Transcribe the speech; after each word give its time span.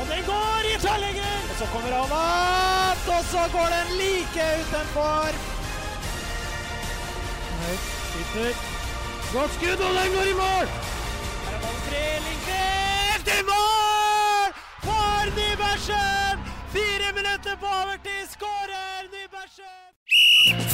Og 0.00 0.04
den 0.12 0.22
går 0.26 0.60
i 0.70 0.74
tverrlegger! 0.84 1.36
Og 1.50 1.56
så 1.60 1.66
kommer 1.72 1.90
han 1.98 2.14
opp, 2.18 3.04
og 3.16 3.22
så 3.32 3.42
går 3.54 3.68
den 3.76 3.88
like 4.00 4.46
utenfor. 4.60 5.28
Høyt, 7.60 7.86
sitter. 8.12 8.52
Godt 9.34 9.52
skudd, 9.56 9.80
og 9.86 9.92
den 10.00 10.10
går 10.16 10.26
i 10.32 10.36
mål! 10.42 10.66
Her 11.46 11.54
er 11.56 11.60
ballen 11.64 11.80
fri, 11.86 12.02
Lindqvist 12.26 13.32
i 13.36 13.40
mål! 13.52 14.50
For 14.88 15.32
Nybergsen! 15.38 16.44
Fire 16.76 17.08
minutter 17.18 17.54
på 17.62 17.72
overtid, 17.80 18.22
skårer 18.34 19.08
Nybergsen! 19.14 19.80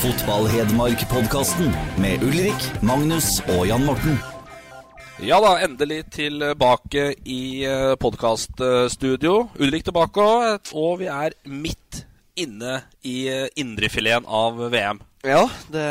Fotball-Hedmark-podkasten 0.02 1.72
med 2.02 2.22
Ulrik, 2.26 2.82
Magnus 2.82 3.28
og 3.54 3.66
Jan 3.68 3.84
Morten. 3.84 4.39
Ja 5.20 5.36
da, 5.36 5.58
endelig 5.60 6.06
tilbake 6.14 7.10
i 7.28 7.66
podkaststudio. 8.00 9.50
Ulrik 9.60 9.84
tilbake, 9.84 10.24
og 10.72 10.94
vi 11.02 11.10
er 11.12 11.36
midt 11.44 12.06
inne 12.40 12.78
i 13.04 13.26
eh, 13.28 13.48
indrefileten 13.60 14.24
av 14.24 14.56
VM. 14.72 15.02
Ja, 15.20 15.42
det 15.68 15.84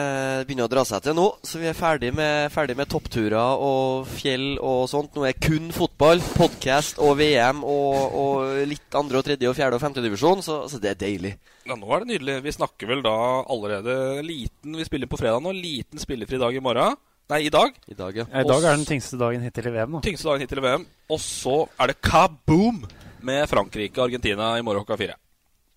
begynner 0.49 0.65
å 0.65 0.71
dra 0.71 0.81
seg 0.89 1.03
til 1.05 1.13
nå, 1.13 1.27
så 1.45 1.59
vi 1.61 1.67
er 1.69 1.77
ferdig 1.77 2.09
med, 2.17 2.47
ferdig 2.49 2.73
med 2.79 2.89
toppturer 2.89 3.61
og 3.61 4.07
fjell 4.09 4.55
og 4.57 4.87
sånt. 4.89 5.13
Nå 5.13 5.27
er 5.29 5.37
kun 5.37 5.69
fotball, 5.75 6.23
podkast 6.33 6.97
og 6.97 7.19
VM 7.19 7.61
og, 7.61 8.15
og 8.23 8.63
litt 8.71 8.97
andre 8.97 9.21
og 9.21 9.27
tredje 9.27 9.51
og 9.51 9.53
fjerde 9.59 9.77
og 9.77 9.83
femte 9.83 10.01
divisjon, 10.01 10.41
så, 10.41 10.63
så 10.71 10.81
det 10.81 10.95
er 10.95 11.03
deilig. 11.05 11.35
Ja, 11.69 11.77
nå 11.77 11.93
er 11.93 12.01
det 12.01 12.15
nydelig. 12.15 12.39
Vi 12.47 12.55
snakker 12.57 12.89
vel 12.89 13.05
da 13.05 13.13
allerede 13.45 14.23
liten 14.25 14.73
Vi 14.73 14.89
spiller 14.89 15.11
på 15.11 15.21
fredag 15.21 15.45
nå. 15.45 15.53
Liten 15.53 16.01
spillefri 16.01 16.41
dag 16.41 16.57
i 16.57 16.65
morgen. 16.65 16.97
Nei, 17.29 17.43
i 17.45 17.49
dag. 17.53 17.75
I 17.85 17.93
dag, 17.93 18.15
ja. 18.17 18.23
Ja, 18.25 18.41
I 18.41 18.47
dag 18.49 18.63
er 18.65 18.73
den 18.73 18.87
tyngste 18.89 19.17
dagen 19.21 19.43
hittil 19.45 19.67
i 19.69 19.73
VM. 19.75 19.91
Da. 19.97 19.99
Tyngste 20.01 20.25
dagen 20.31 20.41
hittil 20.41 20.61
i 20.61 20.63
VM. 20.65 20.85
Og 21.13 21.19
så 21.21 21.57
er 21.77 21.91
det 21.91 21.99
kaboom 22.01 22.79
med 23.27 23.43
Frankrike 23.51 23.99
og 24.01 24.07
Argentina 24.07 24.55
i 24.57 24.63
morgen 24.65 24.81
klokka 24.81 24.97
fire. 24.97 25.17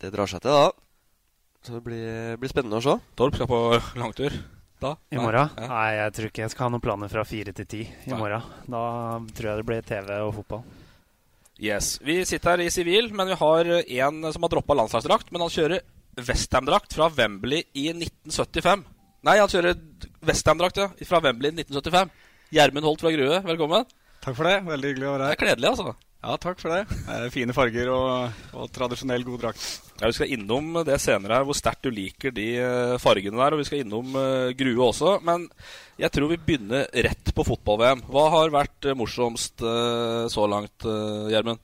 Det 0.00 0.08
drar 0.14 0.30
seg 0.30 0.40
til, 0.40 0.56
da. 0.56 0.70
Så 1.62 1.76
det 1.76 1.82
blir, 1.84 2.38
blir 2.40 2.50
spennende 2.50 2.80
å 2.80 2.84
se. 2.84 2.94
Torp 3.20 3.36
skal 3.36 3.50
på 3.50 3.58
langtur 4.00 4.32
da. 4.82 4.94
I 5.12 5.20
morgen? 5.20 5.52
Ja. 5.60 5.68
Nei, 5.70 5.90
jeg 5.98 6.14
tror 6.16 6.30
ikke 6.30 6.42
jeg 6.46 6.54
skal 6.54 6.66
ha 6.66 6.72
noen 6.74 6.84
planer 6.88 7.12
fra 7.12 7.26
fire 7.28 7.52
til 7.54 7.68
ti 7.68 7.82
i 7.84 8.16
morgen. 8.16 8.48
Da 8.72 8.82
tror 9.36 9.50
jeg 9.50 9.60
det 9.60 9.68
blir 9.68 9.84
TV 9.86 10.10
og 10.22 10.32
fotball. 10.40 10.64
Yes. 11.62 11.98
Vi 12.02 12.16
sitter 12.26 12.56
her 12.56 12.64
i 12.64 12.72
sivil, 12.72 13.12
men 13.14 13.28
vi 13.28 13.36
har 13.38 13.74
en 13.76 14.24
som 14.32 14.48
har 14.48 14.54
droppa 14.56 14.74
landslagsdrakt. 14.80 15.28
Men 15.30 15.44
han 15.44 15.52
kjører 15.52 15.84
Westham-drakt 16.16 16.96
fra 16.96 17.12
Wembley 17.12 17.62
i 17.78 17.90
1975. 17.92 18.88
Nei, 19.22 19.36
han 19.38 19.50
kjører 19.50 19.76
Westham-drakt 20.26 20.80
ja, 20.82 20.88
fra 21.06 21.20
Wembley 21.22 21.52
1975. 21.54 22.08
Gjermund 22.52 22.88
Holt 22.88 23.02
fra 23.04 23.12
Grue, 23.14 23.36
velkommen. 23.46 23.84
Takk 24.22 24.34
for 24.34 24.48
det. 24.48 24.56
Veldig 24.66 24.90
hyggelig 24.90 25.06
å 25.06 25.12
være 25.12 25.28
her. 25.28 25.30
Det 25.30 25.36
er 25.36 25.40
kledelig, 25.44 25.68
altså. 25.70 25.92
Ja, 26.22 26.34
takk 26.42 26.58
for 26.62 26.74
det. 26.74 26.96
er 27.10 27.30
fine 27.34 27.54
farger 27.54 27.88
og, 27.90 28.42
og 28.58 28.66
tradisjonell 28.74 29.22
god 29.26 29.44
drakt. 29.44 29.62
Ja, 30.00 30.08
Vi 30.10 30.16
skal 30.18 30.34
innom 30.34 30.74
det 30.86 30.98
senere 31.02 31.38
her, 31.38 31.46
hvor 31.46 31.58
sterkt 31.58 31.86
du 31.86 31.94
liker 31.94 32.34
de 32.34 32.48
eh, 32.62 32.98
fargene 33.02 33.38
der. 33.38 33.54
Og 33.54 33.62
vi 33.62 33.66
skal 33.70 33.84
innom 33.84 34.18
eh, 34.18 34.50
Grue 34.58 34.88
også. 34.88 35.16
Men 35.26 35.46
jeg 36.02 36.10
tror 36.14 36.30
vi 36.30 36.42
begynner 36.42 36.90
rett 37.06 37.34
på 37.34 37.46
fotball-VM. 37.46 38.02
Hva 38.10 38.28
har 38.36 38.54
vært 38.54 38.90
eh, 38.90 38.98
morsomst 38.98 39.62
eh, 39.62 40.24
så 40.34 40.50
langt, 40.50 40.82
uh, 40.82 41.30
Gjermund? 41.30 41.62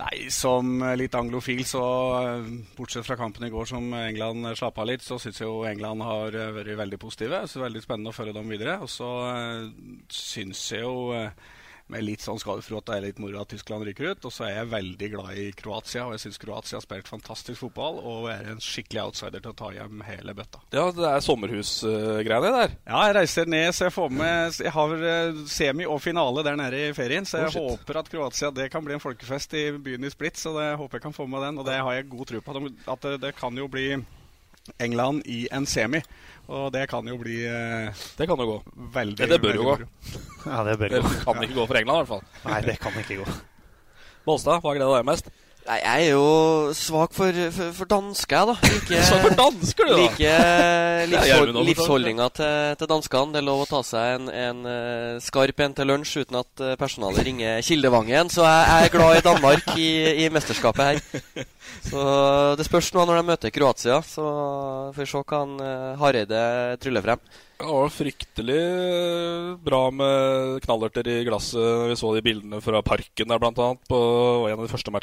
Nei, 0.00 0.30
som 0.32 0.78
litt 0.96 1.14
anglofil, 1.18 1.60
så 1.68 1.82
eh, 2.22 2.46
bortsett 2.76 3.04
fra 3.04 3.18
kampen 3.20 3.44
i 3.44 3.50
går 3.52 3.66
som 3.68 3.90
England 3.98 4.48
slapp 4.56 4.78
av 4.80 4.88
litt, 4.88 5.04
så 5.04 5.18
syns 5.20 5.42
jeg 5.42 5.48
jo 5.50 5.66
England 5.68 6.04
har 6.06 6.36
eh, 6.38 6.52
vært 6.56 6.78
veldig 6.78 6.98
positive. 7.02 7.42
Så 7.44 7.58
det 7.58 7.64
er 7.64 7.66
veldig 7.68 7.82
spennende 7.84 8.14
å 8.14 8.16
følge 8.16 8.36
dem 8.38 8.48
videre. 8.48 8.78
Og 8.80 8.88
så 8.88 9.10
syns 10.08 10.62
jeg 10.72 10.86
jo 10.86 11.10
eh, 11.18 11.34
med 11.90 12.04
litt 12.06 12.24
sånn 12.24 12.38
skadefro 12.40 12.80
at 12.80 12.88
det 12.88 12.96
er 12.96 13.04
litt 13.08 13.20
moro 13.22 13.40
at 13.42 13.50
Tyskland 13.52 13.86
ryker 13.86 14.12
ut. 14.12 14.26
Og 14.26 14.34
så 14.34 14.46
er 14.46 14.54
jeg 14.58 14.70
veldig 14.72 15.08
glad 15.14 15.40
i 15.40 15.46
Kroatia, 15.56 16.06
og 16.06 16.14
jeg 16.16 16.24
syns 16.24 16.40
Kroatia 16.42 16.78
har 16.78 16.84
spilt 16.84 17.10
fantastisk 17.10 17.64
fotball 17.64 18.00
og 18.00 18.28
er 18.32 18.52
en 18.52 18.62
skikkelig 18.62 19.02
outsider 19.06 19.42
til 19.42 19.52
å 19.52 19.58
ta 19.58 19.72
hjem 19.74 20.04
hele 20.06 20.36
bøtta. 20.36 20.62
Ja, 20.76 20.86
det 20.94 21.08
er 21.10 21.24
sommerhusgreiene 21.26 22.54
der. 22.56 22.76
Ja, 22.86 23.02
jeg 23.08 23.18
reiser 23.20 23.50
ned, 23.50 23.72
så 23.76 23.88
jeg 23.88 23.96
får 23.96 24.14
med 24.20 24.60
Jeg 24.60 24.74
har 24.74 24.94
eh, 25.10 25.42
semi 25.50 25.86
og 25.88 26.00
finale 26.02 26.44
der 26.46 26.58
nede 26.58 26.84
i 26.88 26.94
ferien, 26.96 27.26
så 27.28 27.44
jeg 27.44 27.52
oh, 27.54 27.72
håper 27.72 28.00
at 28.00 28.10
Kroatia 28.12 28.52
det 28.54 28.70
kan 28.72 28.84
bli 28.86 28.96
en 28.96 29.02
folkefest 29.02 29.54
i 29.58 29.66
byen 29.76 30.06
i 30.06 30.12
Split. 30.12 30.38
Så 30.40 30.54
det 30.56 30.72
håper 30.80 30.98
jeg 30.98 31.08
kan 31.08 31.16
få 31.16 31.26
med 31.30 31.44
den, 31.44 31.60
og 31.60 31.68
det 31.68 31.80
har 31.80 31.96
jeg 31.96 32.08
god 32.12 32.30
tro 32.30 32.40
på. 32.44 32.64
At 32.90 33.06
det, 33.06 33.18
det 33.24 33.36
kan 33.38 33.56
jo 33.58 33.68
bli 33.70 33.92
England 34.78 35.22
i 35.26 35.48
en 35.52 35.66
semi, 35.66 36.00
og 36.50 36.72
det 36.74 36.82
kan 36.90 37.06
jo 37.06 37.16
bli 37.20 37.36
eh, 37.46 38.00
Det 38.18 38.26
kan 38.28 38.40
jo 38.42 38.46
gå. 38.48 38.56
veldig 38.96 39.16
Det, 39.20 39.28
det 39.30 39.38
bør 39.42 39.54
jo 39.58 39.68
gå. 39.68 39.76
Ja, 40.46 40.64
det 40.66 40.74
bør 40.80 40.88
Det 40.96 41.02
gå. 41.04 41.12
kan 41.24 41.44
ikke 41.46 41.56
gå 41.60 41.66
for 41.70 41.78
England, 41.80 41.96
i 41.96 42.00
hvert 42.02 42.12
fall. 42.14 42.50
Nei, 42.50 42.60
det 42.66 42.76
kan 42.82 42.98
ikke 43.00 43.20
gå. 43.22 43.26
Bolstad, 44.26 44.60
hva 44.64 44.74
gleder 44.76 44.98
deg 45.00 45.06
mest? 45.08 45.30
Nei, 45.70 45.76
jeg 45.84 46.06
er 46.08 46.16
jo 46.16 46.72
svak 46.74 47.12
for, 47.14 47.36
for, 47.54 47.74
for 47.76 47.86
dansker, 47.86 48.40
jeg, 48.40 48.46
da. 48.48 48.70
Like, 48.72 49.02
svak 49.06 49.20
for 49.22 49.36
dansker, 49.38 49.86
du, 49.86 49.92
da! 49.92 49.98
Like 50.00 50.30
er 50.34 51.04
livshold, 51.12 51.58
livsholdninga 51.68 52.26
til, 52.34 52.56
til 52.80 52.90
danskene. 52.90 53.30
Det 53.36 53.38
er 53.38 53.46
lov 53.46 53.62
å 53.62 53.68
ta 53.70 53.78
seg 53.86 54.16
en, 54.16 54.26
en 54.34 54.66
eh, 54.66 55.20
skarp 55.22 55.62
en 55.62 55.78
til 55.78 55.90
lunsj 55.92 56.24
uten 56.24 56.40
at 56.40 56.64
eh, 56.66 56.74
personalet 56.80 57.22
ringer 57.28 57.62
Kildevangen. 57.62 58.34
Så 58.34 58.42
jeg, 58.42 58.66
jeg 58.66 58.88
er 58.88 58.94
glad 58.96 59.20
i 59.20 59.24
Danmark 59.28 59.72
i, 59.76 59.88
i 60.24 60.28
mesterskapet 60.34 60.90
her. 60.90 61.46
Så 61.86 62.02
det 62.58 62.66
spørs 62.66 62.90
nå 62.96 63.06
når 63.06 63.20
de 63.20 63.28
møter 63.30 63.54
Kroatia. 63.54 64.02
Så 64.02 64.26
får 64.90 65.04
vi 65.04 65.10
se 65.14 65.22
hva 65.22 65.44
han 65.44 65.56
eh, 65.62 65.88
Hareide 66.02 66.44
tryller 66.82 67.06
frem. 67.06 67.26
Det 67.60 67.68
var 67.70 67.92
fryktelig 67.94 68.62
bra 69.62 69.84
med 69.94 70.64
knallerter 70.66 71.14
i 71.14 71.20
glasset. 71.30 71.92
Vi 71.92 72.00
så 72.02 72.16
de 72.16 72.26
bildene 72.26 72.58
fra 72.64 72.82
parken 72.82 73.30
der, 73.30 73.38
blant 73.38 73.62
annet, 73.62 73.86
på 73.86 74.00
en 74.48 74.58
av 74.58 74.66
de 74.66 74.74
første 74.74 74.98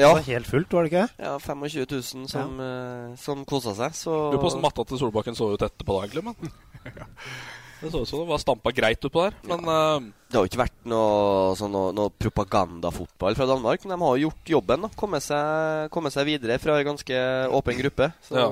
matcha. 0.00 0.20
Det 0.20 0.26
var 0.26 0.28
helt 0.34 0.50
fullt, 0.50 0.72
var 0.72 0.86
det 0.86 0.90
ikke? 0.92 1.06
ja 1.20 1.32
25 1.38 1.86
000 1.92 2.28
som, 2.32 2.60
ja. 2.60 3.16
som 3.20 3.44
kosa 3.48 3.74
seg. 3.78 3.96
Så 3.96 4.10
Lurer 4.10 4.38
på 4.40 4.48
hvordan 4.48 4.64
matta 4.64 4.84
til 4.88 5.00
Solbakken 5.00 5.38
så 5.38 5.52
ut 5.54 5.64
etterpå, 5.66 5.96
da, 5.96 6.08
egentlig. 6.08 6.24
Men 6.24 7.04
det 7.80 7.92
så 7.92 8.02
ut 8.02 8.10
som 8.10 8.20
det 8.22 8.28
var 8.28 8.42
stampa 8.42 8.72
greit 8.76 9.04
utpå 9.08 9.26
der. 9.26 9.38
Men 9.48 9.64
eh, 9.72 10.08
Det 10.28 10.38
har 10.38 10.44
jo 10.44 10.50
ikke 10.50 10.62
vært 10.64 10.78
noe, 10.92 11.54
sånn, 11.60 11.72
noe, 11.72 11.94
noe 11.96 12.12
propagandafotball 12.12 13.38
fra 13.38 13.48
Danmark, 13.48 13.84
men 13.84 13.94
de 13.96 14.00
har 14.04 14.16
jo 14.16 14.28
gjort 14.28 14.54
jobben. 14.56 14.86
da 14.86 14.92
Kommet 15.00 15.24
seg, 15.24 15.88
komme 15.94 16.12
seg 16.12 16.28
videre 16.28 16.58
fra 16.62 16.78
en 16.80 16.92
ganske 16.92 17.20
åpen 17.60 17.80
gruppe. 17.80 18.12
Så 18.26 18.48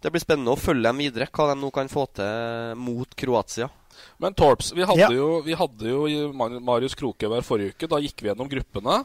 det 0.00 0.08
blir 0.14 0.22
spennende 0.22 0.54
å 0.54 0.58
følge 0.58 0.88
dem 0.88 1.02
videre, 1.02 1.28
hva 1.28 1.50
de 1.50 1.60
nå 1.60 1.68
kan 1.76 1.90
få 1.92 2.06
til 2.16 2.78
mot 2.80 3.16
Kroatia. 3.20 3.68
Men 4.20 4.34
Torps, 4.36 4.72
vi 4.72 4.84
hadde 4.84 5.00
Ja. 5.00 5.10
jo, 5.12 5.40
vi 5.44 5.54
hadde 5.54 5.88
jo 5.90 6.32
Marius 6.32 6.94
Krokhaug 6.96 7.34
her 7.36 7.44
forrige 7.44 7.74
uke. 7.74 7.88
Da 7.88 7.98
gikk 8.00 8.22
vi 8.22 8.30
gjennom 8.30 8.48
gruppene 8.48 9.00
eh, 9.00 9.04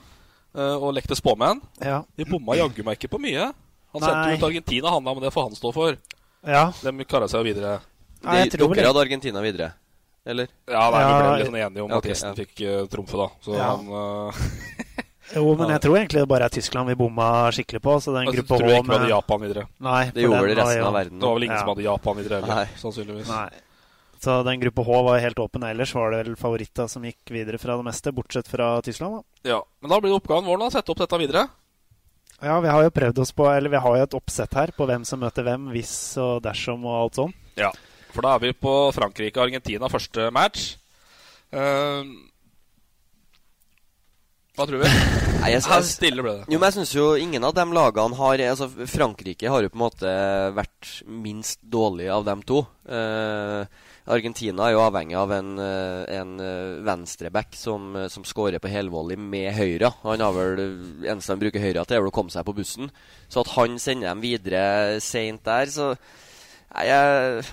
og 0.56 0.94
lekte 0.96 1.16
spåmenn. 1.18 1.62
Ja. 1.84 2.04
De 2.18 2.26
bomma 2.30 2.56
jaggu 2.56 2.84
meg 2.88 2.98
ikke 3.00 3.12
på 3.12 3.20
mye. 3.22 3.52
Han 3.96 4.02
Nei. 4.04 4.08
sendte 4.10 4.38
ut 4.40 4.48
Argentina, 4.50 4.90
han 4.92 5.04
da, 5.04 5.14
men 5.14 5.24
det 5.24 5.32
får 5.36 5.50
han 5.50 5.56
stå 5.56 5.72
for. 5.76 5.98
ja. 6.48 6.72
De 6.84 7.06
kara 7.08 7.28
seg 7.32 7.42
jo 7.44 7.48
videre. 7.54 7.80
Nei, 8.26 8.38
jeg 8.42 8.52
De, 8.52 8.58
tror 8.58 8.74
det. 8.76 8.86
hadde 8.88 9.00
Argentina 9.04 9.42
videre, 9.44 9.74
eller? 10.26 10.48
Ja, 10.68 10.90
nei, 10.92 11.02
Vi 11.06 11.14
ble 11.22 11.38
litt 11.38 11.48
sånn 11.52 11.60
enige 11.62 11.84
om 11.86 11.90
ja, 11.92 11.98
at 11.98 12.04
ok, 12.04 12.10
gjesten 12.10 12.32
ja. 12.32 12.36
fikk 12.40 12.64
uh, 12.66 12.86
trumfe, 12.90 13.18
da. 13.22 13.28
Så 13.46 13.54
Ja. 13.56 13.68
han 13.76 13.88
uh, 13.88 14.34
Jo, 15.36 15.56
men 15.58 15.72
jeg 15.74 15.82
tror 15.82 15.96
egentlig 15.98 16.22
det 16.22 16.30
bare 16.30 16.46
er 16.46 16.54
Tyskland 16.54 16.88
vi 16.88 16.96
bomma 16.96 17.50
skikkelig 17.52 17.82
på. 17.82 17.96
Så 18.00 18.14
den 18.14 18.28
Jeg 18.30 18.36
gruppe 18.38 18.58
tror 18.60 18.62
H 18.62 18.62
ikke 18.62 18.70
vi 18.70 18.94
hadde 18.94 19.00
med 19.02 19.10
Japan 19.10 19.42
videre. 19.42 19.64
Nei, 19.82 20.04
Det 20.14 20.22
gjorde 20.22 20.48
den 20.52 20.58
resten 20.60 20.84
av 20.86 20.94
verden. 20.94 21.20
Det 21.20 21.26
var 21.26 21.34
vel 21.40 21.44
ingen 21.48 21.56
Ja. 21.56 21.62
som 21.64 21.70
hadde 21.74 21.86
Japan 21.88 22.18
videre 22.20 22.42
heller, 22.42 22.70
sannsynligvis. 22.78 23.28
Nei. 23.34 23.50
Så 24.26 24.40
den 24.42 24.58
gruppe 24.64 24.82
H 24.82 25.02
var 25.06 25.20
helt 25.22 25.40
åpen. 25.40 25.64
Ellers 25.68 25.94
var 25.94 26.10
det 26.12 26.24
vel 26.24 26.38
favoritter 26.40 26.88
som 26.90 27.04
gikk 27.06 27.30
videre 27.30 27.60
fra 27.62 27.76
det 27.78 27.86
meste, 27.86 28.14
bortsett 28.16 28.50
fra 28.50 28.80
Tyskland. 28.82 29.20
da. 29.20 29.52
Ja, 29.52 29.60
Men 29.82 29.94
da 29.94 30.00
blir 30.02 30.10
det 30.10 30.18
oppgaven 30.18 30.50
vår 30.50 30.66
å 30.66 30.72
sette 30.74 30.90
opp 30.92 31.04
dette 31.04 31.20
videre. 31.22 31.46
Ja, 32.42 32.58
vi 32.60 32.72
har 32.74 32.84
jo 32.84 32.92
prøvd 32.92 33.20
oss 33.24 33.32
på 33.32 33.46
Eller 33.48 33.72
vi 33.72 33.80
har 33.80 33.96
jo 33.96 34.04
et 34.04 34.16
oppsett 34.18 34.58
her 34.58 34.74
på 34.76 34.88
hvem 34.90 35.06
som 35.08 35.22
møter 35.22 35.46
hvem, 35.46 35.70
hvis 35.72 35.94
og 36.20 36.42
dersom 36.44 36.84
og 36.90 36.98
alt 37.04 37.20
sånn. 37.22 37.36
Ja, 37.56 37.70
for 38.16 38.26
da 38.26 38.34
er 38.36 38.42
vi 38.44 38.56
på 38.58 38.74
Frankrike-Argentina 38.96 39.92
første 39.92 40.28
match. 40.34 40.74
Uh, 41.54 42.04
hva 44.56 44.66
tror 44.66 44.82
vi? 44.82 44.90
Nei, 45.42 45.52
jeg, 45.52 45.64
jeg, 45.68 45.88
stille 45.88 46.24
ble 46.24 46.38
det. 46.40 46.46
Jo, 46.50 46.58
men 46.58 46.70
jeg 46.70 46.78
synes 46.80 46.94
jo 46.96 47.08
ingen 47.20 47.44
av 47.46 47.54
de 47.58 47.66
lagene 47.76 48.18
har 48.18 48.44
altså 48.50 48.70
Frankrike 48.90 49.52
har 49.52 49.66
jo 49.66 49.72
på 49.72 49.78
en 49.78 49.84
måte 49.86 50.14
vært 50.56 50.94
minst 51.06 51.60
dårlig 51.62 52.08
av 52.10 52.24
dem 52.28 52.42
to. 52.48 52.64
Eh, 52.88 53.84
Argentina 54.06 54.68
er 54.68 54.76
jo 54.76 54.84
avhengig 54.86 55.16
av 55.18 55.32
en, 55.34 55.58
eh, 55.58 56.20
en 56.20 56.40
eh, 56.40 56.78
venstreback 56.86 57.56
som, 57.58 57.96
eh, 57.96 58.08
som 58.08 58.24
skårer 58.24 58.62
på 58.62 58.70
helvolley 58.70 59.18
med 59.18 59.50
høyre. 59.58 59.92
Han 60.04 60.22
har 60.22 60.36
vel 60.36 60.62
eneste 61.10 61.34
han 61.34 61.42
bruker 61.42 61.64
høyre 61.64 61.86
til, 61.86 61.98
er 61.98 62.04
vel 62.04 62.12
å 62.12 62.14
komme 62.14 62.30
seg 62.30 62.46
på 62.46 62.54
bussen. 62.54 62.92
Så 63.28 63.42
at 63.42 63.54
han 63.56 63.80
sender 63.82 64.12
dem 64.12 64.22
videre 64.22 65.02
seint 65.02 65.44
der, 65.44 65.66
så 65.74 65.96
Nei, 66.76 66.90
jeg 66.90 67.46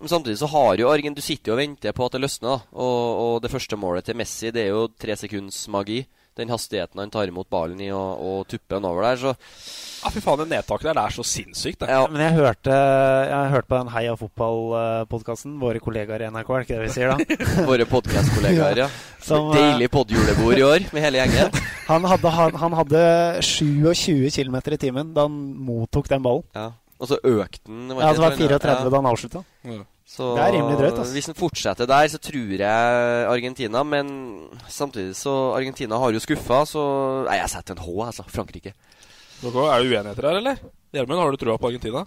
men 0.00 0.08
samtidig 0.08 0.38
så 0.38 0.46
har 0.48 0.78
jo 0.78 0.88
Argen 0.88 1.12
Du 1.12 1.20
sitter 1.20 1.50
jo 1.50 1.56
og 1.56 1.60
venter 1.60 1.92
på 1.92 2.06
at 2.06 2.12
det 2.14 2.20
løsner. 2.22 2.62
og, 2.72 3.08
og 3.20 3.42
det 3.42 3.50
første 3.50 3.76
målet 3.76 4.06
til 4.06 4.16
Messi 4.16 4.52
Det 4.54 4.62
er 4.62 4.70
jo 4.70 4.88
tre 4.88 5.16
sekunds 5.16 5.66
magi. 5.68 6.06
Den 6.38 6.52
hastigheten 6.52 7.00
han 7.02 7.10
tar 7.10 7.28
imot 7.28 7.48
ballen 7.50 7.80
i 7.82 7.90
og, 7.90 8.20
og 8.22 8.48
tupper 8.48 8.78
den 8.78 8.86
over 8.88 9.06
der. 9.08 9.18
Så 9.20 9.32
Ja, 10.00 10.12
fy 10.14 10.22
faen, 10.24 10.40
det 10.40 10.46
nedtaket 10.48 10.86
der 10.88 10.96
det 10.96 11.02
er 11.02 11.14
så 11.16 11.24
sinnssykt. 11.26 11.82
Det. 11.82 11.88
Ja. 11.92 12.06
Men 12.08 12.22
jeg 12.24 12.36
hørte, 12.38 12.76
jeg 13.28 13.50
hørte 13.52 13.68
på 13.68 13.80
den 13.82 13.92
Heia 13.92 14.14
fotball-podkasten. 14.16 15.58
Våre 15.60 15.82
kollegaer 15.82 16.24
i 16.24 16.30
NRK, 16.32 16.52
er 16.54 16.62
det 16.62 16.68
ikke 16.68 16.78
det 16.78 16.86
vi 16.86 16.94
sier 16.94 17.12
da? 17.12 17.40
Våre 17.70 17.86
podkastkollegaer, 17.90 18.80
ja. 18.84 18.88
Som, 19.20 19.50
Deilig 19.52 19.90
podjulebord 19.92 20.56
i 20.56 20.64
år 20.64 20.86
med 20.94 21.04
hele 21.04 21.20
gjengen. 21.20 21.58
han, 21.90 22.08
hadde, 22.14 22.32
han, 22.38 22.56
han 22.62 22.78
hadde 22.80 23.02
27 23.44 24.30
km 24.32 24.60
i 24.62 24.80
timen 24.80 25.12
da 25.16 25.26
han 25.28 25.36
mottok 25.68 26.08
den 26.08 26.24
ballen. 26.24 26.46
Ja. 26.56 26.70
Og 27.00 27.08
så 27.08 27.16
økte 27.24 27.64
den 27.64 27.88
Ja, 27.96 28.12
det 28.12 28.20
var 28.20 28.36
34 28.36 28.90
da 28.92 29.00
han 29.00 29.08
avslutta. 29.08 29.42
Ja. 29.64 29.80
Så 30.10 30.34
det 30.36 30.42
er 30.42 30.54
rimelig 30.58 30.76
drøyt. 30.80 30.98
Altså. 30.98 31.14
Hvis 31.14 31.28
han 31.30 31.38
fortsetter 31.38 31.86
der, 31.88 32.08
så 32.10 32.18
tror 32.18 32.54
jeg 32.58 33.26
Argentina. 33.30 33.82
Men 33.86 34.08
samtidig 34.68 35.14
så 35.16 35.54
Argentina 35.56 36.00
har 36.02 36.12
jo 36.12 36.20
skuffa, 36.20 36.64
så 36.66 36.82
Nei, 37.28 37.38
jeg 37.38 37.52
setter 37.54 37.76
en 37.76 37.84
H, 37.86 37.88
altså. 38.10 38.26
Frankrike. 38.28 38.74
Er 39.40 39.54
det 39.54 39.54
uenigheter 39.54 40.26
her, 40.28 40.40
eller? 40.42 40.58
Gjermund, 40.92 41.22
har 41.22 41.30
du 41.30 41.40
trua 41.40 41.56
på 41.56 41.70
Argentina? 41.70 42.04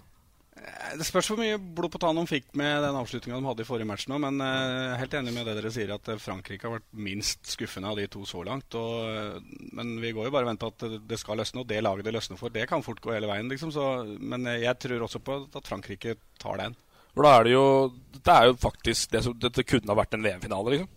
Det 0.94 1.04
spørs 1.06 1.26
hvor 1.28 1.40
mye 1.40 1.58
blod 1.58 1.90
på 1.90 1.98
tann 2.00 2.16
de 2.16 2.22
fikk 2.30 2.52
med 2.56 2.84
den 2.84 2.96
avslutninga 2.96 3.40
de 3.40 3.48
hadde 3.48 3.64
i 3.64 3.66
forrige 3.66 3.88
match 3.90 4.06
nå. 4.10 4.20
Men 4.22 4.38
jeg 4.38 4.84
er 4.84 5.00
helt 5.00 5.16
enig 5.18 5.34
med 5.34 5.48
det 5.48 5.56
dere 5.58 5.72
sier, 5.74 5.90
at 5.96 6.10
Frankrike 6.22 6.68
har 6.68 6.76
vært 6.76 6.86
minst 7.06 7.50
skuffende 7.50 7.90
av 7.90 7.98
de 7.98 8.06
to 8.12 8.22
så 8.28 8.44
langt. 8.46 8.76
Og, 8.78 9.42
men 9.74 9.96
vi 10.02 10.14
går 10.14 10.28
jo 10.28 10.34
bare 10.34 10.46
og 10.46 10.52
venter 10.52 10.70
at 10.70 11.06
det 11.10 11.18
skal 11.20 11.42
løsne, 11.42 11.64
og 11.64 11.70
det 11.70 11.82
laget 11.82 12.06
det 12.06 12.14
løsner 12.14 12.40
for, 12.40 12.54
det 12.54 12.68
kan 12.70 12.86
fort 12.86 13.02
gå 13.02 13.16
hele 13.16 13.30
veien. 13.30 13.50
Liksom. 13.50 13.74
Så, 13.74 13.88
men 14.20 14.46
jeg 14.52 14.78
tror 14.84 15.08
også 15.08 15.22
på 15.26 15.40
at 15.50 15.70
Frankrike 15.70 16.16
tar 16.40 16.62
den. 16.62 16.78
For 17.14 17.26
da 17.26 17.36
er 17.38 17.46
det 17.46 17.52
jo 17.54 17.66
Det 18.14 18.32
er 18.32 18.48
jo 18.48 18.54
faktisk 18.58 19.12
det 19.12 19.20
som 19.22 19.36
Dette 19.38 19.62
kunne 19.62 19.92
ha 19.92 19.98
vært 19.98 20.16
en 20.16 20.24
VM-finale, 20.24 20.76
liksom. 20.76 20.92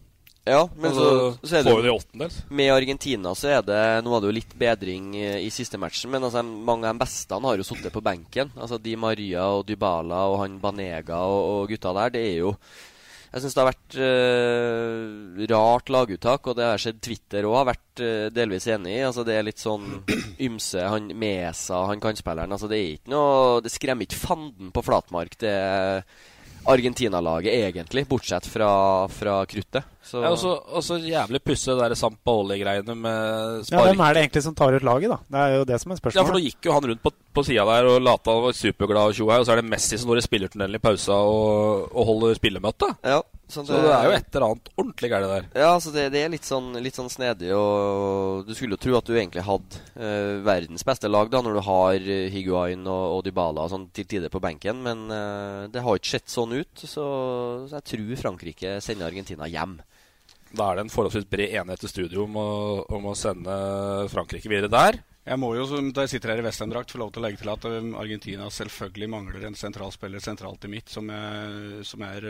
Ja, 0.47 0.63
men 0.77 0.89
altså, 0.91 1.07
så, 1.37 1.49
så 1.49 1.59
er 1.59 1.67
får 1.67 1.83
det 1.83 1.93
åttendels. 1.93 2.39
Med 2.49 2.73
Argentina 2.73 3.33
så 3.35 3.51
er 3.57 3.63
det 3.67 3.79
Nå 4.05 4.13
var 4.13 4.23
det 4.23 4.31
jo 4.31 4.37
litt 4.39 4.53
bedring 4.57 5.13
i 5.17 5.49
siste 5.53 5.79
matchen, 5.81 6.11
men 6.13 6.23
altså, 6.23 6.43
mange 6.43 6.87
av 6.87 6.95
de 6.95 7.03
beste 7.03 7.41
har 7.47 7.59
jo 7.59 7.67
sittet 7.67 7.93
på 7.93 8.03
benken. 8.05 8.53
Altså 8.55 8.79
Di 8.81 8.95
Maria 8.99 9.49
og 9.57 9.65
Dybala 9.67 10.25
og 10.31 10.41
han 10.43 10.59
Banega 10.63 11.23
og, 11.27 11.41
og 11.53 11.73
gutta 11.73 11.95
der. 11.99 12.15
Det 12.15 12.27
er 12.29 12.37
jo 12.45 12.53
jeg 13.27 13.43
syns 13.43 13.55
det 13.57 13.61
har 13.61 13.67
vært 13.69 13.95
uh, 13.99 15.41
rart 15.51 15.89
laguttak, 15.91 16.47
og 16.47 16.55
det 16.57 16.63
har 16.65 16.81
sett 16.81 17.01
Twitter 17.03 17.45
òg 17.45 17.57
har 17.59 17.67
vært 17.73 18.01
uh, 18.01 18.29
delvis 18.33 18.69
enig 18.71 18.95
i. 18.95 19.03
Altså 19.03 19.25
Det 19.27 19.35
er 19.35 19.45
litt 19.45 19.61
sånn 19.61 19.99
ymse. 20.47 20.85
Han 20.93 21.11
Mesa, 21.19 21.83
han 21.91 22.01
kantspilleren. 22.03 22.55
Altså 22.55 22.71
Det 22.71 22.79
er 22.79 22.95
ikke 22.95 23.13
noe 23.13 23.59
Det 23.65 23.73
skremmer 23.73 24.07
ikke 24.07 24.21
fanden 24.21 24.71
på 24.73 24.85
flatmark, 24.85 25.37
det 25.43 25.53
Argentina-laget, 26.67 27.53
egentlig. 27.53 28.05
Bortsett 28.09 28.47
fra, 28.49 28.71
fra 29.11 29.39
kruttet. 29.49 29.87
Så. 30.07 30.21
Ja, 30.23 30.31
og 30.31 30.83
så 30.85 30.97
jævlig 31.03 31.41
pusse 31.43 31.73
det 31.75 31.83
der 31.83 31.97
Sampaoli-greiene 31.99 32.95
med 32.95 33.63
spark. 33.67 33.75
Ja, 33.75 33.85
Hvem 33.89 34.03
er 34.05 34.15
det 34.15 34.21
egentlig 34.23 34.43
som 34.45 34.55
tar 34.55 34.77
ut 34.77 34.85
laget, 34.87 35.11
da? 35.11 35.17
Det 35.27 35.41
er 35.41 35.55
jo 35.57 35.65
det 35.67 35.79
som 35.83 35.91
er 35.91 35.99
spørsmålet. 35.99 36.21
Ja, 36.21 36.27
for 36.29 36.37
Nå 36.37 36.43
gikk 36.45 36.69
jo 36.69 36.75
han 36.77 36.87
rundt 36.91 37.03
på, 37.03 37.11
på 37.11 37.43
sida 37.43 37.65
der 37.67 37.89
og 37.91 37.97
lata 38.05 38.35
han 38.35 38.45
var 38.45 38.55
superglad 38.55 39.11
og 39.11 39.17
tjohei, 39.17 39.41
og 39.41 39.47
så 39.47 39.55
er 39.55 39.61
det 39.61 39.71
Messi 39.73 39.99
som 39.99 40.11
går 40.11 40.21
i 40.21 40.27
spillertunnelen 40.27 40.79
i 40.79 40.83
pausa 40.83 41.17
og, 41.27 41.89
og 41.91 42.07
holder 42.07 42.39
spillermøte. 42.39 42.93
Ja, 43.03 43.19
så 43.47 43.61
det, 43.61 43.67
så 43.67 43.81
det, 43.83 43.91
er 43.95 44.07
jo 44.07 44.15
et 44.15 44.33
eller 44.35 44.45
annet 44.49 44.71
ordentlig 44.75 45.09
gærent 45.11 45.33
der. 45.33 45.45
Ja, 45.63 45.69
så 45.79 45.91
det, 45.95 46.05
det 46.15 46.23
er 46.23 46.31
litt 46.31 46.47
sånn, 46.47 46.73
litt 46.83 46.97
sånn 46.99 47.11
snedig. 47.11 47.51
Og 47.55 48.47
du 48.47 48.51
skulle 48.55 48.75
jo 48.75 48.81
tro 48.83 48.95
at 48.99 49.07
du 49.07 49.13
egentlig 49.15 49.43
hadde 49.47 49.83
uh, 49.95 50.39
verdens 50.43 50.83
beste 50.87 51.11
lag 51.11 51.31
da 51.31 51.43
når 51.43 51.55
du 51.55 51.61
har 51.67 52.09
Higuain 52.33 52.83
og, 52.83 53.05
og 53.17 53.21
Dybala 53.27 53.67
og 53.67 53.71
sånn 53.71 53.87
til 53.95 54.07
tider 54.07 54.31
på 54.31 54.43
benken, 54.43 54.81
men 54.83 55.05
uh, 55.11 55.67
det 55.71 55.83
har 55.83 55.99
ikke 55.99 56.15
sett 56.17 56.31
sånn 56.31 56.56
ut. 56.56 56.56
Så, 56.83 57.05
så 57.69 57.79
jeg 57.79 57.87
tror 57.91 58.23
Frankrike 58.23 58.77
sender 58.83 59.09
Argentina 59.11 59.49
hjem. 59.51 59.77
Da 60.55 60.69
er 60.69 60.77
det 60.77 60.85
en 60.85 60.93
forholdsvis 60.93 61.27
bred 61.27 61.53
enighet 61.59 61.83
i 61.83 61.91
studio 61.91 62.23
om 62.23 62.39
å, 62.39 62.49
om 62.95 63.11
å 63.11 63.15
sende 63.19 63.53
Frankrike 64.11 64.49
videre 64.51 64.71
der. 64.71 65.01
Jeg 65.27 65.39
må 65.41 65.49
jo, 65.57 65.65
da 65.91 66.05
jeg 66.05 66.13
sitter 66.13 66.31
her 66.31 66.39
i 66.39 66.43
Western-drakt, 66.45 66.93
få 66.93 67.01
lov 67.01 67.09
til 67.11 67.19
å 67.19 67.25
legge 67.25 67.41
til 67.41 67.49
at 67.51 67.65
Argentina 67.99 68.45
selvfølgelig 68.53 69.09
mangler 69.11 69.43
en 69.49 69.57
sentral 69.59 69.91
spiller 69.91 70.23
sentralt 70.23 70.63
i 70.63 70.71
midt, 70.71 70.87
som 70.93 71.09
er, 71.11 71.81
som 71.83 72.05
er 72.07 72.27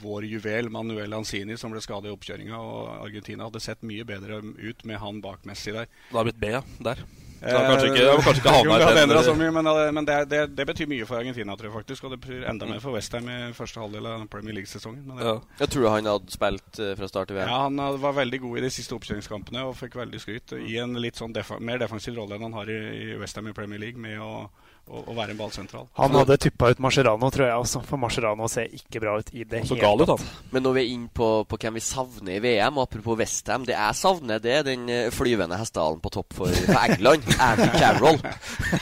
vår 0.00 0.24
juvel, 0.30 0.70
Manuel 0.72 1.12
Lanzini, 1.12 1.58
som 1.60 1.74
ble 1.74 1.82
skadet 1.84 2.08
i 2.08 2.14
oppkjøringa. 2.14 2.56
Og 2.56 2.88
Argentina 3.02 3.50
hadde 3.50 3.60
sett 3.60 3.84
mye 3.84 4.06
bedre 4.08 4.40
ut 4.40 4.86
med 4.88 5.02
han 5.04 5.20
bak 5.20 5.44
Messi 5.50 5.76
der. 5.76 5.92
Det 6.08 6.16
har 6.16 6.30
blitt 6.30 6.40
B, 6.40 6.54
ja. 6.56 6.64
Der. 6.88 7.04
Så 7.42 7.62
kanskje 7.66 7.88
ikke, 7.90 8.06
kanskje 8.22 8.42
ikke 8.42 8.54
havna. 8.56 9.22
Så 9.26 9.34
mye, 9.38 9.50
men, 9.54 9.70
men 9.98 10.08
det, 10.08 10.18
det, 10.30 10.42
det, 10.56 10.66
betyr 10.68 10.90
mye 10.90 11.06
for 11.08 11.18
Argentina, 11.18 11.56
tror 11.58 11.70
jeg 11.70 11.74
faktisk. 11.74 12.06
Og 12.06 12.14
det 12.14 12.20
betyr 12.22 12.46
enda 12.50 12.68
mer 12.70 12.82
for 12.84 12.94
Westham 12.96 13.28
i 13.32 13.38
første 13.56 13.82
halvdel 13.82 14.08
av 14.12 14.26
Premier 14.32 14.56
League-sesongen. 14.60 15.10
Ja. 15.18 15.36
Jeg 15.62 15.74
tror 15.74 15.88
han 15.96 16.10
hadde 16.12 16.34
spilt 16.34 16.82
uh, 16.82 16.92
fra 16.98 17.10
start 17.10 17.32
til 17.32 17.40
VM. 17.40 17.50
Ja, 17.50 17.62
han 17.66 18.02
var 18.04 18.18
veldig 18.20 18.42
god 18.46 18.60
i 18.60 18.66
de 18.66 18.72
siste 18.74 18.96
oppkjøringskampene 18.98 19.66
og 19.68 19.76
fikk 19.80 19.98
veldig 19.98 20.22
skryt. 20.22 20.54
I 20.62 20.78
en 20.84 20.94
litt 21.02 21.18
sånn 21.18 21.34
defa 21.34 21.58
mer 21.58 21.82
defensiv 21.82 22.16
rolle 22.18 22.38
enn 22.38 22.46
han 22.46 22.60
har 22.60 22.70
i, 22.70 22.80
i 23.12 23.16
Westham 23.20 23.50
i 23.50 23.56
Premier 23.56 23.82
League, 23.82 24.00
med 24.00 24.22
å 24.22 24.46
å, 24.90 25.02
å 25.08 25.14
være 25.16 25.34
en 25.34 25.38
ballsentral. 25.38 25.86
Han 25.98 26.16
hadde 26.18 26.36
tippa 26.42 26.72
ut 26.72 26.80
Mascherano, 26.82 27.30
tror 27.32 27.46
jeg 27.46 27.64
også. 27.64 27.82
For 27.86 28.00
Mascherano 28.00 28.48
ser 28.50 28.72
ikke 28.74 29.02
bra 29.02 29.14
ut 29.20 29.30
i 29.32 29.44
det 29.48 29.62
hele 29.64 30.06
tatt. 30.06 30.24
ut. 30.24 30.50
Men 30.52 30.66
når 30.66 30.76
vi 30.76 30.82
er 30.82 30.90
inne 30.96 31.10
på, 31.14 31.28
på, 31.48 31.58
hvem 31.62 31.78
vi 31.78 31.84
savner 31.84 32.36
i 32.36 32.42
VM, 32.42 32.78
og 32.78 32.86
apropos 32.86 33.18
Westham 33.20 33.66
Det 33.68 33.76
jeg 33.76 33.98
savner, 33.98 34.42
det 34.42 34.54
er 34.58 34.66
den 34.66 34.90
flyvende 35.14 35.58
hestehalen 35.60 36.02
på 36.02 36.12
topp 36.12 36.36
for, 36.36 36.62
for 36.66 36.80
England. 36.82 37.28
Andy 37.48 37.68
Carroll. 37.76 38.18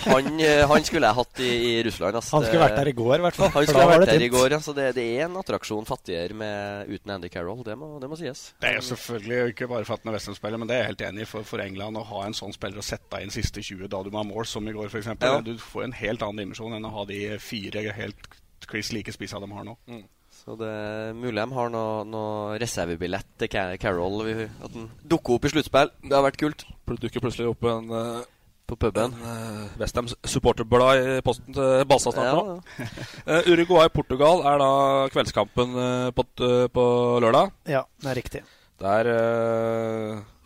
Han, 0.06 0.40
han, 0.40 0.86
skulle 0.86 1.10
jeg 1.10 1.18
hatt 1.20 1.42
i, 1.44 1.50
i 1.50 1.74
Russland. 1.86 2.18
Altså. 2.20 2.38
Han 2.38 2.48
skulle 2.48 2.64
vært 2.64 2.78
der 2.80 2.92
i 2.92 2.96
går, 2.96 3.14
i 3.18 3.24
hvert 3.26 3.38
fall. 3.38 3.52
Han 3.54 3.68
skulle 3.68 3.86
vært 3.92 4.12
der 4.12 4.26
i 4.26 4.30
går, 4.32 4.56
ja. 4.56 4.60
Så 4.64 4.74
det, 4.76 4.88
det, 4.96 5.06
er 5.18 5.28
en 5.28 5.38
attraksjon 5.40 5.88
fattigere 5.88 6.36
med, 6.36 6.90
uten 6.90 7.14
Andy 7.16 7.30
Carroll. 7.32 7.62
Det 7.66 7.76
må, 7.78 7.92
det 8.02 8.10
må 8.10 8.18
sies. 8.20 8.50
Det 8.60 8.72
er 8.72 8.78
jo 8.80 8.86
selvfølgelig 8.88 9.54
ikke 9.54 9.70
bare 9.70 9.86
for 9.88 9.98
at 9.98 10.04
han 10.04 10.12
er 10.12 10.18
Westham-spiller, 10.18 10.60
men 10.60 10.70
det 10.70 10.76
er 10.78 10.84
jeg 10.84 10.92
helt 10.94 11.06
enig 11.10 11.26
i. 11.26 11.30
For, 11.30 11.46
for, 11.46 11.60
England 11.60 12.00
å 12.00 12.06
ha 12.08 12.24
en 12.24 12.36
sånn 12.36 12.54
spiller 12.56 12.80
å 12.80 12.84
sette 12.84 13.20
inn 13.20 13.32
siste 13.34 13.62
20 13.62 13.90
da 13.92 14.00
du 14.02 14.08
må 14.12 14.22
ha 14.22 14.26
mål, 14.26 14.46
som 14.48 14.66
i 14.66 14.74
går, 14.74 14.88
f.eks. 14.88 15.12
Ja. 15.20 15.36
Du 15.44 15.52
får 15.60 15.86
en 15.86 15.89
helt 15.96 16.22
annen 16.22 16.44
dimensjon 16.44 16.76
enn 16.76 16.88
å 16.88 16.94
ha 16.94 17.04
de 17.08 17.20
fire 17.42 17.84
helt 17.96 18.30
kliss 18.70 18.92
like 18.94 19.12
spissa 19.12 19.40
de 19.42 19.50
har 19.50 19.66
nå. 19.66 19.76
Mm. 19.90 20.02
Så 20.40 20.54
det 20.56 20.68
er 20.70 21.16
mulig 21.18 21.36
de 21.36 21.56
har 21.56 21.70
noe, 21.72 22.02
noe 22.08 22.58
reservebillett 22.60 23.28
til 23.42 23.50
Carroll. 23.82 24.22
At 24.62 24.72
den 24.72 24.88
dukker 25.04 25.36
opp 25.36 25.48
i 25.48 25.52
sluttspill. 25.52 25.90
Det 26.04 26.14
har 26.16 26.24
vært 26.24 26.38
kult. 26.40 26.64
Dukker 26.90 27.22
plutselig 27.22 27.50
opp 27.50 27.66
en 27.68 27.90
uh, 27.92 28.22
på 28.70 28.78
puben. 28.86 29.16
Uh, 29.20 29.66
Westham 29.80 30.08
supporterblad 30.08 31.02
i 31.02 31.18
posten 31.26 31.54
til 31.56 31.84
Basa 31.90 32.14
snart 32.14 32.38
nå. 32.38 32.56
Ja, 32.78 32.86
ja. 32.86 33.40
uh, 33.42 33.50
Uruguay-Portugal 33.52 34.46
er 34.48 34.62
da 34.62 34.70
kveldskampen 35.12 35.76
uh, 35.76 36.08
på, 36.16 36.26
på, 36.72 36.86
lørdag. 37.22 37.52
Ja, 37.68 37.84
det 38.00 38.12
er 38.12 38.20
riktig. 38.22 38.44
Der 38.80 39.10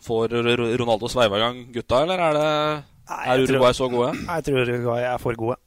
får 0.03 0.33
Ronaldo 0.81 1.07
sveiva 1.07 1.37
i 1.39 1.43
gang 1.45 1.61
gutta, 1.71 2.01
eller 2.03 2.19
er 2.19 2.35
det 2.35 2.49
Nei, 3.09 3.21
er 3.29 3.43
Uruguay 3.43 3.69
tror, 3.69 3.77
så 3.77 3.89
gode? 3.91 4.13
Jeg 4.23 4.47
tror 4.47 4.63
Uruguay 4.63 5.05
er 5.05 5.19
for 5.21 5.37
gode. 5.37 5.57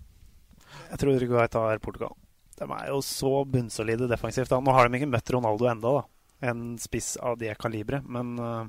Jeg 0.88 1.00
tror 1.02 1.18
Uruguay 1.20 1.50
tar 1.52 1.82
Portugal. 1.84 2.16
De 2.58 2.66
er 2.66 2.88
jo 2.90 2.98
så 3.04 3.44
bunnsolide 3.46 4.08
defensivt. 4.10 4.50
Da. 4.50 4.58
Nå 4.62 4.74
har 4.74 4.88
de 4.88 4.98
ikke 4.98 5.10
møtt 5.10 5.30
Ronaldo 5.34 5.68
enda, 5.70 5.94
da. 6.00 6.48
En 6.50 6.62
spiss 6.78 7.16
av 7.22 7.38
det 7.38 7.54
kaliberet, 7.58 8.06
men 8.06 8.36
uh, 8.38 8.66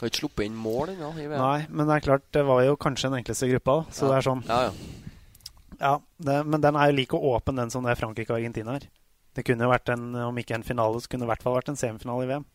Har 0.00 0.10
ikke 0.10 0.24
sluppet 0.24 0.48
inn 0.48 0.58
mål 0.58 0.94
ennå. 0.94 1.12
Nei, 1.34 1.66
men 1.70 1.86
det 1.86 1.96
er 1.96 2.06
klart, 2.06 2.26
det 2.34 2.42
var 2.46 2.62
jo 2.66 2.78
kanskje 2.78 3.10
den 3.10 3.20
enkleste 3.20 3.50
gruppa, 3.50 3.80
da. 3.80 3.96
Så 3.98 4.06
ja. 4.06 4.10
det 4.10 4.18
er 4.18 4.26
sånn. 4.28 4.44
Ja, 4.46 4.60
ja. 4.68 5.74
ja 5.82 5.94
det, 6.28 6.38
men 6.46 6.62
den 6.62 6.78
er 6.78 6.90
jo 6.90 6.98
like 7.00 7.22
åpen, 7.34 7.58
den 7.58 7.74
som 7.74 7.86
det 7.86 7.94
er 7.94 8.00
Frankrike 8.00 8.34
og 8.34 8.38
Argentina 8.40 8.78
her. 8.78 8.88
Det 9.36 9.44
kunne 9.44 9.66
jo 9.66 9.72
vært 9.74 9.90
en, 9.92 10.08
om 10.30 10.38
ikke 10.40 10.56
en 10.56 10.66
finale, 10.66 11.02
så 11.02 11.10
kunne 11.10 11.26
det 11.26 11.28
i 11.28 11.34
hvert 11.34 11.44
fall 11.44 11.58
vært 11.58 11.74
en 11.74 11.78
semifinale 11.78 12.24
i 12.24 12.30
VM. 12.30 12.46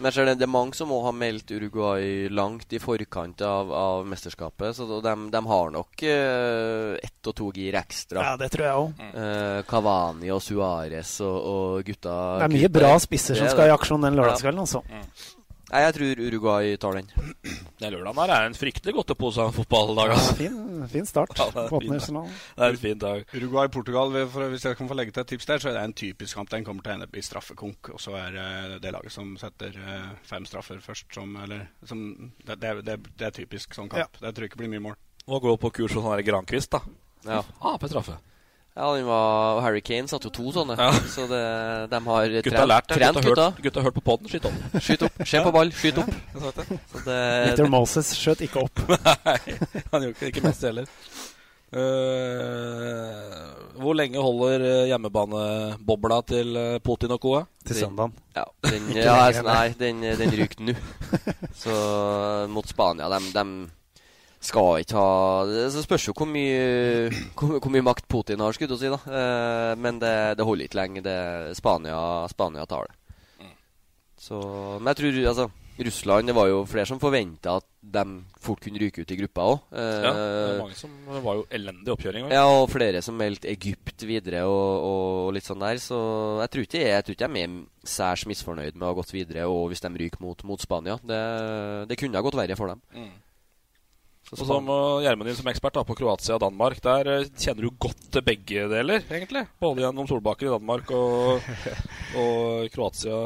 Men 0.00 0.08
jeg 0.08 0.16
ser 0.16 0.28
det, 0.30 0.38
det 0.40 0.46
er 0.46 0.52
mange 0.52 0.72
som 0.78 0.92
òg 0.96 1.02
har 1.10 1.12
meldt 1.12 1.50
Uruguay 1.52 2.30
langt 2.32 2.72
i 2.72 2.78
forkant 2.80 3.42
av, 3.44 3.68
av 3.76 4.06
mesterskapet. 4.08 4.72
Så 4.78 4.86
de, 4.88 5.12
de 5.34 5.42
har 5.50 5.74
nok 5.74 6.04
uh, 6.08 6.94
ett 6.96 7.28
og 7.28 7.36
to 7.36 7.50
gir 7.52 7.76
ekstra. 7.76 8.24
Ja, 8.30 8.38
det 8.40 8.48
tror 8.54 8.64
jeg 8.64 8.78
òg. 8.86 9.02
Uh, 9.12 9.60
Cavani 9.68 10.32
og 10.32 10.40
Suárez 10.40 11.12
og, 11.20 11.36
og 11.36 11.84
gutta 11.84 12.16
Det 12.40 12.48
er 12.48 12.56
mye 12.56 12.72
bra 12.80 12.94
spisser 13.04 13.36
som 13.36 13.52
skal 13.52 13.68
i 13.68 13.76
aksjon 13.76 14.08
den 14.08 14.16
lørdagskvelden, 14.16 14.64
altså. 14.64 14.80
Mm. 14.88 15.36
Nei, 15.70 15.80
jeg 15.84 15.94
tror 15.94 16.20
Uruguay 16.26 16.76
tar 16.82 16.96
den. 16.98 17.10
Den 17.78 17.92
lørdagen 17.94 18.18
her 18.18 18.32
er 18.34 18.46
en 18.48 18.56
fryktelig 18.58 18.94
godtepose 18.96 19.42
av 19.42 19.50
en 19.52 19.54
fotballdag. 19.54 20.14
Altså. 20.16 20.32
Ja, 20.34 20.38
fin, 20.40 20.86
fin 20.90 21.06
start 21.06 21.36
Ja, 21.38 21.46
det, 21.54 21.62
er 21.62 21.68
fin, 21.70 21.92
det 21.94 22.64
er 22.66 22.74
en 22.74 22.80
fin 22.82 23.02
dag. 23.04 23.22
Uruguay-Portugal, 23.36 24.16
hvis 24.50 24.66
jeg 24.66 24.78
kan 24.80 24.90
få 24.90 24.96
legge 24.98 25.14
til 25.14 25.22
et 25.22 25.30
tips 25.30 25.46
der, 25.46 25.62
så 25.62 25.70
er 25.70 25.78
det 25.78 25.84
en 25.86 25.94
typisk 26.02 26.40
kamp. 26.40 26.50
Den 26.50 26.66
kommer 26.66 26.82
til 26.82 26.92
å 26.92 26.96
ende 26.98 27.08
i 27.14 27.22
straffekonk. 27.24 27.92
Og 27.94 28.02
så 28.02 28.16
er 28.18 28.34
det 28.34 28.80
det 28.82 28.94
laget 28.96 29.14
som 29.14 29.30
setter 29.40 29.78
eh, 29.78 30.08
fem 30.26 30.48
straffer 30.48 30.82
først, 30.82 31.06
som 31.14 31.36
Eller 31.44 31.68
som, 31.86 32.02
det, 32.42 32.58
det, 32.58 32.74
det, 32.88 32.98
det 33.14 33.30
er 33.30 33.38
typisk 33.38 33.78
sånn 33.78 33.92
kamp. 33.92 34.18
Det 34.18 34.34
tror 34.34 34.46
jeg 34.48 34.52
ikke 34.52 34.64
blir 34.64 34.74
mye 34.74 34.88
mål. 34.90 34.98
Må 35.30 35.38
gå 35.38 35.54
på 35.62 35.70
kurs 35.78 35.94
hos 35.94 36.26
Grankvist, 36.26 36.74
da. 36.74 36.82
Ja. 37.28 37.44
Ah, 37.60 37.78
på 37.78 37.88
straffe. 37.88 38.18
Ja, 38.76 38.86
den 38.94 39.06
var, 39.08 39.56
og 39.56 39.62
Harry 39.64 39.80
Kane 39.82 40.08
satte 40.08 40.28
jo 40.28 40.34
to 40.34 40.52
sånne. 40.54 40.76
Ja. 40.78 40.92
Så 41.10 41.26
det, 41.30 41.40
de 41.90 41.98
har 42.06 42.36
Gutta 42.36 42.60
har 42.62 42.70
lært 42.70 42.86
trent, 42.92 43.18
Gutta 43.18 43.48
hørt, 43.50 43.62
gutta 43.64 43.82
har 43.82 43.88
hørt 43.88 43.96
på 43.98 44.04
podden. 44.06 44.30
Skyt 44.30 44.46
opp. 44.46 44.60
Skyt 44.86 45.02
opp. 45.08 45.24
Se 45.26 45.42
på 45.42 45.52
ball, 45.56 45.72
skyt 45.74 45.98
opp. 46.04 46.12
Ja, 46.40 46.52
det. 46.56 46.78
Så 46.92 47.02
det, 47.04 47.18
Victor 47.48 47.72
Moses 47.72 48.12
skjøt 48.16 48.44
ikke 48.46 48.62
opp. 48.68 48.84
Nei, 49.26 49.36
han 49.90 50.06
gjorde 50.06 50.14
ikke, 50.14 50.30
ikke 50.30 50.44
mest 50.46 50.64
heller. 50.68 50.86
Uh, 51.70 53.50
hvor 53.78 53.94
lenge 53.94 54.18
holder 54.18 54.64
eh, 54.66 54.88
hjemmebanebobla 54.90 56.16
til 56.26 56.56
eh, 56.58 56.78
Putin 56.82 57.14
og 57.14 57.20
Koa? 57.22 57.44
Til 57.66 57.78
søndagen. 57.84 58.16
Ja, 58.34 58.42
den, 58.66 58.88
ja, 58.96 59.14
altså, 59.28 59.44
nei, 59.46 59.68
den, 59.78 60.02
den 60.18 60.34
ryker 60.34 60.64
nå. 60.66 60.74
Så 61.56 61.76
mot 62.50 62.66
Spania, 62.68 63.06
de, 63.14 63.20
de 63.36 63.44
skal 64.40 64.80
ikke 64.80 64.96
ha 64.96 65.44
Det 65.44 65.84
spørs 65.84 66.06
jo 66.08 66.14
hvor 66.16 66.28
mye, 66.28 67.10
hvor, 67.36 67.58
hvor 67.58 67.72
mye 67.72 67.84
makt 67.84 68.08
Putin 68.08 68.40
har, 68.40 68.56
skulle 68.56 68.72
du 68.72 68.80
si. 68.80 68.88
da 68.88 69.00
eh, 69.04 69.74
Men 69.76 70.00
det, 70.00 70.14
det 70.40 70.46
holder 70.46 70.68
ikke 70.68 70.80
lenge. 70.80 71.04
Det, 71.04 71.18
Spania, 71.58 72.00
Spania 72.32 72.64
tar 72.68 72.88
det. 72.88 72.96
Så, 74.20 74.36
men 74.80 74.92
jeg 74.92 74.98
tror 74.98 75.18
altså 75.30 75.50
Russland 75.80 76.28
Det 76.28 76.34
var 76.36 76.48
jo 76.50 76.58
flere 76.68 76.84
som 76.84 76.98
forventa 77.00 77.54
at 77.56 77.64
de 77.80 78.02
fort 78.36 78.60
kunne 78.60 78.76
ryke 78.82 79.00
ut 79.00 79.12
i 79.14 79.16
gruppa 79.16 79.44
òg. 79.48 79.62
Ja, 79.72 80.10
det 80.12 80.58
mange 80.58 80.76
som 80.76 80.92
det 81.06 81.22
var 81.24 81.38
jo 81.38 81.46
elendig 81.56 81.94
oppkjøring. 81.94 82.26
vel? 82.26 82.34
Ja, 82.36 82.42
og 82.52 82.66
flere 82.68 83.00
som 83.00 83.16
meldte 83.16 83.48
Egypt 83.48 84.04
videre 84.04 84.42
og, 84.44 84.84
og 84.90 85.30
litt 85.32 85.48
sånn 85.48 85.64
der. 85.64 85.80
Så 85.80 85.96
jeg 86.42 86.52
tror 86.52 86.66
ikke 86.66 86.82
jeg, 86.82 87.06
tror 87.06 87.16
ikke 87.16 87.30
jeg 87.30 87.48
er 87.48 87.56
særs 87.96 88.26
misfornøyd 88.28 88.76
med 88.76 88.84
å 88.84 88.92
ha 88.92 88.98
gått 89.00 89.14
videre 89.16 89.48
og 89.48 89.70
hvis 89.72 89.80
de 89.80 89.92
ryker 90.04 90.20
mot, 90.20 90.44
mot 90.44 90.60
Spania. 90.60 90.98
Det, 91.00 91.22
det 91.88 91.96
kunne 91.96 92.20
ha 92.20 92.26
gått 92.28 92.36
verre 92.42 92.60
for 92.60 92.74
dem. 92.74 92.84
Mm. 92.92 93.10
Og 94.30 94.46
så 94.46 94.58
må 94.62 94.76
Gjermund 95.02 95.26
din 95.26 95.38
som 95.38 95.48
ekspert 95.50 95.74
da, 95.74 95.82
på 95.86 95.96
Kroatia 95.98 96.36
og 96.36 96.44
Danmark. 96.44 96.78
Der 96.84 97.08
eh, 97.10 97.30
kjenner 97.34 97.66
du 97.66 97.78
godt 97.82 98.04
til 98.14 98.22
begge 98.26 98.66
deler, 98.70 99.02
egentlig. 99.10 99.42
Både 99.62 99.82
gjennom 99.82 100.06
Solbakken 100.06 100.46
i 100.46 100.52
Danmark 100.54 100.92
og, 100.94 101.48
og 102.22 102.68
Kroatia 102.74 103.16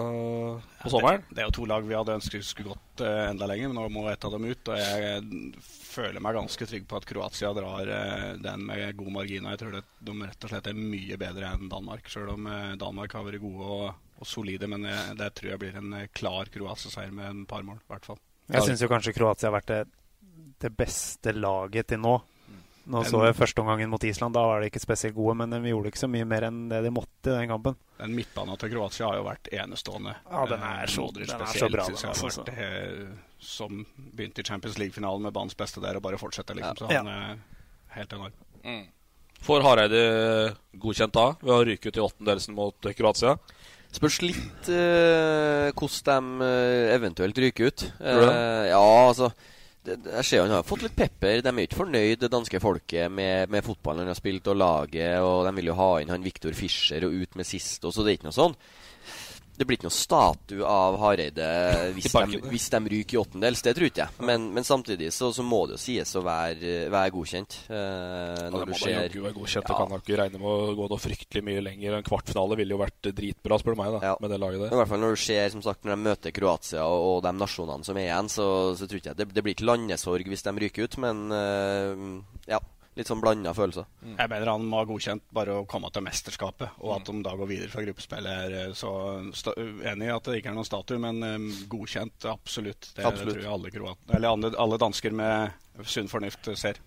på 0.85 0.93
sommeren. 0.93 1.25
Det, 1.29 1.37
det 1.37 1.43
er 1.43 1.49
jo 1.49 1.57
to 1.59 1.67
lag 1.69 1.85
vi 1.85 1.97
hadde 1.97 2.17
ønsket 2.19 2.47
skulle 2.47 2.75
gått 2.75 3.05
uh, 3.05 3.31
enda 3.31 3.49
lenger, 3.49 3.71
men 3.71 3.79
nå 3.81 3.87
må 3.93 4.05
et 4.11 4.25
av 4.25 4.35
dem 4.35 4.47
ut. 4.49 4.71
Og 4.71 4.81
jeg 4.81 5.11
eh, 5.11 5.59
føler 5.65 6.25
meg 6.25 6.39
ganske 6.39 6.69
trygg 6.71 6.87
på 6.89 6.99
at 7.01 7.09
Kroatia 7.09 7.53
drar 7.57 7.91
uh, 7.91 8.31
den 8.41 8.67
med 8.69 8.97
god 9.01 9.13
margin. 9.19 9.49
Og 9.49 9.55
jeg 9.55 9.63
tror 9.63 9.77
det, 9.77 9.85
de 10.09 10.17
rett 10.21 10.47
og 10.47 10.55
slett 10.55 10.71
er 10.71 10.79
mye 10.79 11.19
bedre 11.21 11.55
enn 11.55 11.73
Danmark, 11.73 12.09
sjøl 12.13 12.33
om 12.37 12.49
uh, 12.49 12.77
Danmark 12.81 13.17
har 13.17 13.27
vært 13.27 13.45
gode 13.45 13.73
og, 13.79 14.07
og 14.21 14.31
solide. 14.31 14.71
Men 14.71 14.89
jeg, 14.91 15.19
det 15.21 15.33
tror 15.37 15.55
jeg 15.55 15.65
blir 15.65 15.81
en 15.81 15.99
klar 16.17 16.53
Kroatia-seier 16.55 17.13
med 17.13 17.31
en 17.31 17.45
par 17.51 17.67
mål, 17.67 17.81
i 17.85 17.93
hvert 17.93 18.13
fall. 18.13 18.21
Jeg 18.53 18.67
syns 18.69 18.85
jo 18.85 18.91
kanskje 18.93 19.15
Kroatia 19.17 19.49
har 19.49 19.57
vært 19.57 19.71
det, 19.73 19.85
det 20.65 20.73
beste 20.77 21.35
laget 21.37 21.91
til 21.93 22.01
nå. 22.03 22.15
Nå 22.85 23.01
så 23.09 23.23
jeg 23.25 23.37
førsteomgangen 23.39 23.89
mot 23.89 24.03
Island. 24.05 24.35
Da 24.37 24.43
var 24.45 24.61
de 24.61 24.69
ikke 24.69 24.81
spesielt 24.83 25.15
gode, 25.17 25.33
men 25.41 25.53
de 25.55 25.61
gjorde 25.71 25.89
ikke 25.89 26.03
så 26.03 26.09
mye 26.13 26.27
mer 26.29 26.45
enn 26.51 26.67
det 26.69 26.83
de 26.85 26.91
måtte 26.93 27.31
i 27.33 27.37
den 27.39 27.49
kampen. 27.49 27.77
Den 27.97 28.13
midtbanen 28.13 28.59
til 28.61 28.73
Kroatia 28.75 29.07
har 29.09 29.17
jo 29.21 29.25
vært 29.25 29.49
enestående. 29.57 30.13
Ja, 30.29 30.43
den 30.51 30.63
er 30.69 30.87
så- 30.93 31.07
Modric 31.07 31.31
den 31.31 31.41
er 31.41 31.47
så 31.47 31.71
bra, 31.73 31.87
den, 31.87 31.97
altså. 32.11 32.45
vært, 32.45 32.59
eh, 32.59 33.07
som 33.41 33.87
begynte 33.97 34.41
i 34.41 34.45
Champions 34.45 34.77
League-finalen 34.79 35.23
med 35.23 35.33
banens 35.33 35.55
beste 35.57 35.81
der 35.81 35.97
og 35.97 36.03
bare 36.03 36.19
fortsetter, 36.21 36.55
liksom. 36.55 36.77
Så 36.77 36.91
Ja. 36.93 36.99
han 37.03 37.09
er 37.09 37.39
helt 37.97 38.13
enorm. 38.13 38.33
Mm. 38.65 38.87
Får 39.45 39.63
Hareide 39.63 40.57
godkjent 40.79 41.13
da 41.13 41.27
ved 41.41 41.55
å 41.55 41.65
ryke 41.65 41.87
ut 41.89 41.97
i 41.97 42.01
åttendelsen 42.01 42.55
mot 42.55 42.75
eh, 42.85 42.93
Kroatia? 42.93 43.39
Spørs 43.93 44.21
litt 44.23 44.69
eh, 44.69 45.71
hvordan 45.73 46.39
de 46.39 46.45
eh, 46.45 46.95
eventuelt 46.99 47.37
ryker 47.39 47.67
ut. 47.71 47.93
Eh, 48.01 48.69
ja, 48.69 48.79
altså 49.09 49.33
Jeg 49.85 50.25
ser 50.25 50.45
han 50.47 50.55
har 50.55 50.65
fått 50.65 50.87
litt 50.87 50.97
pepper. 50.97 51.43
De 51.45 51.51
er 51.51 51.67
ikke 51.67 51.83
fornøyd, 51.83 52.23
det 52.23 52.31
danske 52.33 52.61
folket, 52.63 53.13
med, 53.13 53.51
med 53.53 53.65
fotballen 53.67 54.05
han 54.05 54.13
har 54.15 54.19
spilt 54.19 54.49
og 54.49 54.57
laget. 54.57 55.19
Og 55.21 55.45
de 55.45 55.53
vil 55.59 55.69
jo 55.69 55.77
ha 55.81 55.91
inn 56.01 56.13
han 56.15 56.25
Viktor 56.25 56.57
Fischer 56.57 57.05
og 57.05 57.17
ut 57.21 57.37
med 57.37 57.49
sist, 57.49 57.85
og 57.85 57.93
så 57.93 58.05
det 58.05 58.15
er 58.15 58.19
ikke 58.19 58.31
noe 58.31 58.39
sånn. 58.39 58.57
Det 59.55 59.67
blir 59.69 59.79
ikke 59.79 59.87
noe 59.87 59.95
statue 59.95 60.65
av 60.67 60.97
Hareide 60.99 61.45
hvis, 61.95 62.09
de, 62.11 62.39
hvis 62.51 62.65
de 62.73 62.81
ryker 62.91 63.15
i 63.17 63.21
åttendels. 63.21 63.63
Det 63.63 63.75
tror 63.77 63.87
ikke 63.87 64.03
jeg. 64.07 64.25
Men, 64.27 64.49
men 64.57 64.67
samtidig 64.67 65.13
så, 65.15 65.29
så 65.37 65.45
må 65.47 65.61
det 65.71 65.77
jo 65.77 65.83
sies 65.85 66.15
å 66.19 66.25
være, 66.27 66.73
være 66.91 67.13
godkjent. 67.15 67.59
eh, 67.69 67.77
Ja, 67.77 68.49
når 68.51 68.65
det 68.65 68.73
må 68.73 68.75
da 68.75 68.81
ser 68.81 68.97
jaggu 68.97 69.23
være 69.25 69.37
godkjent. 69.39 69.69
Det 69.71 69.79
kan 69.79 69.95
da 69.95 70.01
ikke 70.03 70.19
regne 70.21 70.41
med 70.43 70.51
å 70.51 70.75
gå 70.81 70.89
noe 70.91 71.03
fryktelig 71.05 71.45
mye 71.47 71.63
lenger. 71.69 71.99
En 72.01 72.09
kvartfinale 72.11 72.59
ville 72.59 72.75
jo 72.75 72.81
vært 72.83 73.11
dritbra, 73.15 73.61
spør 73.63 73.79
du 73.79 73.83
meg, 73.85 73.95
da, 74.01 74.15
med 74.25 74.35
det 74.35 74.41
laget 74.43 74.67
I 74.67 74.81
hvert 74.81 74.91
fall 74.91 75.03
når 75.05 75.15
du 75.15 75.23
ser 75.25 75.55
som 75.55 75.65
sagt, 75.65 75.85
når 75.87 75.95
de 75.95 76.09
møter 76.09 76.35
Kroatia 76.35 76.85
og, 76.89 77.07
og 77.13 77.23
de 77.29 77.35
nasjonene 77.39 77.87
som 77.87 77.99
er 78.03 78.09
igjen, 78.09 78.33
så, 78.33 78.49
så 78.75 78.89
tror 78.91 79.03
ikke 79.03 79.13
jeg 79.15 79.21
det, 79.23 79.29
det 79.39 79.45
blir 79.47 79.55
ikke 79.57 79.71
landesorg 79.71 80.31
hvis 80.35 80.45
de 80.49 80.57
ryker 80.65 80.89
ut, 80.89 80.99
men 81.05 81.25
uh, 81.31 82.41
ja, 82.51 82.59
litt 82.95 83.09
sånn 83.11 83.21
blanda 83.23 83.53
følelser. 83.57 83.87
Jeg 84.05 84.31
mener 84.31 84.51
han 84.53 84.67
må 84.71 84.79
ha 84.81 84.87
godkjent 84.89 85.25
bare 85.35 85.57
å 85.59 85.65
komme 85.71 85.91
til 85.95 86.05
mesterskapet, 86.07 86.77
og 86.81 86.95
at 86.97 87.11
de 87.11 87.23
da 87.27 87.35
går 87.39 87.51
videre 87.51 87.73
fra 87.73 87.83
gruppespillet. 87.83 88.31
er, 88.45 88.57
eh, 88.69 88.73
Så 88.75 89.55
enig 89.57 90.07
i 90.07 90.15
at 90.15 90.25
det 90.25 90.39
ikke 90.39 90.53
er 90.53 90.59
noen 90.59 90.69
statue, 90.69 90.99
men 90.99 91.23
um, 91.23 91.51
godkjent, 91.69 92.25
absolutt. 92.31 92.93
Det, 92.95 93.05
Absolutt. 93.05 93.35
tror 93.35 93.43
jeg 93.43 93.53
alle, 93.53 93.71
kroat 93.71 94.15
eller 94.15 94.29
alle, 94.29 94.53
alle 94.59 94.79
dansker 94.79 95.13
med 95.13 95.53
sunn 95.85 96.09
fornuft 96.09 96.49
ser. 96.57 96.79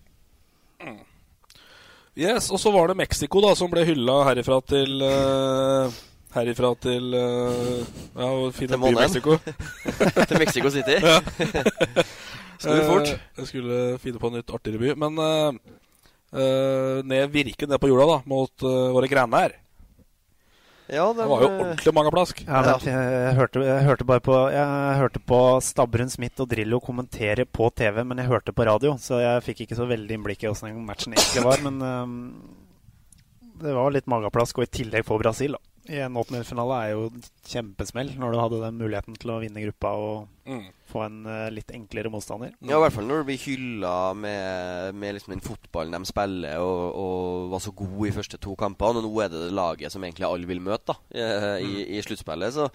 Yes, 2.16 2.50
Og 2.50 2.58
så 2.58 2.72
var 2.72 2.88
det 2.88 2.96
Mexico 2.96 3.40
da 3.40 3.54
som 3.54 3.70
ble 3.70 3.84
hylla 3.84 4.24
herifra 4.30 4.60
til 4.66 5.02
uh 5.02 5.90
Herifra 6.34 6.74
til 6.76 7.14
uh, 7.16 7.84
Ja, 8.14 8.50
fin 8.52 8.68
Til 8.68 8.78
by. 8.78 8.92
Mexico. 8.94 9.38
Til 10.28 10.38
Mexico 10.38 10.70
City. 10.70 10.98
ja. 11.00 11.20
Skulle 12.58 12.84
fort. 12.84 13.08
Jeg 13.38 13.46
skulle 13.46 13.98
finne 14.02 14.18
på 14.18 14.26
en 14.28 14.36
nytt 14.40 14.50
artigere 14.50 14.80
by. 14.82 14.94
Men 14.98 15.18
eh, 15.22 15.58
eh, 16.32 16.98
ned, 17.04 17.30
Virke 17.32 17.68
ned 17.68 17.80
på 17.80 17.90
jorda, 17.90 18.06
da, 18.12 18.18
mot 18.28 18.66
uh, 18.66 18.90
våre 18.96 19.10
grener. 19.10 19.56
Ja, 20.88 21.04
det 21.12 21.26
var 21.28 21.42
jo 21.44 21.48
ordentlig 21.50 21.92
mange 21.92 22.12
plask. 22.14 22.38
Ja, 22.46 22.62
men 22.64 22.86
jeg, 22.88 23.08
jeg, 23.12 23.32
hørte, 23.36 23.64
jeg 23.66 23.84
hørte 23.84 24.06
bare 24.08 24.22
på 24.24 24.36
Jeg 24.48 24.94
hørte 24.96 25.20
på 25.20 25.40
Stabbrun 25.60 26.08
Smith 26.08 26.40
og 26.40 26.48
Drillo 26.48 26.80
kommentere 26.80 27.44
på 27.44 27.68
TV, 27.76 28.00
men 28.08 28.22
jeg 28.22 28.30
hørte 28.30 28.54
på 28.56 28.64
radio, 28.64 28.94
så 28.96 29.20
jeg 29.20 29.44
fikk 29.44 29.66
ikke 29.66 29.76
så 29.76 29.88
veldig 29.90 30.16
innblikk 30.16 30.46
i 30.46 30.48
åssen 30.48 30.80
matchen 30.88 31.12
egentlig 31.12 31.44
var. 31.44 31.60
Men 31.66 31.82
um, 31.84 32.16
det 33.60 33.76
var 33.76 33.92
litt 33.92 34.08
mageplask, 34.08 34.62
og 34.62 34.64
i 34.64 34.72
tillegg 34.80 35.04
for 35.08 35.20
Brasil. 35.20 35.58
da. 35.58 35.67
I 35.88 36.02
en 36.04 36.16
åttendedelsfinale 36.20 36.78
er 36.84 36.90
jo 36.92 37.06
kjempesmell 37.48 38.10
når 38.20 38.34
du 38.34 38.38
hadde 38.42 38.60
den 38.66 38.76
muligheten 38.80 39.16
til 39.16 39.32
å 39.32 39.38
vinne 39.40 39.62
gruppa 39.64 39.94
og 39.96 40.26
Mm. 40.48 40.62
få 40.88 41.02
en 41.04 41.16
uh, 41.28 41.50
litt 41.52 41.68
enklere 41.76 42.08
motstander. 42.08 42.54
Ja, 42.64 42.78
i 42.78 42.80
hvert 42.80 42.94
fall 42.94 43.04
når 43.04 43.18
du 43.20 43.26
blir 43.28 43.42
hylla 43.42 44.14
med, 44.16 44.94
med 44.96 45.18
liksom 45.18 45.34
den 45.34 45.44
fotballen 45.44 45.92
de 45.92 46.08
spiller, 46.08 46.54
og, 46.64 46.94
og 46.96 47.50
var 47.52 47.60
så 47.60 47.74
god 47.76 48.06
i 48.08 48.14
første 48.16 48.40
to 48.40 48.54
kampene. 48.56 49.02
Og 49.02 49.04
nå 49.04 49.20
er 49.20 49.28
det 49.28 49.42
det 49.42 49.52
laget 49.52 49.92
som 49.92 50.06
egentlig 50.06 50.24
alle 50.24 50.48
vil 50.48 50.64
møte 50.64 50.94
da, 50.94 50.96
i, 51.12 51.68
i, 51.68 51.84
i 51.98 52.00
sluttspillet. 52.06 52.56
Så 52.56 52.70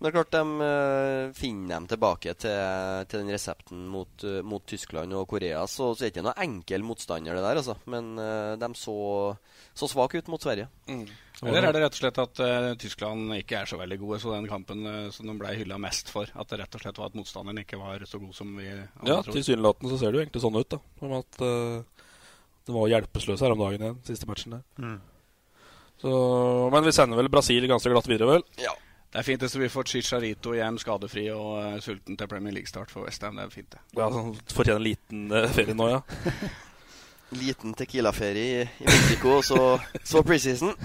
men 0.00 0.06
det 0.06 0.10
er 0.14 0.14
klart 0.16 0.32
de 0.32 0.64
uh, 0.64 1.32
finner 1.36 1.74
dem 1.74 1.86
tilbake 1.90 2.32
til, 2.40 3.02
til 3.10 3.20
den 3.20 3.34
resepten 3.34 3.82
mot, 3.92 4.22
uh, 4.24 4.38
mot 4.48 4.62
Tyskland 4.64 5.12
og 5.12 5.26
Korea. 5.28 5.66
Så, 5.68 5.90
så 5.92 6.06
er 6.06 6.08
det 6.08 6.14
ikke 6.14 6.24
noe 6.24 6.40
enkel 6.46 6.86
motstander, 6.88 7.36
det 7.36 7.42
der, 7.44 7.60
altså. 7.60 7.74
Men 7.92 8.14
uh, 8.16 8.54
de 8.62 8.70
så, 8.80 8.94
så 9.74 9.88
svak 9.88 10.14
ut 10.18 10.28
mot 10.32 10.42
Sverige. 10.42 10.66
Eller 11.40 11.64
er 11.64 11.72
det 11.72 11.80
rett 11.84 11.94
og 11.96 12.00
slett 12.02 12.18
at 12.20 12.40
uh, 12.42 12.72
Tyskland 12.80 13.32
ikke 13.38 13.62
er 13.62 13.70
så 13.70 13.78
veldig 13.80 13.96
gode, 14.02 14.18
så 14.20 14.34
den 14.34 14.48
kampen 14.50 14.82
uh, 14.84 15.06
som 15.14 15.30
de 15.30 15.36
ble 15.40 15.54
hylla 15.56 15.78
mest 15.80 16.10
for, 16.12 16.28
at 16.28 16.50
det 16.50 16.58
rett 16.60 16.76
og 16.76 16.82
slett 16.82 17.00
var 17.00 17.12
at 17.12 17.16
motstanderen 17.16 17.62
ikke 17.62 17.78
var 17.80 18.04
så 18.08 18.20
god 18.20 18.34
som 18.36 18.52
vi 18.58 18.68
andre 18.68 19.08
Ja, 19.08 19.22
tror? 19.22 19.32
tilsynelatende 19.38 19.92
så 19.92 20.00
ser 20.02 20.12
det 20.12 20.20
jo 20.20 20.24
egentlig 20.26 20.44
sånn 20.44 20.60
ut, 20.60 20.76
da. 20.76 20.80
Om 21.06 21.16
at 21.20 21.40
uh, 21.46 22.04
det 22.66 22.76
var 22.76 22.92
hjelpeløse 22.92 23.40
her 23.46 23.56
om 23.56 23.64
dagen 23.64 23.86
igjen, 23.86 23.98
siste 24.10 24.28
matchen 24.28 24.58
der. 24.58 24.66
Mm. 24.82 25.00
Så, 26.00 26.12
men 26.72 26.86
vi 26.86 26.92
sender 26.96 27.18
vel 27.20 27.28
Brasil 27.32 27.66
ganske 27.68 27.92
glatt 27.92 28.08
videre, 28.08 28.36
vel? 28.36 28.46
Ja. 28.60 28.72
Det 29.10 29.18
er 29.18 29.26
fint 29.26 29.42
hvis 29.42 29.56
vi 29.58 29.68
får 29.72 29.88
Chicharito 29.90 30.52
hjem 30.54 30.76
skadefri 30.78 31.24
og 31.34 31.54
uh, 31.58 31.78
sulten 31.82 32.18
til 32.20 32.28
Premier 32.30 32.54
League-start 32.54 32.92
for 32.92 33.08
Westham. 33.08 33.40
Det 33.40 33.48
er 33.48 33.54
fint, 33.54 33.72
det. 33.74 33.80
Ja, 33.98 34.06
sånn, 34.14 34.36
Fortjener 34.52 34.78
en 34.78 34.86
liten 34.86 35.24
uh, 35.34 35.48
ferie 35.50 35.74
nå, 35.74 35.88
ja. 35.90 36.02
Liten 37.38 37.74
Tequila-ferie 37.78 38.62
i, 38.62 38.68
i 38.82 38.88
Mexico, 38.88 39.38
og 39.38 39.44
så, 39.46 39.60
så 40.04 40.22
preseason. 40.26 40.74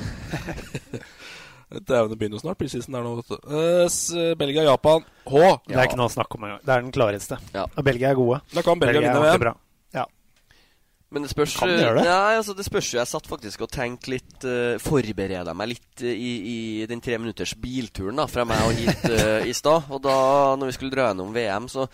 Dæven, 1.75 2.12
det 2.12 2.18
begynner 2.20 2.38
jo 2.38 2.44
snart 2.44 2.60
preseason 2.60 2.94
der 2.94 3.04
nå, 3.04 3.16
vet 3.20 3.32
du. 3.34 3.38
Eh, 3.58 4.34
Belgia-Japan. 4.38 5.06
H. 5.25 5.46
Det 5.66 5.78
er 5.78 5.88
ikke 5.90 6.00
noe 6.00 6.12
å 6.12 6.14
snakke 6.14 6.38
om 6.38 6.48
engang. 6.48 6.62
Det 6.62 6.74
er 6.75 6.84
den 6.86 6.94
klareste. 6.94 7.40
Ja. 7.56 7.66
Og 7.66 7.88
Belgia 7.88 8.12
er 8.12 8.20
gode. 8.20 8.42
Da 8.54 8.64
kan 8.66 8.82
Belgia 8.82 9.02
vinne 9.02 9.18
er 9.18 9.34
VM. 9.34 9.42
bra. 9.42 9.56
Ja. 9.96 10.06
Men 11.16 11.25
det 11.25 11.32
spørs 11.32 11.56
Kan 11.58 11.72
de 11.72 11.80
gjøre 11.80 12.02
det? 12.02 12.06
Nei, 12.10 12.36
altså 12.38 12.54
det 12.58 12.66
spørs 12.68 12.92
jo. 12.94 13.00
Jeg 13.00 13.10
satt 13.10 13.30
faktisk 13.30 13.66
og 13.66 13.72
tenkte 13.74 14.14
litt 14.14 14.46
uh, 14.46 14.75
Forbereda 14.84 15.54
meg 15.58 15.74
litt 15.74 16.04
uh, 16.04 16.12
i, 16.12 16.32
i 16.52 16.58
den 16.90 17.02
tre 17.04 17.18
minutters 17.22 17.56
bilturen 17.62 18.22
da 18.22 18.28
fra 18.30 18.46
meg 18.48 18.62
og 18.66 18.78
hit 18.78 19.06
uh, 19.10 19.42
i 19.48 19.54
stad. 19.56 19.90
Og 19.90 20.04
da, 20.06 20.18
når 20.60 20.70
vi 20.70 20.78
skulle 20.78 20.94
dra 20.94 21.10
gjennom 21.10 21.34
VM, 21.36 21.70
så 21.72 21.88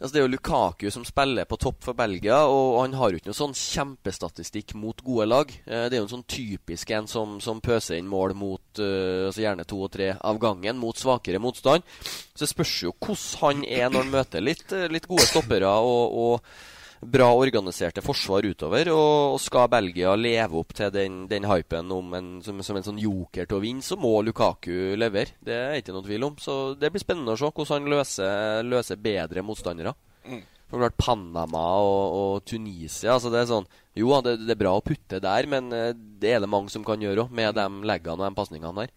Altså 0.00 0.14
Det 0.14 0.20
er 0.20 0.24
jo 0.24 0.32
Lukaku 0.32 0.86
som 0.94 1.04
spiller 1.04 1.44
på 1.44 1.58
topp 1.60 1.82
for 1.84 1.96
Belgia, 1.96 2.38
og, 2.48 2.78
han 2.80 2.96
har 2.96 3.12
jo 3.12 3.20
ikke 3.20 3.28
noe 3.28 3.36
sånn 3.36 3.52
kjempestatistikk 3.56 4.72
mot 4.80 5.02
gode 5.04 5.26
lag. 5.28 5.52
Eh, 5.66 5.84
det 5.92 5.98
er 5.98 6.00
jo 6.00 6.06
en 6.06 6.14
sånn 6.14 6.24
typisk 6.24 6.94
en 6.96 7.08
som, 7.10 7.36
som 7.44 7.60
pøser 7.60 7.98
inn 7.98 8.08
mål 8.08 8.32
mot 8.40 8.80
eh, 8.80 9.26
altså 9.28 9.44
gjerne 9.44 9.68
to 9.68 9.82
og 9.84 9.92
tre 9.92 10.14
av 10.16 10.40
gangen 10.40 10.80
mot 10.80 10.96
svakere 10.96 11.42
motstand. 11.42 11.84
Så 12.32 12.46
det 12.46 12.52
spørs 12.54 12.74
jo 12.86 12.94
hvordan 12.96 13.28
han 13.44 13.64
er 13.68 13.92
når 13.92 14.06
han 14.06 14.14
møter 14.16 14.44
litt, 14.44 14.64
eh, 14.72 14.88
litt 14.88 15.08
gode 15.10 15.28
stoppere 15.28 15.68
og, 15.68 16.16
og 16.24 16.79
bra 17.00 17.28
organiserte 17.32 18.02
forsvar 18.04 18.46
utover. 18.46 18.90
Og, 18.92 19.34
og 19.34 19.40
skal 19.42 19.70
Belgia 19.72 20.14
leve 20.18 20.60
opp 20.60 20.74
til 20.76 20.92
den, 20.94 21.24
den 21.30 21.48
hypen 21.48 21.90
om 21.94 22.14
en, 22.16 22.30
som, 22.44 22.60
som 22.66 22.78
en 22.78 22.86
sånn 22.86 23.00
joker 23.00 23.48
til 23.48 23.58
å 23.58 23.64
vinne, 23.64 23.84
så 23.84 23.98
må 24.00 24.12
Lukaku 24.26 24.96
levere. 25.00 25.36
Det 25.44 25.56
er 25.56 25.80
ikke 25.80 25.96
noe 25.96 26.06
tvil 26.06 26.28
om. 26.30 26.38
Så 26.40 26.60
det 26.78 26.92
blir 26.92 27.02
spennende 27.02 27.36
å 27.36 27.40
se 27.40 27.50
hvordan 27.50 27.80
han 27.80 27.92
løser, 27.96 28.64
løser 28.68 29.00
bedre 29.00 29.44
motstandere. 29.46 29.94
Mm. 30.28 30.42
For 30.70 30.78
klart 30.78 30.98
Panama 31.00 31.64
og, 31.82 32.02
og 32.14 32.34
Tunisia 32.46 33.16
altså 33.16 33.32
det 33.32 33.40
er 33.40 33.48
sånn, 33.48 33.64
Jo, 33.98 34.12
det, 34.22 34.36
det 34.44 34.54
er 34.54 34.60
bra 34.60 34.76
å 34.78 34.84
putte 34.86 35.18
der, 35.18 35.48
men 35.50 35.72
eh, 35.74 35.96
det 35.96 36.36
er 36.36 36.44
det 36.44 36.50
mange 36.52 36.70
som 36.70 36.84
kan 36.86 37.00
gjøre 37.02 37.24
òg, 37.24 37.32
med 37.34 37.56
de 37.58 37.64
leggene 37.90 38.20
og 38.20 38.28
de 38.28 38.38
pasningene 38.38 38.84
der. 38.84 38.92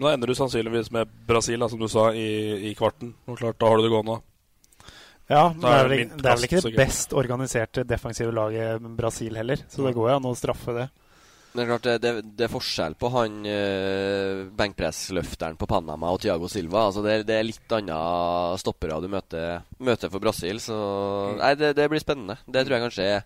Nå 0.00 0.08
ender 0.08 0.30
du 0.30 0.36
sannsynligvis 0.38 0.88
med 0.94 1.10
Brasil, 1.28 1.60
da, 1.60 1.68
som 1.68 1.80
du 1.80 1.88
sa, 1.90 2.06
i, 2.16 2.70
i 2.70 2.74
kvarten. 2.78 3.10
Og 3.28 3.36
klart, 3.36 3.58
Da 3.60 3.68
har 3.68 3.76
du 3.76 3.84
det 3.84 3.90
gående. 3.92 4.20
Ja, 5.30 5.44
men 5.54 5.60
det 5.62 5.70
er 5.70 5.84
vel, 5.84 5.90
det 5.90 5.98
ikke- 6.06 6.16
det 6.22 6.26
er 6.26 6.36
vel 6.40 6.48
ikke 6.48 6.62
det 6.66 6.76
best 6.80 7.12
organiserte 7.14 7.84
defensive 7.86 8.32
laget 8.34 8.82
Brasil 8.98 9.36
heller, 9.38 9.62
så 9.70 9.86
det 9.86 9.94
går 9.94 10.10
jo 10.10 10.16
an 10.16 10.26
å 10.26 10.34
straffe 10.36 10.74
det. 10.74 10.88
Men 11.52 11.58
det 11.58 11.62
er 11.64 11.70
klart 11.70 11.82
det, 11.86 11.94
det, 12.02 12.10
det 12.38 12.44
er 12.46 12.52
forskjell 12.52 12.94
på 12.94 13.08
han 13.10 13.40
eh, 13.46 14.44
benkpressløfteren 14.54 15.56
på 15.58 15.66
Panama 15.66 16.12
og 16.14 16.20
Thiago 16.22 16.46
Silva. 16.50 16.84
Altså 16.88 17.02
det, 17.02 17.12
er- 17.20 17.24
det 17.26 17.38
er 17.40 17.46
litt 17.48 17.72
andre 17.74 18.58
stoppere 18.62 19.00
du 19.02 19.08
møter, 19.10 19.62
møter 19.82 20.10
for 20.12 20.22
Brasil. 20.22 20.60
Så 20.62 20.76
nei, 21.40 21.54
det, 21.58 21.72
det 21.78 21.88
blir 21.90 22.02
spennende. 22.02 22.38
Det 22.46 22.62
tror 22.66 22.76
jeg 22.78 22.84
kanskje 22.88 23.08
er 23.16 23.24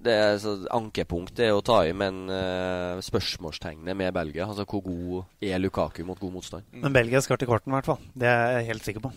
det 0.00 0.12
er, 0.16 0.38
så, 0.40 0.54
Ankepunkt 0.72 1.38
er 1.44 1.52
å 1.52 1.60
ta 1.62 1.82
i, 1.84 1.90
men 1.92 2.22
uh, 2.32 2.96
spørsmålstegnet 3.04 3.92
med 3.94 4.14
Belgia 4.16 4.46
Altså 4.48 4.64
hvor 4.64 4.80
god 4.86 5.26
er 5.44 5.60
Lukaku 5.60 6.00
mot 6.08 6.16
god 6.18 6.32
motstand? 6.38 6.64
Men 6.72 6.94
Belgia 6.94 7.20
skal 7.20 7.36
til 7.36 7.50
kvarten, 7.50 7.68
i 7.68 7.76
hvert 7.76 7.90
fall. 7.90 7.98
Det 8.16 8.26
er 8.30 8.54
jeg 8.62 8.70
helt 8.70 8.86
sikker 8.88 9.04
på. 9.04 9.12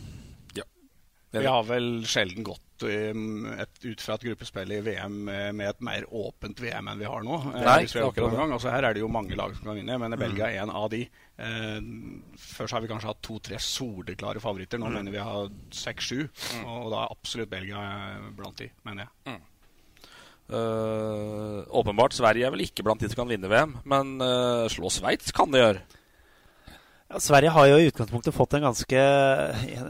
Vi 1.41 1.45
har 1.49 1.63
vel 1.65 1.87
sjelden 2.05 2.43
gått 2.45 2.83
um, 2.85 3.45
et, 3.57 3.79
ut 3.87 4.01
fra 4.03 4.13
et 4.19 4.25
gruppespill 4.27 4.71
i 4.75 4.81
VM 4.85 5.15
med, 5.25 5.55
med 5.57 5.69
et 5.71 5.79
mer 5.81 6.05
åpent 6.13 6.59
VM 6.61 6.91
enn 6.91 6.99
vi 7.01 7.07
har 7.09 7.23
nå. 7.25 7.39
eh, 7.55 7.63
Nei, 7.65 7.77
hvis 7.87 7.95
vi 7.95 8.01
har 8.03 8.11
akkurat 8.11 8.35
gang. 8.37 8.53
Altså, 8.53 8.69
her 8.69 8.83
er 8.85 8.93
det 8.93 9.01
jo 9.01 9.09
mange 9.09 9.35
lag 9.39 9.55
som 9.57 9.65
kan 9.71 9.79
vinne, 9.79 9.97
men 9.97 10.13
Belgia 10.19 10.51
er 10.51 10.61
en 10.65 10.69
av 10.77 10.89
de. 10.93 11.01
Eh, 11.37 11.79
før 12.37 12.75
har 12.75 12.83
vi 12.85 12.91
kanskje 12.91 13.09
hatt 13.13 13.21
to-tre 13.25 13.57
soleklare 13.57 14.43
favoritter. 14.43 14.77
Nå 14.77 14.91
Mm. 14.91 14.93
mener 14.99 15.11
vi 15.15 15.23
har 15.25 15.49
seks-sju. 15.71 16.27
Og 16.67 16.91
da 16.93 17.01
er 17.05 17.15
absolutt 17.17 17.49
Belgia 17.49 17.81
eh, 17.81 18.29
blant 18.37 18.57
de, 18.61 18.69
mener 18.85 19.07
jeg. 19.07 19.39
Eh, 20.53 21.63
åpenbart, 21.81 22.13
Sverige 22.13 22.45
er 22.45 22.51
vel 22.53 22.65
ikke 22.67 22.83
blant 22.85 22.99
de 23.01 23.07
som 23.09 23.23
kan 23.23 23.31
vinne 23.31 23.49
VM, 23.49 23.77
men 23.89 24.17
uh, 24.21 24.67
slå 24.69 24.91
Sveits 24.91 25.31
kan 25.33 25.49
de 25.53 25.61
gjøre. 25.61 25.81
Ja, 27.13 27.19
Sverige 27.21 27.51
har 27.53 27.67
jo 27.69 27.75
i 27.77 27.87
utgangspunktet 27.91 28.33
fått 28.33 28.55
en 28.57 28.63
ganske 28.65 29.01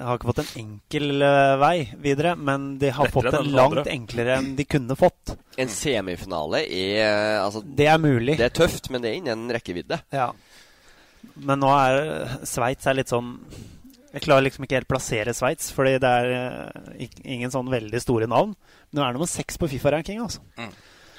Har 0.03 0.17
ikke 0.17 0.27
fått 0.27 0.41
en 0.43 0.49
enkel 0.59 1.23
eh, 1.23 1.53
vei 1.61 1.75
videre, 2.03 2.33
men 2.35 2.73
de 2.81 2.89
har 2.91 3.07
Lettere 3.07 3.31
fått 3.31 3.37
en 3.39 3.51
langt 3.55 3.77
andre. 3.79 3.91
enklere 3.93 4.35
enn 4.41 4.49
de 4.57 4.65
kunne 4.67 4.97
fått. 4.99 5.35
En 5.57 5.71
semifinale 5.71 6.65
er 6.67 7.39
altså, 7.39 7.61
Det 7.63 7.87
er 7.87 8.01
mulig. 8.03 8.35
Det 8.41 8.49
er 8.49 8.57
tøft, 8.57 8.89
men 8.91 9.03
det 9.05 9.13
er 9.13 9.21
innen 9.21 9.47
rekkevidde. 9.55 10.01
Ja. 10.11 10.33
Men 11.39 11.63
nå 11.63 11.69
er 11.71 12.35
Sveits 12.45 12.85
er 12.91 12.97
litt 12.99 13.09
sånn 13.13 13.37
Jeg 14.11 14.25
klarer 14.25 14.43
liksom 14.45 14.65
ikke 14.67 14.81
helt 14.81 14.91
plassere 14.91 15.31
Sveits, 15.33 15.71
fordi 15.73 15.95
det 16.03 16.09
er 16.19 16.33
eh, 16.37 17.07
ingen 17.23 17.53
sånn 17.55 17.71
veldig 17.71 18.01
store 18.03 18.27
navn. 18.29 18.51
Men 18.91 18.99
nå 18.99 19.05
er 19.05 19.13
det 19.13 19.17
nummer 19.21 19.31
seks 19.31 19.57
på 19.57 19.71
Fifa-ranking, 19.71 20.19
altså. 20.21 20.43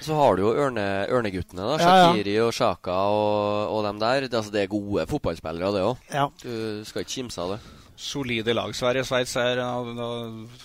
Så 0.02 0.16
har 0.18 0.36
du 0.36 0.42
jo 0.42 0.50
ørne, 0.58 1.06
Ørneguttene. 1.12 1.62
da 1.62 1.76
Ja, 1.78 1.94
ja. 1.96 2.08
Shakiri 2.10 2.34
og 2.42 2.52
Sjaka 2.56 2.96
og, 3.14 3.70
og 3.76 3.84
dem 3.86 4.00
der. 4.02 4.26
Det, 4.26 4.34
altså, 4.34 4.50
det 4.54 4.64
er 4.64 4.72
gode 4.72 5.06
fotballspillere, 5.10 5.72
det 5.76 5.82
òg. 5.86 5.96
Ja. 6.12 6.28
Du 6.42 6.84
skal 6.88 7.04
ikke 7.04 7.14
kimse 7.20 7.40
av 7.40 7.54
det. 7.54 7.60
Solide 7.96 8.54
lag. 8.56 8.74
Sverige 8.74 9.04
Sveits 9.06 9.36
er 9.38 9.60
Da, 9.60 9.68
da 9.94 10.08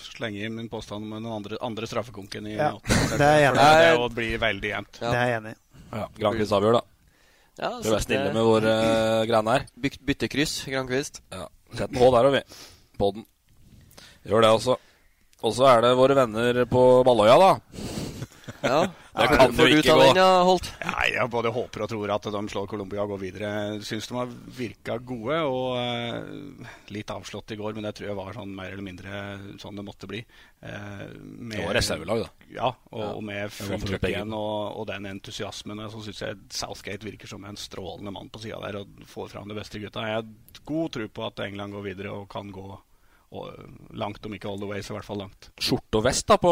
slenger 0.01 0.41
jeg 0.41 0.49
inn 0.49 0.55
min 0.57 0.69
påstand 0.71 1.05
om 1.05 1.11
den 1.19 1.27
andre, 1.29 1.59
andre 1.61 1.89
straffekonken 1.89 2.47
i 2.49 2.55
Ja, 2.55 2.71
åttende. 2.73 3.17
det 3.21 3.27
er 3.27 3.37
jeg 3.43 3.51
enig 3.51 3.67
i. 3.67 3.91
Det 4.01 4.09
blir 4.17 4.41
veldig 4.41 4.71
jevnt. 4.73 4.99
Det 5.03 5.11
er 5.13 5.29
jeg 5.29 5.37
enig 5.43 5.53
i. 5.53 5.59
Ja, 5.89 6.07
Grankvist 6.17 6.55
avgjør, 6.57 6.79
da. 6.79 6.83
Ja, 7.59 7.69
Prøv 7.75 7.89
å 7.89 7.93
være 7.93 8.05
snille 8.05 8.33
med 8.33 8.45
våre 8.47 8.73
uh, 8.81 9.23
greiene 9.29 9.55
her. 9.57 9.65
Byt, 9.83 9.97
byttekryss, 10.09 10.53
Grankvist. 10.71 11.21
Ja. 11.33 11.47
Sett 11.75 11.91
en 11.91 11.99
H 12.01 12.09
der, 12.15 12.29
har 12.29 12.33
vi. 12.33 12.43
På 12.97 13.11
den. 13.13 13.25
Gjør 14.29 14.45
det 14.45 14.51
også. 14.57 14.77
Og 15.45 15.53
så 15.55 15.67
er 15.69 15.83
det 15.85 15.93
våre 15.99 16.15
venner 16.17 16.63
på 16.71 16.83
Balløya, 17.07 17.35
da. 17.39 17.51
Ja, 18.63 18.79
det 19.19 19.27
kan 19.31 19.53
jo 19.53 19.65
du 19.65 19.73
ikke 19.75 19.83
ta 19.87 19.95
gå. 19.97 20.03
den, 20.09 20.19
ja, 20.21 20.43
Holt? 20.47 20.69
Nei, 20.85 21.05
jeg 21.15 21.29
både 21.33 21.51
håper 21.55 21.83
og 21.85 21.89
tror 21.91 22.13
at 22.15 22.27
de 22.33 22.41
slår 22.53 22.67
Colombia 22.71 23.03
og 23.03 23.13
går 23.13 23.21
videre. 23.23 23.51
Syns 23.85 24.07
de 24.09 24.17
har 24.17 24.31
virka 24.57 24.97
gode 25.03 25.37
og 25.45 25.77
eh, 25.79 26.69
litt 26.95 27.13
avslått 27.13 27.53
i 27.55 27.59
går, 27.59 27.75
men 27.77 27.87
det 27.87 27.93
tror 27.99 28.09
jeg 28.11 28.17
var 28.19 28.33
sånn 28.37 28.53
mer 28.55 28.71
eller 28.73 28.85
mindre 28.85 29.21
sånn 29.61 29.75
det 29.79 29.85
måtte 29.87 30.09
bli. 30.09 30.23
Eh, 30.61 31.05
med- 31.19 31.57
Det 31.59 31.65
var 31.67 31.77
reservelag, 31.79 32.25
da. 32.25 32.29
Ja, 32.55 32.69
og, 32.91 32.99
Ja. 32.99 33.09
og 33.13 33.23
med 33.23 33.43
Det 33.49 33.55
fullt 33.59 33.85
trøkk 33.89 34.09
igjen 34.09 34.33
og, 34.33 34.77
og 34.81 34.87
den 34.87 35.05
entusiasmen, 35.05 35.85
så 35.89 36.01
syns 36.03 36.21
jeg 36.25 36.37
Southgate 36.49 37.05
virker 37.07 37.27
som 37.27 37.45
en 37.45 37.55
strålende 37.59 38.11
mann 38.11 38.29
på 38.29 38.41
sida 38.43 38.59
der 38.65 38.81
og 38.81 38.87
får 39.05 39.29
fram 39.35 39.47
de 39.47 39.55
beste 39.55 39.79
gutta. 39.79 40.01
Jeg 40.07 40.21
har 40.21 40.63
god 40.65 40.91
tro 40.97 41.07
på 41.07 41.25
at 41.27 41.39
England 41.47 41.73
går 41.73 41.83
videre 41.91 42.11
og 42.11 42.29
kan 42.29 42.51
gå 42.51 42.67
langt, 43.93 44.23
om 44.25 44.33
ikke 44.33 44.47
all 44.49 44.57
the 44.57 44.65
way, 44.65 44.81
så 44.81 44.93
i 44.93 44.97
hvert 44.97 45.05
fall 45.05 45.19
langt. 45.21 45.49
Skjorte 45.61 45.99
og 45.99 46.05
vest 46.07 46.25
da 46.31 46.37
på 46.41 46.49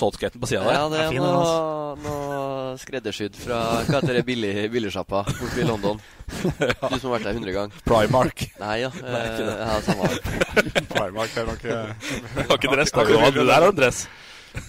saltskaten 0.00 0.40
på 0.40 0.48
sida 0.48 0.62
der. 0.64 0.78
Ja, 0.78 0.86
det 0.88 1.00
er 1.04 1.18
noe, 1.20 1.98
noe 2.04 2.78
skreddersydd 2.80 3.36
fra 3.36 3.58
hva 3.84 3.98
heter 4.00 4.16
det, 4.16 4.22
billig, 4.28 4.54
billigsjappa 4.72 5.24
borte 5.28 5.60
i 5.60 5.66
London. 5.68 6.00
Du 6.30 6.96
som 6.96 7.10
har 7.10 7.18
vært 7.18 7.26
der 7.26 7.36
100 7.36 7.52
ganger. 7.56 7.84
Primark. 7.84 8.46
Nei, 8.62 8.76
ja. 8.84 8.90
Nei, 9.02 9.22
ikke 9.28 9.44
det. 9.44 9.54
eh, 9.58 9.66
ja 9.66 9.76
samme. 9.84 10.84
Primark 10.94 11.36
er 11.42 11.48
nok 11.50 11.64
har 11.68 12.56
ikke 12.56 12.72
dress, 12.76 12.94
da. 12.96 13.04
Du 13.04 13.16
har- 13.18 13.36
Der 13.40 13.66
har 13.66 13.72
dress. 13.76 14.04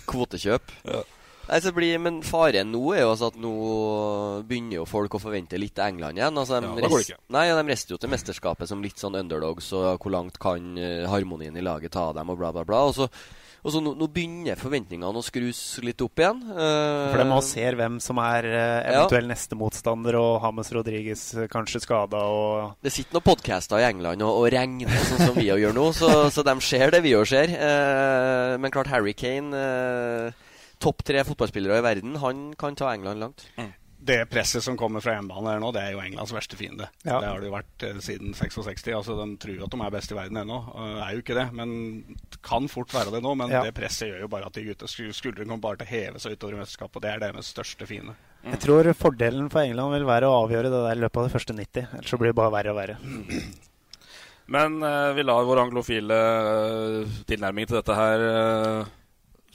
Kvotekjøp. 0.09 0.73
Ja. 0.89 1.03
Nei, 1.51 1.59
så 1.59 1.73
blir, 1.75 1.97
men 1.99 2.21
faren 2.23 2.69
nå 2.71 2.79
er 2.95 3.01
jo 3.03 3.09
altså 3.11 3.27
at 3.27 3.37
nå 3.43 3.49
begynner 4.47 4.77
jo 4.77 4.85
folk 4.87 5.17
å 5.17 5.19
forvente 5.19 5.59
litt 5.59 5.73
til 5.75 5.83
England 5.83 6.21
igjen. 6.21 6.37
Altså, 6.39 6.61
de, 6.63 6.69
Ja, 6.69 6.79
det 6.79 6.91
går 6.93 7.03
ikke. 7.03 7.19
Nei, 7.35 7.45
de 7.51 7.65
rister 7.67 7.95
jo 7.97 7.99
til 7.99 8.13
mesterskapet 8.13 8.71
som 8.71 8.83
litt 8.83 9.01
sånn 9.01 9.17
underdogs, 9.19 9.67
og 9.75 9.99
hvor 9.99 10.15
langt 10.15 10.39
kan 10.39 10.71
eh, 10.79 11.03
harmonien 11.11 11.57
i 11.59 11.63
laget 11.65 11.91
ta 11.97 12.11
dem, 12.15 12.31
og 12.31 12.39
bla, 12.39 12.53
bla, 12.55 12.63
bla. 12.67 12.79
Og 12.87 12.95
så, 12.95 13.09
og 13.61 13.73
så 13.75 13.81
nå, 13.83 13.91
nå 13.99 14.07
begynner 14.13 14.55
forventningene 14.57 15.19
å 15.19 15.23
skrus 15.25 15.59
litt 15.83 15.99
opp 16.01 16.21
igjen. 16.23 16.39
Uh, 16.49 17.11
For 17.11 17.19
de 17.19 17.25
må 17.29 17.41
se 17.45 17.65
hvem 17.81 17.97
som 18.01 18.21
er 18.23 18.47
uh, 18.47 18.77
eventuell 18.93 19.27
neste 19.29 19.57
motstander, 19.59 20.15
og 20.21 20.39
Hames 20.45 20.71
Rodriguez 20.73 21.25
kanskje 21.51 21.83
skada 21.83 22.23
og 22.31 22.79
Det 22.81 22.93
sitter 22.95 23.19
noen 23.19 23.27
podcaster 23.27 23.83
i 23.83 23.89
England 23.89 24.23
og, 24.23 24.39
og 24.39 24.47
regner 24.55 25.03
sånn 25.09 25.27
som 25.27 25.35
vi 25.35 25.49
gjør 25.51 25.75
nå, 25.75 25.89
så, 25.99 26.13
så 26.31 26.47
de 26.47 26.55
ser 26.63 26.95
det 26.95 27.03
vi 27.03 27.11
òg 27.19 27.27
ser. 27.27 27.51
Uh, 27.59 28.55
men 28.55 28.71
klart 28.71 28.89
Harry 28.95 29.13
Kane, 29.19 29.51
eh, 29.51 30.47
topp 30.81 31.03
tre 31.07 31.21
fotballspillere 31.27 31.77
i 31.79 31.85
verden, 31.85 32.17
han 32.23 32.49
kan 32.59 32.75
ta 32.79 32.89
England 32.95 33.21
langt. 33.23 33.45
Det 34.01 34.23
presset 34.31 34.63
som 34.65 34.73
kommer 34.73 34.97
fra 35.05 35.13
hjemmebane 35.13 35.51
her 35.53 35.59
nå, 35.61 35.67
det 35.75 35.81
er 35.85 35.91
jo 35.93 35.99
Englands 36.01 36.31
verste 36.33 36.57
fiende. 36.57 36.87
Ja. 37.05 37.19
Det 37.21 37.27
har 37.29 37.43
det 37.43 37.51
jo 37.51 37.53
vært 37.53 37.83
eh, 37.85 37.99
siden 38.01 38.31
66. 38.33 38.87
Altså, 38.97 39.13
De 39.19 39.35
tror 39.43 39.59
at 39.67 39.75
de 39.75 39.81
er 39.85 39.93
best 39.93 40.13
i 40.13 40.17
verden 40.17 40.39
ennå. 40.41 40.57
Uh, 40.73 40.95
er 41.05 41.11
jo 41.13 41.21
ikke 41.21 41.35
det, 41.37 41.43
men 41.53 41.75
kan 42.41 42.65
fort 42.71 42.89
være 42.97 43.13
det 43.13 43.21
nå. 43.21 43.35
Men 43.37 43.53
Ja. 43.53 43.61
det 43.67 43.75
presset 43.77 44.09
gjør 44.09 44.23
jo 44.23 44.29
bare 44.33 44.49
at 44.49 44.57
de 44.57 44.63
gutta 44.71 44.89
sku- 44.89 45.13
skuldrene 45.13 45.45
kommer 45.53 45.61
bare 45.67 45.83
til 45.83 45.85
å 45.85 45.91
heve 45.93 46.23
seg 46.23 46.33
utover 46.33 46.57
i 46.57 46.61
mesterskapet. 46.63 46.97
Og 46.97 47.05
det 47.05 47.11
er 47.13 47.21
deres 47.27 47.53
største 47.53 47.85
fiende. 47.91 48.15
Jeg 48.41 48.57
tror 48.63 48.89
fordelen 48.97 49.51
for 49.53 49.61
England 49.61 49.93
vil 49.93 50.09
være 50.09 50.25
å 50.33 50.39
avgjøre 50.47 50.73
det 50.73 50.81
der 50.87 50.97
i 50.97 51.03
løpet 51.05 51.21
av 51.21 51.27
de 51.29 51.35
første 51.37 51.53
90. 51.61 51.85
Ellers 51.99 52.09
så 52.15 52.17
blir 52.17 52.33
det 52.33 52.39
bare 52.41 52.55
verre 52.57 52.73
og 52.73 52.79
verre. 52.81 52.97
Men 54.51 54.81
eh, 54.83 55.11
vi 55.15 55.23
lar 55.29 55.45
vår 55.47 55.61
anglofile 55.67 56.17
eh, 56.17 57.13
tilnærming 57.29 57.69
til 57.69 57.77
dette 57.77 57.95
her 58.01 58.25
eh, 58.31 58.89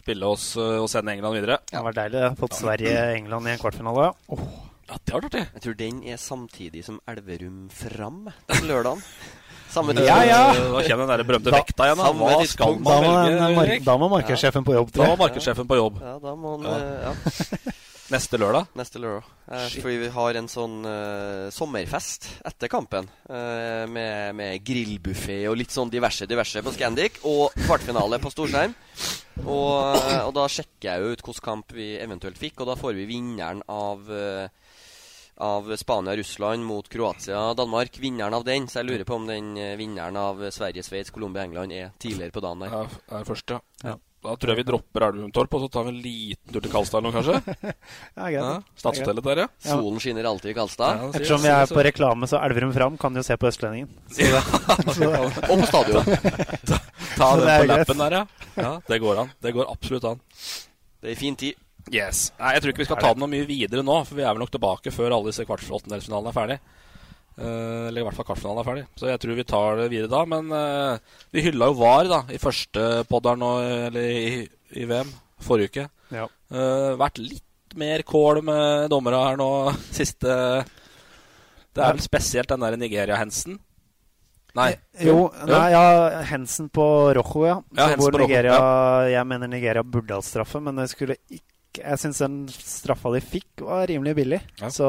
spille 0.06 0.28
oss 0.30 0.52
eh, 0.56 0.76
og 0.78 0.86
sende 0.92 1.12
England 1.16 1.34
videre. 1.40 1.58
Det 1.66 1.82
var 1.82 1.96
deilig. 1.96 2.22
Jeg 2.22 2.30
har 2.30 2.38
fått 2.38 2.54
Sverige-England 2.60 3.50
i 3.50 3.54
en 3.56 3.60
kvartfinale. 3.64 4.06
Ja. 4.30 4.38
Ja, 4.86 4.94
det 5.02 5.14
var 5.16 5.24
artig. 5.26 5.40
Jeg 5.56 5.62
tror 5.64 5.74
den 5.80 5.96
er 6.06 6.18
samtidig 6.22 6.84
som 6.86 7.00
Elverum 7.10 7.64
Fram 7.74 8.28
den 8.46 8.68
lørdagen. 8.70 9.00
Samme 9.76 9.92
tid. 9.98 10.06
Ja, 10.06 10.20
ja. 10.24 10.42
Da 10.54 10.82
kommer 10.86 11.02
den 11.02 11.10
der 11.10 11.24
berømte 11.26 11.52
vekta 11.52 11.88
igjen. 11.88 11.98
da. 11.98 12.12
Hva 12.14 12.36
skal 12.46 12.76
Da 12.86 12.94
man 13.02 13.32
må, 13.42 13.64
velge? 13.64 13.80
da 13.84 13.96
må 13.98 14.08
markedssjefen 14.14 14.64
på 14.64 14.76
jobb, 14.78 14.92
Da 14.94 15.08
må 15.10 15.16
markedssjefen 15.24 15.66
på 15.68 15.80
jobb. 15.80 15.98
Ja, 16.06 16.14
da 16.22 16.36
må 16.38 16.54
han 16.54 16.70
Ja. 16.70 17.12
Neste 18.06 18.38
lørdag? 18.38 18.68
Neste 18.78 19.00
lørdag. 19.02 19.26
Eh, 19.50 19.64
fordi 19.82 19.96
vi 20.04 20.08
har 20.14 20.36
en 20.38 20.46
sånn 20.50 20.76
eh, 20.86 21.48
sommerfest 21.54 22.28
etter 22.46 22.70
kampen. 22.70 23.08
eh, 23.28 23.82
med 23.90 24.34
med 24.38 24.62
grillbuffé 24.62 25.40
og 25.50 25.56
litt 25.58 25.74
sånn 25.74 25.90
diverse 25.90 26.28
diverse 26.30 26.62
på 26.62 26.72
Scandic. 26.76 27.18
Og 27.26 27.50
kvartfinale 27.66 28.20
på 28.22 28.30
storskjerm. 28.30 28.76
Og, 29.42 29.96
eh, 29.96 30.22
og 30.22 30.32
da 30.38 30.46
sjekker 30.46 30.86
jeg 30.86 31.02
jo 31.02 31.12
ut 31.16 31.22
hvilken 31.26 31.48
kamp 31.50 31.74
vi 31.74 31.96
eventuelt 31.98 32.38
fikk, 32.38 32.60
og 32.62 32.70
da 32.70 32.78
får 32.78 32.94
vi 32.94 33.08
vinneren 33.10 33.62
av 33.68 34.06
eh, 34.12 34.48
av 35.36 35.66
Spania-Russland 35.76 36.64
mot 36.64 36.86
Kroatia-Danmark. 36.88 37.98
Vinneren 38.00 38.32
av 38.38 38.44
den. 38.46 38.68
Så 38.70 38.80
jeg 38.80 38.86
lurer 38.88 39.04
på 39.04 39.18
om 39.18 39.26
den 39.28 39.56
eh, 39.58 39.74
vinneren 39.76 40.16
av 40.16 40.40
Sverige-Sveits, 40.48 41.10
Colombia-England 41.12 41.74
er 41.76 41.90
tidligere 41.98 42.32
på 42.32 42.40
dagen 42.40 42.62
der. 42.64 42.72
Er, 42.72 43.00
er 43.18 43.26
først, 43.28 43.50
ja. 43.50 43.60
ja. 43.84 43.98
Da 44.24 44.32
tror 44.40 44.52
jeg 44.52 44.58
vi 44.58 44.64
dropper 44.66 45.04
Elverum-Torp, 45.06 45.52
og 45.54 45.60
så 45.62 45.68
tar 45.70 45.84
vi 45.86 45.92
en 45.92 45.98
liten 46.02 46.54
tur 46.54 46.62
til 46.64 46.72
Kalstad 46.72 47.04
nå, 47.04 47.12
kanskje. 47.14 47.36
ja, 47.62 47.74
greit. 48.24 48.34
Ja, 48.34 48.54
Stadshotellet 48.80 49.26
der, 49.28 49.42
ja. 49.44 49.48
Solen 49.66 50.00
skinner 50.02 50.28
alltid 50.30 50.50
i 50.50 50.56
Kalstad. 50.56 50.96
Ja, 50.98 51.10
Ettersom 51.12 51.44
vi 51.44 51.52
er 51.52 51.70
på 51.70 51.84
reklame, 51.86 52.28
så 52.30 52.40
Elverum 52.42 52.72
Fram 52.74 52.96
kan 53.00 53.14
jo 53.14 53.22
se 53.26 53.36
på 53.38 53.50
Østlendingen. 53.50 53.92
Ja. 54.26 54.40
og 55.20 55.60
på 55.60 55.66
stadion. 55.70 56.08
ta, 56.66 56.80
ta 57.18 57.28
den 57.38 57.52
på 57.52 57.68
lappen 57.70 58.02
der, 58.02 58.16
ja. 58.18 58.24
ja. 58.56 58.72
Det 58.88 58.98
går 59.04 59.22
an. 59.22 59.30
Det 59.44 59.52
går 59.54 59.70
absolutt 59.70 60.08
an. 60.10 60.24
Det 61.04 61.12
er 61.12 61.20
fin 61.20 61.36
tid. 61.38 61.60
Yes. 61.92 62.32
Nei, 62.40 62.56
jeg 62.56 62.64
tror 62.64 62.72
ikke 62.72 62.82
vi 62.82 62.88
skal 62.88 62.98
ta 63.04 63.12
den 63.14 63.22
noe 63.22 63.30
mye 63.30 63.46
videre 63.46 63.84
nå, 63.86 64.00
for 64.08 64.18
vi 64.18 64.24
er 64.24 64.32
vel 64.32 64.42
nok 64.42 64.50
tilbake 64.56 64.90
før 64.94 65.14
alle 65.14 65.30
disse 65.30 65.46
kvartfinalene 65.46 66.32
er 66.32 66.34
ferdig. 66.34 66.58
Uh, 67.36 67.88
eller 67.90 68.00
i 68.00 68.04
hvert 68.06 68.16
fall 68.16 68.28
kvartfinalen 68.30 68.62
er 68.62 68.66
ferdig. 68.66 68.84
Så 68.96 69.10
jeg 69.10 69.20
tror 69.20 69.36
vi 69.36 69.44
tar 69.48 69.80
det 69.82 69.90
videre 69.92 70.12
da. 70.12 70.22
Men 70.28 70.48
uh, 70.52 71.18
vi 71.34 71.44
hylla 71.44 71.68
jo 71.70 71.78
VAR 71.80 72.08
da 72.10 72.22
i 72.32 72.40
første 72.40 72.86
podderen 73.10 73.42
nå, 73.44 73.52
eller 73.90 74.08
i, 74.08 74.46
i, 74.72 74.86
VM 74.88 75.10
forrige 75.44 75.72
uke. 75.72 75.86
Ja. 76.16 76.24
Uh, 76.48 76.94
vært 76.96 77.20
litt 77.20 77.76
mer 77.76 78.06
kål 78.08 78.40
med 78.46 78.88
dommere 78.88 79.20
her 79.20 79.36
nå 79.36 79.50
siste 79.98 80.32
Det 81.76 81.82
er 81.82 81.92
vel 81.92 82.04
spesielt 82.04 82.48
den 82.52 82.64
der 82.64 82.78
Nigeria-hensen. 82.80 83.58
Nei. 84.56 84.70
Jo, 85.04 85.26
nei, 85.44 85.66
ja, 85.74 86.22
Hensen 86.30 86.70
på 86.72 86.84
Rojo, 87.12 87.42
ja. 87.44 87.58
ja 87.76 87.90
hvor 88.00 88.14
Nigeria, 88.16 88.54
ja. 88.56 89.10
Jeg 89.18 89.28
mener 89.28 89.50
Nigeria 89.52 89.82
burde 89.84 90.16
hatt 90.16 90.24
straffe, 90.24 90.62
men 90.64 90.80
det 90.80 90.88
skulle 90.94 91.18
ikke 91.28 91.44
Jeg 91.76 92.00
syns 92.00 92.22
den 92.22 92.36
straffa 92.48 93.10
de 93.12 93.20
fikk, 93.20 93.66
var 93.66 93.84
rimelig 93.90 94.14
billig. 94.16 94.38
Ja. 94.62 94.70
Så 94.72 94.86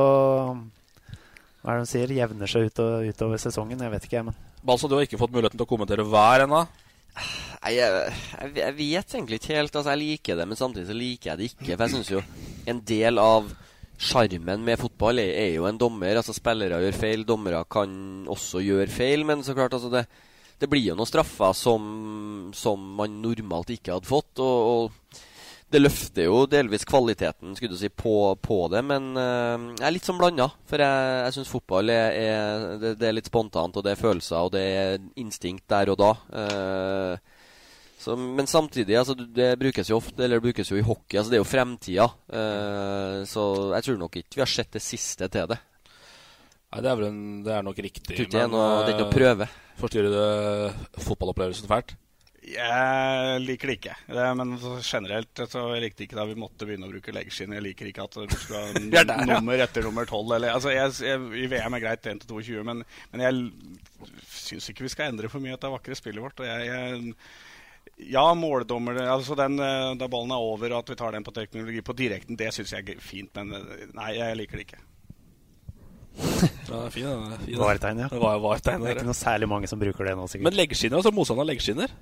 hva 1.68 1.74
er 1.74 1.82
det 1.82 1.88
de 1.90 1.92
sier? 1.92 2.12
Jevner 2.16 2.48
seg 2.48 2.70
ut 2.70 2.80
og, 2.80 3.10
utover 3.12 3.40
sesongen? 3.44 3.82
Jeg 3.84 3.92
vet 3.92 4.06
ikke, 4.08 4.16
jeg, 4.16 4.26
men 4.30 4.36
Balsa, 4.64 4.88
du 4.88 4.94
har 4.96 5.04
ikke 5.04 5.20
fått 5.20 5.34
muligheten 5.36 5.60
til 5.60 5.66
å 5.66 5.68
kommentere 5.68 6.06
hver 6.08 6.46
ennå? 6.46 6.62
Nei, 7.18 7.74
jeg, 7.76 8.14
jeg, 8.32 8.54
jeg, 8.62 8.76
vet 8.78 9.16
egentlig 9.18 9.40
ikke 9.42 9.58
helt. 9.58 9.76
Altså, 9.76 9.92
jeg 9.92 10.00
liker 10.00 10.40
det, 10.40 10.46
men 10.48 10.60
samtidig 10.62 10.88
så 10.88 10.96
liker 10.96 11.34
jeg 11.34 11.42
det 11.42 11.50
ikke. 11.52 11.74
For 11.74 11.84
jeg 11.84 11.94
syns 11.98 12.14
jo 12.14 12.22
en 12.72 12.80
del 12.88 13.20
av 13.20 13.52
sjarmen 14.00 14.64
med 14.64 14.80
fotball 14.80 15.20
er, 15.20 15.34
er, 15.42 15.52
jo 15.58 15.68
en 15.68 15.82
dommer. 15.82 16.22
Altså 16.22 16.38
Spillere 16.38 16.80
gjør 16.86 17.02
feil, 17.04 17.28
dommere 17.28 17.66
kan 17.68 18.00
også 18.32 18.64
gjøre 18.64 18.88
feil. 18.88 19.28
Men 19.28 19.44
så 19.44 19.58
klart, 19.58 19.76
altså 19.76 19.92
det, 19.92 20.06
det 20.64 20.72
blir 20.72 20.88
jo 20.88 20.96
noen 20.96 21.12
straffer 21.12 21.52
som, 21.52 21.92
som 22.56 22.94
man 22.96 23.20
normalt 23.28 23.76
ikke 23.76 23.98
hadde 23.98 24.08
fått. 24.08 24.40
og, 24.40 24.72
og 24.72 25.27
det 25.68 25.82
løfter 25.82 26.30
jo 26.30 26.46
delvis 26.48 26.86
kvaliteten 26.88 27.56
skulle 27.58 27.76
du 27.76 27.80
si, 27.80 27.90
på, 27.92 28.14
på 28.40 28.60
det, 28.72 28.82
men 28.88 29.10
uh, 29.20 29.74
jeg 29.76 29.84
er 29.84 29.96
litt 29.96 30.08
sånn 30.08 30.20
blanda. 30.20 30.48
For 30.70 30.80
jeg, 30.80 31.10
jeg 31.26 31.36
syns 31.36 31.52
fotball 31.52 31.92
er, 31.92 32.16
er 32.16 32.78
det, 32.80 32.94
det, 33.02 33.10
er 33.10 33.18
litt 33.18 33.28
spontant, 33.28 33.76
og 33.76 33.84
det 33.84 33.94
er 33.94 34.00
følelser, 34.00 34.48
og 34.48 34.54
det 34.56 34.64
er 34.64 34.96
instinkt 35.20 35.68
der 35.72 35.92
og 35.92 36.00
da. 36.00 36.14
Uh, 36.32 37.36
så, 38.00 38.16
men 38.16 38.48
samtidig, 38.48 38.96
altså, 38.96 39.18
det 39.18 39.58
brukes 39.60 39.92
jo 39.92 40.00
ofte, 40.00 40.22
eller 40.24 40.40
det 40.40 40.48
brukes 40.48 40.72
jo 40.72 40.80
i 40.80 40.86
hockey. 40.86 41.18
altså 41.18 41.34
Det 41.34 41.40
er 41.40 41.44
jo 41.44 41.52
fremtida. 41.52 42.08
Uh, 42.32 43.28
så 43.28 43.48
jeg 43.76 43.90
tror 43.90 44.02
nok 44.06 44.20
ikke 44.22 44.40
vi 44.40 44.46
har 44.46 44.54
sett 44.54 44.72
det 44.78 44.86
siste 44.86 45.28
til 45.34 45.52
det. 45.52 45.60
Nei, 46.72 46.84
Det 46.84 46.92
er 46.92 47.00
vel 47.00 47.10
en, 47.10 47.24
det 47.44 47.56
er 47.58 47.68
nok 47.68 47.80
riktig. 47.84 48.14
Tror 48.14 48.24
ikke 48.24 48.38
det 48.38 48.44
er 48.46 48.52
noe, 48.56 48.68
det 48.88 48.96
er 48.96 49.02
noe 49.04 49.12
prøve. 49.12 49.52
Forstyrrer 49.78 50.16
det 50.16 51.02
fotballopplevelsen 51.04 51.68
fælt? 51.68 51.98
Jeg 52.48 53.40
liker 53.44 53.70
det 53.70 53.76
ikke. 53.78 53.96
Det, 54.08 54.26
men 54.40 54.54
generelt 54.86 55.42
så 55.52 55.64
jeg 55.74 55.84
likte 55.84 56.06
ikke 56.06 56.18
da 56.20 56.24
vi 56.30 56.38
måtte 56.40 56.68
begynne 56.68 56.88
å 56.88 56.92
bruke 56.94 57.12
leggskinn. 57.16 57.56
Jeg 57.58 57.66
liker 57.66 57.90
ikke 57.90 58.06
at 58.08 58.16
du 58.16 58.36
skal 58.40 58.70
ha 58.70 59.04
der, 59.10 59.26
nummer 59.28 59.64
etter 59.66 59.84
nummer 59.88 60.08
12. 60.08 60.32
Eller, 60.38 60.54
altså 60.56 60.72
jeg, 60.72 60.94
jeg, 61.04 61.26
I 61.44 61.50
VM 61.52 61.76
er 61.76 61.84
greit 61.84 62.08
1 62.08 62.24
til 62.24 62.32
22, 62.32 62.64
men, 62.68 62.86
men 63.12 63.26
jeg 63.26 64.08
syns 64.32 64.72
ikke 64.72 64.88
vi 64.88 64.94
skal 64.94 65.12
endre 65.12 65.32
for 65.34 65.44
mye 65.44 65.58
av 65.58 65.62
det 65.66 65.74
vakre 65.76 66.00
spillet 66.00 66.24
vårt. 66.24 66.40
Og 66.40 66.48
jeg, 66.48 66.70
jeg 66.72 68.12
ja, 68.14 68.26
måldommer 68.38 69.00
altså 69.10 69.36
den, 69.40 69.58
Da 69.58 70.08
ballen 70.12 70.32
er 70.36 70.44
over 70.44 70.70
og 70.70 70.84
at 70.84 70.92
vi 70.94 71.00
tar 71.00 71.16
den 71.18 71.26
på 71.26 71.34
teknologi 71.36 71.82
på 71.84 71.96
direkten, 71.98 72.38
det 72.40 72.54
syns 72.56 72.76
jeg 72.76 72.94
er 72.94 73.02
fint. 73.04 73.34
Men 73.36 73.58
nei, 73.98 74.14
jeg 74.22 74.40
liker 74.40 74.62
det 74.62 74.70
ikke. 74.70 74.86
Ja, 76.68 76.90
fin, 76.92 77.06
fin. 77.46 77.58
Varetegn, 77.60 78.00
ja. 78.04 78.08
Det, 78.12 78.20
var, 78.20 78.40
varetegn, 78.44 78.82
det 78.84 78.90
er 78.92 78.98
ikke 79.00 79.08
noe 79.08 79.18
særlig 79.18 79.48
mange 79.50 79.70
som 79.72 79.80
bruker 79.80 80.08
det 80.08 80.16
nå, 80.20 80.26
sikkert. 80.30 80.48
Men 80.50 80.58
leggskinner, 80.58 81.00
altså 81.00 81.14
motstander 81.16 81.48
leggskinner? 81.48 81.94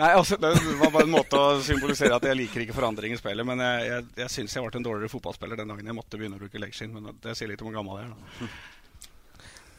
Nei, 0.00 0.08
altså, 0.16 0.38
Det 0.40 0.52
var 0.80 0.92
bare 0.94 1.04
en 1.04 1.12
måte 1.12 1.38
å 1.38 1.58
symbolisere 1.64 2.16
at 2.16 2.24
jeg 2.26 2.38
liker 2.38 2.64
ikke 2.64 2.76
forandring 2.76 3.12
i 3.14 3.18
spillet. 3.20 3.46
Men 3.46 3.60
jeg, 3.62 3.88
jeg, 3.90 4.06
jeg 4.22 4.34
syns 4.34 4.56
jeg 4.56 4.64
ble 4.64 4.80
en 4.80 4.86
dårligere 4.86 5.12
fotballspiller 5.12 5.60
den 5.60 5.72
dagen 5.72 5.90
jeg 5.90 5.96
måtte 5.96 6.20
begynne 6.20 6.38
å 6.38 6.42
bruke 6.42 6.62
leggskinn. 6.62 6.94
Men 6.96 7.18
det 7.22 7.36
sier 7.38 7.50
litt 7.50 7.62
om 7.62 7.68
hvor 7.68 7.76
gammel 7.80 8.00
jeg 8.00 8.08
er. 8.08 8.14
da. 8.14 8.52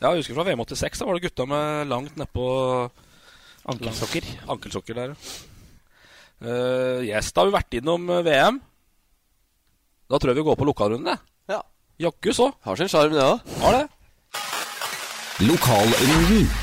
Ja, 0.03 0.11
jeg 0.11 0.21
husker 0.21 0.37
fra 0.37 0.45
VM 0.49 0.63
86. 0.65 1.01
Da 1.01 1.07
var 1.07 1.17
det 1.17 1.25
gutta 1.29 1.47
med 1.49 1.89
langt 1.89 2.17
nedpå 2.19 2.45
Ankelsokker. 3.73 4.25
Ankelsokker 4.51 4.97
der, 4.97 5.13
uh, 6.43 6.99
Yes, 6.99 7.31
da 7.31 7.41
har 7.41 7.47
vi 7.47 7.55
vært 7.55 7.77
innom 7.79 8.09
VM. 8.27 8.59
Da 10.11 10.19
tror 10.19 10.33
jeg 10.33 10.41
vi 10.41 10.47
går 10.49 10.59
på 10.59 10.67
lokalrunde. 10.67 11.15
Ja. 11.49 11.61
Jaggu 12.03 12.33
så. 12.35 12.51
Har 12.67 12.75
sin 12.77 12.91
sjarm, 12.91 13.15
det 13.15 13.23
òg. 13.23 13.55
Har 13.63 13.79
det. 13.79 13.87
Lokalrunden. 15.47 16.62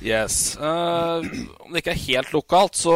Yes. 0.00 0.56
Uh, 0.56 1.20
om 1.60 1.74
det 1.74 1.82
ikke 1.82 1.92
er 1.92 2.04
helt 2.06 2.32
lokalt, 2.32 2.78
så, 2.78 2.94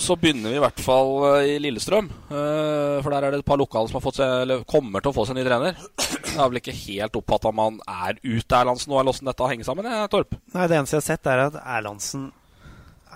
så 0.00 0.16
begynner 0.16 0.54
vi 0.54 0.58
i 0.58 0.62
hvert 0.62 0.80
fall 0.80 1.12
uh, 1.20 1.42
i 1.44 1.58
Lillestrøm. 1.60 2.08
Uh, 2.30 3.02
for 3.04 3.12
der 3.12 3.26
er 3.26 3.34
det 3.34 3.42
et 3.42 3.48
par 3.48 3.60
lokale 3.60 3.90
som 3.90 4.00
fått 4.04 4.22
seg, 4.22 4.54
kommer 4.68 5.04
til 5.04 5.12
å 5.12 5.16
få 5.16 5.26
seg 5.28 5.36
ny 5.36 5.44
trener. 5.46 5.76
Jeg 6.00 6.38
har 6.38 6.48
vel 6.52 6.62
ikke 6.62 6.76
helt 6.76 7.20
oppfatta 7.20 7.52
om 7.52 7.62
han 7.62 7.78
er 8.08 8.18
ute 8.24 8.58
Erlandsen 8.58 8.92
nå, 8.92 8.98
eller 9.00 9.12
åssen 9.12 9.28
dette 9.28 9.52
henger 9.52 9.68
sammen? 9.68 9.88
Jeg, 9.92 10.10
Torp? 10.12 10.36
Nei, 10.56 10.66
Det 10.66 10.80
eneste 10.80 10.96
jeg 10.96 11.04
har 11.04 11.08
sett, 11.10 11.30
er 11.32 11.44
at 11.46 11.60
Erlandsen 11.62 12.26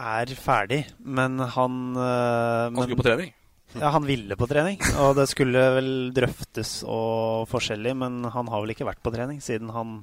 er 0.00 0.32
ferdig, 0.40 0.84
men 1.04 1.40
han 1.40 1.74
Han 1.96 2.78
skulle 2.80 3.00
på 3.00 3.08
trening? 3.08 3.34
Ja, 3.78 3.92
han 3.94 4.06
ville 4.06 4.34
på 4.34 4.48
trening. 4.50 4.80
Og 4.98 5.14
det 5.18 5.28
skulle 5.30 5.60
vel 5.76 5.90
drøftes 6.14 6.80
og 6.82 7.46
forskjellig, 7.50 7.92
men 8.02 8.24
han 8.26 8.48
har 8.50 8.64
vel 8.64 8.72
ikke 8.74 8.88
vært 8.88 9.02
på 9.04 9.12
trening 9.14 9.38
siden 9.44 9.70
han 9.74 10.00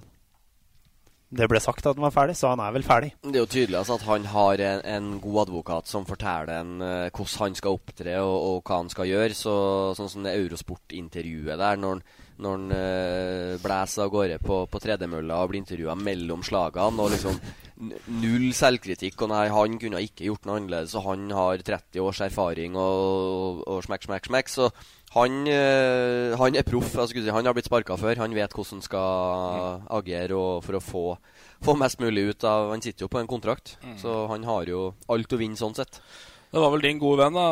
det 1.28 1.48
ble 1.52 1.60
sagt 1.60 1.84
at 1.84 1.98
han 1.98 2.06
var 2.06 2.14
ferdig, 2.16 2.38
så 2.40 2.54
han 2.54 2.62
er 2.64 2.72
vel 2.72 2.86
ferdig. 2.88 3.10
Det 3.26 3.36
er 3.36 3.44
jo 3.44 3.50
tydelig 3.52 3.80
altså, 3.82 3.98
at 3.98 4.06
han 4.08 4.28
har 4.32 4.62
en, 4.64 4.84
en, 4.88 5.10
god 5.20 5.42
advokat 5.44 5.90
som 5.92 6.08
forteller 6.08 6.54
en 6.56 6.78
uh, 6.80 7.10
hvordan 7.12 7.42
han 7.42 7.58
skal 7.60 7.76
opptre 7.76 8.14
og, 8.22 8.36
og, 8.38 8.62
hva 8.64 8.80
han 8.80 8.92
skal 8.94 9.10
gjøre. 9.10 9.36
Så, 9.36 9.56
sånn 10.00 10.12
som 10.14 10.24
det 10.24 10.38
Eurosport-intervjuet 10.40 11.60
der, 11.60 11.82
når 11.84 12.00
han, 12.46 12.70
uh, 12.72 13.58
blæser 13.60 14.06
av 14.06 14.14
gårde 14.14 14.40
på, 14.44 14.62
på 14.72 14.84
tredemølla 14.84 15.42
og 15.42 15.52
blir 15.52 15.66
intervjua 15.66 15.98
mellom 16.00 16.46
slagene. 16.48 17.04
og 17.04 17.12
liksom 17.16 17.42
Null 17.78 18.52
selvkritikk. 18.58 19.20
Og 19.22 19.32
nei, 19.32 19.48
han 19.54 19.80
kunne 19.82 20.02
ikke 20.04 20.28
gjort 20.30 20.48
noe 20.48 20.60
annerledes. 20.60 20.96
Og 20.98 21.06
han 21.12 21.28
har 21.36 21.64
30 21.66 22.04
års 22.04 22.22
erfaring 22.26 22.78
og, 22.80 23.64
og 23.68 23.84
smekk, 23.86 24.08
smekk, 24.10 24.30
smekk. 24.32 24.54
Så 24.54 24.70
han, 25.16 25.48
øh, 25.48 26.38
han 26.38 26.58
er 26.58 26.66
proff. 26.68 26.96
Si, 27.10 27.22
han 27.30 27.46
har 27.46 27.56
blitt 27.58 27.70
sparka 27.70 27.98
før. 28.00 28.24
Han 28.24 28.36
vet 28.36 28.54
hvordan 28.54 28.78
han 28.78 28.86
skal 28.86 29.84
agere 30.00 30.40
for 30.66 30.80
å 30.80 30.84
få, 30.84 31.04
få, 31.64 31.78
mest 31.80 32.02
mulig 32.04 32.32
ut 32.32 32.48
av 32.48 32.72
Han 32.74 32.84
sitter 32.84 33.06
jo 33.06 33.12
på 33.14 33.22
en 33.22 33.30
kontrakt, 33.30 33.78
mm. 33.84 33.98
så 34.02 34.26
han 34.32 34.44
har 34.48 34.68
jo 34.70 34.92
alt 35.08 35.34
å 35.34 35.40
vinne 35.40 35.60
sånn 35.60 35.78
sett. 35.78 36.02
Det 36.48 36.62
var 36.64 36.72
vel 36.72 36.84
din 36.86 37.00
gode 37.02 37.20
venn 37.20 37.36
da, 37.36 37.48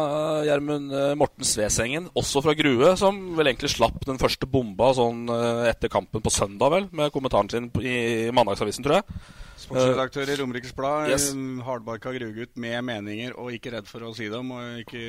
Gjermund 0.48 0.94
Morten 1.20 1.48
Svesengen, 1.48 2.06
også 2.16 2.40
fra 2.46 2.54
Grue, 2.56 2.94
som 3.00 3.18
vel 3.36 3.52
egentlig 3.52 3.74
slapp 3.74 4.06
den 4.08 4.22
første 4.22 4.48
bomba 4.48 4.94
sånn 4.96 5.26
etter 5.68 5.92
kampen 5.92 6.24
på 6.24 6.32
søndag, 6.32 6.72
vel, 6.72 6.88
med 6.96 7.12
kommentaren 7.12 7.52
sin 7.52 7.68
i 7.84 8.32
Mandagsavisen, 8.32 8.86
tror 8.88 9.02
jeg. 9.02 9.18
Sportsredaktør 9.66 10.30
i 10.30 10.36
Romerikes 10.40 10.74
Blad. 10.76 11.10
Yes. 11.10 11.30
Hardbarka 11.66 12.12
gruegutt 12.16 12.56
med 12.60 12.84
meninger 12.86 13.36
og 13.40 13.54
ikke 13.56 13.72
redd 13.74 13.88
for 13.90 14.04
å 14.06 14.14
si 14.16 14.28
dem. 14.32 14.52
Og, 14.52 14.82
ikke, 14.84 15.02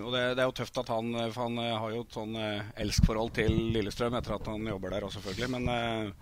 og 0.00 0.14
det, 0.14 0.22
det, 0.34 0.42
er 0.42 0.48
jo 0.48 0.56
tøft 0.56 0.80
at 0.82 0.90
han 0.90 1.12
For 1.20 1.44
han 1.44 1.60
har 1.60 1.94
jo 1.94 2.04
et 2.06 2.16
sånn 2.16 2.38
elskforhold 2.40 3.34
til 3.36 3.56
Lillestrøm 3.76 4.16
etter 4.18 4.36
at 4.38 4.48
han 4.50 4.66
jobber 4.72 4.96
der 4.96 5.06
òg, 5.06 5.14
selvfølgelig. 5.16 5.50
Men 5.56 6.14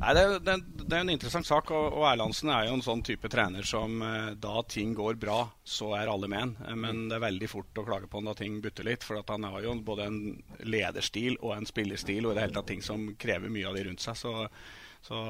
Nei, 0.00 0.14
det, 0.16 0.22
det, 0.46 0.54
det, 0.80 0.96
er 0.96 1.02
en 1.02 1.12
interessant 1.12 1.44
sak, 1.44 1.70
og, 1.76 1.90
og, 1.98 2.06
Erlandsen 2.08 2.48
er 2.54 2.70
jo 2.70 2.78
en 2.78 2.84
sånn 2.84 3.02
type 3.04 3.28
trener 3.28 3.66
som 3.68 4.00
da 4.40 4.62
ting 4.64 4.94
går 4.96 5.18
bra, 5.20 5.42
så 5.60 5.92
er 5.98 6.08
alle 6.08 6.30
med 6.30 6.46
en. 6.46 6.80
Men 6.80 7.02
det 7.10 7.18
er 7.18 7.26
veldig 7.26 7.50
fort 7.52 7.80
å 7.80 7.84
klage 7.84 8.08
på 8.08 8.20
han 8.20 8.30
da 8.30 8.34
ting 8.38 8.62
butter 8.64 8.88
litt. 8.88 9.04
For 9.04 9.20
han 9.20 9.44
har 9.44 9.60
jo 9.66 9.76
både 9.84 10.08
en 10.08 10.20
lederstil 10.64 11.36
og 11.42 11.52
en 11.58 11.68
spillerstil 11.68 12.24
og 12.24 12.32
i 12.32 12.38
det 12.38 12.46
hele 12.46 12.56
tatt 12.56 12.70
ting 12.72 12.84
som 12.84 13.10
krever 13.20 13.52
mye 13.52 13.68
av 13.68 13.76
de 13.76 13.84
rundt 13.90 14.04
seg. 14.04 14.16
Så, 14.16 14.32
så 15.04 15.20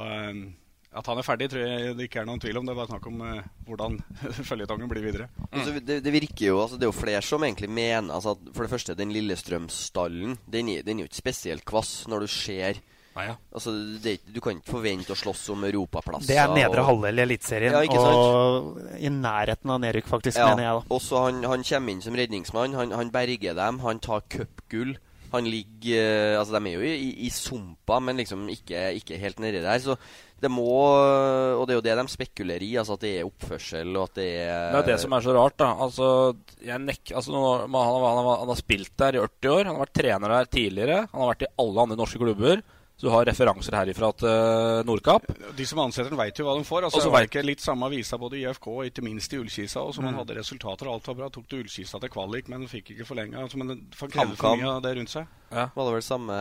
At 0.91 1.07
han 1.11 1.19
er 1.19 1.27
ferdig, 1.27 1.51
tror 1.51 1.67
jeg 1.67 1.97
det 1.99 2.07
ikke 2.07 2.23
er 2.23 2.31
noen 2.31 2.43
tvil 2.43 2.63
om. 2.63 2.71
Det 2.71 2.75
er 2.77 2.81
bare 2.81 2.93
snakk 2.93 3.11
om 3.11 3.21
eh, 3.27 3.51
hvordan 3.67 3.99
føljetongen 4.53 4.91
blir 4.91 5.07
videre. 5.09 5.29
Altså, 5.51 5.75
det, 5.83 5.99
det 6.07 6.15
virker 6.15 6.47
jo, 6.47 6.63
altså, 6.63 6.79
det 6.79 6.87
er 6.87 6.93
jo 6.93 7.01
flere 7.01 7.27
som 7.27 7.47
egentlig 7.47 7.71
mener 7.75 8.15
altså, 8.15 8.37
at 8.39 8.55
For 8.55 8.67
det 8.67 8.75
første, 8.77 8.99
den 8.99 9.15
Lillestrøm-stallen 9.19 10.39
den, 10.47 10.73
den 10.87 10.97
er 10.97 11.09
jo 11.09 11.11
ikke 11.11 11.25
spesielt 11.25 11.67
kvass 11.67 12.05
når 12.11 12.27
du 12.27 12.35
ser 12.39 12.83
Nei, 13.17 13.25
ja. 13.27 13.35
altså, 13.53 13.73
det, 14.03 14.21
Du 14.33 14.39
kan 14.41 14.55
ikke 14.61 14.71
forvente 14.77 15.11
å 15.13 15.19
slåss 15.19 15.49
om 15.51 15.65
europaplasser. 15.67 16.29
Det 16.31 16.37
er 16.39 16.49
nedre 16.55 16.81
og- 16.85 16.87
halvdel 16.93 17.19
i 17.19 17.23
Eliteserien, 17.27 17.73
Ja, 17.75 18.01
og 18.07 18.79
i 18.99 19.09
nærheten 19.11 19.71
av 19.75 19.81
nedrykk, 19.83 20.07
faktisk, 20.07 20.39
Ja, 20.39 20.55
mener 20.55 20.63
jeg. 20.69 20.83
da 20.89 20.95
og 20.95 21.01
så 21.03 21.25
han, 21.27 21.43
han 21.43 21.63
kommer 21.67 21.91
inn 21.91 22.03
som 22.03 22.15
redningsmann. 22.15 22.75
Han, 22.79 22.91
han 22.93 23.11
berger 23.11 23.55
dem. 23.59 23.79
Han 23.81 23.99
tar 23.99 24.23
cupgull. 24.31 24.97
Han 25.33 25.45
ligger 25.47 26.35
eh, 26.35 26.39
Altså, 26.41 26.59
de 26.59 26.71
er 26.71 26.75
jo 26.75 26.81
i, 26.87 26.95
i, 27.11 27.27
i 27.27 27.31
sumpa, 27.31 28.01
men 28.03 28.17
liksom 28.19 28.49
ikke, 28.51 28.95
ikke 28.99 29.19
helt 29.21 29.39
nedi 29.39 29.61
der. 29.63 29.79
Så 29.79 29.95
det 30.41 30.49
må 30.51 30.65
Og 30.65 31.67
det 31.69 31.75
er 31.75 31.79
jo 31.79 31.85
det 31.85 31.97
de 32.01 32.07
spekulerer 32.15 32.63
i, 32.65 32.73
altså 32.81 32.95
at 32.97 33.01
det 33.05 33.13
er 33.21 33.27
oppførsel, 33.29 33.91
og 33.97 34.09
at 34.09 34.15
det 34.23 34.29
er 34.49 34.73
Det 34.73 34.81
er 34.81 34.87
det 34.95 35.01
som 35.03 35.13
er 35.13 35.21
så 35.27 35.35
rart, 35.37 35.57
da. 35.61 35.69
Altså, 35.87 36.37
jeg 36.65 36.79
nek 36.83 37.13
altså, 37.15 37.31
han, 37.35 37.71
han, 37.71 37.75
har- 37.75 38.17
han, 38.17 38.39
han 38.41 38.49
har 38.55 38.59
spilt 38.59 38.95
der 38.97 39.19
i 39.19 39.23
80 39.27 39.51
år. 39.55 39.65
Han 39.67 39.77
har 39.77 39.85
vært 39.87 39.99
trener 40.01 40.29
der 40.39 40.45
tidligere. 40.51 41.01
Han 41.13 41.21
har 41.21 41.35
vært 41.35 41.43
i 41.47 41.53
alle 41.59 41.81
andre 41.87 41.97
norske 42.01 42.19
klubber. 42.23 42.63
Så 43.01 43.07
du 43.07 43.13
har 43.15 43.25
referanser 43.25 43.73
herifra 43.73 44.11
til 44.21 44.83
Nordkapp. 44.85 45.25
De 45.57 45.65
som 45.65 45.79
ansetter 45.81 46.11
den, 46.13 46.19
veit 46.21 46.37
jo 46.37 46.45
hva 46.45 46.53
de 46.59 46.67
får. 46.69 46.85
Altså, 46.85 46.99
Og 46.99 47.01
så 47.01 47.09
det 47.09 47.13
var 47.15 47.23
vet- 47.25 47.31
ikke 47.31 47.45
litt 47.49 47.63
samme 47.65 47.87
avisa 47.89 48.19
både 48.21 48.37
i 48.37 48.43
IFK 48.45 48.67
og 48.69 48.83
ikke 48.91 49.03
minst 49.07 49.33
i 49.33 49.39
Ullkisa. 49.41 49.81
Og 49.81 49.95
så 49.97 50.03
man 50.05 50.13
Mm. 50.13 50.19
hadde 50.21 50.37
resultater, 50.37 50.87
og 50.87 50.95
alt 51.01 51.07
var 51.09 51.15
bra. 51.15 51.29
Tok 51.31 51.49
til 51.49 51.63
Ullkisa 51.65 51.99
til 51.99 52.11
kvalik, 52.13 52.49
men 52.53 52.67
fikk 52.69 52.93
ikke 52.93 53.07
forlenga. 53.09 53.41
Altså, 53.41 53.57
men 53.57 53.87
for 53.97 54.09
mye 54.09 54.69
av 54.69 54.83
det 54.83 54.97
rundt 54.99 55.09
seg. 55.09 55.27
Var 55.51 55.71
det 55.75 55.95
vel 55.97 56.03
samme, 56.03 56.37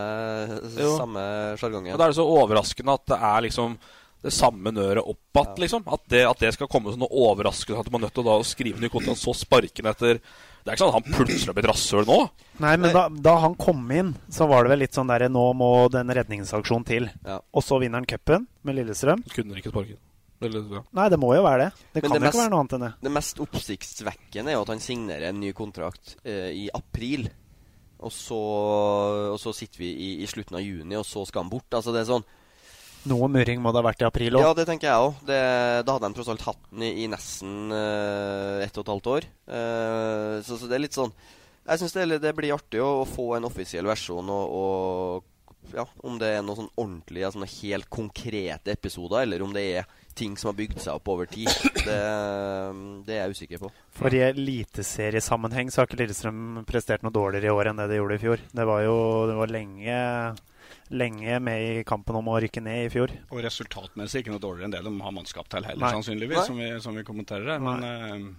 samme 0.97 1.23
sjargongen? 1.57 1.93
Og 1.93 1.97
Da 1.97 2.03
er 2.05 2.11
det 2.11 2.19
så 2.19 2.27
overraskende 2.27 2.93
at 2.93 3.05
det 3.05 3.19
er 3.21 3.41
liksom 3.47 3.77
det 4.21 4.33
samme 4.35 4.71
nøret 4.75 5.07
opp 5.07 5.17
igjen. 5.33 5.55
Liksom. 5.63 5.83
At, 5.87 6.01
det, 6.11 6.25
at 6.27 6.39
det 6.39 6.53
skal 6.55 6.67
komme 6.67 6.91
som 6.91 6.99
noe 6.99 7.07
overraskende. 7.09 7.79
At 7.79 7.85
du 7.87 7.91
må 7.95 8.01
nødt 8.03 8.13
til 8.13 8.23
å 8.25 8.37
da 8.37 8.43
skrive 8.43 8.81
ny 8.81 8.89
kontrakt, 8.91 9.21
så 9.23 9.31
sparke 9.33 9.79
den 9.81 9.91
etter 9.93 10.19
Det 10.69 10.75
er 10.75 10.77
ikke 10.77 10.85
sånn 10.85 10.91
at 10.93 10.97
han 10.99 11.15
plutselig 11.17 11.49
har 11.49 11.55
blitt 11.57 11.67
rasshøl 11.71 12.05
nå. 12.05 12.17
Nei, 12.61 12.73
men 12.77 12.93
da, 12.93 13.07
da 13.09 13.33
han 13.41 13.55
kom 13.57 13.79
inn, 13.95 14.11
så 14.29 14.45
var 14.51 14.63
det 14.67 14.69
vel 14.75 14.83
litt 14.83 14.93
sånn 14.93 15.09
der 15.09 15.25
Nå 15.33 15.47
må 15.57 15.69
den 15.89 16.11
redningsaksjonen 16.13 16.85
til. 16.85 17.09
Og 17.25 17.65
så 17.65 17.79
vinner 17.81 17.97
han 18.03 18.05
cupen 18.09 18.45
med 18.67 18.77
Lillestrøm. 18.77 19.23
Kunne 19.33 19.57
ikke 19.57 19.73
sparke. 19.73 19.97
Eller, 20.45 20.61
ja. 20.71 20.79
Nei, 20.95 21.09
det 21.11 21.17
må 21.19 21.33
jo 21.35 21.41
være 21.43 21.65
det. 21.65 21.71
Det 21.97 22.03
Men 22.03 22.11
kan 22.11 22.15
jo 22.15 22.23
mest- 22.23 22.35
ikke 22.37 22.43
være 22.45 22.51
noe 22.53 22.59
annet 22.63 22.75
enn 22.77 22.83
det. 22.85 22.91
Det 23.03 23.11
mest 23.17 23.41
oppsiktsvekkende 23.43 24.53
er 24.53 24.55
jo 24.55 24.61
at 24.63 24.69
han 24.71 24.79
signerer 24.85 25.25
en 25.33 25.39
ny 25.41 25.49
kontrakt 25.57 26.13
eh, 26.23 26.51
i 26.55 26.69
april. 26.77 27.25
Og 27.99 28.13
så, 28.15 28.37
og 29.33 29.39
så 29.41 29.51
sitter 29.57 29.81
vi 29.81 29.89
i, 29.91 30.09
i 30.23 30.27
slutten 30.31 30.55
av 30.55 30.63
juni, 30.63 30.95
og 30.95 31.03
så 31.07 31.25
skal 31.27 31.43
han 31.43 31.51
bort. 31.51 31.67
Altså 31.75 31.91
det 31.91 32.05
er 32.05 32.11
sånn 32.13 32.23
Noe 33.07 33.29
murring 33.31 33.61
må 33.63 33.71
det 33.71 33.79
ha 33.79 33.87
vært 33.87 34.03
i 34.03 34.07
april 34.09 34.35
òg. 34.35 34.43
Ja, 34.43 34.53
det 34.57 34.65
tenker 34.67 34.89
jeg 34.89 35.07
òg. 35.07 35.21
Da 35.29 35.93
hadde 35.93 36.03
de 36.03 36.17
tross 36.17 36.31
alt 36.33 36.45
hatt 36.49 36.61
den 36.71 36.83
i, 36.83 36.91
i 37.05 37.07
nesten 37.11 37.71
uh, 37.71 38.59
ett 38.65 38.75
og 38.75 38.83
et 38.83 38.93
halvt 38.93 39.11
år. 39.15 39.27
Uh, 39.47 40.35
så, 40.43 40.59
så 40.59 40.67
det 40.67 40.77
er 40.77 40.83
litt 40.83 40.97
sånn 40.97 41.13
Jeg 41.63 41.81
syns 41.81 41.95
det, 41.95 42.19
det 42.23 42.35
blir 42.35 42.55
artig 42.55 42.83
å, 42.83 43.01
å 43.03 43.07
få 43.07 43.31
en 43.37 43.47
offisiell 43.47 43.87
versjon, 43.87 44.29
og, 44.33 44.59
og 44.59 45.75
ja, 45.75 45.85
om 46.03 46.17
det 46.19 46.33
er 46.33 46.43
noen 46.43 46.63
sånn 46.63 46.71
ordentlige, 46.79 47.31
noe 47.37 47.49
helt 47.59 47.89
konkrete 47.93 48.73
episoder, 48.73 49.23
eller 49.23 49.43
om 49.45 49.53
det 49.53 49.65
er 49.79 49.89
ting 50.17 50.35
som 50.37 50.51
har 50.51 50.57
bygd 50.57 50.81
seg 50.83 50.97
opp 50.97 51.11
over 51.13 51.29
tid. 51.29 51.49
Det, 51.79 51.99
det 53.07 53.15
er 53.15 53.21
jeg 53.21 53.35
usikker 53.37 53.61
på. 53.61 53.69
For 53.95 54.15
i 54.15 54.23
eliteseriesammenheng 54.25 55.71
så 55.71 55.81
har 55.81 55.89
ikke 55.89 56.01
Lillestrøm 56.01 56.63
prestert 56.67 57.05
noe 57.05 57.15
dårligere 57.15 57.51
i 57.51 57.55
år 57.55 57.71
enn 57.71 57.79
det 57.79 57.89
de 57.91 57.99
gjorde 57.99 58.17
i 58.17 58.23
fjor. 58.23 58.43
Det 58.51 58.65
var 58.67 58.83
jo 58.83 58.97
det 59.29 59.37
var 59.39 59.53
lenge, 59.53 59.99
lenge 60.89 61.39
med 61.43 61.63
i 61.63 61.83
kampen 61.87 62.17
om 62.17 62.29
å 62.31 62.39
rykke 62.41 62.63
ned 62.65 62.87
i 62.87 62.91
fjor. 62.93 63.13
Og 63.29 63.43
resultatmessig 63.45 64.23
ikke 64.23 64.33
noe 64.33 64.41
dårligere 64.41 64.69
enn 64.69 64.73
det 64.73 64.83
de 64.85 64.93
har 65.05 65.15
mannskap 65.15 65.49
til 65.51 65.65
heller, 65.65 65.83
Nei. 65.83 65.91
sannsynligvis, 65.97 66.39
Nei. 66.41 66.45
som 66.47 66.61
vi, 66.61 66.69
som 66.85 66.97
vi 66.97 67.05
kommenterer 67.07 67.53
her. 67.53 67.63
Men 67.63 67.85
eh, 67.85 68.29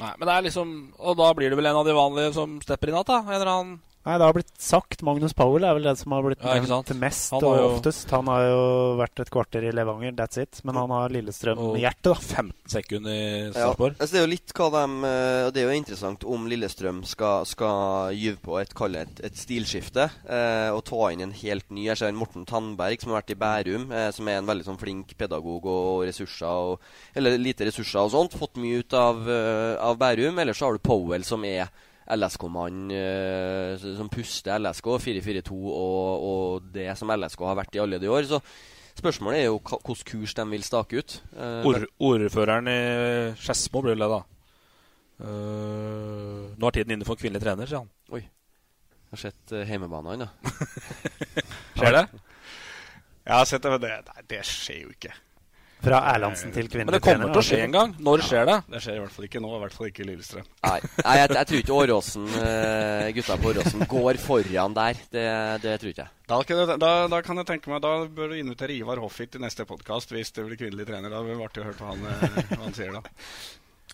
Nei, 0.00 0.12
men 0.16 0.24
det 0.24 0.34
er 0.34 0.44
liksom 0.46 0.68
Og 1.04 1.18
da 1.20 1.26
blir 1.36 1.52
det 1.52 1.56
vel 1.58 1.68
en 1.68 1.78
av 1.82 1.84
de 1.84 1.92
vanlige 1.92 2.30
som 2.32 2.54
stepper 2.64 2.88
inn 2.88 2.96
igjen, 2.96 3.10
da? 3.10 3.18
En 3.26 3.34
eller 3.36 3.50
annen 3.52 3.74
Nei, 4.02 4.16
det 4.18 4.26
har 4.26 4.34
blitt 4.34 4.50
sagt. 4.58 5.02
Magnus 5.06 5.32
Powell 5.38 5.62
er 5.62 5.76
vel 5.76 5.84
den 5.86 5.96
som 5.96 6.10
har 6.16 6.24
blitt 6.26 6.40
Ja, 6.42 6.56
nevnt 6.58 6.90
mest 6.98 7.30
Han 7.30 7.44
og 7.46 7.56
jo- 7.56 7.66
oftest. 7.76 8.10
Han 8.10 8.26
har 8.26 8.42
jo 8.48 8.62
vært 8.98 9.20
et 9.22 9.30
kvarter 9.30 9.62
i 9.68 9.70
Levanger, 9.70 10.10
that's 10.18 10.40
it. 10.42 10.60
Men 10.64 10.74
han 10.74 10.90
har 10.90 11.08
Lillestrøm-hjerte, 11.14 12.10
da. 12.10 12.14
15 12.14 12.52
sekunder 12.66 13.10
i 13.12 13.46
Ja, 13.46 13.52
Sarpsborg. 13.52 13.94
altså 14.00 14.10
det 14.12 14.18
er 14.20 14.26
jo 14.26 14.32
litt 14.32 14.52
hva 14.58 14.70
de 14.74 14.82
eh, 15.06 15.46
og 15.46 15.52
Det 15.54 15.62
er 15.62 15.68
jo 15.70 15.76
interessant 15.78 16.24
om 16.24 16.48
Lillestrøm 16.50 17.04
skal, 17.06 17.46
skal 17.46 18.12
gyve 18.18 18.40
på 18.42 18.58
et, 18.60 18.74
et, 19.02 19.20
et 19.30 19.36
stilskifte. 19.38 20.08
Eh, 20.26 20.70
og 20.74 20.82
ta 20.84 21.12
inn 21.12 21.20
en 21.22 21.32
helt 21.32 21.70
ny 21.70 21.84
Jeg 21.86 21.96
ser 21.98 22.08
en 22.08 22.18
Morten 22.18 22.44
Tandberg, 22.44 23.00
som 23.00 23.12
har 23.12 23.22
vært 23.22 23.30
i 23.36 23.38
Bærum. 23.38 23.86
Eh, 23.92 24.10
som 24.10 24.26
er 24.26 24.38
en 24.42 24.46
veldig 24.50 24.64
sånn 24.66 24.80
flink 24.82 25.16
pedagog 25.16 25.64
og 25.70 26.02
ressurser 26.08 26.50
og, 26.50 26.80
Eller 27.14 27.38
lite 27.38 27.64
ressurser 27.70 28.02
og 28.02 28.10
sånt. 28.10 28.34
Fått 28.34 28.58
mye 28.58 28.82
ut 28.82 28.92
av, 28.98 29.22
eh, 29.30 29.76
av 29.78 29.96
Bærum. 29.96 30.38
Eller 30.42 30.52
så 30.58 30.66
har 30.66 30.72
du 30.72 30.78
Powell, 30.82 31.22
som 31.22 31.44
er 31.44 31.68
LSK-mann 32.16 32.90
eh, 32.96 33.86
som 33.98 34.10
puster 34.12 34.60
LSK 34.60 34.90
4-4-2 35.06 35.56
og, 35.56 36.26
og 36.28 36.68
det 36.74 36.90
som 36.98 37.12
LSK 37.14 37.46
har 37.48 37.58
vært 37.58 37.78
i 37.78 37.82
alle 37.82 38.00
de 38.02 38.10
år. 38.12 38.26
Så 38.28 38.40
spørsmålet 38.98 39.40
er 39.40 39.48
jo 39.48 39.60
hvilken 39.60 40.04
kurs 40.12 40.36
de 40.38 40.46
vil 40.52 40.66
stake 40.66 41.00
ut. 41.00 41.16
Eh, 41.36 41.70
Ord, 41.70 41.88
ordføreren 42.12 42.70
i 42.70 42.78
Skedsmo 43.40 43.84
blir 43.86 43.98
det, 43.98 44.10
da. 44.12 44.22
Uh, 45.22 46.48
nå 46.58 46.66
er 46.66 46.74
tiden 46.74 46.96
inne 46.96 47.06
for 47.06 47.20
kvinnelig 47.20 47.44
trener, 47.44 47.68
sier 47.70 47.84
han. 47.84 47.90
Oi. 48.10 48.24
Jeg 48.24 49.14
har 49.14 49.20
sett 49.20 49.52
uh, 49.54 49.60
heimebanene, 49.68 50.26
da. 50.26 50.54
Skjer 51.78 51.98
det? 52.00 52.06
Jeg 53.22 53.36
har 53.38 53.46
sett 53.46 53.62
det, 53.62 53.70
men 53.70 53.82
det, 53.84 53.90
nei, 54.08 54.22
det 54.32 54.40
skjer 54.48 54.80
jo 54.80 54.88
ikke. 54.96 55.12
Fra 55.82 55.98
Erlandsen 56.12 56.52
til 56.54 56.68
kvinnelig 56.70 56.92
Men 56.92 56.94
det 56.94 57.02
kommer 57.02 57.32
til 57.32 57.40
å 57.40 57.44
skje 57.46 57.58
en 57.64 57.72
gang. 57.74 57.94
Når 58.06 58.22
skjer 58.28 58.44
det? 58.46 58.56
Det 58.70 58.82
skjer 58.84 58.98
i 58.98 59.00
hvert 59.02 59.14
fall 59.16 59.26
ikke 59.26 59.40
nå, 59.42 59.48
i 59.56 59.62
hvert 59.64 59.76
fall 59.78 59.88
ikke 59.88 60.04
i 60.04 60.08
Lillestrøm. 60.12 60.44
Nei, 60.62 60.76
Nei 61.00 61.14
jeg, 61.18 61.30
jeg 61.34 61.48
tror 61.50 61.62
ikke 61.64 61.78
Åråsen 61.80 62.28
eh, 62.38 63.08
gutta 63.16 63.38
på 63.42 63.50
Åråsen 63.50 63.86
går 63.90 64.20
foran 64.22 64.76
der. 64.78 65.00
Det, 65.10 65.24
det 65.64 65.74
tror 65.82 65.90
ikke 65.90 66.04
jeg. 66.04 66.14
Da 66.32 66.38
kan, 66.46 66.60
jeg, 66.62 66.78
da, 66.80 66.92
da 67.12 67.18
kan 67.26 67.42
jeg 67.42 67.48
tenke 67.48 67.68
meg 67.72 67.82
Da 67.84 67.96
bør 68.06 68.30
du 68.30 68.38
invitere 68.38 68.76
Ivar 68.76 69.02
Hoffit 69.02 69.34
til 69.34 69.42
neste 69.42 69.66
podkast 69.68 70.14
hvis 70.14 70.30
det 70.36 70.46
blir 70.46 70.60
kvinnelig 70.60 70.86
trener. 70.86 71.10
Da 71.10 71.24
blir 71.24 71.34
det 71.34 71.48
artig 71.48 71.64
å 71.64 71.66
høre 71.66 71.80
hva 71.80 71.90
han, 71.96 72.06
eh, 72.12 72.38
hva 72.52 72.62
han 72.62 72.78
sier 72.78 72.94
da. 72.94 73.02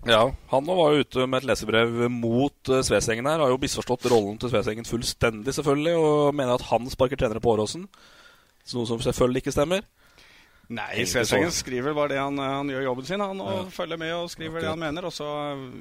Ja, 0.06 0.20
Han 0.52 0.68
var 0.68 0.92
jo 0.92 1.02
ute 1.02 1.24
med 1.26 1.40
et 1.40 1.48
lesebrev 1.48 2.04
mot 2.12 2.70
uh, 2.70 2.82
Svesengen 2.86 3.26
her. 3.26 3.40
Har 3.42 3.50
jo 3.50 3.58
misforstått 3.58 4.06
rollen 4.12 4.36
til 4.38 4.52
Svesengen 4.52 4.86
fullstendig, 4.86 5.56
selvfølgelig, 5.56 5.96
og 5.98 6.36
mener 6.36 6.54
at 6.54 6.68
han 6.68 6.86
sparker 6.92 7.18
trenere 7.18 7.42
på 7.42 7.56
Åråsen. 7.56 7.88
Noe 8.76 8.86
som 8.86 9.00
selvfølgelig 9.02 9.42
ikke 9.42 9.56
stemmer. 9.56 9.82
Nei, 10.68 11.04
Svesengen 11.08 11.48
skriver 11.54 11.94
bare 11.96 12.10
det 12.12 12.18
han, 12.20 12.36
han 12.36 12.68
gjør 12.68 12.82
jobben 12.90 13.06
sin. 13.08 13.22
Han 13.24 13.38
og 13.40 13.52
Ja. 13.54 13.60
følger 13.72 13.96
med 14.02 14.12
og 14.12 14.26
skriver 14.28 14.60
det 14.60 14.68
han 14.68 14.78
mener. 14.82 15.06
Og 15.08 15.12
så 15.16 15.24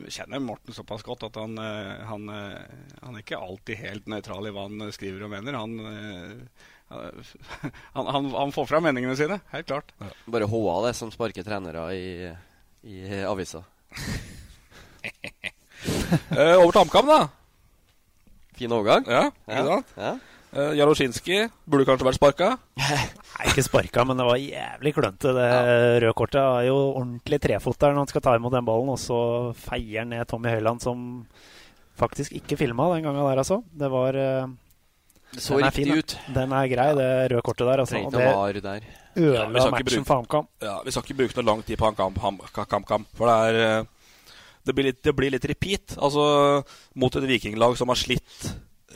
kjenner 0.08 0.39
Morten 0.39 0.71
såpass 0.73 1.04
godt 1.04 1.26
at 1.28 1.36
han, 1.36 1.58
eh, 1.60 2.06
han, 2.08 2.30
eh, 2.32 2.62
han 3.04 3.15
er 3.17 3.19
ikke 3.26 3.36
alltid 3.41 3.82
helt 3.82 4.08
nøytral 4.08 4.47
i 4.47 4.54
hva 4.56 4.63
han 4.69 4.91
skriver 4.95 5.26
og 5.28 5.34
mener. 5.34 5.58
Han, 5.60 5.76
eh, 5.91 6.38
han, 7.97 8.06
han, 8.15 8.30
han 8.32 8.52
får 8.56 8.69
fram 8.69 8.84
meningene 8.88 9.17
sine, 9.19 9.41
helt 9.52 9.67
klart. 9.67 9.91
Bare 10.32 10.47
HA 10.47 10.76
det 10.88 10.95
som 10.95 11.12
sparker 11.12 11.43
trenere 11.43 11.84
i, 11.91 12.32
i 12.88 13.23
avisa. 13.28 13.65
Eh, 16.32 16.56
over 16.58 16.71
til 16.71 16.80
HamKam, 16.82 17.08
da. 17.10 17.17
Fin 18.58 18.71
overgang. 18.73 19.06
Ja, 19.12 19.26
ikke 19.28 19.58
Ja, 19.58 19.65
sant? 19.67 19.91
ja. 19.97 20.12
Eh, 20.56 20.74
Jaroszinski 20.80 21.42
burde 21.68 21.86
kanskje 21.88 22.08
vært 22.08 22.18
sparka. 22.18 22.52
Nei, 22.80 23.48
ikke 23.50 23.66
sparka, 23.66 24.06
men 24.08 24.20
det 24.20 24.28
var 24.28 24.40
jævlig 24.40 24.94
klønete. 24.96 25.34
Det 25.36 25.48
røde 26.04 26.14
kortet 26.18 26.40
er 26.40 26.68
jo 26.70 26.78
ordentlig 26.94 27.40
trefot 27.44 27.80
der 27.82 27.92
når 27.92 28.06
han 28.06 28.12
skal 28.14 28.24
ta 28.24 28.36
imot 28.38 28.56
den 28.56 28.68
ballen, 28.68 28.94
og 28.94 29.02
så 29.02 29.20
feier 29.60 30.06
han 30.06 30.14
ned 30.16 30.24
Tommy 30.30 30.54
Høiland, 30.56 30.84
som 30.84 31.02
faktisk 32.00 32.38
ikke 32.40 32.60
filma 32.60 32.88
den 32.94 33.10
gangen 33.10 33.26
der, 33.26 33.42
altså. 33.44 33.60
Det 33.76 33.90
var 33.92 34.16
uh, 34.16 34.48
Det 35.34 35.44
så 35.44 35.60
riktig 35.60 35.84
fin, 35.84 35.98
ut. 35.98 36.16
Den 36.38 36.56
er 36.56 36.72
grei, 36.72 36.88
det 36.96 37.10
røde 37.34 37.44
kortet 37.44 37.68
der. 37.68 37.84
Altså. 37.84 38.00
Og 38.06 38.16
det 38.16 38.32
ødela 38.32 38.80
Ja, 39.18 39.48
matchen 39.50 40.06
for 40.06 40.22
HamKam. 40.22 40.48
Ja, 40.62 40.78
vi 40.86 40.94
skal 40.94 41.04
ikke 41.04 41.20
bruke 41.24 41.42
noe 41.42 41.50
lang 41.52 41.66
tid 41.68 41.82
på 41.82 41.90
HamKam, 41.90 42.22
ham, 42.24 42.40
kam, 42.56 42.88
kam, 42.88 43.08
for 43.18 43.28
det 43.28 43.38
er 43.52 43.82
uh, 43.82 43.94
det 44.68 44.76
blir, 44.76 44.90
litt, 44.90 45.04
det 45.04 45.14
blir 45.16 45.32
litt 45.32 45.46
repeat. 45.48 45.96
Altså 45.98 46.24
mot 47.00 47.16
et 47.16 47.28
vikinglag 47.30 47.78
som 47.80 47.92
har 47.92 48.00
slitt 48.00 48.48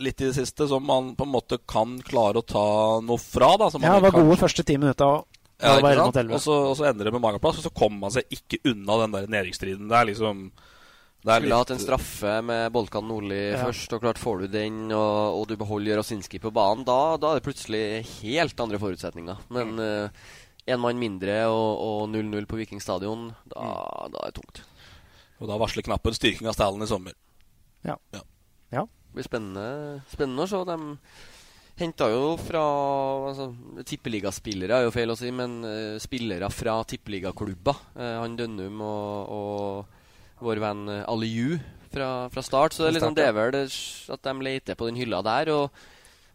litt 0.03 0.21
i 0.21 0.29
det 0.29 0.35
siste, 0.37 0.67
som 0.69 0.83
man 0.85 1.13
på 1.15 1.25
en 1.27 1.31
måte 1.33 1.59
kan 1.69 1.97
klare 2.07 2.41
å 2.41 2.45
ta 2.47 2.65
noe 3.05 3.21
fra. 3.21 3.53
da 3.61 3.69
som 3.73 3.81
Ja, 3.83 3.93
man 3.93 4.01
det 4.01 4.07
var 4.07 4.11
kanskje... 4.17 4.27
gode 4.31 4.41
første 4.41 4.65
ti 4.67 4.77
minutta. 4.81 5.05
og 5.05 5.27
Ja, 5.61 5.75
det 5.77 5.83
var 5.85 5.91
ikke 5.93 5.93
11 5.93 6.01
sant? 6.01 6.07
mot 6.15 6.21
11. 6.23 6.33
Og 6.35 6.41
så, 6.41 6.57
og 6.71 6.75
så 6.79 6.89
ender 6.89 7.05
det 7.09 7.13
med 7.15 7.21
mageplass, 7.27 7.57
og 7.61 7.65
så 7.67 7.73
kommer 7.73 7.99
man 8.07 8.11
seg 8.15 8.35
ikke 8.37 8.61
unna 8.71 8.99
den 9.03 9.15
der 9.17 9.27
næringsstriden. 9.37 9.87
Det 9.91 9.97
er 9.99 10.09
liksom 10.11 10.51
det 11.21 11.29
er 11.35 11.43
Skulle 11.43 11.57
hatt 11.61 11.71
en 11.75 11.77
straffe 11.83 12.31
med 12.41 12.71
Bolkan 12.73 13.05
Nordli 13.05 13.51
Ja. 13.51 13.59
først, 13.67 13.91
og 13.93 14.01
klart 14.01 14.17
får 14.17 14.39
du 14.41 14.47
den, 14.55 14.79
og, 14.91 15.37
og 15.37 15.43
du 15.51 15.55
beholder 15.55 15.99
Rosinski 16.01 16.39
på 16.41 16.49
banen, 16.51 16.81
da, 16.83 17.15
da 17.21 17.29
er 17.35 17.37
det 17.37 17.45
plutselig 17.45 17.83
helt 18.23 18.57
andre 18.59 18.79
forutsetninger. 18.81 19.37
Men 19.53 19.77
én 20.65 20.81
mann 20.81 20.97
mindre 20.97 21.43
og 21.53 21.77
og 21.85 22.09
0-0 22.09 22.47
på 22.49 22.57
Viking 22.57 22.81
stadion, 22.81 23.27
da, 23.53 23.69
da 24.09 24.17
er 24.25 24.31
det 24.33 24.39
tungt. 24.41 24.63
Og 25.41 25.47
da 25.49 25.59
varsler 25.61 25.85
knappen 25.85 26.13
styrking 26.17 26.49
av 26.49 26.57
stallen 26.57 26.81
i 26.81 26.89
sommer. 26.89 27.13
Ja. 27.85 27.95
Ja. 28.17 28.21
ja. 28.73 28.83
Det 29.11 29.19
blir 29.19 29.27
spennende, 29.27 30.01
spennende 30.07 30.47
å 30.47 30.47
se 30.47 30.63
De 30.69 30.77
Henta 31.81 32.07
jo 32.11 32.35
fra 32.39 32.61
altså, 33.31 33.49
Tippeligaspillere 33.87 34.77
er 34.77 34.85
jo 34.85 34.93
feil 34.93 35.11
å 35.11 35.17
si, 35.17 35.31
men 35.35 35.57
uh, 35.65 35.99
spillere 35.99 36.47
fra 36.53 36.77
tippeligaklubber. 36.87 37.79
Uh, 37.95 38.19
han 38.21 38.35
Dønnum 38.37 38.83
og, 38.85 39.31
og 39.35 40.43
vår 40.45 40.61
venn 40.61 40.83
uh, 40.91 40.99
Aliu 41.09 41.55
fra, 41.91 42.29
fra, 42.31 42.43
start. 42.45 42.75
Så 42.75 42.85
det 42.85 42.91
er, 42.91 42.97
liksom, 42.99 43.15
det 43.17 43.25
er 43.25 43.35
vel 43.35 43.57
at 43.57 44.27
de 44.29 44.35
leter 44.47 44.77
på 44.79 44.87
den 44.87 44.99
hylla 44.99 45.23
der. 45.25 45.51
Og, 45.55 45.81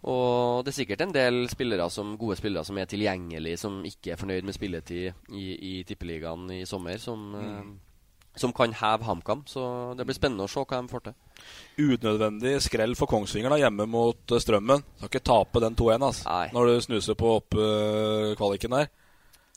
og, 0.03 0.65
det 0.67 0.73
er 0.73 0.79
sikkert 0.81 1.07
en 1.07 1.15
del 1.15 1.45
spillere 1.53 1.87
som, 1.95 2.17
gode 2.19 2.41
spillere 2.41 2.67
som 2.67 2.81
er 2.83 2.91
tilgjengelige, 2.91 3.61
som 3.61 3.79
ikke 3.87 4.17
er 4.17 4.21
fornøyd 4.21 4.49
med 4.49 4.57
spilletid 4.57 5.31
i, 5.31 5.47
i 5.55 5.75
Tippeligaen 5.87 6.51
i 6.59 6.65
sommer, 6.69 6.99
som, 7.03 7.23
mm. 7.37 7.73
som 8.41 8.57
kan 8.57 8.75
heve 8.83 9.07
HamKam. 9.07 9.47
Så 9.49 9.63
det 9.97 10.09
blir 10.09 10.19
spennende 10.19 10.49
å 10.49 10.51
se 10.51 10.65
hva 10.65 10.83
de 10.83 10.93
får 10.97 11.07
til 11.07 11.21
unødvendig 11.77 12.57
skrell 12.65 12.95
for 12.97 13.11
Kongsvinger 13.11 13.53
da, 13.53 13.61
hjemme 13.61 13.87
mot 13.91 14.19
strømmen 14.25 14.43
Strømmen. 14.47 14.85
Skal 14.99 15.13
ikke 15.13 15.27
tape 15.29 15.63
den 15.65 15.77
2-1 15.77 16.07
altså, 16.09 16.37
når 16.55 16.71
du 16.71 16.85
snuser 16.87 17.19
på 17.19 17.35
opp-kvaliken 17.39 18.73
uh, 18.73 18.79
der. 18.79 18.93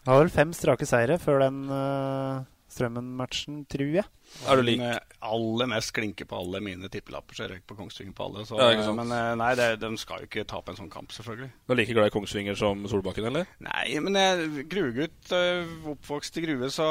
Har 0.08 0.22
vel 0.24 0.32
fem 0.34 0.54
strake 0.56 0.88
seire 0.90 1.20
før 1.22 1.44
den 1.46 1.62
uh, 1.72 2.44
Strømmen-matchen, 2.70 3.64
tror 3.72 3.96
jeg. 4.00 4.08
Er 4.48 4.60
du 4.60 4.66
lik? 4.66 4.84
aller 5.20 5.68
mest 5.68 5.92
klinke 5.92 6.24
på 6.28 6.38
alle 6.38 6.62
mine 6.64 6.88
tippelapper, 6.92 7.36
så 7.36 7.44
jeg 7.44 7.52
røyk 7.52 7.66
på 7.68 7.76
Kongsvinger 7.80 8.14
på 8.16 8.28
alle. 8.28 8.46
Så, 8.48 8.60
ja, 8.60 8.94
men 8.96 9.12
eh, 9.12 9.32
nei, 9.40 9.50
det, 9.60 9.68
de 9.82 9.90
skal 10.00 10.24
jo 10.24 10.30
ikke 10.30 10.46
tape 10.48 10.72
en 10.72 10.80
sånn 10.80 10.92
kamp, 10.92 11.12
selvfølgelig. 11.16 11.50
Du 11.68 11.74
er 11.74 11.80
like 11.82 11.96
glad 11.98 12.08
i 12.08 12.14
Kongsvinger 12.14 12.60
som 12.60 12.86
Solbakken, 12.90 13.28
eller? 13.28 13.50
Nei, 13.66 13.88
men 14.06 14.16
jeg 14.16 14.66
Gruegutt, 14.72 15.34
uh, 15.34 15.90
oppvokst 15.92 16.40
i 16.40 16.46
Grue, 16.46 16.72
så 16.74 16.88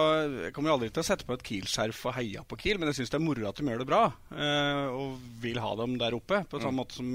jeg 0.48 0.52
kommer 0.56 0.74
aldri 0.74 0.90
til 0.92 1.04
å 1.04 1.08
sette 1.08 1.28
på 1.28 1.38
et 1.38 1.46
Kiel-skjerf 1.48 2.02
og 2.10 2.16
heie 2.18 2.44
på 2.48 2.60
Kiel, 2.60 2.80
men 2.80 2.92
jeg 2.92 3.00
syns 3.00 3.14
det 3.14 3.20
er 3.20 3.24
moro 3.24 3.48
at 3.48 3.60
de 3.60 3.68
gjør 3.70 3.84
det 3.84 3.88
bra. 3.88 4.02
Uh, 4.34 4.84
og 4.92 5.30
vil 5.40 5.62
ha 5.62 5.72
dem 5.80 5.96
der 6.00 6.18
oppe, 6.18 6.42
på 6.50 6.60
samme 6.60 6.76
mm. 6.76 6.82
måte 6.82 6.98
som 6.98 7.08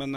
Men, 0.00 0.14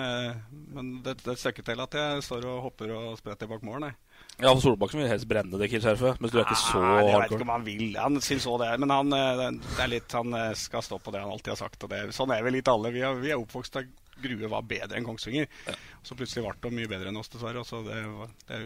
men 0.73 0.89
det, 1.05 1.17
det 1.21 1.29
er 1.29 1.35
et 1.35 1.41
stykke 1.41 1.65
til 1.65 1.81
at 1.83 1.95
jeg 1.97 2.25
står 2.25 2.47
og 2.49 2.63
hopper 2.69 2.93
og 2.95 3.19
spretter 3.19 3.49
bak 3.51 3.61
mål, 3.65 3.85
nei. 3.85 3.93
Ja, 4.41 4.49
for 4.49 4.63
Solbakken 4.63 5.01
vil 5.01 5.11
helst 5.11 5.27
brenne 5.29 5.59
det 5.61 5.67
Kiel-skjerfet. 5.69 6.21
Mens 6.21 6.33
du 6.33 6.39
er 6.39 6.47
ikke 6.47 6.57
så 6.57 6.79
hardcore. 6.81 7.09
Jeg 7.09 7.19
vet 7.21 7.35
ikke 7.35 7.45
om 7.45 7.51
han 7.53 7.65
vil. 7.67 7.83
Han 8.01 8.21
syns 8.25 8.47
òg 8.49 8.63
det. 8.63 8.71
Men 8.81 8.93
han, 8.93 9.13
eh, 9.13 9.43
det 9.61 9.83
er 9.83 9.91
litt, 9.91 10.15
han 10.17 10.37
eh, 10.39 10.53
skal 10.57 10.85
stå 10.85 10.97
på 11.03 11.13
det 11.13 11.21
han 11.21 11.33
alltid 11.33 11.53
har 11.53 11.59
sagt. 11.59 11.85
Og 11.85 11.91
det, 11.93 12.01
sånn 12.17 12.33
er 12.33 12.41
vi 12.45 12.55
litt 12.55 12.71
alle. 12.71 12.91
Vi 12.95 13.03
er, 13.05 13.19
vi 13.21 13.33
er 13.33 13.41
oppvokst 13.41 13.77
da 13.77 13.85
Grue 14.23 14.49
var 14.49 14.65
bedre 14.69 14.97
enn 14.97 15.05
Kongsvinger. 15.05 15.45
Ja. 15.67 15.75
Så 16.05 16.17
plutselig 16.17 16.45
ble 16.45 16.55
det 16.65 16.77
mye 16.79 16.89
bedre 16.89 17.13
enn 17.13 17.21
oss, 17.21 17.29
dessverre. 17.33 17.61
Og 17.61 17.69
så 17.69 17.83
det, 17.85 18.01
det, 18.49 18.63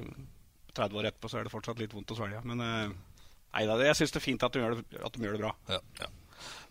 30 0.78 1.02
år 1.02 1.10
etterpå 1.12 1.32
så 1.32 1.42
er 1.42 1.48
det 1.48 1.54
fortsatt 1.54 1.82
litt 1.84 1.96
vondt 1.96 2.16
å 2.16 2.20
svelge. 2.20 2.44
Men 2.48 2.64
eh, 2.64 2.96
nei 3.58 3.68
da, 3.68 3.78
jeg 3.90 4.00
syns 4.00 4.16
det 4.16 4.22
er 4.22 4.28
fint 4.30 4.48
at 4.48 4.56
de 4.56 4.64
gjør 4.64 4.80
det, 4.80 5.04
at 5.04 5.20
de 5.20 5.28
gjør 5.28 5.38
det 5.38 5.44
bra. 5.44 5.54
Ja, 5.74 5.82
ja. 6.04 6.10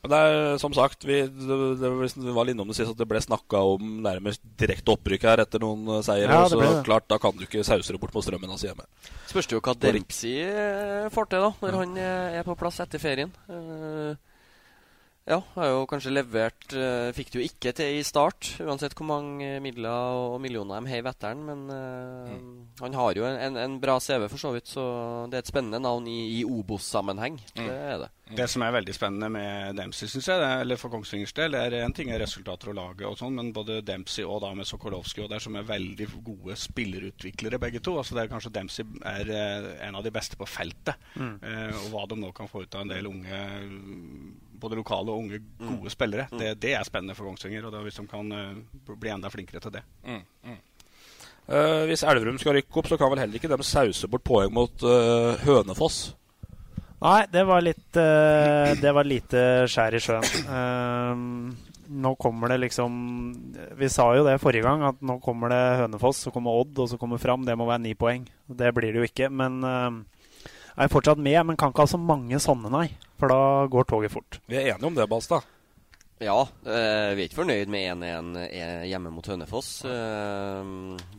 Men 0.04 0.12
det 0.12 0.18
er 0.22 0.58
som 0.62 0.74
sagt, 0.76 1.06
vi, 1.08 1.22
det, 1.26 1.56
det 1.80 2.34
var 2.36 2.50
innom 2.50 2.68
det 2.70 2.76
sist 2.78 2.92
at 2.92 3.00
det 3.00 3.08
ble 3.10 3.20
snakka 3.22 3.62
om 3.74 3.96
nærmest 4.04 4.42
direkte 4.60 4.94
opprykk 4.94 5.26
her 5.26 5.42
etter 5.42 5.62
noen 5.62 6.02
seier. 6.06 6.30
Ja, 6.30 6.44
så 6.50 6.60
klart, 6.86 7.08
da 7.10 7.18
kan 7.22 7.36
du 7.36 7.46
ikke 7.46 7.64
sause 7.66 7.94
det 7.94 8.02
bort 8.02 8.14
på 8.14 8.22
strømmen 8.24 8.52
altså 8.52 8.70
hjemme. 8.70 8.86
Spørs 9.26 9.50
det 9.50 9.58
jo 9.58 9.64
hva 9.64 9.74
Dempsey 9.80 10.44
eh, 10.46 11.08
får 11.12 11.32
til 11.32 11.46
da, 11.46 11.50
når 11.62 11.74
ja. 11.74 11.82
han 11.82 11.98
eh, 12.04 12.38
er 12.40 12.46
på 12.46 12.56
plass 12.58 12.78
etter 12.84 13.02
ferien. 13.02 13.32
Uh, 13.50 14.14
ja, 15.26 15.40
har 15.56 15.70
jo 15.72 15.86
kanskje 15.90 16.12
levert 16.14 16.68
uh, 16.76 17.10
Fikk 17.16 17.32
det 17.32 17.40
jo 17.40 17.46
ikke 17.48 17.72
til 17.74 17.98
i 17.98 18.04
start, 18.06 18.52
uansett 18.62 18.94
hvor 18.94 19.08
mange 19.08 19.56
midler 19.62 20.20
og 20.20 20.36
millioner 20.42 20.78
de 20.78 20.92
heiv 20.92 21.08
etter 21.10 21.34
han. 21.34 21.42
Men 21.48 21.64
uh, 21.66 22.30
mm. 22.30 22.52
han 22.84 22.94
har 22.94 23.18
jo 23.18 23.26
en, 23.26 23.58
en, 23.58 23.78
bra 23.82 23.98
CV, 24.02 24.28
for 24.30 24.42
så 24.42 24.52
vidt, 24.54 24.70
så 24.70 24.84
det 25.30 25.40
er 25.40 25.44
et 25.44 25.50
spennende 25.50 25.82
navn 25.82 26.06
i, 26.10 26.20
i 26.38 26.44
Obos-sammenheng. 26.46 27.40
Mm. 27.56 27.64
Det 27.64 27.74
er 27.74 27.98
det. 28.04 28.12
Det 28.26 28.46
som 28.50 28.62
er 28.66 28.72
veldig 28.74 28.94
spennende 28.94 29.28
med 29.30 29.76
Dempsey, 29.78 30.08
syns 30.10 30.26
jeg, 30.32 30.40
det, 30.42 30.48
eller 30.64 30.78
for 30.80 30.90
Kongsvingers 30.90 31.34
del, 31.36 31.54
det 31.54 31.60
er 31.78 31.84
en 31.86 31.94
ting 31.94 32.08
er 32.10 32.18
resultater 32.18 32.72
og 32.72 32.78
laget 32.78 33.06
og 33.06 33.18
sånn, 33.20 33.36
men 33.38 33.52
både 33.54 33.82
Dempsey 33.86 34.26
og 34.26 34.40
da 34.42 34.50
med 34.58 34.66
Sokolowski 34.66 35.22
og 35.22 35.30
der 35.30 35.42
som 35.42 35.54
er 35.58 35.68
veldig 35.68 36.08
gode 36.26 36.56
spillerutviklere, 36.58 37.60
begge 37.62 37.82
to. 37.86 37.94
altså 38.00 38.16
det 38.16 38.24
er 38.24 38.32
Kanskje 38.32 38.50
Dempsey 38.56 38.98
er 39.06 39.30
eh, 39.30 39.68
en 39.86 39.98
av 39.98 40.02
de 40.02 40.10
beste 40.14 40.38
på 40.38 40.48
feltet. 40.50 40.98
Mm. 41.14 41.36
Eh, 41.38 41.78
og 41.84 41.92
hva 41.94 42.02
de 42.10 42.18
nå 42.18 42.32
kan 42.34 42.50
få 42.50 42.64
ut 42.64 42.74
av 42.74 42.82
en 42.82 42.94
del 42.96 43.10
unge 43.10 43.40
både 44.66 44.78
lokale 44.78 45.14
og 45.14 45.24
unge, 45.24 45.40
gode 45.62 45.88
mm. 45.88 45.94
spillere. 45.94 46.28
Mm. 46.30 46.38
Det, 46.42 46.52
det, 46.66 46.76
er 46.76 46.86
spennende 46.86 47.16
for 47.16 47.30
Kongsvinger. 47.30 47.66
og 47.66 47.74
da, 47.74 47.82
Hvis 47.86 47.98
de 48.02 48.06
kan 48.10 48.32
uh, 48.34 48.94
bli 48.94 49.14
enda 49.14 49.32
flinkere 49.32 49.62
til 49.62 49.78
det. 49.78 49.82
Mm. 50.04 50.22
Uh, 51.46 51.86
hvis 51.86 52.02
Elverum 52.02 52.38
skal 52.42 52.58
rykke 52.58 52.82
opp, 52.82 52.90
så 52.90 52.98
kan 52.98 53.12
vel 53.12 53.22
heller 53.22 53.38
ikke 53.38 53.50
de 53.52 53.66
sause 53.66 54.10
bort 54.10 54.26
poeng 54.26 54.52
mot 54.54 54.86
uh, 54.86 55.38
Hønefoss? 55.46 56.08
Nei, 56.96 57.20
det 57.28 57.44
var 57.44 57.60
litt 57.60 57.98
uh, 58.00 58.72
Det 58.80 58.92
var 58.96 59.06
lite 59.06 59.40
skjær 59.70 59.96
i 59.96 60.02
sjøen. 60.02 60.26
Uh, 60.48 61.76
nå 61.86 62.14
kommer 62.18 62.50
det 62.50 62.58
liksom 62.64 62.96
Vi 63.78 63.88
sa 63.92 64.08
jo 64.16 64.24
det 64.26 64.40
forrige 64.42 64.66
gang, 64.66 64.82
at 64.88 65.02
nå 65.04 65.20
kommer 65.22 65.52
det 65.52 65.62
Hønefoss, 65.82 66.24
så 66.26 66.34
kommer 66.34 66.56
Odd, 66.62 66.74
og 66.82 66.90
så 66.90 66.98
kommer 66.98 67.22
Fram. 67.22 67.44
Det 67.46 67.56
må 67.58 67.68
være 67.68 67.84
ni 67.84 67.94
poeng. 67.94 68.26
Det 68.46 68.72
blir 68.74 68.94
det 68.94 69.02
jo 69.04 69.10
ikke. 69.10 69.30
Men 69.30 69.60
uh, 69.62 70.02
er 70.76 70.92
fortsatt 70.92 71.20
med, 71.22 71.38
men 71.48 71.58
kan 71.58 71.72
ikke 71.72 71.86
ha 71.86 71.90
så 71.90 72.00
mange 72.00 72.40
sånne, 72.42 72.70
nei. 72.72 72.88
For 73.20 73.32
da 73.32 73.66
går 73.72 73.88
toget 73.88 74.12
fort. 74.12 74.40
Vi 74.46 74.58
er 74.58 74.74
enige 74.74 74.90
om 74.90 74.96
det, 74.96 75.08
Balstad. 75.08 75.46
Ja, 76.20 76.38
eh, 76.64 77.12
vi 77.12 77.24
er 77.24 77.26
ikke 77.26 77.42
fornøyd 77.42 77.68
med 77.72 77.90
1-1 77.92 78.86
hjemme 78.88 79.12
mot 79.12 79.26
Hønefoss. 79.28 79.70
Eh, 79.84 80.70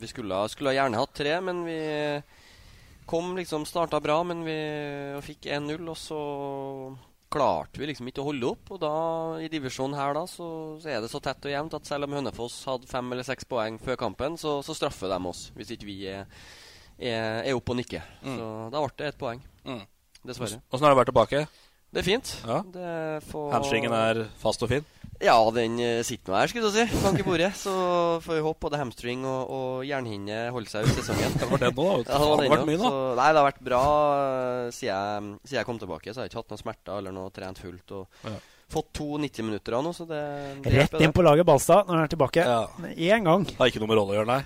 vi 0.02 0.10
skulle, 0.10 0.40
skulle 0.50 0.74
gjerne 0.74 0.98
hatt 0.98 1.14
tre, 1.14 1.36
men 1.44 1.62
vi 1.66 1.78
kom 3.08 3.36
liksom 3.38 3.66
starta 3.66 4.00
bra, 4.02 4.20
men 4.26 4.42
vi 4.46 4.58
fikk 5.24 5.46
1-0, 5.54 5.86
og 5.86 5.96
så 5.96 6.22
klarte 7.30 7.80
vi 7.80 7.88
liksom 7.90 8.08
ikke 8.10 8.22
å 8.24 8.28
holde 8.30 8.50
opp. 8.50 8.72
Og 8.74 8.80
da, 8.82 8.94
i 9.44 9.50
divisjonen 9.52 9.96
her, 9.98 10.16
da, 10.18 10.24
så, 10.28 10.48
så, 10.82 10.90
er 10.90 11.04
det 11.04 11.12
så 11.12 11.20
tett 11.22 11.46
og 11.46 11.54
jevnt 11.54 11.76
at 11.78 11.88
selv 11.88 12.08
om 12.08 12.16
Hønefoss 12.18 12.60
hadde 12.68 12.90
fem 12.90 13.14
eller 13.14 13.26
seks 13.26 13.48
poeng 13.48 13.78
før 13.82 14.00
kampen, 14.00 14.38
så, 14.40 14.58
så 14.66 14.76
straffer 14.76 15.12
de 15.12 15.20
oss 15.30 15.48
hvis 15.56 15.76
ikke 15.76 15.88
vi 15.88 15.98
er, 16.10 16.26
er, 16.98 17.44
er 17.46 17.54
oppe 17.56 17.74
og 17.74 17.80
nikker. 17.80 18.04
Mm. 18.22 18.36
Så 18.36 18.50
da 18.74 18.82
ble 18.84 18.92
det 18.98 19.08
ett 19.12 19.20
poeng. 19.20 19.40
Mm. 19.64 19.82
Dessverre. 20.28 20.60
Åssen 20.68 20.86
har 20.86 20.94
det 20.94 21.00
vært 21.00 21.12
tilbake? 21.12 21.46
Det 21.88 22.02
er 22.02 22.04
fint. 22.04 22.34
Ja. 22.44 22.60
får... 23.30 23.50
Hamstringen 23.54 23.94
er 23.96 24.26
fast 24.42 24.62
og 24.66 24.68
fin? 24.74 24.84
Ja, 25.18 25.34
den 25.50 25.80
eh, 25.82 26.00
sitter 26.06 26.30
nå 26.30 26.36
her, 26.38 26.50
skulle 26.50 26.68
du 26.68 26.76
si. 26.76 26.84
Bank 27.02 27.18
i 27.18 27.24
bordet. 27.26 27.50
Så 27.58 27.72
får 28.22 28.36
vi 28.36 28.42
håpe 28.44 28.62
både 28.68 28.78
hamstring 28.78 29.24
og, 29.26 29.50
og 29.50 29.86
jernhinne 29.88 30.44
holder 30.54 30.70
seg 30.70 30.86
ut 30.86 31.00
sesongen. 31.00 31.34
det 31.40 31.48
var 31.50 31.62
det 31.64 31.72
nå, 31.72 31.86
da. 32.04 32.12
Ja, 32.12 32.20
det, 32.20 32.44
har 32.44 32.52
vært 32.54 32.68
mye, 32.68 32.78
da. 32.78 32.92
Så, 32.92 33.00
nei, 33.18 33.26
det 33.26 33.40
har 33.40 33.48
vært 33.48 33.64
bra 33.70 33.80
eh, 33.88 34.68
siden 34.76 34.92
jeg, 34.92 35.32
siden 35.48 35.58
jeg 35.58 35.68
kom 35.70 35.80
tilbake. 35.82 36.12
Så 36.12 36.20
har 36.20 36.28
jeg 36.28 36.34
ikke 36.34 36.42
hatt 36.44 36.54
noen 36.54 36.62
smerter 36.62 37.00
eller 37.00 37.16
noe 37.16 37.34
trent 37.34 37.62
fullt. 37.64 37.96
Og 37.98 38.28
ja. 38.28 38.36
fått 38.76 38.92
to 39.00 39.08
90 39.24 39.48
minutter 39.48 39.78
av 39.80 39.88
nå, 39.88 39.94
så 39.96 40.06
det, 40.06 40.22
det 40.68 40.76
Rett 40.76 41.02
inn 41.02 41.16
på 41.16 41.26
laget 41.26 41.48
Balstad 41.50 41.88
når 41.88 41.98
han 41.98 42.06
er 42.06 42.14
tilbake. 42.14 42.46
Ja. 42.46 42.92
Én 42.94 43.26
gang. 43.26 43.48
Har 43.58 43.72
ikke 43.72 43.82
noe 43.82 43.90
med 43.90 44.02
rolle 44.02 44.14
å 44.14 44.20
gjøre, 44.20 44.30
nei? 44.36 44.42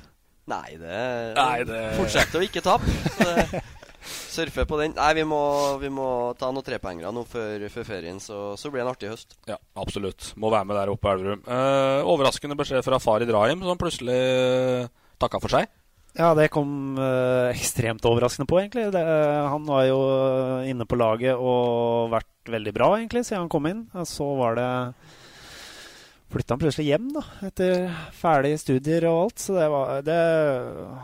Nei, 0.51 0.75
det, 0.81 1.03
nei, 1.39 1.63
det... 1.69 1.83
Fortsett 2.01 2.35
å 2.35 2.43
ikke 2.43 2.65
tape. 2.65 3.63
surfe 4.33 4.65
på 4.67 4.79
den. 4.81 4.95
Nei, 4.97 5.11
vi 5.21 5.25
må, 5.29 5.43
vi 5.83 5.91
må 5.93 6.07
ta 6.39 6.51
noen 6.51 6.67
trepoengere 6.67 7.13
nå 7.15 7.25
før, 7.29 7.67
før, 7.73 7.87
ferien, 7.87 8.19
så, 8.23 8.41
så, 8.59 8.71
blir 8.71 8.83
det 8.83 8.87
en 8.87 8.95
artig 8.95 9.13
høst. 9.13 9.37
Ja, 9.49 9.59
absolutt. 9.79 10.33
Må 10.41 10.51
være 10.53 10.69
med 10.69 10.81
der 10.81 10.93
oppe, 10.93 11.13
Elverum. 11.13 11.45
Eh, 11.47 12.01
overraskende 12.15 12.59
beskjed 12.59 12.83
fra 12.87 13.01
Farid 13.03 13.31
Rahim, 13.33 13.63
som 13.67 13.81
plutselig 13.81 14.19
uh, 14.19 14.91
takka 15.23 15.43
for 15.43 15.55
seg. 15.55 15.71
Ja, 16.13 16.35
det 16.37 16.51
kom 16.53 16.99
eh, 17.01 17.55
ekstremt 17.55 18.05
overraskende 18.05 18.45
på, 18.51 18.59
egentlig. 18.61 18.91
Det, 18.93 19.01
eh, 19.01 19.47
han 19.49 19.65
var 19.65 19.87
jo 19.89 20.01
inne 20.69 20.85
på 20.85 20.99
laget 21.01 21.41
og 21.41 22.13
vært 22.13 22.53
veldig 22.53 22.75
bra, 22.77 22.91
egentlig, 22.99 23.25
siden 23.25 23.47
han 23.47 23.53
kom 23.53 23.69
inn. 23.71 23.87
Så 24.09 24.27
var 24.37 24.59
det 24.59 24.69
flytta 26.33 26.57
han 26.57 26.63
plutselig 26.63 26.89
hjem 26.89 27.09
da, 27.15 27.23
etter 27.49 27.87
ferdige 28.17 28.61
studier 28.63 29.07
og 29.11 29.19
alt. 29.27 29.43
Så 29.45 29.57
det, 29.57 29.69
var, 29.73 30.03
det 30.07 30.19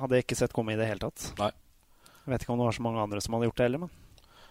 hadde 0.00 0.18
jeg 0.18 0.26
ikke 0.26 0.38
sett 0.40 0.54
komme 0.56 0.74
i 0.74 0.78
det 0.80 0.88
hele 0.88 1.02
tatt. 1.04 1.30
Nei. 1.40 1.52
Jeg 2.24 2.34
vet 2.34 2.44
ikke 2.44 2.54
om 2.54 2.60
det 2.60 2.68
var 2.68 2.76
så 2.76 2.84
mange 2.84 3.02
andre 3.04 3.22
som 3.24 3.36
hadde 3.36 3.48
gjort 3.48 3.60
det 3.60 3.68
heller, 3.70 3.86
men 3.86 3.96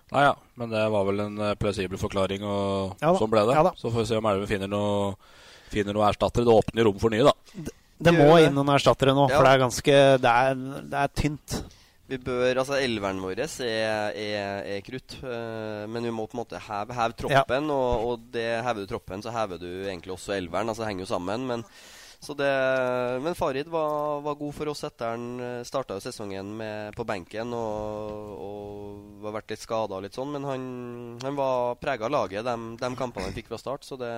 Nei 0.07 0.21
ja, 0.23 0.35
men 0.55 0.69
det 0.71 0.81
var 0.87 1.03
vel 1.03 1.17
en 1.19 1.33
uh, 1.41 1.49
plausibel 1.59 1.99
forklaring, 1.99 2.43
og 2.47 3.01
ja, 3.03 3.09
sånn 3.19 3.31
ble 3.31 3.41
det. 3.49 3.57
Ja, 3.57 3.73
så 3.75 3.89
får 3.91 4.05
vi 4.05 4.07
se 4.07 4.19
om 4.21 4.29
Elven 4.29 4.47
finner 4.47 4.69
noe, 4.71 5.09
finner 5.67 5.97
noe 5.97 6.05
erstattere. 6.07 6.47
Det 6.47 6.53
åpner 6.53 6.87
rom 6.87 7.01
for 7.01 7.11
nye, 7.11 7.25
da. 7.27 7.33
Det, 7.51 7.73
det 8.07 8.13
må 8.15 8.37
inn 8.39 8.55
noen 8.55 8.71
erstattere 8.71 9.11
nå, 9.17 9.25
for 9.33 9.43
det 9.43 9.51
er 9.51 9.61
ganske 9.65 9.97
Det 10.23 10.31
er, 10.31 10.63
det 10.93 11.01
er 11.01 11.11
tynt. 11.11 11.57
Vi 12.07 12.17
bør, 12.23 12.61
altså 12.61 12.77
Elveren 12.79 13.19
vår 13.19 13.41
er, 13.43 13.51
er, 13.67 14.61
er, 14.63 14.81
krutt, 14.85 15.17
uh, 15.25 15.83
men 15.91 16.07
vi 16.07 16.13
må 16.15 16.23
på 16.29 16.37
en 16.37 16.43
måte 16.45 16.61
heve, 16.63 16.95
heve 16.95 17.17
troppen. 17.19 17.67
Ja. 17.67 17.75
Og, 17.75 18.05
og 18.07 18.27
det 18.31 18.47
hever 18.63 18.85
du 18.85 18.91
troppen, 18.93 19.23
så 19.23 19.33
hever 19.35 19.59
du 19.59 19.69
egentlig 19.89 20.15
også 20.15 20.37
elveren. 20.37 20.71
Altså 20.71 20.85
det 20.85 20.91
henger 20.93 21.03
jo 21.03 21.11
sammen. 21.11 21.47
Men 21.49 21.65
det, 22.37 22.53
men 23.21 23.35
Farid 23.35 23.67
var, 23.67 24.21
var, 24.21 24.35
god 24.35 24.55
for 24.55 24.71
oss 24.71 24.83
etter 24.87 25.13
han 25.13 25.25
eh, 25.39 25.63
starta 25.67 25.99
sesongen 26.01 26.49
med, 26.57 26.95
på 26.97 27.05
benken 27.05 27.53
og, 27.53 28.31
og 28.41 29.19
var 29.21 29.37
vært 29.37 29.53
litt 29.53 29.61
skada 29.61 29.99
og 29.99 30.07
litt 30.07 30.17
sånn. 30.17 30.31
Men 30.33 30.47
han, 30.47 30.63
han 31.23 31.37
var 31.37 31.77
prega 31.81 32.07
av 32.07 32.15
laget 32.15 32.47
de, 32.47 32.55
de, 32.81 32.91
kampene 32.97 33.29
han 33.29 33.37
fikk 33.37 33.51
fra 33.51 33.61
start. 33.61 33.85
Så 33.85 33.99
det, 34.01 34.11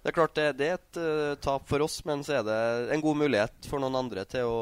det 0.00 0.08
er 0.08 0.16
klart 0.16 0.36
det, 0.38 0.46
det 0.56 0.68
er 0.70 0.78
et 0.78 0.98
uh, 1.00 1.34
tap 1.44 1.66
for 1.68 1.84
oss, 1.84 1.98
men 2.08 2.22
så 2.24 2.38
er 2.38 2.46
det 2.46 2.60
en 2.94 3.02
god 3.04 3.18
mulighet 3.20 3.68
for 3.68 3.82
noen 3.82 3.98
andre 4.00 4.24
til 4.28 4.48
å, 4.48 4.60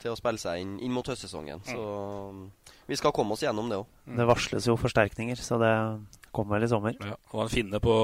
til 0.00 0.12
å 0.12 0.18
spille 0.18 0.42
seg 0.42 0.60
inn, 0.60 0.74
inn 0.84 0.92
mot 0.92 1.08
høstsesongen. 1.08 1.62
Så 1.64 1.78
um, 1.78 2.42
vi 2.90 2.98
skal 3.00 3.14
komme 3.16 3.32
oss 3.32 3.44
gjennom 3.46 3.70
det 3.72 3.80
òg. 3.80 3.88
Det 4.18 4.28
varsles 4.28 4.68
jo 4.68 4.76
forsterkninger, 4.80 5.40
så 5.40 5.56
det 5.62 5.72
kommer 6.34 6.58
vel 6.58 6.68
i 6.68 6.72
sommer. 6.74 6.98
Ja, 7.00 7.16
og 7.32 7.46
han 7.46 7.52
finner 7.52 7.80
på 7.84 7.94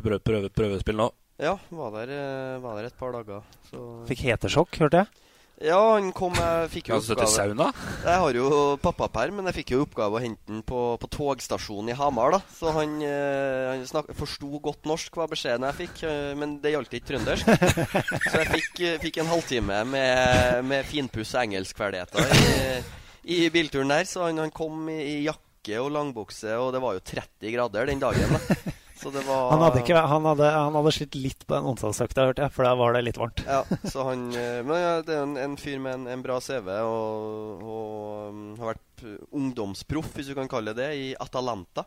prøve, 0.00 0.18
prøve, 0.24 0.50
prøvespill 0.50 0.98
nå. 0.98 1.12
Ja, 1.38 1.54
var 1.68 1.92
der, 1.92 2.10
eh, 2.16 2.58
var 2.64 2.76
der 2.78 2.88
et 2.88 2.98
par 2.98 3.12
dager. 3.12 3.44
Så 3.70 3.82
Fikk 4.08 4.24
hetesjokk, 4.24 4.78
hørte 4.80 5.04
jeg. 5.04 5.25
Ja, 5.64 5.78
han 5.94 6.10
kom 6.12 6.34
Jeg 6.36 6.68
fikk 6.74 6.90
jo 6.90 6.98
oppgave 6.98 7.26
sauna? 7.32 7.70
Jeg 8.04 8.20
har 8.20 8.36
jo 8.36 8.48
pappaperm, 8.82 9.38
men 9.38 9.46
jeg 9.48 9.56
fikk 9.62 9.70
jo 9.72 9.78
oppgave 9.86 10.18
å 10.18 10.20
hente 10.20 10.44
den 10.50 10.60
på, 10.68 10.80
på 11.00 11.08
togstasjonen 11.14 11.94
i 11.94 11.96
Hamar. 11.96 12.34
da 12.36 12.40
Så 12.52 12.74
han, 12.76 12.98
eh, 13.00 13.70
han 13.70 13.86
snak- 13.88 14.10
forsto 14.18 14.60
godt 14.60 14.84
norsk, 14.84 15.16
var 15.16 15.30
beskjeden 15.32 15.64
jeg 15.70 15.78
fikk. 15.80 16.02
eh, 16.10 16.34
men 16.36 16.58
det 16.60 16.74
gjaldt 16.74 16.92
ikke 16.98 17.08
trøndersk. 17.14 17.48
så 18.30 18.42
jeg 18.42 18.52
fikk, 18.52 18.80
eh, 18.84 18.98
fikk 19.06 19.22
en 19.24 19.32
halvtime 19.32 19.80
med, 19.88 20.60
med 20.68 20.84
finpuss 20.92 21.32
engelskferdigheter 21.40 22.36
i, 22.36 23.40
i 23.40 23.48
bilturen 23.48 23.88
der. 23.96 24.04
Så 24.04 24.26
han, 24.28 24.36
han 24.44 24.52
kom 24.52 24.90
i, 24.92 25.00
i 25.00 25.18
jakke 25.24 25.80
og 25.80 25.88
langbukse, 25.96 26.52
og 26.60 26.74
det 26.76 26.84
var 26.84 26.98
jo 27.00 27.06
30 27.16 27.56
grader 27.56 27.88
den 27.88 28.04
dagen. 28.04 28.36
da 28.36 28.74
var 29.04 29.50
Han 29.52 29.62
hadde, 29.64 29.82
ikke, 29.82 30.00
han 30.12 30.26
hadde, 30.30 30.48
han 30.54 30.76
hadde 30.78 30.92
slitt 30.96 31.16
litt 31.18 31.46
på 31.46 31.56
den 31.56 31.68
onsdagsøkta, 31.72 32.26
hørte 32.30 32.46
jeg, 32.46 32.54
for 32.54 32.68
da 32.68 32.74
var 32.78 32.96
det 32.96 33.04
litt 33.06 33.20
varmt. 33.20 33.42
Ja, 33.46 33.62
så 33.92 34.08
han 34.08 34.26
eh, 34.32 34.60
Men 34.66 34.82
ja, 34.82 34.92
det 35.06 35.16
er 35.16 35.24
en, 35.24 35.36
en 35.40 35.56
fyr 35.60 35.80
med 35.82 36.00
en, 36.00 36.10
en 36.16 36.24
bra 36.24 36.40
CV 36.42 36.70
og, 36.80 37.62
og 37.62 38.28
um, 38.32 38.44
har 38.60 38.74
vært 38.74 39.06
ungdomsproff, 39.36 40.12
hvis 40.16 40.30
du 40.32 40.36
kan 40.38 40.50
kalle 40.50 40.76
det 40.76 40.90
i 40.96 41.08
Atalanta. 41.20 41.86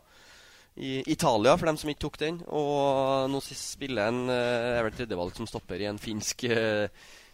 I 0.80 1.00
Italia, 1.10 1.56
for 1.58 1.66
dem 1.66 1.78
som 1.80 1.90
ikke 1.90 2.04
tok 2.06 2.20
den. 2.22 2.38
Og 2.46 3.26
nå 3.32 3.40
spiller 3.44 4.08
han 4.08 4.22
uh, 4.30 4.78
er 4.78 4.86
vel 4.86 4.94
tredjevalg 4.96 5.34
som 5.36 5.48
stopper 5.50 5.82
i 5.82 5.88
en 5.90 6.00
finsk 6.00 6.46
eh, 6.48 6.86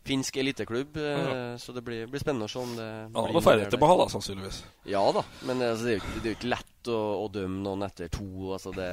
Finsk 0.07 0.37
eliteklubb. 0.39 0.97
eh, 0.97 1.19
Ja. 1.27 1.59
Så 1.59 1.75
det 1.75 1.83
blir, 1.83 2.07
blir 2.07 2.23
spennende 2.23 2.47
å 2.47 2.51
se 2.53 2.61
om 2.63 2.73
det 2.79 2.87
ja, 2.87 3.09
blir 3.09 3.17
har 3.19 3.29
noe 3.29 3.35
noen 3.37 3.45
ferdigheter 3.47 3.81
på 3.83 3.91
hall, 3.91 4.03
sannsynligvis. 4.13 4.63
Ja 4.87 5.03
da, 5.13 5.23
men 5.49 5.63
altså, 5.67 5.85
det, 5.89 5.97
er 6.23 6.29
jo 6.31 6.35
ikke, 6.37 6.51
lett 6.53 6.91
å, 6.93 6.99
å 7.25 7.29
dømme 7.35 7.63
noen 7.65 7.83
etter 7.89 8.11
to. 8.15 8.27
Altså, 8.55 8.71
det, 8.77 8.89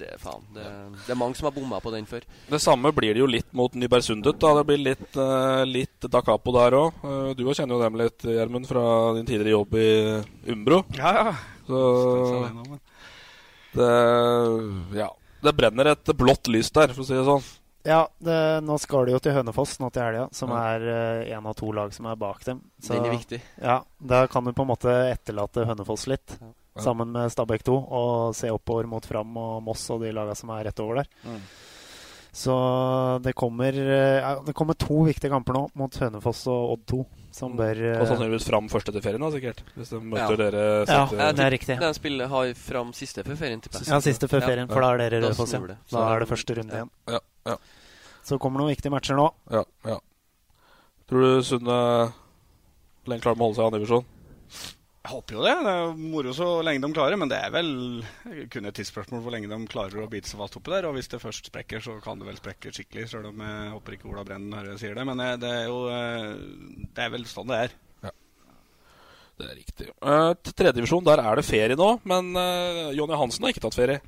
det, 0.00 0.14
faen, 0.22 0.46
det, 0.56 0.64
det 1.04 1.12
er 1.12 1.20
mange 1.20 1.36
som 1.36 1.50
har 1.50 1.56
bomma 1.56 1.80
på 1.84 1.92
den 1.92 2.08
før. 2.08 2.24
Det 2.48 2.60
samme 2.64 2.92
blir 2.96 3.12
det 3.12 3.20
jo 3.20 3.28
litt 3.28 3.50
mot 3.52 3.74
Nybergsundet. 3.76 4.40
da 4.40 4.54
Det 4.60 4.64
blir 4.70 4.80
litt, 4.80 5.10
uh, 5.20 5.64
litt 5.68 6.08
da 6.08 6.22
capo 6.24 6.54
der 6.56 6.78
òg. 6.80 7.04
du 7.36 7.44
også 7.44 7.60
kjenner 7.62 7.76
jo 7.76 7.82
dem 7.84 8.00
litt, 8.00 8.24
Gjermund, 8.24 8.68
fra 8.70 8.84
din 9.18 9.28
tidligere 9.28 9.58
jobb 9.58 9.76
i 9.76 9.90
Umbro. 10.54 10.84
Ja, 10.96 11.12
ja. 11.20 11.34
Så 11.68 11.82
det 13.74 13.92
Ja. 14.96 15.10
Det 15.44 15.52
brenner 15.52 15.90
et 15.92 16.04
blått 16.16 16.48
lys 16.48 16.70
der, 16.72 16.94
for 16.94 17.04
å 17.04 17.06
si 17.06 17.12
det 17.12 17.24
sånn. 17.26 17.44
Ja, 17.84 18.08
det, 18.18 18.36
nå 18.64 18.78
skal 18.80 19.04
de 19.06 19.12
jo 19.12 19.18
til 19.20 19.34
Hønefoss 19.36 19.76
nå 19.82 19.90
til 19.92 20.02
helga, 20.06 20.28
som 20.32 20.48
Ja. 20.50 20.62
er 20.76 21.24
én 21.36 21.46
av 21.46 21.54
to 21.58 21.70
lag 21.72 21.92
som 21.92 22.06
er 22.06 22.16
bak 22.16 22.42
dem. 22.44 22.62
Den 22.80 23.04
er 23.04 23.10
viktig. 23.12 23.40
Ja, 23.60 23.82
Da 24.00 24.26
kan 24.26 24.44
du 24.44 24.52
på 24.52 24.62
en 24.64 24.68
måte 24.72 24.94
etterlate 25.12 25.66
Hønefoss 25.68 26.06
litt, 26.06 26.38
Ja. 26.40 26.80
sammen 26.80 27.12
med 27.12 27.30
Stabæk 27.30 27.62
2, 27.62 27.76
og 27.92 28.34
se 28.34 28.48
oppover 28.48 28.86
mot 28.88 29.04
Fram 29.04 29.36
og 29.36 29.62
Moss 29.62 29.88
og 29.90 30.00
de 30.00 30.12
laga 30.12 30.34
som 30.34 30.48
er 30.50 30.64
rett 30.64 30.80
over 30.80 31.02
der. 31.02 31.08
Mm. 31.26 31.40
Så 32.34 32.54
det 33.22 33.32
kommer, 33.38 33.76
eh, 33.78 34.18
ja, 34.18 34.32
det 34.42 34.52
kommer 34.58 34.74
to 34.74 35.04
viktige 35.06 35.30
kamper 35.30 35.54
nå, 35.54 35.68
mot 35.78 35.94
Hønefoss 36.02 36.40
og 36.50 36.72
Odd 36.72 36.80
2, 36.90 36.98
som 37.34 37.52
bør 37.54 37.78
eh, 37.78 38.00
Og 38.02 38.08
sannsynligvis 38.10 38.48
fram 38.48 38.66
først 38.72 38.90
etter 38.90 39.04
ferien, 39.04 39.22
da, 39.22 39.28
sikkert. 39.30 39.60
Hvis 39.76 39.92
de 39.94 40.00
møter 40.02 40.40
dere 40.40 40.64
Ja, 40.90 41.04
det 41.30 41.44
er 41.44 41.54
riktig. 41.54 41.76
De 41.78 41.92
spiller 41.94 42.32
har 42.32 42.50
fram 42.58 42.90
siste 42.96 43.22
før 43.22 43.38
ferien, 43.38 43.62
tipper 43.62 43.84
jeg. 43.84 43.92
Ja, 43.92 44.00
siste 44.02 44.26
før 44.32 44.42
ferien, 44.48 44.66
for 44.66 44.82
da 44.82 44.90
er 44.96 45.04
dere 45.04 45.22
Rødfoss 45.28 45.54
igjen. 45.54 45.70
Da 45.94 46.02
er 46.10 46.24
det 46.24 46.28
første 46.32 46.58
runde 46.58 46.80
igjen. 46.80 46.90
Ja, 47.14 47.22
ja. 47.52 47.56
Så 48.24 48.40
kommer 48.42 48.64
noen 48.64 48.72
viktige 48.74 48.90
matcher 48.90 49.14
nå. 49.20 49.28
Ja, 49.54 49.62
ja. 49.86 50.00
Tror 51.06 51.20
du 51.20 51.46
Sunne 51.46 51.78
lenge 53.06 53.22
klarer 53.22 53.38
å 53.38 53.44
holde 53.46 53.58
seg 53.60 53.62
i 53.62 53.66
annen 53.68 53.78
divisjon? 53.78 54.06
Jeg 55.04 55.12
håper 55.12 55.36
jo 55.36 55.42
det. 55.44 55.52
Det 55.66 55.72
er 55.76 55.98
moro 56.00 56.30
så 56.32 56.46
lenge 56.64 56.80
de 56.80 56.96
klarer, 56.96 57.18
men 57.20 57.28
det 57.28 57.36
er 57.36 57.50
vel 57.52 57.66
kun 58.48 58.64
et 58.70 58.78
tidsspørsmål 58.78 59.20
hvor 59.20 59.34
lenge 59.34 59.50
de 59.50 59.58
klarer 59.68 60.00
å 60.00 60.08
bite 60.08 60.30
seg 60.30 60.40
fast 60.40 60.56
oppi 60.56 60.72
der. 60.72 60.88
Og 60.88 60.96
hvis 60.96 61.10
det 61.12 61.20
først 61.20 61.50
sprekker, 61.50 61.82
så 61.84 61.98
kan 62.04 62.22
det 62.22 62.30
vel 62.30 62.40
sprekke 62.40 62.72
skikkelig, 62.72 63.10
Selv 63.12 63.28
om 63.28 63.42
jeg 63.44 63.74
håper 63.74 63.98
ikke 63.98 64.08
Ola 64.08 64.24
Brennen 64.24 64.48
når 64.54 64.70
jeg 64.72 64.80
sier 64.80 64.96
det. 64.96 65.04
Men 65.04 65.20
eh, 65.20 65.34
det 65.42 65.50
er 65.58 65.66
jo 65.68 65.82
eh, 65.92 66.30
Det 66.96 67.04
er 67.04 67.12
vel 67.12 67.28
sånn 67.28 67.52
det 67.52 67.60
er. 67.66 67.76
Det 69.34 69.48
er 69.50 69.56
riktig. 69.58 69.88
Uh, 69.98 70.30
til 70.38 70.54
tredjedivisjon, 70.54 71.04
der 71.04 71.18
er 71.18 71.36
det 71.36 71.42
ferie 71.42 71.76
nå, 71.76 71.88
men 72.06 72.28
uh, 72.38 72.92
Jonny 72.94 73.16
Hansen 73.18 73.42
har 73.42 73.50
ikke 73.50 73.64
tatt 73.64 73.74
ferie. 73.74 73.98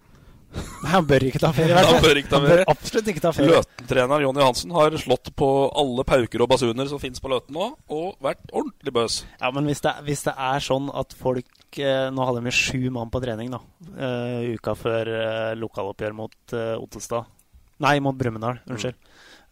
Han 0.86 1.06
bør 1.08 1.26
ikke 1.28 1.40
ta 1.42 1.50
ferie. 1.56 1.76
Han 1.76 2.02
bør 2.04 2.20
ikke 2.20 2.30
ta 2.30 2.40
Han 2.40 2.48
bør 2.50 2.62
absolutt 2.72 3.10
ikke 3.12 3.22
ta 3.24 3.32
ferie. 3.36 3.58
Løten-trener 3.58 4.24
Jonny 4.26 4.44
Hansen 4.44 4.74
har 4.76 4.96
slått 5.02 5.32
på 5.38 5.50
alle 5.82 6.06
pauker 6.08 6.44
og 6.44 6.50
basuner 6.52 6.90
som 6.90 7.02
fins 7.02 7.22
på 7.22 7.30
Løten 7.32 7.56
nå, 7.56 7.70
og 7.92 8.08
vært 8.24 8.44
ordentlig 8.52 8.94
bøs. 8.96 9.20
Ja, 9.40 9.52
men 9.54 9.68
hvis 9.70 9.84
det, 9.84 9.94
hvis 10.06 10.26
det 10.28 10.36
er 10.48 10.64
sånn 10.64 10.90
at 10.94 11.16
folk 11.16 11.80
eh, 11.80 12.08
Nå 12.14 12.24
hadde 12.28 12.44
de 12.44 12.52
sju 12.54 12.88
mann 12.94 13.10
på 13.12 13.20
trening 13.20 13.50
da 13.52 13.58
uh, 13.60 14.46
uka 14.56 14.76
før 14.78 15.10
uh, 15.10 15.56
lokaloppgjør 15.58 16.14
mot 16.16 16.54
uh, 16.56 16.76
Ottestad. 16.80 17.28
Nei, 17.84 17.98
mot 18.00 18.16
Brumunddal. 18.16 18.62
Unnskyld. 18.70 18.96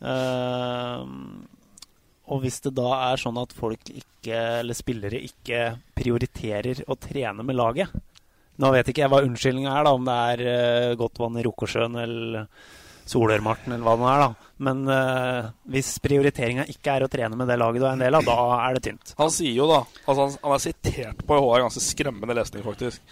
Eh, 0.04 1.04
og 2.24 2.40
hvis 2.40 2.60
det 2.64 2.72
da 2.76 2.90
er 3.10 3.20
sånn 3.20 3.38
at 3.40 3.52
folk 3.56 3.90
ikke, 3.92 4.38
eller 4.62 4.76
spillere 4.76 5.20
ikke 5.26 5.74
prioriterer 5.96 6.84
å 6.88 6.96
trene 7.00 7.44
med 7.44 7.58
laget 7.58 7.92
Nå 8.62 8.70
vet 8.74 8.88
ikke 8.90 9.04
jeg 9.04 9.10
hva 9.12 9.24
unnskyldninga 9.26 9.74
er, 9.74 9.86
da, 9.86 9.92
om 9.96 10.06
det 10.06 10.16
er 10.30 10.42
uh, 10.46 10.96
godt 11.00 11.20
vann 11.22 11.38
i 11.40 11.44
Rokosjøen 11.46 11.98
eller 12.04 12.48
Solørmarten 13.04 13.74
eller 13.74 13.84
hva 13.84 13.94
det 13.98 14.10
er. 14.12 14.22
da. 14.22 14.50
Men 14.68 14.82
uh, 14.88 15.50
hvis 15.74 15.90
prioriteringa 16.04 16.66
ikke 16.70 16.94
er 16.94 17.04
å 17.04 17.10
trene 17.12 17.36
med 17.36 17.50
det 17.50 17.58
laget 17.60 17.82
du 17.82 17.88
er 17.88 17.96
en 17.96 18.04
del 18.04 18.16
av, 18.16 18.26
da 18.26 18.38
er 18.62 18.78
det 18.78 18.84
tynt. 18.86 19.14
Han 19.18 19.32
sier 19.34 19.58
jo 19.58 19.68
da 19.70 19.82
altså 19.82 20.20
han, 20.22 20.36
han 20.46 20.56
er 20.56 20.62
sitert 20.62 21.24
på 21.26 21.40
HR, 21.40 21.64
ganske 21.66 21.84
skremmende 21.84 22.38
lesning, 22.38 22.64
faktisk. 22.66 23.02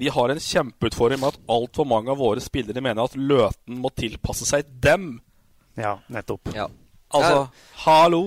Vi 0.00 0.08
har 0.08 0.32
en 0.32 0.40
kjempeutfordring 0.40 1.20
med 1.20 1.34
at 1.34 1.40
altfor 1.50 1.88
mange 1.88 2.12
av 2.12 2.20
våre 2.20 2.40
spillere 2.44 2.84
mener 2.84 3.04
at 3.04 3.16
Løten 3.18 3.80
må 3.82 3.90
tilpasse 3.92 4.46
seg 4.48 4.68
dem. 4.80 5.16
Ja, 5.80 5.98
nettopp. 6.12 6.52
Ja. 6.56 6.68
Altså, 7.10 7.48
hallo! 7.84 8.22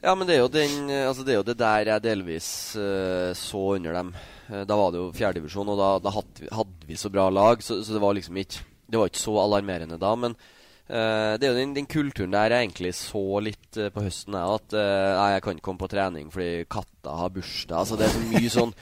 Ja, 0.00 0.14
men 0.14 0.28
det 0.28 0.36
er 0.36 0.44
jo, 0.44 0.50
den, 0.52 0.90
eh, 0.94 1.08
altså 1.08 1.24
det, 1.26 1.34
er 1.34 1.40
jo 1.40 1.46
det 1.48 1.58
der 1.58 1.88
jeg 1.90 2.04
delvis 2.04 2.48
uh, 2.78 3.34
så 3.34 3.64
under 3.74 3.96
dem. 3.98 4.12
Eh, 4.48 4.64
da 4.68 4.76
var 4.76 4.92
det 4.92 5.00
jo 5.02 5.08
fjerdedivisjon, 5.16 5.72
og 5.74 5.80
da, 5.80 5.88
da 6.02 6.12
hadde, 6.14 6.44
vi, 6.44 6.52
hadde 6.52 6.88
vi 6.88 7.00
så 7.00 7.10
bra 7.12 7.28
lag, 7.32 7.64
så, 7.64 7.82
så 7.84 7.96
det 7.96 8.04
var 8.04 8.16
liksom 8.16 8.38
ikke 8.40 8.64
Det 8.88 8.96
var 8.96 9.10
ikke 9.10 9.20
så 9.20 9.34
alarmerende 9.42 9.98
da. 10.00 10.14
Men 10.16 10.32
uh, 10.32 11.34
det 11.36 11.44
er 11.44 11.50
jo 11.50 11.58
den, 11.58 11.74
den 11.76 11.88
kulturen 11.90 12.32
der 12.32 12.54
jeg 12.54 12.64
egentlig 12.64 12.94
så 12.96 13.20
litt 13.44 13.76
uh, 13.76 13.90
på 13.92 14.04
høsten, 14.06 14.32
jeg, 14.32 14.60
at 14.62 14.76
uh, 14.78 15.26
jeg 15.34 15.42
kan 15.44 15.58
ikke 15.58 15.66
komme 15.68 15.82
på 15.82 15.90
trening 15.92 16.30
fordi 16.32 16.64
katta 16.72 17.18
har 17.18 17.34
bursdag. 17.34 17.82
Altså 17.82 17.98
Det 18.00 18.06
er 18.06 18.14
så 18.14 18.22
mye 18.30 18.54
sånn 18.54 18.72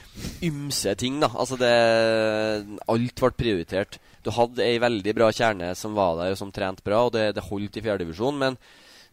ymse 0.47 0.95
ting, 1.03 1.19
da. 1.25 1.33
Altså 1.35 1.59
det 1.59 1.73
Alt 2.87 3.25
ble 3.25 3.33
prioritert. 3.35 3.99
Du 4.23 4.31
hadde 4.35 4.63
ei 4.63 4.79
veldig 4.83 5.19
bra 5.19 5.33
kjerne 5.35 5.75
som 5.79 5.99
var 5.99 6.15
der, 6.21 6.37
og 6.37 6.39
som 6.39 6.55
trente 6.55 6.87
bra, 6.87 7.09
og 7.09 7.17
det, 7.19 7.33
det 7.35 7.49
holdt 7.51 7.81
i 7.81 7.83
fjerdedivisjon, 7.83 8.39
men 8.39 8.61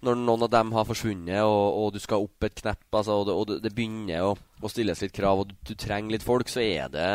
når 0.04 0.20
noen 0.20 0.46
av 0.46 0.52
dem 0.54 0.74
har 0.76 0.88
forsvunnet, 0.88 1.42
og, 1.48 1.78
og 1.80 1.94
du 1.96 2.00
skal 2.04 2.24
opp 2.26 2.48
et 2.48 2.58
knepp, 2.60 2.88
altså, 2.92 3.20
og, 3.22 3.28
det, 3.30 3.36
og 3.36 3.64
det, 3.64 3.74
begynner 3.76 4.28
å, 4.30 4.34
å 4.36 4.72
stilles 4.72 5.04
litt 5.04 5.16
krav, 5.16 5.44
og 5.44 5.52
du, 5.52 5.56
du 5.70 5.74
trenger 5.80 6.16
litt 6.16 6.26
folk, 6.26 6.52
så 6.52 6.64
er 6.64 6.92
det 6.94 7.08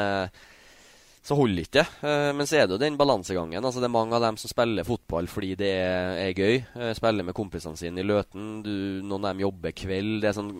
Så 1.28 1.36
holder 1.36 1.66
ikke 1.66 1.82
det. 1.82 1.86
Eh, 2.08 2.30
men 2.32 2.48
så 2.48 2.56
er 2.56 2.66
det 2.66 2.76
jo 2.76 2.80
den 2.80 2.96
balansegangen. 2.96 3.60
Altså, 3.60 3.82
det 3.82 3.90
er 3.90 3.96
mange 3.98 4.16
av 4.16 4.24
dem 4.24 4.38
som 4.40 4.48
spiller 4.48 4.86
fotball 4.88 5.28
fordi 5.28 5.52
det 5.60 5.72
er, 5.76 6.14
er 6.22 6.32
gøy. 6.32 6.62
Eh, 6.78 6.92
spiller 6.96 7.26
med 7.26 7.36
kompisene 7.36 7.76
sine 7.76 8.00
i 8.00 8.06
Løten. 8.06 8.62
Du, 8.64 8.72
noen 9.04 9.26
av 9.26 9.34
dem 9.34 9.42
jobber 9.44 9.74
kveld. 9.76 10.22
Det 10.22 10.30
er 10.30 10.38
sånn 10.38 10.54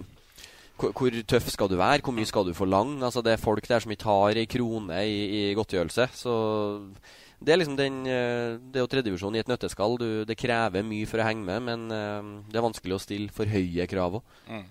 hvor, 0.79 0.93
hvor 0.95 1.17
tøff 1.27 1.49
skal 1.51 1.71
du 1.73 1.79
være? 1.79 2.03
Hvor 2.05 2.15
mye 2.15 2.29
skal 2.29 2.45
du 2.47 2.53
forlange? 2.55 3.01
Altså, 3.01 3.23
det 3.25 3.33
er 3.35 3.41
folk 3.41 3.65
der 3.67 3.83
som 3.83 3.95
ikke 3.95 4.11
har 4.13 4.39
ei 4.39 4.45
krone 4.51 5.01
i, 5.09 5.17
i 5.39 5.41
godtgjørelse. 5.57 6.11
Så 6.15 6.35
det 7.45 7.53
er 7.55 7.61
liksom 7.61 7.77
den 7.79 8.01
eh, 8.07 8.57
Det 8.59 8.81
er 8.81 8.83
jo 8.85 8.91
tredjevisjon 8.91 9.37
i 9.37 9.43
et 9.43 9.49
nøtteskall. 9.51 9.95
Du, 10.01 10.09
det 10.29 10.37
krever 10.39 10.83
mye 10.87 11.07
for 11.07 11.23
å 11.23 11.27
henge 11.29 11.45
med, 11.47 11.63
men 11.69 11.87
eh, 11.95 12.33
det 12.51 12.59
er 12.59 12.67
vanskelig 12.67 12.97
å 12.99 13.03
stille 13.05 13.31
for 13.35 13.47
høye 13.47 13.87
krav 13.91 14.19
òg. 14.21 14.35
Mm. 14.49 14.67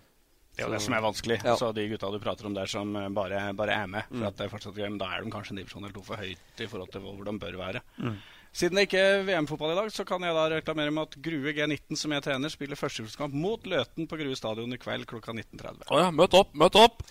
Det 0.58 0.64
er 0.66 0.72
jo 0.72 0.74
det 0.74 0.82
som 0.82 0.94
er 0.98 1.04
vanskelig. 1.06 1.36
Ja. 1.46 1.54
Så 1.60 1.68
de 1.78 1.84
gutta 1.92 2.10
du 2.10 2.18
prater 2.20 2.48
om 2.50 2.56
der 2.58 2.66
som 2.72 2.96
eh, 2.98 3.10
bare, 3.14 3.44
bare 3.54 3.76
er 3.84 3.88
med, 3.92 4.08
for 4.10 4.18
Mm. 4.24 4.28
at 4.32 4.38
det 4.40 4.46
er 4.48 4.54
fortsatt 4.56 4.76
gøy, 4.80 4.88
men 4.90 4.98
da 4.98 5.12
er 5.14 5.22
de 5.24 5.32
kanskje 5.32 5.54
en 5.54 5.62
divisjon 5.62 5.84
eller 5.86 5.94
to 5.94 6.02
for 6.08 6.18
høyt 6.18 6.64
i 6.66 6.68
forhold 6.72 6.90
til 6.92 7.02
hvor 7.06 7.24
de 7.30 7.36
bør 7.40 7.58
være. 7.62 7.82
Mm. 8.02 8.16
Siden 8.58 8.80
det 8.80 8.88
ikke 8.88 8.98
er 8.98 9.20
VM-fotball 9.28 9.76
i 9.76 9.78
dag, 9.78 9.90
så 9.94 10.02
kan 10.08 10.24
jeg 10.26 10.34
da 10.34 10.48
reklamere 10.50 10.90
med 10.94 11.12
at 11.12 11.18
Grue 11.22 11.52
G19, 11.54 11.98
som 12.00 12.14
jeg 12.16 12.24
trener, 12.26 12.50
spiller 12.50 12.80
førstekamp 12.80 13.36
mot 13.38 13.68
Løten 13.70 14.08
på 14.10 14.18
Grue 14.18 14.38
stadion 14.40 14.74
i 14.74 14.80
kveld 14.82 15.06
klokka 15.10 15.36
19.30. 15.36 15.84
Å 15.94 16.00
ja, 16.02 16.08
møt 16.10 16.34
opp, 16.40 16.56
møt 16.58 16.78
opp! 16.82 17.04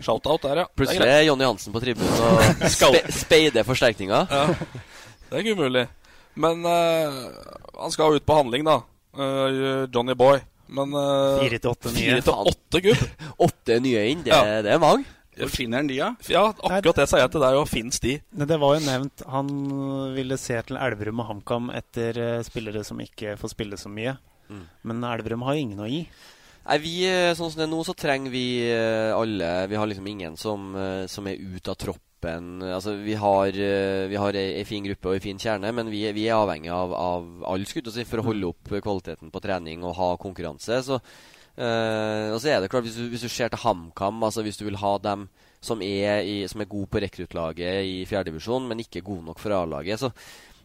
Shout-out 0.00 0.46
der, 0.46 0.62
ja. 0.62 0.66
Plutselig 0.72 1.10
er 1.12 1.26
Jonny 1.26 1.44
Hansen 1.44 1.74
på 1.76 1.82
tribunen 1.84 2.24
og 2.24 2.64
spe, 2.72 3.02
speider 3.12 3.68
forsterkninga. 3.68 4.22
Ja, 4.32 4.46
det 5.28 5.36
er 5.36 5.44
ikke 5.44 5.58
umulig. 5.60 5.84
Men 6.40 6.64
uh, 6.64 7.20
han 7.82 7.92
skal 7.92 8.16
ut 8.16 8.24
på 8.26 8.40
handling, 8.40 8.64
da. 8.64 8.80
Uh, 9.12 9.84
Johnny 9.92 10.16
Boy. 10.16 10.40
Men 10.72 10.96
uh, 10.96 11.36
Fire 11.42 11.60
til 11.60 11.74
åtte 11.74 11.92
nye. 11.92 12.00
Fire 12.00 12.24
til 12.24 12.48
åtte, 12.54 12.80
gubb. 12.88 13.04
Åtte 13.50 13.76
nye 13.84 14.08
inn, 14.14 14.24
det, 14.24 14.32
Ja. 14.32 14.62
det 14.64 14.72
er 14.72 14.80
mange. 14.80 15.04
Hvor 15.38 15.50
finner 15.50 15.82
han 15.82 15.88
de, 15.90 15.96
da? 15.98 16.12
Ja, 16.30 16.44
akkurat 16.52 17.00
det 17.00 17.08
sa 17.10 17.18
jeg 17.20 17.32
til 17.34 17.42
deg, 17.42 17.56
og 17.58 17.66
fins 17.70 18.00
de. 18.02 18.18
Men 18.36 18.50
Det 18.50 18.60
var 18.62 18.76
jo 18.76 18.84
nevnt 18.84 19.24
Han 19.30 19.50
ville 20.14 20.38
se 20.40 20.60
til 20.68 20.78
Elverum 20.78 21.24
og 21.24 21.30
HamKam 21.32 21.72
etter 21.74 22.20
eh, 22.20 22.44
spillere 22.46 22.84
som 22.86 23.02
ikke 23.02 23.36
får 23.40 23.54
spille 23.54 23.80
så 23.80 23.90
mye. 23.92 24.16
Mm. 24.48 24.64
Men 24.90 25.04
Elverum 25.10 25.44
har 25.46 25.56
jo 25.56 25.66
ingen 25.66 25.82
å 25.82 25.90
gi. 25.90 26.04
Nei, 26.64 26.78
vi, 26.80 26.94
eh, 27.10 27.34
Sånn 27.36 27.50
som 27.50 27.60
det 27.60 27.66
er 27.66 27.74
nå, 27.74 27.82
så 27.86 27.96
trenger 27.98 28.32
vi 28.32 28.46
eh, 28.70 29.10
alle 29.16 29.52
Vi 29.70 29.78
har 29.80 29.90
liksom 29.90 30.08
ingen 30.14 30.38
som, 30.40 30.72
som 31.10 31.30
er 31.30 31.40
ute 31.42 31.74
av 31.74 31.80
troppen. 31.80 32.62
Altså, 32.64 32.94
vi 33.04 33.18
har, 33.20 33.52
vi 34.08 34.16
har 34.16 34.36
ei, 34.40 34.46
ei 34.62 34.64
fin 34.64 34.86
gruppe 34.86 35.10
og 35.10 35.18
ei 35.18 35.20
fin 35.20 35.40
kjerne, 35.40 35.74
men 35.76 35.90
vi, 35.92 36.06
vi 36.16 36.24
er 36.24 36.38
avhengig 36.38 36.70
av, 36.72 36.94
av 36.96 37.26
alle 37.50 37.68
skudd 37.68 37.90
for 38.08 38.22
å 38.22 38.28
holde 38.30 38.48
opp 38.48 38.70
kvaliteten 38.72 39.28
på 39.34 39.42
trening 39.44 39.84
og 39.84 39.98
ha 39.98 40.14
konkurranse. 40.16 40.80
Så, 40.86 41.02
eh, 41.56 42.28
og 42.34 42.38
så 42.42 42.50
er 42.52 42.62
det 42.62 42.70
klart, 42.72 42.86
hvis 42.86 42.98
du, 42.98 43.08
du 43.10 43.28
ser 43.28 43.52
til 43.52 43.62
HamKam, 43.64 44.22
altså 44.26 44.44
hvis 44.46 44.58
du 44.60 44.66
vil 44.68 44.80
ha 44.80 44.96
dem 45.02 45.28
som 45.64 45.80
er, 45.84 46.24
i, 46.28 46.42
som 46.50 46.60
er 46.60 46.68
gode 46.68 46.90
på 46.92 47.00
rekruttlaget 47.00 47.86
i 47.88 48.02
fjerdedivisjon, 48.08 48.66
men 48.68 48.82
ikke 48.84 49.04
gode 49.04 49.24
nok 49.30 49.40
for 49.40 49.56
A-laget, 49.56 50.02
så 50.02 50.12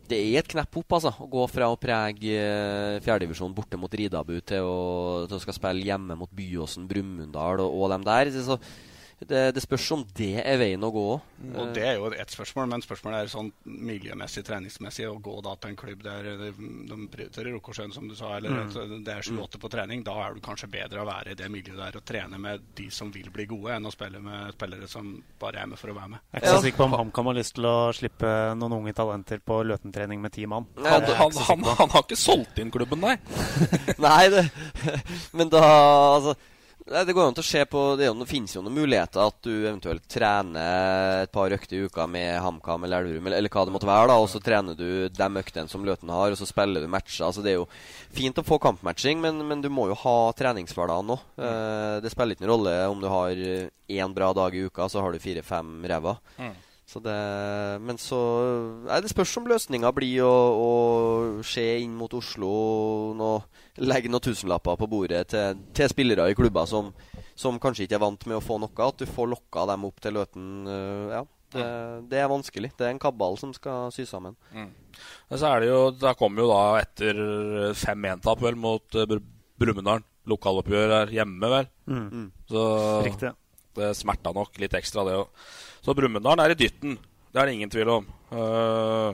det 0.09 0.17
er 0.17 0.41
et 0.41 0.49
knepp 0.49 0.79
opp 0.81 0.95
altså, 0.97 1.11
å 1.21 1.29
gå 1.29 1.45
fra 1.51 1.69
å 1.69 1.77
prege 1.79 2.33
eh, 2.33 2.99
fjerdedivisjon 3.05 3.53
borte 3.55 3.77
mot 3.77 3.93
Ridabu 3.93 4.39
til 4.41 4.65
å, 4.65 4.79
til 5.29 5.37
å 5.37 5.41
skal 5.43 5.55
spille 5.55 5.85
hjemme 5.85 6.17
mot 6.17 6.31
Byåsen, 6.33 6.87
Brumunddal 6.89 7.61
og, 7.61 7.75
og 7.77 7.93
dem 7.93 8.07
der. 8.07 8.31
Så 8.33 8.57
det, 9.27 9.39
det, 9.55 9.61
spørs 9.63 9.85
om 9.91 10.03
det 10.15 10.29
er 10.39 10.57
veien 10.61 10.83
å 10.85 10.89
gå 10.95 11.01
òg. 11.15 11.25
Og 11.59 11.73
det 11.75 11.83
er 11.87 11.97
jo 11.99 12.07
ett 12.11 12.31
spørsmål, 12.31 12.69
men 12.71 12.83
spørsmålet 12.83 13.25
er 13.25 13.31
sånn 13.31 13.49
miljømessig, 13.67 14.43
treningsmessig, 14.47 15.07
å 15.09 15.17
gå 15.23 15.33
da 15.43 15.55
til 15.59 15.73
en 15.73 15.77
klubb 15.79 16.03
der 16.05 16.29
de, 16.39 16.49
de 16.87 16.97
prioriterer 17.11 17.51
Rokosjøen, 17.57 17.91
som 17.95 18.07
du 18.07 18.15
sa, 18.15 18.35
eller 18.37 18.49
Mm. 18.59 19.03
det 19.05 19.13
er 19.13 19.23
7-8 19.25 19.59
på 19.61 19.69
trening. 19.71 20.01
Da 20.03 20.13
er 20.25 20.33
du 20.35 20.41
kanskje 20.43 20.67
bedre 20.71 21.01
å 21.03 21.07
være 21.07 21.31
i 21.31 21.37
det 21.39 21.47
miljøet 21.51 21.79
der 21.79 21.97
og 21.99 22.05
trene 22.07 22.39
med 22.41 22.63
de 22.77 22.89
som 22.91 23.11
vil 23.11 23.29
bli 23.33 23.45
gode, 23.49 23.71
enn 23.75 23.87
å 23.87 23.91
spille 23.93 24.19
med 24.23 24.53
spillere 24.55 24.87
som 24.89 25.11
bare 25.39 25.63
er 25.63 25.69
med 25.71 25.79
for 25.79 25.91
å 25.91 25.95
være 25.97 26.13
med. 26.15 26.19
Jeg 26.33 26.41
er 26.41 26.45
ikke 26.45 26.55
så 26.57 26.65
sikker 26.67 26.81
på 26.83 26.87
om 26.89 26.97
HamKam 26.99 27.29
har 27.31 27.37
lyst 27.39 27.55
til 27.57 27.67
å 27.69 27.77
slippe 27.95 28.33
noen 28.59 28.77
unge 28.79 28.93
talenter 28.97 29.39
på 29.43 29.61
Løten-trening 29.69 30.21
med 30.23 30.35
ti 30.35 30.45
mann. 30.49 30.67
Nei, 30.79 30.91
Han, 30.99 31.09
han, 31.21 31.41
han, 31.49 31.67
han 31.83 31.93
har 31.95 32.05
ikke 32.05 32.19
solgt 32.19 32.59
inn 32.61 32.71
klubben, 32.73 33.01
nei. 33.03 33.15
Nei, 34.07 34.29
det, 34.33 34.45
men 35.37 35.49
da 35.51 35.63
altså, 36.15 36.35
Det 36.89 37.13
går 37.13 37.27
an 37.27 37.35
til 37.37 37.43
å 37.43 37.47
se 37.47 37.61
på 37.69 37.81
Det, 37.99 38.07
det 38.17 38.27
finnes 38.29 38.55
jo 38.55 38.63
noen 38.65 38.77
muligheter 38.79 39.21
at 39.21 39.37
du 39.45 39.51
eventuelt 39.53 40.05
trener 40.09 41.23
et 41.25 41.31
par 41.33 41.53
økter 41.53 41.77
i 41.77 41.81
uka 41.85 42.07
med 42.09 42.39
HamKam 42.41 42.85
eller 42.85 43.03
Elverum, 43.03 43.27
eller, 43.29 43.37
eller 43.37 43.53
hva 43.53 43.65
det 43.67 43.75
måtte 43.75 43.89
være, 43.89 44.07
da, 44.09 44.17
og 44.17 44.29
så 44.31 44.41
trener 44.43 44.77
du 44.77 45.09
de 45.13 45.27
øktene 45.41 45.69
som 45.69 45.85
Løten 45.85 46.09
har, 46.13 46.33
og 46.33 46.39
så 46.39 46.47
spiller 46.49 46.81
du 46.81 46.89
matcher. 46.91 47.27
Altså, 47.27 47.43
det 47.45 47.53
er 47.53 47.59
jo 47.59 47.67
fint 48.15 48.41
å 48.41 48.45
få 48.45 48.57
kampmatching, 48.63 49.21
men, 49.21 49.43
men 49.47 49.61
du 49.61 49.69
må 49.73 49.89
jo 49.91 49.99
ha 50.01 50.15
treningshverdagen 50.39 51.13
òg. 51.13 51.27
Eh, 51.37 51.99
det 52.03 52.13
spiller 52.13 52.35
ikke 52.35 52.47
noen 52.47 52.55
rolle 52.55 52.79
om 52.89 53.03
du 53.03 53.09
har 53.11 53.43
én 53.89 54.15
bra 54.15 54.31
dag 54.37 54.55
i 54.55 54.65
uka, 54.65 54.89
så 54.89 55.03
har 55.03 55.13
du 55.13 55.21
fire-fem 55.21 55.77
ræva. 55.89 56.17
Mm. 56.39 56.57
Så 56.89 56.97
det, 57.05 57.15
men 57.85 57.99
så 58.01 58.17
er 58.89 59.03
Det 59.03 59.11
spørs 59.11 59.35
om 59.37 59.47
løsninga 59.49 59.91
blir 59.93 60.23
å, 60.25 60.33
å 60.57 61.43
se 61.45 61.65
inn 61.83 61.93
mot 61.93 62.13
Oslo 62.17 62.49
nå, 63.17 63.27
Legge 63.85 64.09
noen 64.09 64.25
tusenlapper 64.25 64.79
på 64.79 64.87
bordet 64.89 65.27
til, 65.29 65.59
til 65.77 65.91
spillere 65.91 66.31
i 66.31 66.37
klubber 66.37 66.65
som, 66.69 66.89
som 67.37 67.61
kanskje 67.61 67.85
ikke 67.85 67.99
er 67.99 68.05
vant 68.07 68.25
med 68.25 68.39
å 68.39 68.43
få 68.43 68.57
noe. 68.57 68.73
At 68.87 68.97
du 68.97 69.05
får 69.05 69.29
lokka 69.35 69.67
dem 69.69 69.85
opp 69.85 70.01
til 70.01 70.17
Løten. 70.17 70.49
øh, 70.65 71.13
ja, 71.13 71.21
det, 71.53 71.67
det 72.09 72.19
er 72.23 72.33
vanskelig. 72.33 72.73
Det 72.77 72.87
er 72.87 72.95
en 72.95 73.01
kabal 73.01 73.37
som 73.41 73.53
skal 73.53 73.93
sy 73.93 74.07
sammen. 74.09 74.35
Mm. 74.49 74.73
Men 75.29 75.41
så 75.41 75.53
er 75.53 75.61
det 75.61 75.69
jo 75.69 75.79
Da 75.93 76.13
kommer 76.17 76.43
jo 76.43 76.49
da 76.51 76.61
etter 76.81 77.23
5-1-tap 77.77 78.41
vel 78.43 78.57
mot 78.59 78.97
uh, 78.97 79.17
Brumunddal. 79.61 80.05
Lokaloppgjør 80.29 80.97
er 81.03 81.13
hjemme, 81.13 81.49
vel. 81.49 81.69
Mm. 81.89 82.29
Så 82.49 82.65
Riktig. 83.05 83.31
det 83.77 83.95
smerta 83.97 84.33
nok 84.35 84.57
litt 84.61 84.75
ekstra, 84.77 85.05
det 85.07 85.17
òg. 85.21 85.31
Så 85.85 85.95
Brumunddal 85.97 86.41
er 86.43 86.53
i 86.53 86.59
dytten. 86.59 86.97
Det 87.29 87.39
er 87.39 87.49
det 87.49 87.55
ingen 87.59 87.71
tvil 87.71 87.91
om. 87.93 88.09
Uh, 88.33 89.13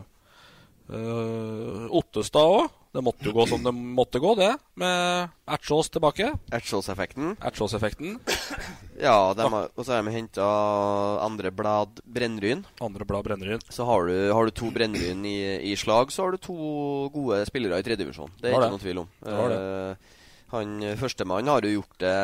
uh, 0.92 1.86
Ottestad 2.00 2.56
òg. 2.58 2.74
Det 2.96 3.02
måtte 3.04 3.28
jo 3.28 3.34
gå 3.36 3.44
som 3.50 3.60
det 3.60 3.74
måtte 3.76 4.22
gå, 4.24 4.30
det. 4.40 4.54
Med 4.80 5.34
Ertsås 5.52 5.90
tilbake. 5.92 6.30
Ertsås-effekten. 6.56 7.34
Ertsås-effekten. 7.44 8.22
Ja, 8.96 9.34
har- 9.36 9.68
og 9.76 9.82
så 9.84 9.92
har 9.92 10.04
de 10.04 10.14
henta 10.16 10.46
andre 11.26 11.52
blad 11.52 12.00
Brennryn. 12.08 12.64
Andre 12.80 13.04
blad 13.04 13.26
Brennryn. 13.28 13.60
Så 13.68 13.84
har 13.84 14.08
du, 14.08 14.32
har 14.32 14.46
du 14.46 14.52
to 14.56 14.72
Brennryn 14.72 15.26
i, 15.28 15.60
i 15.74 15.76
slag, 15.76 16.08
så 16.16 16.24
har 16.24 16.32
du 16.32 16.38
to 16.38 16.56
gode 17.12 17.42
spillere 17.52 17.82
i 17.82 17.84
tredjedivisjon. 17.84 18.32
Det 18.40 18.48
er 18.48 18.56
det. 18.56 18.62
ikke 18.64 18.76
noen 18.78 18.86
tvil 18.86 19.04
om. 19.04 19.12
Det 19.20 19.36
har 19.42 19.52
det. 19.52 19.60
Eh, 19.60 20.24
han 20.56 20.74
Førstemann 20.96 21.52
har 21.52 21.68
jo 21.68 21.82
gjort 21.82 22.00
det, 22.00 22.16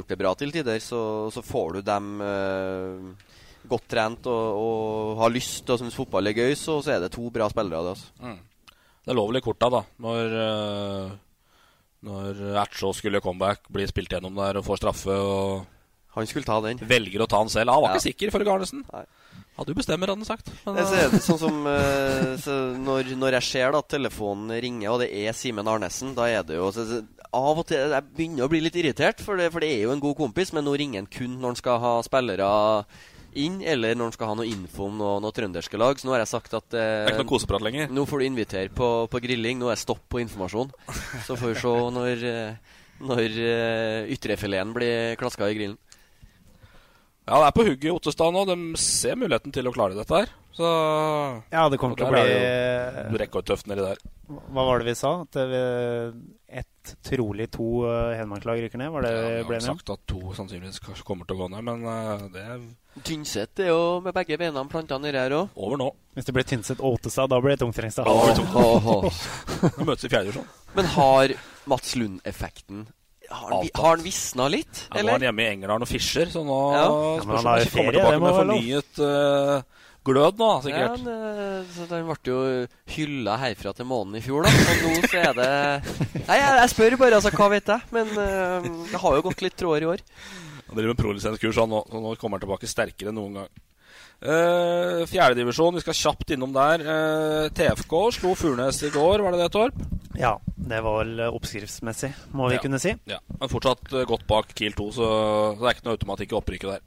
gjort 0.00 0.10
det 0.10 0.18
bra 0.18 0.34
til 0.34 0.50
tider, 0.50 0.82
så, 0.82 1.30
så 1.30 1.42
får 1.46 1.78
du 1.78 1.82
dem 1.86 2.10
eh, 2.26 3.29
godt 3.68 3.88
trent 3.92 4.26
og, 4.30 4.60
og 4.60 5.18
har 5.20 5.32
lyst 5.34 5.68
og 5.70 5.80
syns 5.80 5.96
fotball 5.98 6.30
er 6.30 6.36
gøy, 6.38 6.54
så, 6.56 6.78
så 6.84 6.94
er 6.96 7.00
det 7.04 7.12
to 7.12 7.26
bra 7.34 7.48
spillere 7.52 7.82
det. 7.84 7.96
Altså. 7.96 8.12
Mm. 8.22 8.38
Det 9.06 9.16
lå 9.16 9.26
vel 9.30 9.40
i 9.40 9.44
korta, 9.44 9.68
da, 9.72 9.82
når 10.04 10.34
uh, 10.36 11.10
Når 12.06 12.38
Ertsås 12.62 13.00
skulle 13.02 13.20
comeback, 13.20 13.66
blir 13.72 13.88
spilt 13.90 14.12
gjennom 14.14 14.36
der 14.38 14.56
og 14.60 14.64
får 14.64 14.80
straffe 14.80 15.12
og 15.12 15.66
Han 16.16 16.26
skulle 16.26 16.48
ta 16.48 16.56
den. 16.64 16.80
Velger 16.80 17.22
å 17.22 17.28
ta 17.28 17.38
den 17.44 17.52
selv. 17.52 17.70
Han 17.70 17.82
var 17.84 17.92
Ja. 17.92 17.98
ikke 17.98 18.08
sikker, 18.08 18.30
for 18.34 18.48
Arnesen. 18.50 18.84
Nei. 18.92 19.04
Ja, 19.58 19.64
du 19.68 19.74
bestemmer, 19.76 20.08
hadde 20.08 20.24
han 20.24 20.26
sagt. 20.26 20.48
Men, 20.64 20.76
Det 20.78 20.86
ser 20.88 21.10
det 21.12 21.20
sånn 21.20 21.38
som 21.38 21.66
eh, 21.68 22.36
så 22.40 22.54
når, 22.80 23.10
når 23.20 23.36
jeg 23.36 23.46
ser 23.50 23.76
at 23.76 23.88
telefonen 23.92 24.54
ringer, 24.62 24.88
og 24.90 25.00
det 25.04 25.10
er 25.12 25.36
Simen 25.36 25.68
Arnesen, 25.68 26.14
da 26.16 26.26
er 26.32 26.42
det 26.48 26.56
jo 26.56 26.70
så, 26.72 26.86
så, 26.88 27.00
Av 27.36 27.60
og 27.60 27.66
til 27.68 27.92
jeg 27.92 28.06
begynner 28.16 28.46
å 28.46 28.50
bli 28.50 28.58
litt 28.64 28.74
irritert, 28.80 29.20
for 29.22 29.36
det, 29.38 29.50
for 29.52 29.62
det 29.62 29.68
er 29.70 29.84
jo 29.84 29.92
en 29.92 30.00
god 30.02 30.16
kompis, 30.18 30.50
men 30.56 30.64
nå 30.66 30.72
ringer 30.80 31.04
han 31.04 31.10
kun 31.12 31.36
når 31.38 31.52
han 31.52 31.58
skal 31.60 31.78
ha 31.84 31.92
spillere 32.02 32.48
inn, 33.38 33.60
eller 33.62 33.94
når 33.96 34.10
han 34.10 34.14
skal 34.16 34.30
ha 34.32 34.36
noe 34.40 34.48
info 34.48 34.88
om 34.88 34.96
noe, 34.98 35.18
noe 35.22 35.34
trønderske 35.34 35.78
lag. 35.80 35.98
Så 36.00 36.08
nå 36.08 36.14
har 36.14 36.24
jeg 36.24 36.32
sagt 36.32 36.56
at 36.56 36.66
det 36.74 36.80
er 36.80 37.04
eh, 37.04 37.12
ikke 37.12 37.24
noe 37.24 37.32
koseprat 37.32 37.64
lenger. 37.66 37.92
nå 37.94 38.06
får 38.08 38.22
du 38.22 38.26
invitere 38.26 38.72
på, 38.74 38.88
på 39.10 39.22
grilling. 39.22 39.60
Nå 39.60 39.70
er 39.70 39.78
det 39.78 39.84
stopp 39.84 40.02
på 40.10 40.22
informasjon. 40.24 40.72
Så 41.26 41.38
får 41.38 41.54
vi 41.54 41.60
se 41.62 41.76
når, 41.96 42.26
eh, 42.32 42.74
når 43.10 43.38
uh, 43.38 44.10
ytrefileten 44.16 44.74
blir 44.76 45.16
klaska 45.20 45.48
i 45.50 45.56
grillen. 45.58 45.78
Ja, 47.30 47.38
det 47.38 47.46
er 47.46 47.54
på 47.54 47.66
hugget 47.68 47.86
i 47.86 47.94
Ottestad 47.94 48.34
nå. 48.34 48.42
De 48.48 48.58
ser 48.80 49.18
muligheten 49.20 49.54
til 49.54 49.70
å 49.70 49.74
klare 49.74 49.94
dette 49.98 50.22
her. 50.22 50.34
Så 50.56 50.66
Ja, 51.52 51.68
det 51.70 51.78
kommer 51.78 51.94
til 51.96 52.08
å 52.08 52.10
bli 52.10 52.24
Du 52.26 52.34
rekker 52.34 53.14
jo 53.14 53.22
rekordtøft 53.22 53.70
nedi 53.70 53.86
der. 53.86 54.02
Hva 54.26 54.66
var 54.66 54.82
det 54.82 54.90
vi 54.90 54.96
sa? 54.98 55.14
At 55.22 55.38
vi, 55.38 55.62
ved 56.50 56.69
trolig 57.06 57.46
to 57.54 57.66
uh, 57.86 58.12
Hedmark-lag 58.16 58.60
rykker 58.64 58.78
ned? 58.80 58.90
Var 58.94 59.02
det 59.06 59.10
Ja, 59.14 59.22
vi 59.22 59.34
Jeg 59.36 59.46
ble 59.48 59.56
har 59.56 59.60
enige 59.60 59.72
om? 59.74 59.78
sagt 59.80 59.90
at 59.94 60.04
to 60.10 60.20
sannsynligvis 60.38 60.80
kanskje 60.84 61.04
kommer 61.06 61.26
til 61.28 61.36
å 61.36 61.42
gå 61.44 61.48
ned, 61.54 61.64
men 61.64 61.84
uh, 61.86 62.28
det 62.32 62.44
er 62.44 62.60
Tynset 63.06 63.60
er 63.62 63.68
jo 63.70 63.82
med 64.02 64.14
begge 64.16 64.36
beina 64.40 64.64
planta 64.66 64.98
nedi 64.98 65.16
her 65.18 65.30
òg. 65.30 65.48
over 65.54 65.76
nå. 65.78 65.90
Hvis 66.16 66.26
det 66.26 66.34
blir 66.34 66.44
Tynset 66.48 66.80
og 66.80 66.96
Ottestad, 66.98 67.30
da 67.30 67.38
blir 67.40 67.54
det 67.54 67.60
Tungtrengstad. 67.62 68.04
Da 68.04 68.14
blir 68.18 68.34
det 68.34 68.46
Åh. 68.56 69.20
Vi 69.78 69.84
møtes 69.86 70.04
i 70.04 70.10
fjerde 70.10 70.32
sånn. 70.34 70.48
Men 70.74 70.88
har 70.96 71.34
Mats 71.70 71.94
Lund-effekten 71.96 72.88
har, 73.30 73.50
han 73.52 73.68
har 73.76 73.88
han 73.94 74.00
visna 74.02 74.48
litt, 74.50 74.88
Ja, 74.90 75.04
nå 75.04 75.12
er 75.12 75.12
han 75.20 75.22
hjemme 75.28 75.44
i 75.44 75.50
England 75.52 75.84
og 75.86 75.88
fischer, 75.88 76.26
så 76.32 76.42
nå 76.42 76.56
Ja. 76.74 76.86
Spørs 77.22 77.44
om 77.44 77.46
han 77.46 77.60
ikke 77.62 77.70
kommer 77.76 77.92
ferie, 77.92 78.00
tilbake 78.00 78.24
med 78.24 78.38
fornyet 78.40 79.02
eh, 79.06 79.62
glød 80.08 80.38
nå, 80.40 80.48
sikkert. 80.64 81.00
Ja, 81.04 81.06
det, 81.06 81.62
så 81.76 81.86
han 81.90 82.06
ble 82.08 82.16
jo 82.32 82.40
hylla 82.94 83.36
herfra 83.42 83.72
til 83.76 83.88
månen 83.90 84.18
i 84.18 84.22
fjor, 84.24 84.46
da. 84.46 84.50
Og 84.50 84.84
nå 84.86 85.08
så 85.10 85.22
er 85.22 85.34
det 85.38 85.50
Nei, 86.28 86.38
jeg, 86.40 86.52
jeg 86.62 86.72
spør 86.74 86.96
bare, 87.02 87.18
altså. 87.20 87.32
Hva 87.36 87.48
vet 87.52 87.72
jeg? 87.74 87.88
Men 87.96 88.12
uh, 88.16 88.70
det 88.92 89.00
har 89.02 89.18
jo 89.18 89.26
gått 89.28 89.44
litt 89.46 89.58
tråder 89.60 89.86
i 89.86 89.90
år. 89.94 90.04
Han 90.70 90.78
driver 90.78 90.92
med 90.94 91.00
prolisenskurs, 91.02 91.58
han 91.60 91.72
nå, 91.74 91.82
så 91.90 92.00
nå 92.04 92.14
kommer 92.20 92.38
han 92.38 92.46
tilbake 92.46 92.70
sterkere 92.70 93.10
enn 93.12 93.18
noen 93.20 93.40
gang. 93.40 93.50
Uh, 94.20 95.00
Fjerdedivisjon, 95.08 95.74
vi 95.78 95.82
skal 95.82 95.96
kjapt 95.96 96.34
innom 96.36 96.52
der. 96.54 96.82
Uh, 96.84 97.46
TFK 97.56 97.94
slo 98.18 98.34
Furnes 98.36 98.82
i 98.84 98.90
går, 98.94 99.24
var 99.24 99.34
det 99.36 99.40
det, 99.46 99.50
Torp? 99.54 99.80
Ja, 100.20 100.34
det 100.70 100.80
var 100.84 100.98
vel 101.00 101.22
oppskriftsmessig, 101.30 102.10
må 102.36 102.50
vi 102.50 102.58
Ja. 102.58 102.62
kunne 102.64 102.78
si. 102.82 102.92
Ja, 103.08 103.20
Men 103.40 103.48
fortsatt 103.48 103.92
eh, 103.94 104.04
godt 104.04 104.26
bak 104.28 104.50
Kiel 104.58 104.74
2, 104.76 104.88
så 104.92 105.06
det 105.56 105.64
er 105.70 105.76
ikke 105.76 105.86
noe 105.86 105.94
automatikk 105.96 106.34
i 106.34 106.36
opprykket 106.36 106.72
der. 106.74 106.82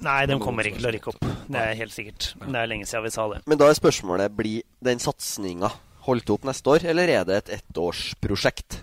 Nei, 0.00 0.20
de 0.30 0.36
kommer 0.40 0.66
ikke 0.68 0.80
til 0.80 0.88
å 0.88 0.92
rykke 0.94 1.12
opp. 1.12 1.24
Det 1.50 1.60
er 1.60 1.74
helt 1.76 1.92
sikkert. 1.92 2.30
Det 2.40 2.56
er 2.56 2.68
lenge 2.70 2.88
siden 2.88 3.04
vi 3.04 3.12
sa 3.12 3.26
det. 3.32 3.42
Men 3.50 3.60
da 3.60 3.68
er 3.68 3.76
spørsmålet 3.76 4.36
blir 4.36 4.62
den 4.86 5.02
satsinga 5.02 5.70
holdt 6.06 6.32
opp 6.32 6.46
neste 6.48 6.72
år, 6.72 6.86
eller 6.92 7.12
er 7.12 7.26
det 7.28 7.36
et 7.42 7.52
ettårsprosjekt? 7.58 8.80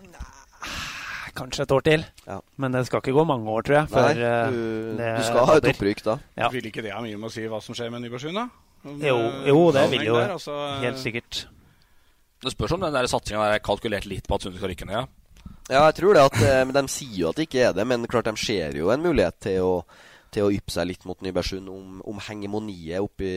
Kanskje 1.37 1.65
et 1.67 1.73
år 1.73 1.83
til. 1.85 2.05
Ja. 2.25 2.39
Men 2.61 2.73
det 2.73 2.83
skal 2.87 3.01
ikke 3.03 3.13
gå 3.17 3.25
mange 3.29 3.49
år, 3.53 3.65
tror 3.65 3.79
jeg. 3.79 3.89
Før, 3.91 4.07
Nei, 4.07 4.13
du, 4.53 4.95
det 4.97 5.11
du 5.19 5.25
skal 5.27 5.49
ha 5.49 5.57
et 5.59 5.67
opprykk 5.73 6.01
da. 6.05 6.15
Ja. 6.39 6.49
Vil 6.53 6.69
ikke 6.69 6.85
det 6.85 6.95
ha 6.95 7.01
mye 7.05 7.19
med 7.19 7.29
å 7.29 7.33
si 7.33 7.45
hva 7.49 7.59
som 7.61 7.77
skjer 7.77 7.93
med 7.93 8.05
Nybergsund, 8.05 8.37
da? 8.37 8.47
Om, 8.87 8.97
Jo, 9.03 9.17
eh, 9.19 9.45
jo, 9.51 9.61
det 9.75 9.85
vil 9.93 10.07
jo 10.07 10.17
der, 10.17 10.33
altså, 10.37 10.57
eh, 10.71 10.81
helt 10.85 11.01
sikkert. 11.01 11.43
Det 12.45 12.53
spørs 12.53 12.73
om 12.77 12.85
den 12.85 13.09
satsinga 13.09 13.45
er 13.53 13.63
kalkulert 13.65 14.05
litt 14.09 14.25
på 14.29 14.37
at 14.37 14.45
Sunde 14.45 14.61
skal 14.61 14.73
rykke 14.73 14.89
ned. 14.89 15.01
Ja. 15.01 15.27
Ja, 15.67 15.81
jeg 15.89 15.97
tror 15.97 16.15
det 16.15 16.21
at 16.23 16.37
eh, 16.47 16.69
De 16.71 16.83
sier 16.91 17.17
jo 17.19 17.29
at 17.31 17.39
det 17.39 17.47
ikke 17.49 17.65
er 17.67 17.73
det, 17.75 17.83
men 17.87 18.05
klart 18.07 18.29
de 18.29 18.33
ser 18.39 18.75
jo 18.77 18.91
en 18.93 19.03
mulighet 19.03 19.35
til 19.43 19.65
å, 19.65 19.73
til 20.33 20.47
å 20.47 20.51
yppe 20.53 20.73
seg 20.73 20.89
litt 20.89 21.05
mot 21.07 21.21
Nybergsund 21.25 21.69
om, 21.71 22.01
om 22.07 22.19
hengemoniet 22.27 23.03
oppi, 23.03 23.31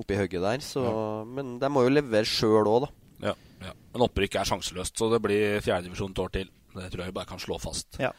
oppi 0.00 0.18
hugget 0.18 0.44
der. 0.44 0.64
Så, 0.64 0.84
Men 1.28 1.58
de 1.62 1.70
må 1.72 1.84
jo 1.86 1.92
levere 1.94 2.28
sjøl 2.28 2.68
òg, 2.68 2.86
da. 2.86 2.90
Ja, 3.30 3.36
ja. 3.66 3.74
Men 3.92 4.06
opprykk 4.06 4.40
er 4.40 4.48
sjanseløst, 4.48 4.96
så 4.98 5.10
det 5.12 5.20
blir 5.24 5.60
fjerdedivisjon 5.64 6.14
et 6.14 6.22
år 6.24 6.34
til. 6.38 6.52
Det 6.70 6.86
tror 6.92 7.04
jeg 7.04 7.10
vi 7.10 7.18
bare 7.18 7.28
kan 7.28 7.42
slå 7.42 7.58
fast. 7.60 7.98
Ja. 8.00 8.12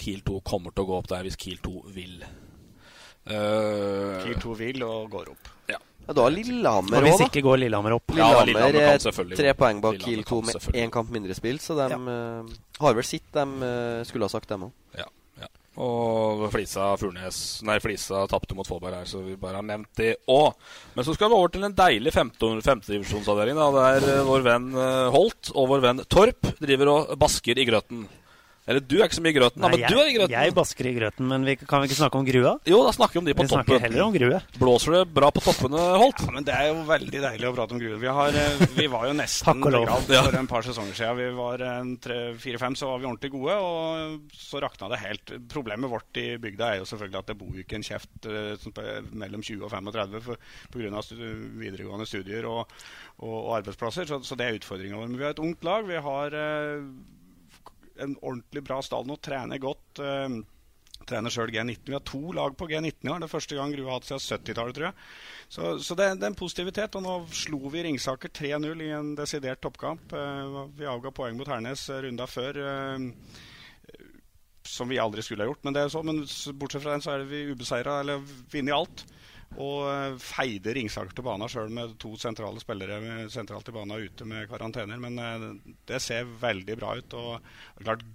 Kiel 0.00 0.22
2 0.26 0.40
kommer 0.46 0.72
til 0.74 0.86
å 0.86 0.90
gå 0.90 1.00
opp 1.02 1.10
der 1.10 1.26
hvis 1.26 1.36
Kiel 1.40 1.60
2 1.64 1.74
vil. 1.94 2.22
Uh, 3.28 4.22
Kiel 4.24 4.38
2 4.40 4.56
vil 4.56 4.84
og 4.86 5.10
går 5.12 5.30
opp. 5.34 5.52
Ja. 5.68 5.80
Ja, 6.08 6.14
da 6.16 6.24
Lillehammer 6.32 7.04
hvis 7.04 7.18
òg, 7.18 7.20
da. 7.20 7.26
ikke 7.28 7.42
går 7.44 7.58
Lillehammer 7.60 7.98
opp. 7.98 8.14
Ja, 8.16 8.30
Lillehammer 8.40 8.78
Lillehammer 8.78 9.34
er 9.34 9.36
tre 9.36 9.52
poeng 9.58 9.82
bak 9.84 9.98
Kiel 10.00 10.22
2 10.24 10.38
med 10.48 10.68
én 10.80 10.92
kamp 10.94 11.12
mindre 11.12 11.36
spilt, 11.36 11.60
så 11.60 11.76
de 11.76 11.98
eh, 12.14 12.54
har 12.80 12.96
vel 12.96 13.04
sitt 13.04 13.28
de 13.34 13.44
uh, 13.44 14.00
skulle 14.08 14.24
ha 14.24 14.32
sagt, 14.32 14.48
dem 14.48 14.70
òg. 14.70 14.72
Ja, 14.96 15.04
ja. 15.04 15.12
Og 15.78 16.42
Flisa 16.50 16.90
Furnes 16.98 17.38
Nei, 17.66 17.76
Flisa 17.82 18.24
tapte 18.30 18.56
mot 18.58 18.66
Fåberg 18.66 18.98
her, 18.98 19.06
så 19.06 19.20
vi 19.22 19.36
bare 19.38 19.60
har 19.60 19.66
nevnt 19.66 19.90
det 20.00 20.16
òg. 20.30 20.56
Men 20.96 21.06
så 21.06 21.14
skal 21.14 21.30
vi 21.30 21.38
over 21.38 21.52
til 21.54 21.66
en 21.68 21.76
deilig 21.78 22.14
femtedivisjonsavdeling. 22.16 23.60
Der 23.78 24.08
eh, 24.16 24.24
vår 24.26 24.46
venn 24.46 24.70
eh, 24.74 25.10
Holt 25.14 25.52
og 25.54 25.70
vår 25.74 25.84
venn 25.84 26.02
Torp 26.10 26.50
driver 26.58 26.94
og 26.94 27.12
basker 27.20 27.62
i 27.62 27.68
grøten. 27.68 28.08
Eller 28.68 28.82
du 28.84 28.98
er 28.98 29.06
ikke 29.08 29.16
så 29.16 29.22
mye 29.24 29.32
i 29.32 29.36
grøten, 29.38 29.62
da, 29.64 29.68
men 29.72 29.80
jeg, 29.80 29.88
du 29.88 29.96
er 30.02 30.08
i 30.10 30.14
grøten. 30.18 30.34
Jeg 30.36 30.52
basker 30.58 30.86
i 30.90 30.92
grøten, 30.98 31.24
men 31.30 31.44
vi, 31.48 31.54
kan 31.56 31.80
vi 31.80 31.88
ikke 31.88 31.96
snakke 32.02 32.18
om 32.20 32.26
grua? 32.28 32.50
Jo, 32.68 32.82
da 32.84 32.90
snakker 32.92 33.16
vi 33.16 33.20
om 33.22 33.28
de 33.30 33.34
på 33.38 33.46
Vi 33.46 33.50
snakker 33.54 33.72
toppen. 33.78 33.84
heller 33.86 34.04
om 34.04 34.12
grue. 34.12 34.40
Blåser 34.60 34.96
det 34.98 35.00
bra 35.16 35.30
på 35.32 35.40
toppene, 35.46 35.84
Holt? 36.02 36.20
Ja, 36.20 36.34
men 36.36 36.44
Det 36.44 36.52
er 36.54 36.66
jo 36.68 36.82
veldig 36.90 37.22
deilig 37.24 37.48
å 37.48 37.54
prate 37.56 37.72
om 37.74 37.80
Grue. 37.80 37.96
Vi, 38.02 38.10
har, 38.18 38.36
eh, 38.36 38.62
vi 38.76 38.86
var 38.92 39.06
jo 39.08 39.14
nesten 39.16 39.64
begravd 39.64 40.12
for 40.12 40.38
en 40.42 40.50
par 40.52 40.66
sesonger 40.68 40.94
siden. 41.00 41.16
Vi 41.16 41.30
var 41.38 41.64
en 41.64 41.94
tre- 41.96 42.34
fire-fem, 42.38 42.76
så 42.76 42.90
var 42.92 43.00
vi 43.00 43.08
ordentlig 43.08 43.32
gode, 43.32 43.56
og 43.56 44.36
så 44.36 44.60
rakna 44.62 44.90
det 44.92 45.00
helt. 45.00 45.32
Problemet 45.48 45.88
vårt 45.90 46.20
i 46.20 46.26
bygda 46.36 46.72
er 46.74 46.82
jo 46.82 46.88
selvfølgelig 46.92 47.22
at 47.24 47.32
det 47.32 47.38
bor 47.40 47.56
jo 47.56 47.64
ikke 47.64 47.80
en 47.80 47.88
kjeft 47.88 48.28
eh, 48.28 49.02
mellom 49.16 49.40
20 49.42 49.64
og 49.64 49.72
35 49.72 50.20
pga. 50.28 50.36
på 50.72 50.82
grunn 50.84 50.94
av 51.00 51.08
videregående 51.58 52.06
studier 52.06 52.44
og, 52.52 52.68
og, 53.18 53.32
og 53.48 53.54
arbeidsplasser, 53.62 54.04
så, 54.12 54.20
så 54.22 54.36
det 54.36 54.46
er 54.50 54.60
utfordringa 54.60 55.00
vår. 55.00 55.08
Men 55.08 55.18
vi 55.18 55.24
har 55.24 55.32
et 55.36 55.42
ungt 55.48 55.64
lag. 55.64 55.88
Vi 55.88 55.96
har 56.04 56.36
eh, 56.36 56.82
en 58.04 58.14
ordentlig 58.20 58.62
bra 58.66 58.80
stall 58.84 59.06
nå, 59.08 59.16
trener 59.22 59.60
godt. 59.62 60.02
eh, 60.02 60.38
trener 61.08 61.32
sjøl 61.32 61.52
G19. 61.54 61.86
Vi 61.86 61.94
har 61.96 62.04
to 62.04 62.20
lag 62.36 62.56
på 62.58 62.66
G19 62.68 63.06
i 63.06 63.10
år. 63.12 63.20
Det 63.22 63.28
er 63.28 63.32
første 63.32 63.56
gang 63.56 63.72
Grue 63.72 63.86
har 63.88 64.00
hatt 64.00 64.08
siden 64.08 64.24
70-tallet, 64.24 64.76
tror 64.76 64.88
jeg. 64.88 64.94
Så, 65.48 65.74
så 65.84 65.96
det, 65.98 66.08
det 66.18 66.26
er 66.26 66.32
en 66.32 66.38
positivitet. 66.38 66.98
Og 66.98 67.04
nå 67.04 67.18
slo 67.32 67.60
vi 67.72 67.84
Ringsaker 67.86 68.32
3-0 68.34 68.82
i 68.84 68.90
en 68.96 69.12
desidert 69.18 69.62
toppkamp. 69.64 70.12
Eh, 70.12 70.58
vi 70.78 70.90
avga 70.90 71.14
poeng 71.14 71.38
mot 71.38 71.48
Hernes 71.48 71.86
eh, 71.92 72.02
runda 72.04 72.26
før. 72.28 72.60
eh, 72.64 73.46
som 74.68 74.88
vi 74.88 74.98
aldri 75.00 75.22
skulle 75.24 75.46
ha 75.46 75.48
gjort. 75.48 75.62
Men 75.64 75.76
det 75.76 75.84
er 75.84 75.92
så, 75.92 76.02
men 76.04 76.20
bortsett 76.60 76.82
fra 76.84 76.92
den 76.92 77.04
så 77.04 77.14
er 77.14 77.22
det 77.22 77.30
vi 77.30 77.46
ubeseira, 77.54 78.00
eller 78.02 78.20
vunnet 78.52 78.74
alt. 78.76 79.04
Og 79.56 79.88
eh, 79.88 80.18
feide 80.20 80.74
Ringsaker 80.76 81.16
til 81.16 81.24
banen 81.26 81.50
sjøl 81.50 81.72
med 81.72 81.96
to 82.02 82.12
sentrale 82.20 82.60
spillere 82.62 83.28
sentralt 83.32 83.70
i 83.70 83.74
banen 83.74 84.04
ute 84.04 84.26
med 84.28 84.48
karantener. 84.50 85.00
Men 85.00 85.18
eh, 85.22 85.74
det 85.88 86.02
ser 86.04 86.28
veldig 86.42 86.78
bra 86.78 86.94
ut. 87.00 87.18
og 87.18 87.82
klart 87.82 88.06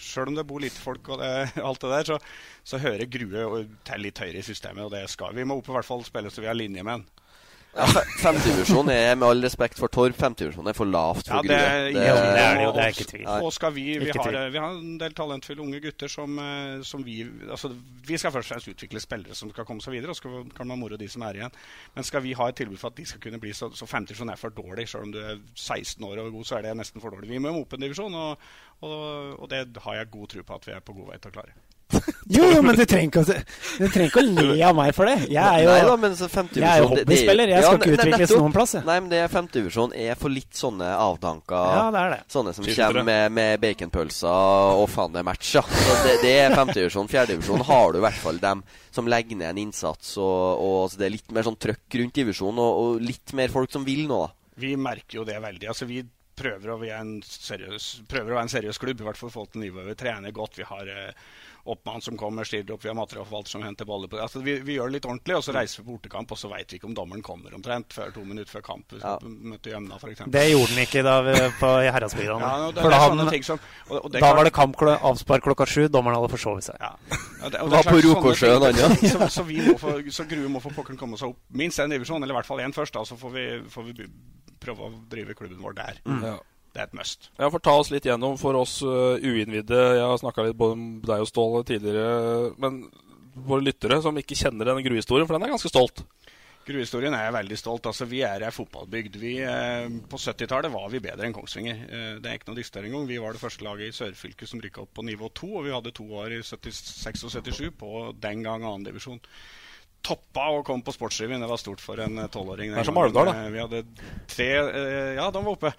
Sjøl 0.00 0.30
om 0.30 0.36
det 0.38 0.46
bor 0.48 0.62
lite 0.62 0.80
folk 0.80 1.10
og 1.12 1.20
det, 1.20 1.32
alt 1.68 1.82
det 1.84 1.92
der, 1.92 2.06
så, 2.08 2.16
så 2.64 2.80
hører 2.80 3.10
Grue 3.12 3.64
til 3.84 4.06
litt 4.06 4.20
høyere 4.22 4.40
i 4.40 4.46
systemet. 4.46 4.86
Og 4.86 4.94
det 4.94 5.04
skal 5.12 5.36
vi. 5.36 5.44
må 5.44 5.60
opp 5.60 5.68
i 5.68 5.76
hvert 5.76 5.88
fall 5.88 6.04
spille 6.06 6.32
så 6.32 6.42
vi 6.42 6.48
har 6.50 6.56
linje 6.58 6.84
med 6.84 7.02
den. 7.02 7.19
Ja, 7.70 7.84
fe- 7.86 8.02
Femtedivisjon 8.18 8.88
er, 8.90 9.12
med 9.14 9.28
all 9.28 9.44
respekt 9.46 9.78
for 9.78 9.86
Torp, 9.94 10.16
femtedivisjon 10.18 10.66
er 10.66 10.74
for 10.74 10.90
lavt 10.90 11.28
for 11.28 11.36
Ja, 11.38 11.42
det 11.46 11.54
er, 11.54 11.84
Det, 11.94 12.00
ja, 12.02 12.14
det 12.18 12.40
er 12.42 12.56
det 12.58 12.64
jo, 12.64 12.72
det 12.74 12.82
er 12.82 12.94
ikke 12.96 13.06
tvil. 13.12 13.28
Og, 13.30 13.52
skal 13.54 13.74
vi, 13.76 13.84
vi, 14.02 14.08
har, 14.10 14.34
vi 14.50 14.58
har 14.58 14.74
en 14.74 14.96
del 14.98 15.14
talentfulle 15.14 15.62
unge 15.62 15.78
gutter 15.84 16.10
som, 16.10 16.34
eh, 16.42 16.82
som 16.82 17.04
vi 17.06 17.20
altså, 17.46 17.70
Vi 18.08 18.18
skal 18.18 18.34
først 18.34 18.50
og 18.50 18.56
fremst 18.56 18.72
utvikle 18.74 19.02
spillere 19.04 19.38
som 19.38 19.52
skal 19.54 19.68
komme 19.68 19.84
seg 19.86 19.94
videre, 19.94 20.10
og 20.10 20.18
så 20.18 20.42
kan 20.56 20.66
man 20.72 20.82
moro 20.82 20.98
de 20.98 21.08
som 21.08 21.22
er 21.28 21.38
igjen. 21.38 21.54
Men 21.94 22.08
skal 22.10 22.26
vi 22.26 22.34
ha 22.40 22.50
et 22.50 22.58
tilbud 22.58 22.82
for 22.82 22.90
at 22.90 22.98
de 22.98 23.06
skal 23.06 23.22
kunne 23.28 23.38
bli 23.46 23.54
så, 23.54 23.70
så 23.70 23.86
femtedivisjon 23.86 24.34
er 24.34 24.42
for 24.42 24.50
dårlig, 24.58 24.88
selv 24.90 25.06
om 25.06 25.14
du 25.14 25.20
er 25.22 25.38
16 25.54 26.02
år 26.10 26.24
og 26.24 26.32
god, 26.40 26.50
så 26.50 26.58
er 26.58 26.66
det 26.66 26.74
nesten 26.82 27.00
for 27.00 27.14
dårlig. 27.14 27.30
Vi 27.30 27.38
må 27.46 27.54
opp 27.62 27.78
en 27.78 27.86
divisjon, 27.86 28.18
og, 28.18 28.50
og, 28.82 28.98
og 29.38 29.50
det 29.54 29.62
har 29.86 30.00
jeg 30.02 30.10
god 30.10 30.26
tro 30.34 30.42
på 30.50 30.58
at 30.58 30.66
vi 30.66 30.74
er 30.74 30.82
på 30.82 30.98
god 30.98 31.12
vei 31.14 31.22
til 31.22 31.30
å 31.30 31.38
klare. 31.38 31.54
Jo, 32.30 32.44
jo, 32.46 32.60
men 32.62 32.76
du 32.78 32.84
trenger 32.86 33.08
ikke, 33.10 33.22
å- 33.24 33.78
du 33.80 33.88
trenger 33.90 34.06
ikke 34.12 34.20
å 34.22 34.26
le 34.52 34.58
av 34.62 34.76
meg 34.78 34.92
for 34.94 35.08
det. 35.10 35.16
Jeg 35.32 35.42
er 35.42 35.64
jo, 35.64 35.70
Nei 35.72 35.80
da, 35.88 35.94
men 35.98 36.12
så 36.14 36.28
jeg 36.30 36.62
er 36.62 36.78
jo 36.78 36.86
hobbyspiller. 36.92 37.50
Jeg 37.50 37.64
skal 37.64 37.72
Ja, 37.74 37.78
ikke 37.80 37.88
ne- 37.90 37.96
utvikles 37.96 38.20
nettopp. 38.30 38.42
noen 38.44 38.54
plass. 38.54 38.74
jeg. 38.76 38.84
Nei, 38.86 38.98
men 39.00 39.08
det 39.10 39.18
er 39.24 39.32
femtedivisjon 39.32 39.94
er 39.98 40.14
for 40.20 40.30
litt 40.30 40.54
sånne 40.54 40.90
avdanka 40.94 41.58
Ja, 41.74 41.86
det 41.90 42.04
er 42.04 42.10
det. 42.14 42.20
Sånne 42.30 42.54
som 42.54 42.64
Skiltere. 42.68 42.86
kommer 42.92 43.04
med, 43.10 43.32
med 43.40 43.60
baconpølser 43.64 44.76
og 44.78 44.86
faen 44.94 45.12
det 45.16 45.22
er 45.24 45.26
match. 45.26 45.50
Så 45.58 45.96
det, 46.06 46.14
det 46.22 46.34
er 46.44 46.54
femtedivisjon. 46.54 47.10
Fjerdedivisjon 47.10 47.66
har 47.66 47.92
du 47.92 47.98
i 47.98 48.04
hvert 48.06 48.22
fall 48.22 48.38
dem 48.38 48.62
som 48.94 49.10
legger 49.10 49.36
ned 49.42 49.50
en 49.50 49.60
innsats, 49.66 50.14
og, 50.18 50.62
og 50.62 50.76
altså, 50.86 50.98
det 51.02 51.06
er 51.10 51.14
litt 51.18 51.34
mer 51.34 51.46
sånn 51.46 51.58
trøkk 51.58 51.98
rundt 52.00 52.14
divisjonen, 52.22 52.58
og, 52.62 52.80
og 52.84 53.04
litt 53.10 53.34
mer 53.38 53.50
folk 53.54 53.70
som 53.74 53.84
vil 53.86 54.06
nå, 54.10 54.22
da. 54.26 54.32
Vi 54.60 54.72
merker 54.78 55.20
jo 55.20 55.24
det 55.26 55.38
veldig. 55.42 55.66
altså 55.70 55.86
vi 55.90 56.02
prøver 56.40 56.70
å, 56.72 56.78
vi 56.80 56.88
er 56.88 57.02
en 57.02 57.18
seriøs, 57.26 57.86
prøver 58.08 58.32
å 58.32 58.36
være 58.38 58.46
en 58.48 58.52
seriøs 58.54 58.78
klubb, 58.80 59.02
i 59.02 59.04
hvert 59.04 59.18
fall 59.20 59.28
for 59.30 59.42
folk 59.42 59.52
til 59.52 59.60
nivået. 59.66 59.90
Vi 59.90 59.96
trener 60.00 60.32
godt. 60.32 60.56
Vi 60.56 60.64
har 60.64 60.88
eh, 60.88 61.12
oppmann 61.64 62.00
som 62.00 62.16
kommer, 62.16 62.44
stiller 62.48 62.72
opp, 62.74 62.84
vi 62.84 62.88
har 62.88 62.96
materialforvalter 62.96 63.50
som 63.50 63.62
henter 63.62 63.84
baller 63.84 64.08
på 64.08 64.16
altså, 64.20 64.40
vi, 64.44 64.54
vi 64.64 64.76
gjør 64.78 64.88
det 64.88 64.94
litt 65.00 65.06
ordentlig, 65.10 65.36
og 65.36 65.44
så 65.44 65.52
reiser 65.54 65.82
vi 65.82 65.86
på 65.90 65.96
bortekamp, 65.98 66.30
og 66.32 66.38
så 66.40 66.48
veit 66.50 66.72
vi 66.72 66.78
ikke 66.80 66.88
om 66.88 66.94
dommeren 66.96 67.22
kommer 67.22 67.54
omtrent 67.54 67.92
før 67.92 68.12
to 68.14 68.24
minutter 68.24 68.50
før 68.56 68.64
kamp. 68.70 68.86
Hvis 68.94 69.02
Ja. 69.04 69.16
vi 69.22 69.28
møter 69.52 69.74
Gjømna, 69.74 69.98
f.eks. 70.00 70.22
Det 70.32 70.44
gjorde 70.50 70.70
den 70.74 70.82
ikke 70.86 71.02
da 71.04 71.16
vi, 71.26 71.34
på 71.60 71.70
Herredsbygda. 71.84 72.38
Ja, 72.40 72.52
no, 72.64 72.70
det, 72.72 72.82
For 72.86 72.90
da 72.96 73.00
sånne 73.04 73.28
ting 73.34 73.44
som 73.44 73.58
og, 73.90 73.96
og 74.04 74.10
det 74.10 74.20
Da 74.20 74.26
klart- 74.26 74.36
var 74.40 74.44
det 74.48 74.54
kamp 74.56 74.76
kl 74.80 74.92
avspark 74.96 75.42
klokka 75.44 75.66
sju. 75.68 75.82
Dommeren 75.88 76.16
hadde 76.20 76.32
forsovet 76.32 76.64
seg. 76.70 76.76
Ja. 76.80 76.94
Ja, 77.40 77.48
det, 77.48 77.60
og 77.60 77.70
Var 77.70 77.82
det 77.82 77.92
på 77.92 78.00
Rokosjøen, 78.08 78.62
han, 78.62 78.76
ja. 78.80 78.88
så, 79.12 79.28
så, 79.40 79.42
vi 79.48 79.60
må 79.64 79.76
få, 79.80 79.94
så 80.12 80.24
Grue 80.28 80.48
må 80.52 80.60
for 80.64 80.74
pokkeren 80.76 80.98
komme 81.00 81.16
seg 81.20 81.32
opp 81.32 81.38
minst 81.56 81.78
en 81.80 81.90
divisjon, 81.92 82.22
eller 82.22 82.34
i 82.34 82.38
hvert 82.40 82.48
fall 82.48 82.60
én 82.64 82.74
først. 82.76 82.94
Da, 82.96 83.04
så 83.08 83.16
får 83.20 83.32
vi, 83.36 83.44
får 83.72 83.86
vi 83.92 84.08
prøve 84.60 84.88
å 84.88 84.92
drive 85.12 85.34
klubben 85.38 85.60
vår 85.64 85.76
der. 85.78 86.00
Ja. 86.24 86.34
Det 86.70 86.78
er 86.78 86.86
et 86.86 86.94
must. 86.94 87.30
Ja, 87.34 87.48
for 87.50 87.62
ta 87.62 87.74
oss 87.80 87.90
litt 87.90 88.06
gjennom 88.06 88.36
for 88.38 88.54
oss 88.58 88.78
uh, 88.86 89.18
uinnvidde. 89.18 89.78
Jeg 89.98 90.06
har 90.06 90.20
snakka 90.22 90.46
litt 90.46 90.58
både 90.58 90.76
om 90.76 90.84
deg 91.02 91.24
og 91.24 91.30
Ståle 91.30 91.64
tidligere. 91.66 92.52
Men 92.62 92.84
våre 93.34 93.64
lyttere 93.66 94.00
som 94.04 94.16
ikke 94.18 94.38
kjenner 94.38 94.70
den 94.70 94.84
gruhistorien, 94.86 95.26
for 95.26 95.36
den 95.36 95.48
er 95.48 95.54
ganske 95.54 95.72
stolt. 95.72 96.04
Gruhistorien 96.70 97.14
er 97.16 97.24
jeg 97.24 97.34
veldig 97.38 97.56
stolt 97.58 97.86
Altså, 97.88 98.06
Vi 98.06 98.20
er 98.26 98.44
ei 98.44 98.52
fotballbygd. 98.54 99.16
Vi, 99.18 99.32
eh, 99.42 99.88
på 100.10 100.18
70-tallet 100.20 100.72
var 100.72 100.90
vi 100.92 101.00
bedre 101.02 101.26
enn 101.26 101.34
Kongsvinger. 101.34 101.78
Eh, 101.88 102.12
det 102.20 102.30
er 102.30 102.38
ikke 102.38 102.50
noe 102.50 102.60
diskutering 102.60 102.92
engang. 102.92 103.08
Vi 103.08 103.18
var 103.22 103.32
det 103.32 103.42
første 103.42 103.64
laget 103.64 103.88
i 103.88 103.96
sørfylket 103.96 104.50
som 104.50 104.60
rykka 104.60 104.84
opp 104.84 104.92
på 104.94 105.06
nivå 105.06 105.30
2, 105.34 105.48
og 105.56 105.64
vi 105.66 105.74
hadde 105.74 105.94
to 105.96 106.06
år 106.20 106.36
i 106.36 106.42
76 106.44 107.24
og 107.24 107.32
77 107.32 107.70
på 107.80 107.90
den 108.20 108.44
gang 108.46 108.62
annendivisjon. 108.62 109.22
Toppa 110.00 110.46
og 110.54 110.62
kom 110.64 110.80
på 110.80 110.94
Sportsrevyen. 110.96 111.42
Det 111.42 111.48
var 111.50 111.58
stort 111.60 111.82
for 111.84 112.00
en 112.00 112.18
eh, 112.22 112.28
tolvåring. 112.32 112.70
Det 112.72 112.80
er 112.80 112.86
som. 112.88 112.96
Alvdal, 113.00 113.28
da. 113.28 113.34
Eh, 113.44 113.50
Vi 113.52 113.60
hadde 113.60 113.80
tre 114.30 114.46
eh, 114.56 115.10
Ja, 115.18 115.26
de 115.34 115.42
var 115.44 115.52
oppe. 115.52 115.72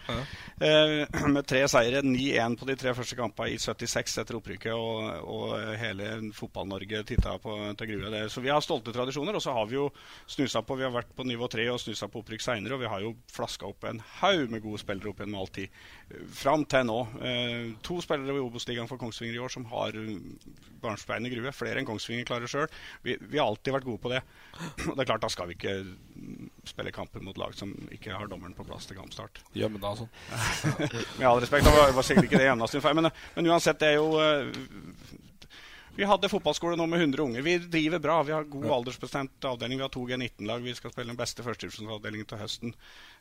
Eh, 0.61 1.25
med 1.35 1.47
tre 1.49 1.63
seire. 1.71 2.03
9-1 2.05 2.57
på 2.59 2.67
de 2.69 2.75
tre 2.77 2.93
første 2.97 3.17
kampene 3.17 3.55
i 3.55 3.57
76 3.57 4.19
etter 4.21 4.37
opprykket. 4.37 4.75
Og, 4.77 5.25
og 5.25 5.55
hele 5.81 6.11
Fotball-Norge 6.37 7.01
titta 7.09 7.33
på 7.41 7.55
til 7.79 7.91
Grue. 7.95 8.11
Det. 8.13 8.21
Så 8.33 8.43
vi 8.45 8.53
har 8.53 8.61
stolte 8.61 8.93
tradisjoner. 8.93 9.39
Og 9.39 9.43
så 9.43 9.55
har 9.57 9.65
vi 9.71 9.79
jo 9.79 9.87
snusa 10.29 10.61
på 10.61 10.77
Vi 10.77 10.85
har 10.85 10.93
vært 10.93 11.15
på 11.17 11.25
nivå 11.25 11.49
3 11.49 11.65
og 11.73 11.81
snusa 11.81 12.11
på 12.11 12.21
opprykk 12.21 12.45
seinere. 12.45 12.77
Og 12.77 12.85
vi 12.85 12.91
har 12.93 13.01
jo 13.07 13.15
flaska 13.33 13.65
opp 13.71 13.89
en 13.89 14.03
haug 14.21 14.53
med 14.53 14.61
gode 14.67 14.83
spillere 14.83 15.09
opp 15.15 15.25
gjennom 15.25 15.41
all 15.41 15.51
tid. 15.57 15.81
Fram 16.37 16.67
til 16.69 16.85
nå. 16.91 16.99
Eh, 17.25 17.73
to 17.81 17.97
spillere 18.05 18.37
i 18.37 18.45
Obos-ligaen 18.45 18.89
for 18.91 19.01
Kongsvinger 19.01 19.39
i 19.39 19.43
år 19.47 19.57
som 19.57 19.65
har 19.73 19.97
barnsbein 20.81 21.25
i 21.25 21.33
Grue. 21.33 21.53
Flere 21.55 21.81
enn 21.81 21.89
Kongsvinger 21.89 22.27
klarer 22.29 22.49
sjøl. 22.51 22.69
Vi, 23.05 23.17
vi 23.21 23.41
har 23.41 23.49
alltid 23.49 23.73
vært 23.79 23.87
gode 23.89 24.01
på 24.03 24.10
det. 24.11 24.21
Og 24.87 24.93
det 24.93 25.03
er 25.03 25.09
klart, 25.09 25.23
da 25.23 25.29
skal 25.31 25.49
vi 25.49 25.55
ikke 25.57 25.75
spille 26.67 26.93
kamper 26.93 27.23
mot 27.23 27.37
lag 27.39 27.55
som 27.57 27.71
ikke 27.93 28.13
har 28.13 28.29
dommeren 28.29 28.55
på 28.57 28.65
plass 28.67 28.89
til 28.89 28.99
kampstart. 28.99 29.41
Gjømna 29.57 29.93
og 29.93 30.03
sånn. 30.03 30.11
Med 31.17 31.27
all 31.29 31.41
respekt, 31.41 31.67
det 31.67 31.75
var, 31.95 32.05
sikkert 32.05 32.29
ikke 32.29 32.41
det 32.41 32.49
Gjømna 32.49 32.69
sin 32.69 32.83
feil, 32.83 32.97
men, 32.99 33.09
men 33.37 33.51
uansett, 33.51 33.79
det 33.81 33.93
er 33.93 33.99
jo 33.99 34.11
eh, 34.21 34.51
Vi 35.95 36.05
hadde 36.07 36.29
fotballskole 36.31 36.77
nå 36.79 36.85
med 36.87 37.01
100 37.03 37.23
unger. 37.23 37.41
Vi 37.43 37.57
driver 37.67 37.99
bra. 37.99 38.13
Vi 38.23 38.31
har 38.31 38.45
god 38.47 38.69
aldersbestemt 38.77 39.43
avdeling. 39.45 39.77
Vi 39.77 39.83
har 39.83 39.91
to 39.91 40.05
G19-lag. 40.07 40.61
Vi 40.63 40.73
skal 40.77 40.93
spille 40.93 41.11
den 41.11 41.19
beste 41.19 41.43
førstedivisjonsavdelingen 41.43 42.29
til 42.29 42.39
høsten. 42.39 42.71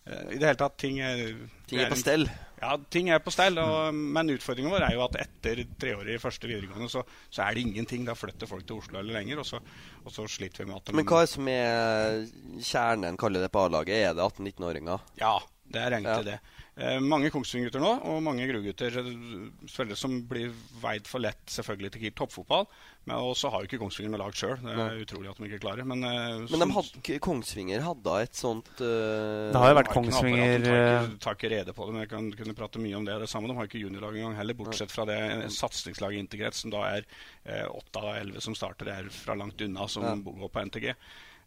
Eh, 0.06 0.36
I 0.36 0.38
det 0.38 0.46
hele 0.52 0.60
tatt, 0.60 0.76
ting 0.78 1.00
er 1.02 1.24
Ting 1.66 1.82
er 1.82 1.90
på 1.90 1.98
stell. 1.98 2.28
Ja, 2.60 2.76
ting 2.94 3.10
er 3.10 3.18
på 3.24 3.34
stell. 3.34 3.58
Og, 3.58 3.90
men 3.94 4.30
utfordringen 4.36 4.70
vår 4.72 4.86
er 4.86 4.94
jo 4.94 5.02
at 5.08 5.18
etter 5.24 5.64
treårig 5.82 6.20
første 6.22 6.46
videregående, 6.50 6.88
så, 6.92 7.02
så 7.28 7.42
er 7.48 7.58
det 7.58 7.66
ingenting. 7.66 8.06
Da 8.06 8.14
flytter 8.18 8.48
folk 8.50 8.64
til 8.70 8.78
Oslo 8.78 9.02
eller 9.02 9.18
lenger, 9.18 9.42
og 9.42 9.50
så, 9.50 9.60
og 10.04 10.14
så 10.14 10.28
sliter 10.30 10.62
vi 10.64 10.70
med 10.70 10.78
at 10.78 10.86
de 10.92 10.98
Men 11.00 11.10
hva 11.10 11.24
er 11.26 11.30
som 11.34 11.50
er 11.50 12.24
kjernen, 12.70 13.18
kaller 13.20 13.44
det 13.48 13.50
på 13.54 13.66
A-laget? 13.66 13.98
Er 14.12 14.14
det 14.14 14.30
18-19-åringer? 14.30 15.10
Ja, 15.20 15.36
det 15.66 15.82
er 15.88 15.98
egentlig 15.98 16.18
Ja. 16.22 16.28
det. 16.36 16.40
Eh, 16.80 16.96
mange 17.04 17.28
Kongsvinger-gutter 17.28 17.82
nå, 17.82 17.90
og 18.08 18.22
mange 18.24 18.46
Grue-gutter. 18.48 18.94
Spillere 19.68 19.98
som 20.00 20.14
blir 20.30 20.48
veid 20.80 21.04
for 21.10 21.20
lett 21.20 21.42
selvfølgelig 21.52 21.90
til 21.98 22.14
toppfotball. 22.16 22.64
Men 23.08 23.16
også 23.20 23.50
har 23.52 23.60
jo 23.62 23.68
ikke 23.68 23.80
Kongsvinger 23.82 24.12
noe 24.14 24.20
lag 24.22 24.32
sjøl. 24.36 24.56
Det 24.62 24.72
er 24.72 24.78
Nei. 24.80 25.02
utrolig 25.04 25.28
at 25.28 25.36
de 25.40 25.48
ikke 25.50 25.60
klarer. 25.60 25.84
Men, 25.88 26.04
eh, 26.04 26.46
Men 26.48 26.64
de 26.64 26.70
hadde, 26.78 27.18
Kongsvinger 27.20 27.84
hadde 27.84 28.16
et 28.22 28.32
sånt 28.40 28.68
uh, 28.80 29.52
Det 29.52 29.60
har 29.60 29.72
jo 29.74 29.78
vært 29.80 29.92
Kongsvinger 29.92 30.46
Jeg 30.46 30.64
tar 30.64 31.04
ikke- 31.04 31.18
tar 31.20 31.34
ikke 31.36 31.50
rede 31.52 31.72
på 31.76 31.86
det, 31.86 31.92
men 31.92 32.00
jeg 32.06 32.10
kan 32.14 32.32
kunne 32.32 32.54
prate 32.56 32.78
mye 32.80 32.96
om 32.96 33.04
det. 33.04 33.18
Det 33.20 33.28
samme, 33.28 33.48
De 33.48 33.54
har 33.54 33.66
ikke 33.68 33.80
juniorlag 33.84 34.16
engang 34.16 34.36
heller, 34.36 34.54
bortsett 34.54 34.90
fra 34.90 35.04
det 35.04 35.20
satsingslaget 35.52 36.18
Integret, 36.24 36.54
som 36.54 36.70
da 36.70 36.84
er 36.96 37.04
åtte 37.68 37.96
av 38.00 38.14
elleve 38.20 38.40
som 38.40 38.54
starter, 38.54 38.88
er 38.88 39.08
fra 39.10 39.34
langt 39.34 39.60
unna, 39.60 39.86
som 39.88 40.02
Ja. 40.02 40.14
går 40.16 40.48
på 40.50 40.64
NTG. 40.70 40.94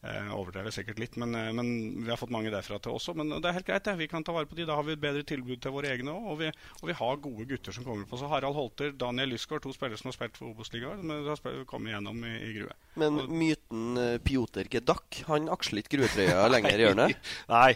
Eh, 0.04 0.32
overdrever 0.36 0.74
sikkert 0.76 0.98
litt, 1.00 1.14
men, 1.16 1.32
eh, 1.40 1.54
men 1.56 1.68
vi 2.04 2.10
har 2.12 2.18
fått 2.20 2.32
mange 2.34 2.50
derfra 2.52 2.76
til 2.84 2.92
også. 2.92 3.14
Men 3.16 3.30
det 3.40 3.46
er 3.48 3.54
helt 3.56 3.66
greit, 3.70 3.86
ja. 3.88 3.94
Vi 3.96 4.08
kan 4.12 4.22
ta 4.28 4.34
vare 4.36 4.46
på 4.46 4.58
de. 4.58 4.66
Da 4.68 4.76
har 4.76 4.84
vi 4.84 4.92
et 4.98 5.00
bedre 5.00 5.24
tilbud 5.24 5.62
til 5.64 5.72
våre 5.72 5.88
egne 5.94 6.12
òg. 6.12 6.26
Og, 6.28 6.38
vi- 6.42 6.50
og 6.82 6.90
vi 6.90 6.96
har 7.00 7.22
gode 7.24 7.46
gutter 7.48 7.72
som 7.72 7.86
kommer 7.86 8.04
på. 8.06 8.20
Så 8.20 8.28
Harald 8.28 8.54
Holter, 8.58 8.92
Daniel 8.92 9.30
Lysgaard, 9.32 9.62
to 9.64 9.72
spillere 9.72 9.96
som 9.98 10.10
har 10.12 10.18
spilt 10.18 10.36
for 10.36 10.52
Obos-ligaen, 10.52 11.00
men 11.08 11.24
har 11.26 11.40
spilt- 11.40 11.66
kommet 11.66 11.94
gjennom 11.96 12.20
i, 12.28 12.34
i 12.50 12.52
Grue. 12.58 12.76
Men 13.00 13.22
myten 13.32 13.96
uh, 13.98 14.18
Pjotr 14.20 14.68
Gedak, 14.68 15.24
han 15.32 15.48
aksler 15.48 15.80
ikke 15.86 15.96
gruetrøya 16.02 16.50
lenger 16.58 16.76
i 16.76 16.84
hjørnet? 16.84 17.16
Nei. 17.48 17.74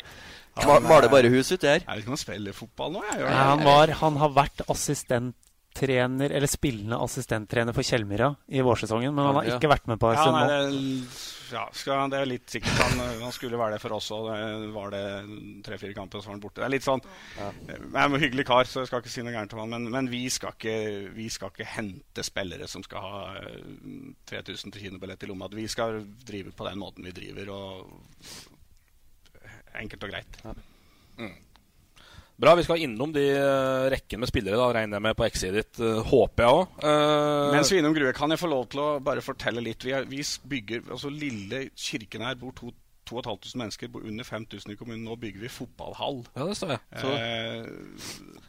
Var 0.57 0.81
Maler 0.83 1.07
bare 1.13 1.29
hus 1.31 1.51
uti 1.55 1.63
her? 1.69 1.79
Jeg 1.79 1.87
vet 1.87 2.03
ikke 2.03 2.11
om 2.11 2.17
han 2.17 2.25
spiller 2.25 2.51
fotball 2.59 2.91
nå, 2.91 3.03
jeg 3.07 3.19
jeg, 3.23 3.31
han, 3.39 3.63
var, 3.63 3.87
han 4.03 4.15
har 4.17 4.35
vært 4.35 4.65
assistent 4.67 5.35
trener, 5.77 6.31
eller 6.33 6.49
spillende 6.49 6.97
assistenttrener 6.99 7.71
for 7.77 7.85
Kjellmyra 7.85 8.33
i 8.49 8.59
vårsesongen, 8.65 9.13
men 9.13 9.27
han 9.29 9.35
har 9.39 9.51
ikke 9.55 9.69
vært 9.69 9.87
med 9.87 9.99
på 10.01 10.09
en 10.11 10.17
ja, 10.17 10.23
stund 10.25 10.37
nå. 10.41 11.36
Ja, 11.53 11.63
skal, 11.75 12.09
det 12.11 12.19
er 12.19 12.29
litt 12.29 12.51
sikkert. 12.51 12.79
Han, 12.81 13.01
han 13.23 13.33
skulle 13.35 13.59
være 13.59 13.75
det 13.75 13.81
for 13.83 13.95
oss 13.97 14.09
òg. 14.15 14.27
Var 14.75 14.93
det 14.93 15.03
tre-fire 15.65 15.95
kamper, 15.97 16.21
så 16.21 16.31
var 16.31 16.37
han 16.37 16.43
borte. 16.43 16.61
Det 16.61 16.67
er 16.67 16.73
litt 16.73 16.85
sånn 16.87 17.03
Jeg 17.37 17.77
er 17.77 18.03
en 18.03 18.19
hyggelig 18.19 18.47
kar, 18.49 18.69
så 18.69 18.83
jeg 18.83 18.91
skal 18.91 19.03
ikke 19.03 19.13
si 19.13 19.25
noe 19.25 19.35
gærent 19.35 19.55
om 19.55 19.63
han, 19.63 19.75
men, 19.75 19.89
men 19.93 20.11
vi, 20.11 20.23
skal 20.33 20.55
ikke, 20.57 20.77
vi 21.15 21.29
skal 21.33 21.53
ikke 21.53 21.69
hente 21.77 22.25
spillere 22.25 22.69
som 22.71 22.85
skal 22.85 23.03
ha 23.05 23.23
eh, 23.41 24.13
3000 24.29 24.75
til 24.75 24.87
kinobillett 24.87 25.23
i 25.23 25.31
lomma. 25.31 25.49
Vi 25.53 25.67
skal 25.71 26.01
drive 26.27 26.53
på 26.55 26.67
den 26.67 26.81
måten 26.81 27.07
vi 27.07 27.15
driver, 27.15 27.53
og 27.55 28.47
enkelt 29.77 30.07
og 30.07 30.13
greit. 30.13 30.41
Mm. 31.17 31.35
Bra, 32.37 32.51
vi 32.53 32.63
skal 32.67 32.83
innom 32.85 33.09
de 33.15 33.23
eh, 33.33 33.85
rekken 33.89 34.21
med 34.21 34.29
spillere, 34.29 34.59
da, 34.59 34.67
regner 34.77 34.99
jeg 34.99 35.05
med, 35.07 35.15
på 35.17 35.25
X-et 35.25 35.55
ditt. 35.57 35.79
eh, 35.81 36.01
håper 36.11 36.43
jeg 36.45 36.57
òg. 36.59 36.83
Mens 37.55 37.71
vi 37.71 37.79
er 37.79 37.81
innom 37.81 37.95
Grue, 37.97 38.11
kan 38.13 38.29
jeg 38.33 38.41
få 38.43 38.49
lov 38.51 38.67
til 38.69 38.83
å 38.83 38.89
bare 39.01 39.23
fortelle 39.25 39.63
litt? 39.65 39.81
Vi, 39.87 39.95
er, 39.97 40.05
vi 40.05 40.21
bygger, 40.51 40.83
altså 40.93 41.09
Lille 41.09 41.63
Kirken 41.73 42.21
her 42.27 42.37
bor 42.37 42.53
to 42.59 42.69
2500 43.09 43.57
mennesker, 43.57 43.89
bor 43.89 44.05
under 44.05 44.27
5000 44.27 44.73
i 44.73 44.77
kommunen. 44.77 45.05
Nå 45.07 45.15
bygger 45.17 45.45
vi 45.47 45.49
fotballhall. 45.49 46.21
Ja, 46.35 46.45
det 46.49 46.57
står 46.59 46.75
jeg. 46.75 46.83
Så- 47.01 47.15
Eh, 47.17 48.45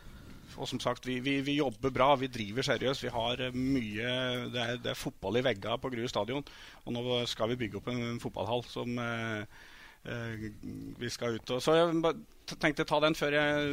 og 0.59 0.67
som 0.67 0.81
sagt, 0.83 1.05
vi, 1.07 1.21
vi, 1.23 1.37
vi 1.47 1.53
jobber 1.61 1.93
bra, 1.95 2.09
vi 2.19 2.27
driver 2.35 2.67
seriøst. 2.67 3.05
Vi 3.07 3.13
har 3.15 3.41
eh, 3.47 3.55
mye 3.55 4.13
Det 4.51 4.59
er, 4.65 4.77
det 4.83 4.91
er 4.91 4.99
fotball 4.99 5.39
i 5.39 5.45
veggene 5.47 5.79
på 5.79 5.91
Grue 5.95 6.09
stadion. 6.11 6.43
Og 6.85 6.93
nå 6.97 7.21
skal 7.31 7.53
vi 7.53 7.61
bygge 7.61 7.79
opp 7.79 7.89
en 7.93 8.19
fotballhall 8.19 8.65
som 8.67 8.99
eh, 8.99 9.45
eh, 9.45 9.77
vi 10.05 11.11
skal 11.11 11.35
ut 11.37 11.51
og 11.51 11.63
Så 11.63 11.75
jeg 11.77 12.59
tenkte 12.61 12.87
ta 12.89 13.01
den 13.03 13.17
før 13.19 13.35
jeg 13.35 13.73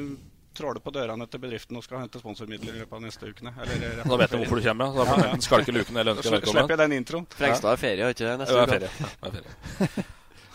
tråler 0.56 0.80
på 0.84 0.92
dørene 0.96 1.28
til 1.28 1.42
bedriften 1.44 1.78
og 1.78 1.84
skal 1.84 2.00
hente 2.02 2.20
sponsormidler 2.22 2.76
i 2.78 2.82
løpet 2.82 2.96
av 2.98 3.02
neste 3.04 3.28
ukene. 3.28 3.52
Eller 3.62 3.98
rett 4.00 4.10
Da 4.10 4.20
vet 4.22 4.32
du 4.34 4.38
hvorfor 4.40 4.60
du 4.62 4.68
kommer, 4.70 5.00
ja. 5.00 5.32
Da 5.36 5.60
du 5.68 5.72
luken 5.76 5.98
eller 6.00 6.16
ønske 6.16 6.32
velkommen. 6.32 6.62
Slipper 6.62 6.76
jeg 6.76 6.82
den 6.84 6.96
introen. 6.98 7.26
Frengstad 7.36 7.74
er 7.74 7.82
ferie, 7.82 8.12
ikke 8.16 8.30
det? 8.30 8.36
Neste 8.42 8.56
Ja, 8.56 8.64
uke? 8.64 8.78
er 8.78 8.86
ferie. 8.86 8.92
Ja, 9.00 9.10
er 9.28 9.36
ferie. 9.36 10.06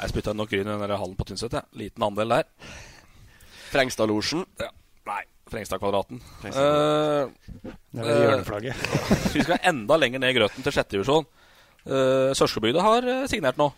Jeg 0.00 0.12
spytta 0.14 0.32
nok 0.32 0.48
gryn 0.48 0.64
i 0.64 0.76
den 0.80 0.96
hallen 1.02 1.16
på 1.18 1.26
Tynset. 1.28 1.52
Ja. 1.58 1.62
Liten 1.76 2.06
andel 2.06 2.32
der. 2.32 2.48
Frengstadlosjen? 3.70 4.46
Ja. 4.60 4.70
Nei, 5.10 5.20
Frengstadkvadraten. 5.52 6.22
Frengstad. 6.40 6.64
uh, 6.64 7.74
Det 7.92 8.06
er 8.06 8.14
eh, 8.14 8.22
hjørneflagget. 8.24 8.88
vi 9.34 9.44
skal 9.44 9.60
enda 9.68 10.00
lenger 10.00 10.22
ned 10.22 10.32
i 10.32 10.38
grøten 10.38 10.64
til 10.64 10.74
sjette 10.74 10.96
divisjon. 10.96 11.28
Uh, 11.84 12.32
Sørskebygda 12.36 12.82
har 12.84 13.06
eh, 13.08 13.26
signert 13.30 13.60
nå. 13.60 13.68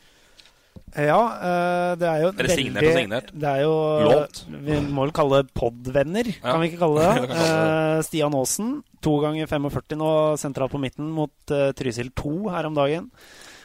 Ja, 0.92 1.20
eh, 1.40 1.92
det 1.96 2.08
er 2.08 2.18
jo 2.26 2.30
Eller 2.36 2.52
signert 2.52 2.84
og 2.84 2.96
signert. 2.98 3.30
Det 3.32 3.48
er 3.48 3.62
jo 3.64 3.74
Lånt. 4.04 4.42
Vi 4.66 4.80
må 4.92 5.06
vel 5.06 5.14
kalle 5.16 5.42
det 5.42 5.54
podvenner, 5.56 6.28
Ja. 6.34 6.52
kan 6.52 6.60
vi 6.60 6.68
ikke 6.70 6.82
kalle 6.84 7.06
det. 7.06 7.28
det 7.32 7.46
Eh, 7.52 8.02
Stian 8.04 8.34
Aasen, 8.36 8.82
to 9.00 9.16
ganger 9.22 9.46
45 9.48 9.96
nå, 9.96 10.10
sentralt 10.40 10.72
på 10.72 10.80
midten 10.82 11.08
mot 11.12 11.32
uh, 11.50 11.70
Trysil 11.72 12.10
2 12.14 12.50
her 12.52 12.68
om 12.68 12.74
dagen. 12.76 13.10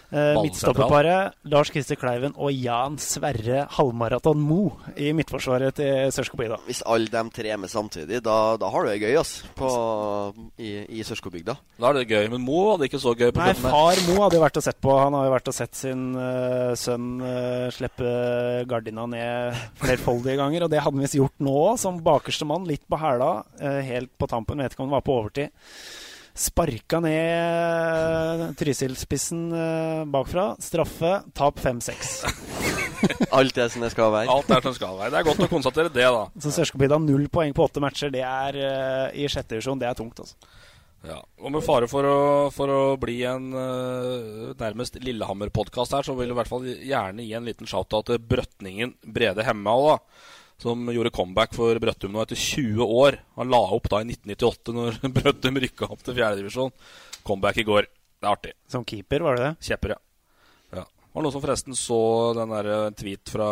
Uh, 0.07 0.37
Midtstopperparet 0.39 1.35
Lars 1.51 1.67
Christer 1.67 1.97
Kleiven 1.99 2.31
og 2.39 2.53
Jan 2.55 2.93
Sverre 3.01 3.65
Halvmaraton 3.75 4.39
Mo 4.39 4.69
i 4.95 5.09
midtforsvaret 5.11 5.75
til 5.75 6.13
Sørskobygda. 6.15 6.61
Hvis 6.63 6.79
alle 6.87 7.11
de 7.11 7.23
tre 7.35 7.51
er 7.51 7.59
med 7.59 7.67
samtidig, 7.67 8.21
da, 8.23 8.37
da 8.55 8.69
har 8.71 8.87
du 8.87 8.91
det 8.93 9.01
gøy 9.03 9.17
ass, 9.19 9.41
på, 9.59 9.67
i, 10.63 10.71
i 10.95 11.03
Sørskobygda. 11.03 11.57
Da 11.75 11.91
er 11.91 11.99
det 11.99 12.05
gøy. 12.07 12.29
Men 12.31 12.45
Mo 12.47 12.63
hadde 12.69 12.87
ikke 12.87 13.03
så 13.03 13.11
gøy 13.19 13.33
på 13.35 13.43
Nei, 13.43 13.51
far 13.59 13.99
Mo 14.07 14.21
hadde 14.23 14.39
jo 14.39 14.45
vært 14.45 14.61
og 14.63 14.67
sett 14.69 14.79
på. 14.87 14.95
Han 14.95 15.19
har 15.19 15.27
jo 15.27 15.35
vært 15.35 15.51
og 15.51 15.59
sett 15.59 15.75
sin 15.75 16.07
uh, 16.15 16.71
sønn 16.79 17.11
uh, 17.19 17.67
slippe 17.75 18.15
gardina 18.71 19.09
ned 19.11 19.61
flerfoldige 19.83 20.39
ganger. 20.39 20.69
Og 20.69 20.71
det 20.71 20.85
hadde 20.85 21.01
han 21.01 21.03
visst 21.03 21.19
gjort 21.19 21.35
nå, 21.43 21.59
som 21.83 21.99
bakerste 22.05 22.47
mann. 22.47 22.67
Litt 22.71 22.87
på 22.87 23.03
hæla, 23.03 23.41
helt 23.91 24.15
på 24.15 24.31
tampen. 24.31 24.63
Vet 24.63 24.71
ikke 24.71 24.87
om 24.87 24.93
det 24.93 25.01
var 25.01 25.09
på 25.11 25.19
overtid. 25.19 25.51
Sparka 26.37 26.99
ned 27.01 28.53
Trysil-spissen 28.59 29.41
eh, 29.57 30.03
bakfra. 30.13 30.51
Straffe. 30.61 31.13
Tap 31.33 31.59
5-6. 31.59 32.13
Alt 33.37 33.57
det 33.57 33.69
som 33.73 33.83
det 33.85 33.91
skal 33.93 34.13
være. 34.13 34.29
Alt 34.33 34.53
er 34.53 34.63
som 34.65 34.75
skal 34.77 34.99
være. 34.99 35.13
Det 35.13 35.19
er 35.19 35.27
godt 35.27 35.43
å 35.45 35.49
konstatere 35.51 35.93
det, 35.93 36.05
da. 36.05 36.23
Så 36.43 36.53
Sørskobygda 36.53 36.99
null 37.01 37.27
poeng 37.33 37.53
på 37.57 37.65
åtte 37.65 37.81
matcher. 37.83 38.13
Det 38.13 38.23
er 38.25 38.61
eh, 38.61 39.19
i 39.23 39.27
sjette 39.31 39.55
divisjon. 39.55 39.81
Det 39.81 39.89
er 39.89 39.97
tungt, 39.97 40.21
altså. 40.23 40.37
Ja, 41.05 41.19
og 41.21 41.53
med 41.53 41.63
fare 41.63 41.87
for 41.89 42.07
å, 42.09 42.17
for 42.51 42.71
å 42.73 42.79
bli 42.99 43.19
en 43.29 43.51
uh, 43.53 44.55
nærmest 44.57 44.97
Lillehammer-podkast 44.99 45.93
her, 45.93 46.07
så 46.07 46.15
vil 46.17 46.27
jeg 46.27 46.33
i 46.33 46.39
hvert 46.39 46.49
fall 46.49 46.65
gjerne 46.65 47.23
gi 47.23 47.35
en 47.37 47.45
liten 47.47 47.69
shout-out 47.69 48.09
til 48.09 48.23
Brøtningen 48.33 48.95
Brede 49.05 49.45
Hemma 49.45 49.75
da. 49.85 49.99
Som 50.61 50.87
gjorde 50.89 51.13
comeback 51.13 51.53
for 51.53 51.77
Brøttum 51.81 52.15
nå 52.15 52.23
etter 52.23 52.39
20 52.39 52.81
år. 52.81 53.19
Han 53.37 53.51
la 53.53 53.59
opp 53.75 53.89
da 53.93 54.01
i 54.01 54.07
1998, 54.09 54.73
når 54.73 54.97
Brøttum 55.19 55.59
rykka 55.61 55.89
opp 55.91 56.01
til 56.01 56.17
fjerdedivisjon. 56.17 56.73
Comeback 57.27 57.61
i 57.61 57.65
går. 57.67 57.85
Det 58.17 58.25
er 58.25 58.33
artig. 58.33 58.53
Som 58.71 58.85
keeper, 58.87 59.21
var 59.21 59.37
det 59.37 59.43
det? 59.45 59.67
Kjepper, 59.69 59.93
ja. 59.93 59.99
ja. 60.79 60.85
Det 60.87 61.13
var 61.13 61.27
noen 61.27 61.35
som 61.35 61.43
forresten 61.43 61.77
så 61.77 61.99
den 62.37 62.55
der 62.55 62.71
eh, 62.73 62.87
tweet 62.97 63.29
fra 63.29 63.51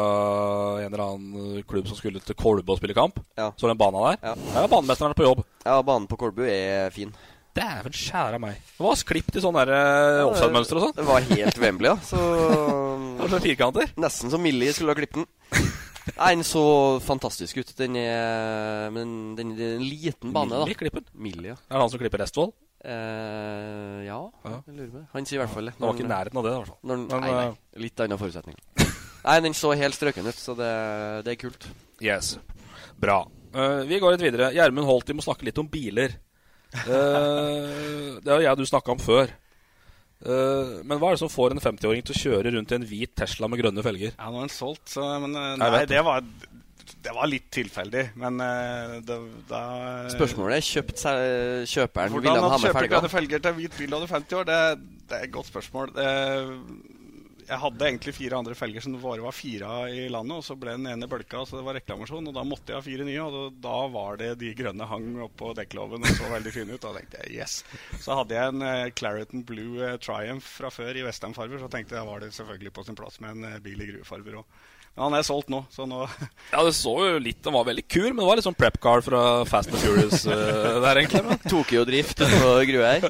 en 0.81 0.89
eller 0.89 1.05
annen 1.05 1.61
klubb 1.69 1.85
som 1.91 1.99
skulle 1.99 2.23
til 2.25 2.37
Kolbu 2.41 2.73
og 2.73 2.81
spille 2.81 2.97
kamp. 2.97 3.21
Ja. 3.37 3.51
Så 3.53 3.69
den 3.69 3.77
bana 3.77 4.01
der. 4.09 4.19
Ja. 4.31 4.35
Der 4.49 4.65
er 4.65 4.73
banemesteren 4.73 5.17
på 5.17 5.29
jobb. 5.29 5.45
Ja, 5.61 5.77
banen 5.85 6.09
på 6.09 6.17
Kolbu 6.25 6.41
er 6.49 6.89
fin. 6.95 7.13
Dæven 7.55 7.93
skjære 7.95 8.41
meg. 8.41 8.57
Det 8.75 8.83
var 8.83 9.01
klippet 9.07 9.37
i 9.39 9.45
sånn 9.45 9.55
der 9.55 9.69
uh, 9.71 10.25
offside-mønster 10.27 10.81
og 10.81 10.89
sånn. 10.89 10.97
Det 10.97 11.05
var 11.07 11.29
helt 11.29 11.61
Wembley, 11.61 11.93
ja. 11.93 11.97
Så 12.09 12.19
Det 12.19 13.21
var 13.21 13.35
sånn 13.37 13.45
firkanter. 13.45 13.93
Nesten 14.01 14.33
som 14.33 14.43
Millie 14.43 14.73
skulle 14.75 14.91
ha 14.91 14.97
klippet 14.97 15.21
den. 15.21 15.29
Nei, 16.13 16.29
Den 16.35 16.43
så 16.45 16.61
fantastisk 17.01 17.57
ut. 17.63 17.71
Den 17.79 17.95
er 17.97 18.91
Men 18.93 19.35
den, 19.37 19.55
det 19.57 19.65
er 19.71 19.79
en 19.79 19.87
liten 19.89 20.33
bane, 20.35 20.51
da. 20.53 20.61
Millie 20.65 20.77
klipper 20.79 21.01
den. 21.01 21.09
Millie, 21.25 21.53
ja. 21.53 21.57
Er 21.65 21.75
det 21.79 21.81
han 21.85 21.91
som 21.93 22.01
klipper 22.03 22.23
Estvold? 22.25 22.53
Eh, 22.85 24.01
ja, 24.05 24.19
jeg 24.45 24.75
lurer 24.75 24.89
på 24.91 24.99
det. 24.99 25.05
Han 25.15 25.25
sier 25.25 25.39
i 25.39 25.41
hvert 25.41 25.53
fall 25.55 25.71
det. 25.71 25.73
Det 25.79 25.81
var 25.87 25.95
ikke 25.97 26.05
i 26.05 26.11
nærheten 26.11 26.37
av 26.37 26.45
det, 26.45 26.51
i 26.51 26.59
hvert 26.59 26.69
fall. 26.69 26.77
Når, 26.85 26.99
Men, 27.09 27.23
nei, 27.23 27.31
nei. 27.33 27.47
eh, 27.49 27.79
Litt 27.87 28.03
andre 28.05 28.19
forutsetninger. 28.21 28.91
nei, 29.25 29.37
den 29.47 29.57
så 29.57 29.71
helt 29.79 29.97
strøken 29.97 30.29
ut, 30.29 30.37
så 30.37 30.53
det, 30.59 30.69
det 31.25 31.33
er 31.33 31.39
kult. 31.41 31.65
Yes. 32.05 32.35
Bra. 33.01 33.23
Eh, 33.55 33.81
vi 33.89 33.97
går 34.03 34.13
litt 34.17 34.27
videre. 34.27 34.51
Gjermund 34.53 34.85
Holti 34.91 35.15
må 35.17 35.25
snakke 35.25 35.47
litt 35.49 35.57
om 35.63 35.71
biler. 35.73 36.13
Eh, 36.75 38.19
det 38.21 38.29
har 38.31 38.41
jeg 38.45 38.51
og 38.53 38.61
du 38.61 38.69
snakka 38.69 38.93
om 38.93 39.01
før. 39.01 39.33
Eh, 40.26 40.76
men 40.82 40.97
hva 40.97 41.11
er 41.11 41.17
det 41.17 41.21
som 41.21 41.30
får 41.32 41.53
en 41.53 41.61
50-åring 41.61 42.05
til 42.05 42.15
å 42.15 42.21
kjøre 42.23 42.55
rundt 42.55 42.71
i 42.73 42.78
en 42.80 42.88
hvit 42.89 43.13
Tesla 43.17 43.49
med 43.51 43.61
grønne 43.61 43.86
felger? 43.86 44.15
Ja, 44.15 44.30
nå 44.32 44.41
er 44.41 44.47
den 44.47 44.53
solgt, 44.55 44.88
så 44.95 45.05
Men 45.21 45.38
eh, 45.38 45.51
nei, 45.61 45.69
det. 45.76 45.84
det 45.93 46.01
var, 46.07 46.26
det 47.05 47.13
var 47.13 47.30
litt 47.30 47.47
tilfeldig. 47.53 48.07
Men 48.21 48.41
eh, 48.41 48.97
det, 49.05 49.19
da 49.51 49.61
Spørsmålet 50.15 50.57
er 50.57 50.67
kjøpt 50.71 51.05
seg, 51.05 51.23
kjøperen 51.76 52.17
Hvordan 52.17 52.39
han 52.41 52.49
ha 52.49 52.57
med 52.57 52.65
felger? 52.65 52.73
Hvordan 52.73 52.73
kjøper 52.73 52.91
grønne 52.95 53.13
felger? 53.13 53.38
felger 53.38 53.45
til 53.45 53.57
hvit 53.61 53.80
bil 53.80 53.93
når 53.93 54.05
du 54.05 54.09
er 54.09 54.15
50 54.17 54.39
år, 54.39 54.49
det, 54.49 54.59
det 55.05 55.19
er 55.19 55.30
et 55.30 55.36
godt 55.38 55.51
spørsmål. 55.53 55.93
Det, 55.99 56.09
jeg 57.45 57.61
hadde 57.61 57.85
egentlig 57.87 58.13
fire 58.17 58.39
andre 58.39 58.55
felger 58.57 58.81
som 58.81 58.95
det 58.95 59.01
bare 59.03 59.23
var 59.23 59.35
fire 59.35 59.69
av 59.69 59.93
i 59.93 60.07
landet, 60.09 60.39
og 60.39 60.45
så 60.47 60.57
ble 60.59 60.73
den 60.77 60.89
ene 60.89 61.09
bølka, 61.09 61.43
så 61.45 61.59
det 61.59 61.65
var 61.67 61.77
reklamasjon, 61.77 62.29
og 62.31 62.35
da 62.35 62.43
måtte 62.47 62.73
jeg 62.73 62.79
ha 62.79 62.85
fire 62.85 63.07
nye, 63.07 63.21
og 63.21 63.35
da, 63.35 63.43
da 63.67 63.75
var 63.93 64.19
det 64.21 64.31
de 64.41 64.53
grønne 64.57 64.87
hang 64.89 65.09
oppå 65.27 65.51
dekkloven 65.57 66.05
og 66.05 66.17
så 66.17 66.31
veldig 66.33 66.53
fine 66.55 66.75
ut. 66.75 66.81
Da 66.85 66.93
tenkte 66.97 67.21
jeg 67.23 67.39
yes. 67.39 67.59
Så 68.01 68.17
hadde 68.17 68.37
jeg 68.37 68.53
en 68.53 68.65
eh, 68.65 68.91
Clariton 68.97 69.45
Blue 69.47 69.83
eh, 69.85 69.97
Triumph 70.01 70.47
fra 70.59 70.73
før 70.73 70.97
i 70.97 71.05
westernfarger, 71.05 71.61
så 71.61 71.69
tenkte 71.71 71.99
jeg 71.99 72.09
var 72.09 72.23
det 72.23 72.33
selvfølgelig 72.35 72.73
på 72.75 72.87
sin 72.87 72.97
plass 72.97 73.21
med 73.23 73.37
en 73.37 73.51
eh, 73.51 73.61
bil 73.65 73.85
i 73.85 73.91
gruefarger 73.93 74.41
òg. 74.41 74.63
Men 74.95 75.03
han 75.09 75.15
er 75.17 75.25
solgt 75.27 75.49
nå, 75.51 75.57
så 75.75 75.83
nå 75.89 76.05
Ja, 76.53 76.61
det 76.63 76.71
så 76.77 76.93
jo 77.03 77.17
litt 77.19 77.41
Den 77.43 77.51
var 77.57 77.65
veldig 77.67 77.83
kul, 77.91 78.07
men 78.13 78.21
det 78.21 78.27
var 78.29 78.39
litt 78.39 78.45
sånn 78.47 78.55
prep 78.55 78.77
car 78.79 79.01
fra 79.03 79.21
Fast 79.49 79.73
and 79.73 79.81
Furious 79.81 80.21
uh, 80.23 80.79
der, 80.85 81.01
egentlig. 81.01 81.21
Men. 81.27 81.41
Tokyo-drift 81.51 82.23
på 82.23 82.53
Grue 82.69 82.93
her. 82.93 83.03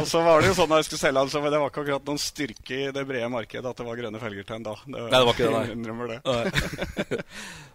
Og 0.00 0.06
så 0.08 0.22
var 0.24 0.40
det 0.40 0.48
jo 0.52 0.56
sånn 0.56 0.72
da 0.72 0.78
jeg 0.80 0.88
skulle 0.88 1.02
selge 1.02 1.20
den, 1.20 1.32
så 1.34 1.42
det 1.44 1.60
var 1.60 1.68
ikke 1.72 1.84
akkurat 1.84 2.08
noen 2.08 2.22
styrke 2.22 2.80
i 2.86 2.88
det 2.96 3.04
brede 3.10 3.28
markedet 3.34 3.68
at 3.68 3.82
det 3.82 3.86
var 3.90 4.00
grønne 4.00 4.22
felger 4.22 4.48
til 4.48 4.56
en 4.58 4.66
da. 4.70 4.74
Det, 4.86 4.94
Nei, 5.04 5.12
det 5.18 5.22
var 5.28 5.36
ikke 5.36 5.44
det, 5.44 5.52
nei. 5.52 5.62
jeg 5.68 5.76
Innrømmer 5.78 6.14
det. 6.14 7.20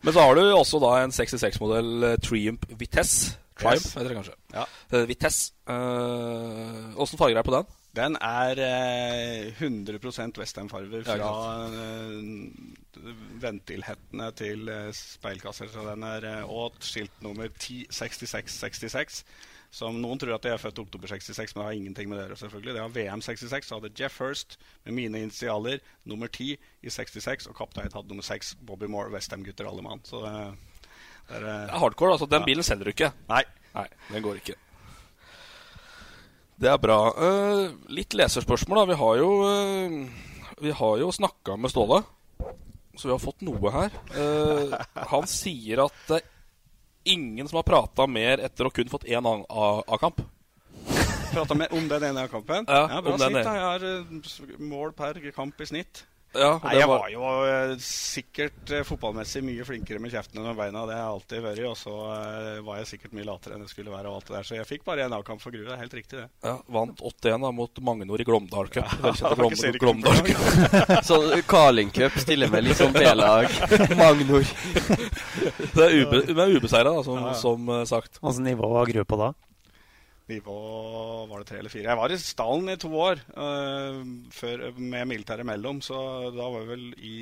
Men 0.03 0.15
så 0.17 0.25
har 0.25 0.35
du 0.39 0.43
også 0.57 0.81
da 0.83 0.91
en 1.03 1.13
66-modell 1.15 2.09
eh, 2.09 2.17
Triumph 2.25 2.73
Vitesse. 2.81 3.37
Triumph, 3.61 3.85
Yes. 3.85 3.93
heter 3.93 4.09
det 4.09 4.15
kanskje. 4.17 4.35
Ja. 4.57 4.65
Eh, 4.97 5.05
Vitesse. 5.07 5.53
Åssen 6.97 7.19
farger 7.21 7.37
er 7.37 7.43
det 7.43 7.47
på 7.47 7.53
den? 7.53 7.67
Den 7.93 8.15
er 8.17 8.57
eh, 8.65 9.51
100 9.61 9.99
westernfarger 10.41 11.03
Ja, 11.05 11.13
fra 11.13 11.67
eh, 11.69 12.15
ventilhettene 13.41 14.29
til 14.37 14.69
eh, 14.71 14.91
speilkasser. 14.97 15.71
Så 15.73 15.85
den 15.87 16.05
er 16.07 16.27
åt 16.45 16.79
Skilt 16.81 17.11
skiltnummer 17.13 17.49
106666. 17.53 19.23
Som 19.73 19.97
noen 20.03 20.19
tror 20.21 20.35
at 20.35 20.43
jeg 20.45 20.53
er 20.53 20.61
født 20.61 20.83
oktober 20.83 21.09
66, 21.09 21.55
men 21.55 21.63
det 21.63 21.65
har 21.65 21.77
ingenting 21.79 22.09
med 22.11 22.19
gjøre. 22.21 22.35
selvfølgelig. 22.37 22.73
Det 22.75 22.81
har 22.83 22.91
VM 22.93 23.21
66, 23.25 23.65
så 23.67 23.79
hadde 23.79 23.89
Jeff 23.97 24.19
Hurst 24.21 24.59
med 24.85 24.93
mine 24.93 25.23
initialer 25.25 25.79
nummer 26.05 26.29
10 26.29 26.51
i 26.83 26.89
66, 26.93 27.47
og 27.49 27.55
kaptein 27.57 27.89
hadde 27.89 28.07
nummer 28.11 28.23
6, 28.27 28.53
Bobby 28.61 28.85
Moore, 28.85 29.09
Westham-gutter 29.15 29.65
alle 29.65 29.81
mann. 29.81 30.03
Så 30.05 30.21
det, 30.21 30.35
det 31.31 31.39
er 31.39 31.47
eh, 31.47 31.65
Det 31.65 31.73
er 31.73 31.81
hardcore, 31.81 32.11
altså. 32.13 32.29
Den 32.29 32.45
Ja. 32.45 32.45
bilen 32.51 32.63
selger 32.63 32.85
du 32.85 32.93
ikke. 32.93 33.11
Nei. 33.31 33.41
Nei, 33.73 33.87
den 34.11 34.21
går 34.21 34.37
ikke. 34.43 34.59
Det 36.61 36.69
er 36.69 36.77
bra. 36.77 36.99
Uh, 37.17 37.73
litt 37.89 38.13
leserspørsmål, 38.13 38.83
da. 38.83 38.85
Vi 38.93 38.99
har 39.01 39.17
jo, 39.17 39.31
uh, 39.41 40.53
vi 40.61 40.71
har 40.71 40.97
jo 41.01 41.09
snakka 41.11 41.57
med 41.57 41.73
Ståle, 41.73 42.03
så 42.95 43.07
vi 43.07 43.13
har 43.15 43.21
fått 43.21 43.41
noe 43.45 43.73
her. 43.73 43.95
Uh, 44.13 44.75
han 45.13 45.27
sier 45.29 45.83
at 45.85 46.15
er 46.19 46.29
ingen 47.03 47.47
som 47.49 47.59
har 47.59 47.67
prata 47.67 48.07
mer 48.07 48.43
etter 48.43 48.69
å 48.69 48.71
kun 48.73 48.91
fått 48.91 49.07
én 49.09 49.27
A-kamp. 49.49 50.21
Prata 51.33 51.55
om 51.73 51.87
den 51.89 52.03
ene 52.11 52.27
kampen? 52.29 52.67
Ja, 52.67 52.85
ja 52.91 53.01
bra 53.01 53.17
snitt. 53.17 53.39
Jeg 53.41 53.63
har 53.65 53.85
eh, 53.89 54.57
mål 54.61 54.93
per 54.97 55.17
kamp 55.33 55.61
i 55.61 55.65
snitt. 55.65 56.03
Ja, 56.33 56.59
Nei, 56.63 56.73
jeg 56.79 56.87
var- 56.89 57.03
var 57.03 57.09
jo 57.13 57.23
uh, 57.45 57.73
sikkert 57.83 58.71
uh, 58.73 58.79
fotballmessig 58.87 59.43
mye 59.45 59.65
flinkere 59.67 59.99
med 60.01 60.09
kjeften 60.13 60.39
enn 60.41 60.47
med 60.49 60.57
beina. 60.57 60.81
Det 60.89 60.95
har 60.97 61.03
jeg 61.03 61.11
alltid 61.13 61.43
vært. 61.45 61.61
Og 61.69 61.77
så 61.77 61.93
uh, 61.93 62.61
var 62.65 62.79
jeg 62.81 62.89
sikkert 62.93 63.13
mye 63.13 63.27
latere 63.27 63.53
enn 63.57 63.65
jeg 63.67 63.73
skulle 63.75 63.93
være. 63.93 64.09
og 64.09 64.17
alt 64.17 64.31
det 64.31 64.35
der 64.39 64.47
Så 64.49 64.57
jeg 64.57 64.65
fikk 64.69 64.83
bare 64.87 65.05
en 65.05 65.13
A-kamp 65.13 65.43
for 65.43 65.53
Grue. 65.53 65.67
Det 65.67 65.75
er 65.75 65.83
helt 65.83 65.93
riktig, 65.99 66.23
det. 66.23 66.27
Ja, 66.47 66.55
Vant 66.73 66.99
8-1 67.05 67.45
da, 67.45 67.51
mot 67.53 67.83
Magnor 67.85 68.23
i 68.23 68.27
Glåmdal 68.27 68.71
Cup. 68.73 68.97
Ja, 69.03 69.33
det 69.37 69.73
Glåmdal 69.77 70.23
Cup. 70.25 70.43
Så 71.09 71.21
Carling 71.47 71.93
Cup 71.93 72.17
stiller 72.23 72.49
med 72.49 72.65
litt 72.65 72.81
sånn 72.81 72.93
B-lag. 72.97 73.47
Magnor. 74.01 74.45
Det 75.73 75.85
er 75.85 75.97
ube, 76.01 76.23
ubeseira, 76.57 76.91
da, 76.97 77.03
som, 77.05 77.21
Ja, 77.21 77.31
ja. 77.33 77.39
som 77.39 77.69
sagt. 77.89 78.17
Hvilket 78.23 78.47
nivå 78.49 78.73
var 78.73 78.89
Grue 78.89 79.05
på 79.05 79.19
da? 79.21 79.33
Nivå 80.31 80.55
var 81.27 81.41
det 81.41 81.49
tre 81.49 81.57
eller 81.59 81.71
fire. 81.71 81.89
Jeg 81.89 81.99
var 81.99 82.11
i 82.13 82.17
stallen 82.21 82.71
i 82.71 82.77
to 82.79 82.87
år 82.95 83.19
uh, 83.35 83.97
før, 84.31 84.69
med 84.79 85.09
militæret 85.09 85.43
imellom. 85.43 85.81
Så 85.83 85.97
da 86.31 86.45
var 86.47 86.61
jeg 86.61 86.69
vel 86.69 86.85
i 86.95 87.15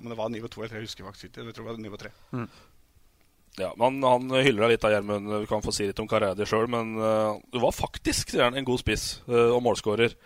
Om 0.00 0.08
det 0.08 0.16
var 0.16 0.30
nivå 0.32 0.48
to 0.48 0.62
eller 0.62 0.72
tre, 0.72 0.80
jeg 0.80 0.88
husker 0.88 1.04
faktisk 1.04 1.28
ikke. 1.28 1.44
Jeg 1.44 1.56
tror 1.56 1.66
det 1.66 1.74
var 1.74 1.82
nivå 1.84 2.00
tre. 2.00 2.12
Ja, 3.60 3.70
men 3.80 4.00
Han 4.04 4.32
hyller 4.32 4.64
deg 4.64 4.72
litt, 4.74 4.86
av 4.88 4.94
Gjermund. 4.94 5.28
Du 5.44 5.48
kan 5.50 5.64
få 5.64 5.74
si 5.76 5.88
litt 5.88 6.00
om 6.00 6.08
karrieren 6.08 6.38
din 6.38 6.48
sjøl. 6.48 6.64
Men 6.72 6.94
uh, 6.96 7.36
du 7.52 7.60
var 7.60 7.76
faktisk 7.76 8.32
sier 8.32 8.46
han, 8.46 8.56
en 8.56 8.68
god 8.68 8.80
spiss 8.80 9.18
uh, 9.28 9.50
og 9.50 9.60
målskårer. 9.66 10.16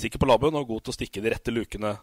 Sikker 0.00 0.22
på 0.22 0.28
labben 0.30 0.56
og 0.56 0.70
god 0.70 0.86
til 0.86 0.94
å 0.94 0.96
stikke 0.96 1.20
de 1.20 1.34
rette 1.34 1.52
lukene. 1.52 1.98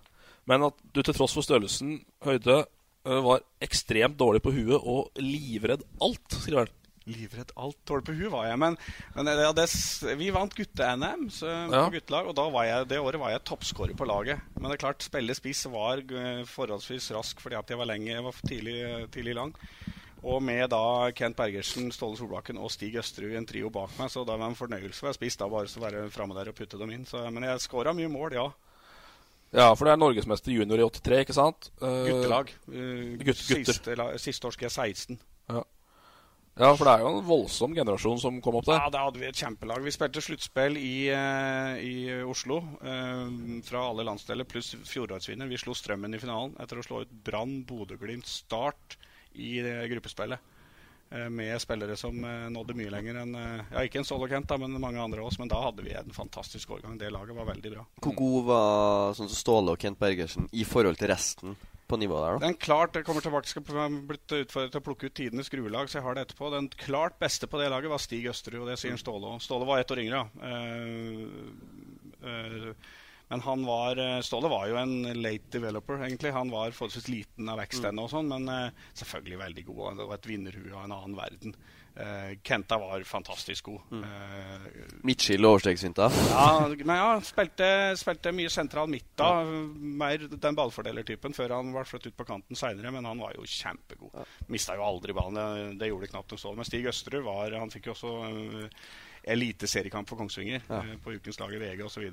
Men 0.50 0.68
at 0.70 0.78
du 0.94 1.02
til 1.02 1.18
tross 1.18 1.34
for 1.38 1.46
størrelsen, 1.46 1.98
høyde, 2.26 2.64
var 3.02 3.42
ekstremt 3.66 4.14
dårlig 4.14 4.44
på 4.46 4.52
huet 4.54 4.78
og 4.78 5.18
livredd 5.18 5.82
alt, 6.06 6.36
skriver 6.38 6.68
han. 6.68 6.81
Livredd 7.10 7.50
alt. 7.58 7.78
Dårlig 7.90 8.06
på 8.06 8.14
huet 8.14 8.32
var 8.34 8.46
jeg. 8.46 8.60
Men, 8.62 8.76
men 9.16 9.26
det, 9.26 9.36
det, 9.58 9.66
vi 10.20 10.28
vant 10.36 10.54
gutte-NM 10.56 11.24
så- 11.34 11.50
Ja. 11.72 11.86
på 11.88 11.96
guttelag, 11.96 12.28
og 12.30 12.36
da 12.38 12.50
var 12.54 12.64
jeg, 12.68 12.88
det 12.92 13.00
året 13.02 13.20
var 13.20 13.32
jeg 13.34 13.44
toppskårer 13.50 13.96
på 13.98 14.06
laget. 14.06 14.40
Men 14.60 14.70
det 14.70 14.78
er 14.78 14.84
klart, 14.86 15.02
spille 15.08 15.34
spiss 15.36 15.66
var 15.74 15.98
eh, 15.98 16.44
forholdsvis 16.46 17.10
rask 17.18 17.42
fordi 17.42 17.58
at 17.58 17.70
jeg 17.74 17.78
var 17.82 17.90
lenge, 17.90 18.12
jeg 18.14 18.24
var 18.24 18.38
tidlig, 18.46 18.78
tidlig 19.12 19.34
lang. 19.36 19.56
Og 20.22 20.38
med 20.46 20.68
da 20.70 21.10
Kent 21.18 21.34
Bergersen, 21.36 21.88
Ståle 21.92 22.16
Solbakken 22.20 22.60
og 22.62 22.70
Stig 22.70 22.94
Østerud 23.02 23.32
i 23.34 23.38
en 23.40 23.48
trio 23.50 23.72
bak 23.74 23.96
meg, 23.98 24.12
så 24.14 24.22
det 24.22 24.36
var 24.38 24.52
en 24.52 24.60
fornøyelse 24.60 25.02
å 25.02 25.08
være 25.10 25.18
spiss 25.18 25.40
da, 25.42 25.48
bare 25.50 25.66
så 25.72 25.82
være 25.82 26.04
framme 26.14 26.38
der 26.38 26.52
og 26.52 26.56
putte 26.60 26.78
dem 26.78 26.92
inn. 26.94 27.08
Så, 27.10 27.24
men 27.34 27.48
jeg 27.50 27.64
skåra 27.66 27.96
mye 27.98 28.12
mål, 28.14 28.36
ja. 28.38 28.46
Ja, 29.52 29.72
for 29.74 29.84
det 29.90 29.96
er 29.96 30.00
norgesmester 30.00 30.54
junior 30.54 30.78
i 30.80 30.86
83, 30.86 31.18
ikke 31.26 31.34
sant? 31.36 31.72
Uh, 31.82 32.06
Guttelag. 32.06 32.54
Uh, 32.70 33.18
Gutt- 33.20 33.42
gutter. 33.42 33.66
Siste, 33.74 33.96
la- 33.98 34.14
siste 34.22 34.48
år 34.48 34.54
skal 34.56 34.70
jeg 34.70 34.78
16. 34.94 35.18
Ja. 36.62 36.76
for 36.78 36.86
det 36.86 36.94
er 36.94 37.04
jo 37.04 37.12
en 37.12 37.24
voldsom 37.26 37.74
generasjon 37.76 38.20
som 38.22 38.38
kom 38.44 38.60
opp 38.60 38.68
der. 38.70 38.78
Ja, 38.84 38.92
da 38.94 39.06
hadde 39.08 39.22
vi 39.22 39.28
et 39.30 39.40
kjempelag. 39.42 39.82
Vi 39.86 39.94
spilte 39.96 40.22
sluttspill 40.22 40.78
i, 40.78 41.10
eh, 41.10 41.82
i 41.82 41.96
Oslo 42.22 42.62
eh, 42.86 43.62
fra 43.66 43.88
alle 43.90 44.06
landsdeler, 44.06 44.46
pluss 44.46 44.76
fjorårsvinner. 44.86 45.50
Vi 45.50 45.60
slo 45.62 45.74
Strømmen 45.78 46.14
i 46.14 46.22
finalen 46.22 46.54
etter 46.62 46.78
å 46.78 46.86
slå 46.86 47.02
ut 47.06 47.16
Brann, 47.26 47.64
Bodø-Glimt, 47.66 48.30
Start 48.30 48.98
i 49.34 49.58
eh, 49.64 49.88
gruppespillet. 49.90 50.40
Eh, 51.12 51.28
med 51.34 51.58
spillere 51.60 51.98
som 52.00 52.22
eh, 52.24 52.46
nådde 52.54 52.78
mye 52.78 52.94
lenger 52.94 53.18
enn 53.24 53.34
Ja, 53.36 53.82
ikke 53.84 54.00
en 54.00 54.08
Solo 54.08 54.30
Kent, 54.32 54.48
da, 54.48 54.60
men 54.62 54.78
mange 54.80 55.02
andre 55.02 55.26
av 55.26 55.32
oss. 55.32 55.40
Men 55.42 55.50
da 55.52 55.64
hadde 55.66 55.84
vi 55.88 55.98
en 55.98 56.14
fantastisk 56.14 56.78
årgang. 56.78 57.02
Det 57.02 57.10
laget 57.12 57.36
var 57.36 57.50
veldig 57.50 57.74
bra. 57.74 57.90
Hvor 58.06 58.16
god 58.22 58.48
var 58.54 59.18
sånn 59.18 59.34
som 59.34 59.42
Ståle 59.42 59.74
og 59.74 59.82
Kent 59.82 60.00
Bergersen 60.00 60.46
i 60.54 60.68
forhold 60.68 61.02
til 61.02 61.10
resten 61.12 61.58
på 61.92 62.00
nivået 62.00 62.24
der, 62.24 62.38
da? 62.38 62.48
Den 62.48 62.58
klart, 62.62 62.96
jeg 62.96 63.08
kommer 63.08 63.26
tilbake, 63.26 63.52
skal 63.52 63.66
blitt 64.08 64.36
utfordret 64.38 64.74
til 64.74 64.82
å 64.82 64.86
plukke 64.86 65.10
ut 65.10 65.18
tidenes 65.18 65.52
gruelag, 65.52 65.92
så 65.92 66.00
jeg 66.00 66.08
har 66.08 66.18
det 66.18 66.26
etterpå. 66.28 66.50
Den 66.54 66.72
klart 66.80 67.20
beste 67.22 67.50
på 67.52 67.60
det 67.62 67.70
laget 67.74 67.92
var 67.92 68.02
Stig 68.02 68.30
Østerud, 68.32 68.64
og 68.64 68.72
det 68.72 68.80
sier 68.82 68.98
Ståle 69.00 69.36
òg. 69.36 69.44
Ståle 69.44 69.68
var 69.68 69.82
ett 69.82 69.94
år 69.94 70.04
yngre, 70.04 70.24
ja. 70.24 70.26
Eh, 70.50 71.22
eh, 72.32 72.98
men 73.32 73.44
han 73.46 73.62
var 73.64 74.00
eh, 74.02 74.18
Ståle 74.28 74.52
var 74.52 74.66
jo 74.72 74.80
en 74.80 74.96
late 75.22 75.52
developer, 75.56 76.02
egentlig. 76.04 76.34
Han 76.36 76.52
var 76.52 76.76
forholdsvis 76.76 77.12
liten 77.12 77.52
av 77.52 77.62
vekst 77.62 77.86
ennå, 77.88 78.08
og 78.08 78.16
sånn, 78.16 78.32
men 78.32 78.74
selvfølgelig 79.00 79.44
veldig 79.46 79.68
god. 79.70 79.84
og 79.86 80.02
Det 80.02 80.10
var 80.10 80.20
et 80.20 80.32
vinnerhue 80.34 80.74
av 80.76 80.88
en 80.88 80.98
annen 80.98 81.20
verden. 81.20 81.56
Eh, 81.96 82.38
Kenta 82.48 82.78
var 82.80 83.04
fantastisk 83.04 83.66
god. 83.68 83.82
Eh, 84.04 84.68
Midtskill 85.04 85.44
og 85.44 85.58
overstegsfinter? 85.58 86.14
ja, 86.32 86.46
men 86.72 86.96
ja, 86.96 87.10
spilte, 87.26 87.68
spilte 88.00 88.32
mye 88.36 88.50
sentral 88.54 88.88
midt 88.88 89.10
da. 89.20 89.44
Mer 89.44 90.24
den 90.32 90.56
ballfordelertypen 90.56 91.36
før 91.36 91.58
han 91.58 91.74
ble 91.76 91.84
flyttet 91.86 92.14
ut 92.14 92.18
på 92.22 92.28
kanten 92.32 92.56
seinere, 92.56 92.94
men 92.96 93.06
han 93.10 93.20
var 93.20 93.36
jo 93.36 93.44
kjempegod. 93.44 94.16
Mista 94.48 94.78
jo 94.80 94.88
aldri 94.88 95.14
ballen, 95.18 95.36
det, 95.36 95.78
det 95.84 95.92
gjorde 95.92 96.08
det 96.08 96.14
knapt 96.16 96.32
noe 96.32 96.44
stål. 96.46 96.56
Men 96.62 96.70
Stig 96.70 96.88
Østerud 96.88 97.26
var 97.28 97.58
Han 97.60 97.74
fikk 97.74 97.92
jo 97.92 97.98
også 97.98 98.14
uh, 98.32 98.90
eliteseriekamp 99.24 100.10
for 100.10 100.18
Kongsvinger 100.18 100.62
Ja. 100.68 100.80
eh, 100.82 100.96
på 101.04 101.14
ukens 101.14 101.40
lag 101.40 101.54
i 101.54 101.60
VG 101.62 101.84
osv. 101.86 102.08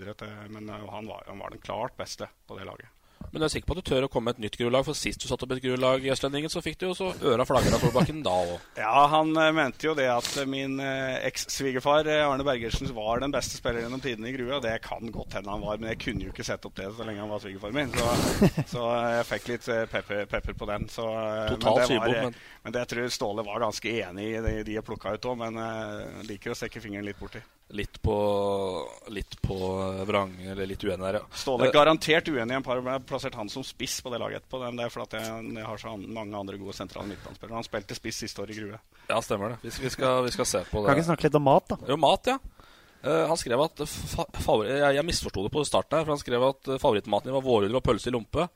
Men 0.51 0.69
eh, 0.69 0.89
han, 0.91 1.07
var, 1.07 1.25
han 1.29 1.39
var 1.39 1.51
den 1.55 1.63
klart 1.65 1.97
beste 1.97 2.29
på 2.47 2.59
det 2.59 2.67
laget. 2.69 2.91
Men 3.33 3.43
jeg 3.43 3.49
er 3.49 3.53
sikker 3.59 3.67
på 3.69 3.75
at 3.77 3.81
du 3.85 3.89
tør 3.91 4.05
å 4.07 4.09
komme 4.09 4.31
med 4.31 4.39
et 4.39 4.45
nytt 4.47 4.57
grunnlag, 4.57 4.85
for 4.87 4.97
sist 4.97 5.21
du 5.21 5.27
satte 5.29 5.45
opp 5.45 5.51
et 5.53 5.61
grunnlag 5.61 6.05
i 6.07 6.11
Østlendingen, 6.15 6.49
så 6.49 6.63
fikk 6.65 6.79
du 6.81 6.87
jo 6.87 6.95
så 6.97 7.11
øra 7.29 7.45
flagger 7.45 7.75
av 7.77 7.83
Solbakken 7.83 8.23
da 8.25 8.33
òg. 8.33 8.55
Ja, 8.81 9.03
han 9.13 9.35
eh, 9.37 9.51
mente 9.53 9.85
jo 9.89 9.93
det 9.99 10.07
at 10.09 10.31
min 10.49 10.79
eh, 10.81 11.19
eks-svigerfar 11.29 12.09
eh, 12.09 12.23
Arne 12.25 12.47
Bergersen 12.47 12.89
var 12.97 13.21
den 13.21 13.35
beste 13.35 13.59
spilleren 13.59 13.85
gjennom 13.85 14.01
tidene 14.05 14.31
i 14.31 14.35
Grue. 14.37 14.55
Og 14.57 14.63
det 14.65 14.79
kan 14.87 15.11
godt 15.13 15.37
hende 15.37 15.53
han 15.53 15.61
var, 15.67 15.77
men 15.83 15.91
jeg 15.93 16.01
kunne 16.07 16.25
jo 16.25 16.33
ikke 16.33 16.47
sett 16.49 16.65
opp 16.71 16.79
det 16.81 16.89
så 16.97 17.05
lenge 17.05 17.21
han 17.21 17.33
var 17.35 17.43
svigerfar 17.45 17.77
min. 17.77 17.93
Så, 17.93 18.09
så 18.79 18.87
jeg 19.19 19.29
fikk 19.35 19.53
litt 19.53 19.69
pepper, 19.93 20.25
pepper 20.33 20.57
på 20.63 20.71
den. 20.73 20.89
Så, 20.89 21.05
Total 21.59 21.83
men 21.83 21.93
det 21.93 22.01
var, 22.01 22.17
men- 22.31 22.41
men 22.65 22.75
det 22.75 22.81
jeg 22.87 22.93
tror 22.95 23.13
Ståle 23.19 23.45
var 23.47 23.61
ganske 23.67 23.93
enig 24.03 24.25
i, 24.33 24.41
de, 24.45 24.57
de 24.67 24.75
jeg 24.79 24.85
plukka 24.89 25.13
ut 25.19 25.29
òg. 25.31 25.39
Men 25.45 25.61
jeg 25.61 26.27
liker 26.33 26.55
å 26.55 26.59
stikke 26.59 26.81
fingeren 26.85 27.07
litt 27.11 27.21
borti. 27.21 27.41
Litt 27.77 27.99
på 28.01 28.15
Litt 29.13 29.35
på 29.45 29.57
vrang, 30.09 30.33
eller 30.41 30.69
litt 30.69 30.85
uenig 30.85 31.05
der, 31.05 31.19
ja. 31.21 31.25
Ståle 31.37 31.69
garantert 31.73 32.29
uenig 32.29 32.55
i 32.55 32.57
en 32.57 32.65
par. 32.65 32.81
Jeg 32.81 32.89
har 32.89 33.05
plassert 33.05 33.37
han 33.37 33.51
som 33.53 33.65
spiss 33.67 33.99
på 34.05 34.13
det 34.13 34.21
laget 34.23 34.41
etterpå. 34.43 34.61
Det 34.65 34.87
er 34.87 34.93
fordi 34.93 35.21
jeg, 35.21 35.43
jeg 35.59 35.67
har 35.69 35.83
så 35.83 35.97
mange 36.01 36.41
andre 36.41 36.61
gode 36.61 36.77
sentrale 36.77 37.11
midtbanespillere. 37.11 37.59
Han 37.61 37.67
spilte 37.67 37.97
spiss 37.99 38.23
siste 38.25 38.45
år 38.45 38.55
i 38.55 38.59
Grue. 38.61 38.81
Ja, 39.09 39.21
stemmer 39.25 39.55
det. 39.55 39.59
Vi, 39.67 39.73
vi, 39.85 39.93
skal, 39.93 40.23
vi 40.25 40.33
skal 40.33 40.49
se 40.49 40.63
på 40.71 40.81
det. 40.81 40.89
Kan 40.89 41.01
ikke 41.01 41.11
snakke 41.11 41.29
litt 41.29 41.39
om 41.41 41.47
mat, 41.49 41.69
da? 41.75 41.81
Jo, 41.93 42.01
mat, 42.01 42.33
ja. 42.33 42.39
Eh, 42.99 43.27
han 43.31 43.39
skrev 43.39 43.61
at 43.63 43.83
fa 43.87 44.55
Jeg, 44.67 44.95
jeg 44.97 45.07
misforsto 45.07 45.45
det 45.45 45.53
på 45.55 45.63
starten 45.67 46.01
her, 46.01 46.07
for 46.07 46.17
han 46.17 46.21
skrev 46.21 46.47
at 46.49 46.71
eh, 46.75 46.81
favorittmaten 46.83 47.29
din 47.29 47.37
var 47.37 47.45
vårruller 47.47 47.79
og 47.79 47.85
pølse 47.87 48.11
i 48.11 48.15
lompe. 48.15 48.49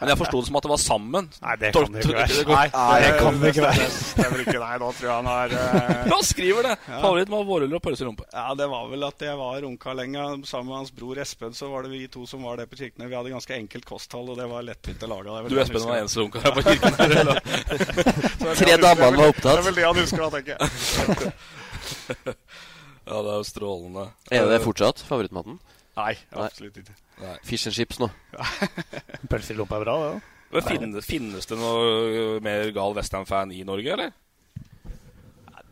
Men 0.00 0.10
jeg 0.10 0.18
forsto 0.18 0.40
det 0.40 0.48
som 0.48 0.58
at 0.58 0.66
det 0.66 0.72
var 0.72 0.80
sammen. 0.82 1.28
Nei, 1.44 1.54
det 1.62 1.70
kan 1.76 1.94
det 1.94 2.02
ikke 2.02 2.16
være. 2.18 2.40
Nei, 2.58 2.96
det 3.04 3.12
kan 3.20 3.38
det 3.38 3.52
ikke 3.54 3.66
være. 3.68 3.84
Det 3.84 3.92
stemmer 3.94 4.42
ikke. 4.42 4.56
Nei, 4.64 4.74
nå 4.82 4.88
tror 4.98 5.06
jeg 5.06 5.14
han 5.14 5.30
har 5.30 5.54
eh, 5.60 6.02
Han 6.14 6.26
skriver 6.26 6.66
det! 6.66 6.74
Ja. 6.88 6.98
Favoritten 7.04 7.36
var 7.36 7.46
vårruller 7.52 7.78
og 7.78 7.84
pølse 7.86 8.02
i 8.02 8.08
lompe. 8.08 8.26
Ja, 8.34 8.48
det 8.58 8.68
var 8.74 8.90
vel 8.90 9.06
at 9.06 9.24
jeg 9.28 9.38
var 9.38 9.68
ungkarlenga 9.70 10.26
sammen 10.42 10.72
med 10.72 10.78
hans 10.80 10.92
bror 10.98 11.22
Espen. 11.22 11.54
Så 11.54 11.70
var 11.70 11.86
det 11.86 11.94
vi 11.94 12.02
to 12.10 12.26
som 12.30 12.42
var 12.42 12.58
det 12.58 12.66
på 12.72 12.80
kirkene. 12.82 13.06
Vi 13.12 13.18
hadde 13.18 13.34
ganske 13.36 13.54
enkelt 13.56 13.86
kosthold, 13.88 14.34
og 14.34 14.42
det 14.42 14.50
var 14.50 14.66
lettvint 14.66 15.06
å 15.06 15.12
lage. 15.14 15.38
Er 15.38 15.54
Du, 15.54 15.58
Espen, 15.62 15.86
var 15.86 16.02
eneste 16.02 16.18
runka 16.24 16.42
her 16.42 16.52
på 16.58 16.66
kirken 16.66 16.92
er 16.98 17.08
Tre 18.58 18.74
damer 18.74 19.04
damene 19.04 19.22
var 19.22 19.32
opptatt. 19.32 19.50
Det 19.50 19.58
er 19.58 19.66
vel 19.68 19.78
det 19.78 19.84
han 19.86 19.98
husker, 20.02 20.20
da, 20.24 20.28
tenker 20.34 20.52
jeg. 20.58 22.34
Ja, 23.04 23.20
det 23.20 23.32
er 23.32 23.40
jo 23.40 23.46
strålende. 23.46 24.04
Er 24.32 24.46
det 24.48 24.60
fortsatt 24.64 25.02
favorittmaten? 25.04 25.58
Nei, 25.94 26.14
absolutt 26.32 26.78
ikke. 26.80 26.94
Nei. 27.22 27.34
Fish 27.46 27.68
and 27.68 27.76
chips 27.76 28.00
nå. 28.02 28.08
Pølse 29.30 29.54
i 29.54 29.58
lompa 29.58 29.78
er 29.78 29.84
bra, 29.84 29.96
det. 30.00 30.12
ja. 30.14 30.60
òg. 30.60 30.68
finnes, 30.68 31.06
finnes 31.06 31.50
det 31.50 31.58
noe 31.58 32.40
mer 32.42 32.70
gal 32.74 32.96
Westham-fan 32.96 33.52
i 33.54 33.62
Norge, 33.66 33.92
eller? 33.94 34.14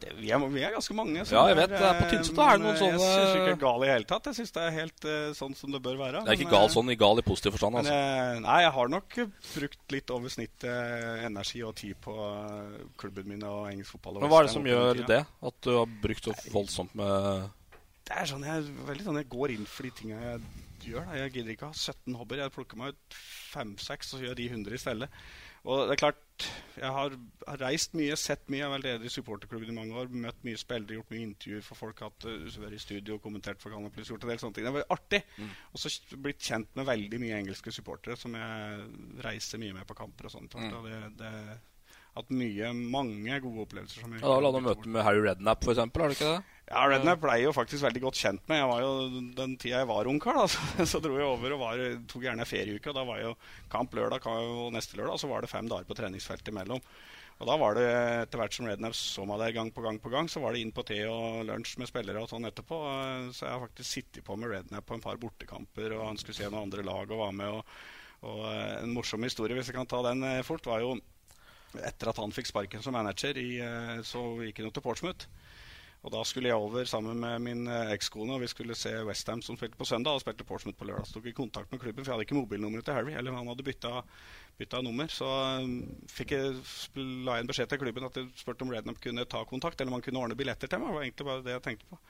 Det, 0.02 0.10
vi, 0.18 0.30
er, 0.34 0.42
vi 0.50 0.62
er 0.66 0.72
ganske 0.74 0.94
mange. 0.98 1.22
Ja, 1.22 1.42
jeg 1.52 1.56
vet 1.60 1.74
Er, 1.78 1.98
På 2.00 2.06
Tynset 2.10 2.38
er 2.42 2.56
det 2.58 2.64
noen 2.64 2.72
eh, 2.72 2.80
sånne- 2.80 3.02
Jeg 3.06 3.12
syns 3.12 3.36
ikke 3.38 3.60
gal 3.62 3.84
i 3.86 3.90
hele 3.92 4.08
tatt. 4.10 4.28
Jeg 4.30 4.38
syns 4.40 4.54
det 4.56 4.62
er 4.64 4.74
helt 4.74 5.06
uh, 5.06 5.28
sånn 5.38 5.54
som 5.58 5.74
det 5.74 5.80
bør 5.84 6.00
være. 6.00 6.22
Det 6.26 6.32
er 6.32 6.38
ikke 6.40 6.48
men, 6.48 6.56
gal 6.56 6.66
eh, 6.66 6.74
sånn 6.74 6.90
i 6.90 6.96
gal 6.98 7.22
i 7.22 7.24
positiv 7.26 7.54
forstand, 7.54 7.78
altså. 7.78 7.94
Men, 7.94 8.42
nei, 8.48 8.58
jeg 8.64 8.72
har 8.78 8.92
nok 8.96 9.18
brukt 9.52 9.94
litt 9.94 10.14
over 10.16 10.34
snittet 10.34 11.28
energi 11.28 11.62
og 11.68 11.76
tid 11.78 12.00
på 12.02 12.16
klubben 12.98 13.30
min 13.30 13.46
og 13.46 13.70
engelsk 13.70 13.94
fotball. 13.94 14.18
og 14.18 14.26
Men 14.26 14.32
hva 14.34 14.42
er 14.42 14.50
det 14.50 14.56
som 14.56 14.66
gjør 14.72 15.04
det? 15.12 15.22
At 15.52 15.62
du 15.62 15.70
har 15.76 15.94
brukt 16.02 16.28
så 16.28 16.34
voldsomt 16.50 16.98
med 16.98 17.48
Det 18.08 18.18
er 18.18 18.28
sånn 18.32 18.44
jeg, 18.46 18.66
veldig 18.90 19.06
sånn 19.06 19.22
jeg 19.22 19.30
går 19.30 19.54
inn 19.54 19.70
for 19.70 19.86
de 19.86 19.94
tinga 20.02 20.18
jeg 20.18 20.42
gjør. 20.88 21.06
Da. 21.06 21.20
Jeg 21.22 21.36
gidder 21.36 21.54
ikke 21.54 21.70
ha 21.70 21.78
17 21.78 22.18
hobbyer. 22.18 22.42
Jeg 22.42 22.54
plukker 22.58 22.80
meg 22.80 22.96
ut 22.96 23.22
5-6, 23.54 24.12
og 24.12 24.18
så 24.18 24.24
gjør 24.26 24.38
de 24.40 24.50
100 24.50 24.74
i 24.74 24.82
stedet. 24.82 25.10
Og 25.62 25.86
det 25.86 25.94
er 25.94 26.00
klart, 26.00 26.22
jeg 26.76 26.90
har, 26.96 27.14
har 27.46 27.60
reist 27.62 27.96
mye, 27.98 28.16
sett 28.18 28.44
mye. 28.48 28.60
Jeg 28.60 28.66
har 28.66 28.72
vært 28.74 28.86
leder 28.86 29.08
i 29.08 29.12
supporterklubben 29.12 29.72
i 29.72 29.76
mange 29.76 29.96
år. 29.98 30.12
Møtt 30.24 30.40
mye 30.46 30.60
spillere, 30.60 30.96
gjort 30.98 31.12
mye 31.12 31.26
intervjuer 31.26 31.66
for 31.66 31.78
folk. 31.78 32.02
Hatt, 32.04 32.28
uh, 32.28 32.68
i 32.68 32.80
studio 32.82 33.18
og 33.18 33.24
kommentert 33.24 33.62
for 33.62 33.74
Canal 33.74 33.92
Plus. 33.94 34.10
Gjort 34.12 34.26
en 34.26 34.32
del 34.32 34.40
sånne 34.42 34.58
ting. 34.58 34.68
Det 34.68 34.74
var 34.78 34.88
artig. 34.96 35.22
Mm. 35.36 35.52
Og 35.72 35.82
så 35.82 35.92
blitt 36.24 36.42
kjent 36.42 36.72
med 36.78 36.88
veldig 36.88 37.20
mye 37.22 37.42
engelske 37.42 37.74
supportere 37.74 38.18
som 38.20 38.38
jeg 38.38 38.88
reiser 39.26 39.62
mye 39.62 39.76
med 39.76 39.88
på 39.88 39.98
kamper 39.98 40.30
og 40.30 40.34
sånt. 40.36 40.56
Mm. 40.58 40.72
Og 40.78 40.88
det, 40.88 41.00
det 41.20 41.34
hatt 42.16 42.32
mye, 42.36 42.72
mange 42.76 43.38
gode 43.44 43.62
opplevelser. 43.66 44.02
Som 44.04 44.16
Ja, 44.16 44.24
Da 44.26 44.34
hadde 44.36 44.52
du 44.58 44.66
møte 44.66 44.88
med 44.88 45.06
Harry 45.06 45.22
Rednap, 45.24 45.62
for 45.64 45.72
eksempel, 45.72 46.02
har 46.04 46.12
du 46.12 46.16
ikke 46.18 46.32
det? 46.34 46.42
ja, 46.72 46.82
Rednap 46.88 47.22
ble 47.22 47.38
jeg 47.38 47.46
jo 47.48 47.54
faktisk 47.56 47.84
veldig 47.86 48.02
godt 48.04 48.20
kjent 48.20 48.44
med. 48.48 48.60
Jeg 48.60 48.68
var 48.72 48.82
jo, 48.84 49.22
Den 49.38 49.56
tida 49.56 49.80
jeg 49.82 49.88
var 49.88 50.10
ungkar, 50.12 50.36
da, 50.42 50.44
så, 50.52 50.86
så 50.88 51.00
dro 51.04 51.16
jeg 51.16 51.28
over 51.28 51.56
og 51.56 51.64
var, 51.64 51.82
tok 52.08 52.28
gjerne 52.28 52.48
ferieuke. 52.48 52.92
og 52.92 52.98
Da 53.00 53.04
var 53.08 53.22
jo 53.24 53.32
kamp 53.72 53.96
lørdag 53.96 54.28
og 54.28 54.70
neste 54.76 54.96
lørdag, 55.00 55.16
og 55.16 55.20
så 55.24 55.32
var 55.32 55.40
det 55.44 55.50
fem 55.52 55.68
dager 55.68 55.88
på 55.88 55.96
treningsfeltet 55.98 56.52
imellom. 56.52 56.80
Og 57.42 57.48
da 57.48 57.56
var 57.58 57.74
det 57.74 57.86
etter 57.88 58.38
hvert 58.38 58.54
som 58.54 58.68
Rednap 58.68 58.94
så 58.94 59.24
meg 59.26 59.40
der 59.40 59.54
gang 59.56 59.72
på 59.74 59.82
gang 59.82 59.96
på 59.98 60.12
gang, 60.12 60.28
så 60.30 60.38
var 60.44 60.52
det 60.54 60.60
inn 60.62 60.70
på 60.70 60.84
te 60.86 61.00
og 61.10 61.40
lunsj 61.48 61.72
med 61.80 61.88
spillere 61.90 62.20
og 62.22 62.28
sånn 62.30 62.44
etterpå. 62.46 62.76
Så 63.34 63.48
jeg 63.48 63.50
har 63.56 63.64
faktisk 63.64 63.88
sittet 63.88 64.22
på 64.28 64.36
med 64.38 64.52
Rednap 64.52 64.86
på 64.86 64.94
en 64.94 65.02
par 65.02 65.18
bortekamper, 65.18 65.96
og 65.96 66.04
han 66.06 66.20
skulle 66.20 66.36
se 66.38 66.46
noen 66.46 66.68
andre 66.68 66.84
lag 66.86 67.10
og 67.10 67.18
var 67.24 67.32
med. 67.34 67.56
Og, 67.56 67.64
og 68.30 68.44
eh, 68.52 68.76
en 68.84 68.92
morsom 68.94 69.26
historie, 69.26 69.56
hvis 69.58 69.72
jeg 69.72 69.78
kan 69.80 69.88
ta 69.90 70.04
den 70.06 70.22
eh, 70.28 70.44
fort, 70.46 70.68
var 70.70 70.84
jo 70.84 70.92
etter 71.80 72.10
at 72.10 72.20
han 72.20 72.34
fikk 72.34 72.50
sparken 72.50 72.84
som 72.84 72.96
manager, 72.96 73.38
i, 73.38 73.58
eh, 73.64 74.00
så 74.06 74.22
gikk 74.44 74.62
han 74.62 74.72
til 74.74 74.84
Portsmouth. 74.84 75.28
Og 76.02 76.10
da 76.10 76.24
skulle 76.26 76.50
jeg 76.50 76.58
over 76.58 76.86
sammen 76.88 77.20
med 77.22 77.42
min 77.44 77.66
eh, 77.70 77.92
ekskone, 77.94 78.34
og 78.34 78.42
vi 78.42 78.50
skulle 78.50 78.74
se 78.74 78.90
Westham 79.06 79.42
som 79.44 79.56
spilte 79.58 79.78
på 79.78 79.86
søndag, 79.86 80.16
og 80.16 80.24
spilte 80.24 80.46
Portsmouth 80.46 80.78
på 80.78 80.88
lørdag. 80.88 81.06
Så 81.06 81.16
tok 81.16 81.28
vi 81.28 81.34
kontakt 81.36 81.70
med 81.70 81.80
klubben, 81.82 82.02
for 82.02 82.10
jeg 82.10 82.16
hadde 82.16 82.26
ikke 82.26 82.40
mobilnummeret 82.40 82.88
til 82.88 82.98
Harry. 82.98 83.14
Eller 83.14 83.36
han 83.36 83.46
hadde 83.46 83.66
bytta, 83.68 84.02
bytta 84.58 84.82
nummer. 84.82 85.06
Så 85.14 85.28
um, 85.62 85.76
fikk 86.10 86.34
jeg 86.34 86.56
la 86.98 87.38
jeg 87.38 87.46
en 87.46 87.52
beskjed 87.52 87.70
til 87.70 87.82
klubben 87.84 88.08
at 88.08 88.18
jeg 88.18 88.32
spurte 88.40 88.66
om 88.66 88.74
Rednup 88.74 88.98
kunne 89.02 89.28
ta 89.30 89.44
kontakt, 89.46 89.78
eller 89.78 89.94
om 89.94 90.00
han 90.00 90.06
kunne 90.08 90.24
ordne 90.24 90.38
billetter 90.38 90.70
til 90.70 90.82
meg. 90.82 90.90
Det 90.90 90.98
var 90.98 91.06
egentlig 91.06 91.30
bare 91.30 91.46
det 91.46 91.54
jeg 91.54 91.66
tenkte 91.68 91.90
på. 91.92 92.00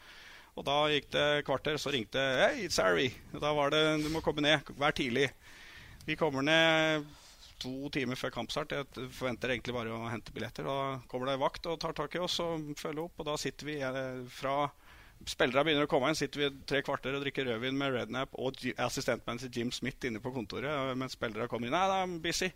Og 0.53 0.69
da 0.69 0.79
gikk 0.93 1.13
det 1.13 1.29
kvarter, 1.49 1.77
så 1.81 1.93
ringte 1.93 2.23
Hei, 2.41 2.65
it's 2.65 2.81
Harry. 2.81 3.11
Da 3.33 3.53
var 3.57 3.77
det 3.77 3.85
Du 4.05 4.09
må 4.13 4.25
komme 4.25 4.45
ned. 4.45 4.73
Vær 4.81 4.97
tidlig. 4.97 5.29
Vi 6.09 6.17
kommer 6.17 6.45
ned 6.45 7.05
to 7.63 7.89
timer 7.95 8.19
før 8.19 8.35
kampstart. 8.35 8.75
Jeg 8.77 9.09
forventer 9.17 9.55
egentlig 9.55 9.75
bare 9.77 9.95
å 9.97 10.09
hente 10.13 10.35
billetter. 10.35 10.67
Da 10.69 11.01
kommer 11.11 11.31
det 11.33 11.39
vakt 11.43 11.67
og 11.71 11.79
tar 11.83 11.95
tak 11.97 12.15
i 12.19 12.23
oss 12.23 12.41
og 12.45 12.73
følger 12.81 13.07
opp. 13.07 13.21
Og 13.23 13.29
da 13.31 13.37
sitter 13.41 13.71
vi 13.73 13.81
eh, 13.81 14.25
fra 14.29 14.57
Spillere 15.23 15.63
begynner 15.63 15.85
å 15.87 15.87
komme 15.87 16.09
inn, 16.11 16.17
sitter 16.19 16.41
vi 16.41 16.47
tre 16.67 16.81
kvarter 16.83 17.15
og 17.15 17.21
drikker 17.23 17.45
rødvin 17.47 17.77
med 17.79 17.93
Rednap 17.95 18.33
og 18.43 18.57
assistentmanager 18.83 19.53
Jim 19.55 19.69
Smith 19.71 20.03
inne 20.09 20.19
på 20.19 20.33
kontoret. 20.35 20.67
eh, 20.67 20.97
Mens 20.99 21.15
spillere 21.15 21.47
kommer 21.47 21.69
inn. 21.69 21.77
Nei, 21.77 21.83
da 21.87 22.01
er 22.01 22.09
I'm 22.09 22.17
busy. 22.25 22.49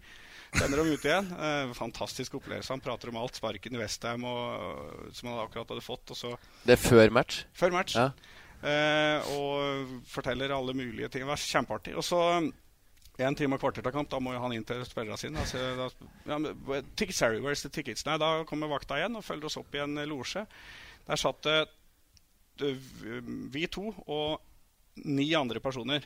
Sender 0.56 0.80
dem 0.82 0.90
ut 0.90 1.04
igjen. 1.06 1.28
Eh, 1.30 1.70
fantastisk 1.78 2.34
opplevelse. 2.40 2.72
Han 2.74 2.82
prater 2.82 3.12
om 3.12 3.20
alt. 3.22 3.38
Sparken 3.38 3.76
i 3.78 3.78
Westham 3.78 4.26
som 5.14 5.30
han 5.30 5.38
akkurat 5.44 5.70
hadde 5.76 5.84
fått. 5.86 6.10
Og 6.10 6.18
så 6.18 6.32
Det 6.66 6.74
er 6.74 6.82
før 6.88 7.14
match? 7.14 7.44
før 7.54 7.70
match. 7.76 7.94
Ja. 7.94 8.10
Eh, 8.66 9.30
og 9.36 10.02
forteller 10.10 10.50
alle 10.56 10.74
mulige 10.74 11.06
ting. 11.12 11.22
Det 11.22 11.30
var 11.30 11.38
kjempeartig. 11.46 11.94
Og 11.94 12.02
så 12.02 12.18
en 13.18 13.36
time 13.38 13.56
og 13.56 13.62
kvarter 13.62 13.84
til 13.84 13.94
kamp, 13.94 14.10
da 14.12 14.20
må 14.20 14.34
jo 14.34 14.42
han 14.42 14.52
inn 14.56 14.66
til 14.66 14.82
spillerne 14.84 15.18
sine. 15.20 15.40
Altså, 15.40 15.62
da, 15.78 15.86
ja, 16.28 16.38
men, 16.42 16.90
tickets, 16.98 17.22
Harry, 17.24 17.40
where's 17.40 17.64
the 17.64 17.72
tickets? 17.72 18.04
Nei, 18.08 18.18
da 18.20 18.42
kommer 18.48 18.70
vakta 18.72 18.98
igjen 19.00 19.16
og 19.16 19.24
følger 19.24 19.48
oss 19.48 19.60
opp 19.60 19.76
i 19.76 19.82
en 19.84 19.96
eh, 20.02 20.08
losje. 20.10 20.44
Der 21.06 21.20
satt 21.20 21.40
det 21.46 21.56
eh, 22.66 22.92
vi 23.54 23.64
to 23.72 23.88
og 24.04 25.06
ni 25.06 25.30
andre 25.38 25.62
personer. 25.64 26.04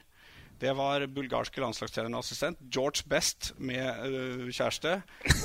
Det 0.60 0.72
var 0.76 1.06
bulgarske 1.08 1.60
landslagstrener 1.62 2.12
og 2.18 2.20
assistent. 2.20 2.58
George 2.68 3.06
Best 3.08 3.54
med 3.56 3.80
uh, 3.80 4.48
kjæreste. 4.52 4.98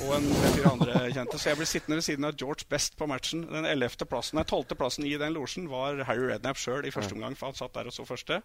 Og 0.04 0.10
en 0.12 0.26
tre-fire 0.28 0.72
andre 0.74 0.98
kjente. 1.08 1.38
Så 1.40 1.48
jeg 1.48 1.56
ble 1.56 1.68
sittende 1.70 1.96
ved 1.96 2.04
siden 2.04 2.28
av 2.28 2.36
George 2.36 2.68
Best 2.68 2.98
på 3.00 3.08
matchen. 3.08 3.46
Den 3.48 3.64
11. 3.64 4.04
plassen, 4.10 4.36
nei, 4.36 4.44
12. 4.44 4.76
plassen 4.76 5.08
i 5.08 5.14
den 5.16 5.32
losjen 5.32 5.70
var 5.72 6.02
Harry 6.04 6.28
Redknapp 6.28 6.60
sjøl 6.60 6.84
i 6.84 6.92
første 6.92 7.16
omgang. 7.16 7.38
For 7.38 7.48
han 7.48 7.56
satt 7.56 7.72
der 7.78 7.88
og 7.88 7.96
så 7.96 8.04
første. 8.04 8.42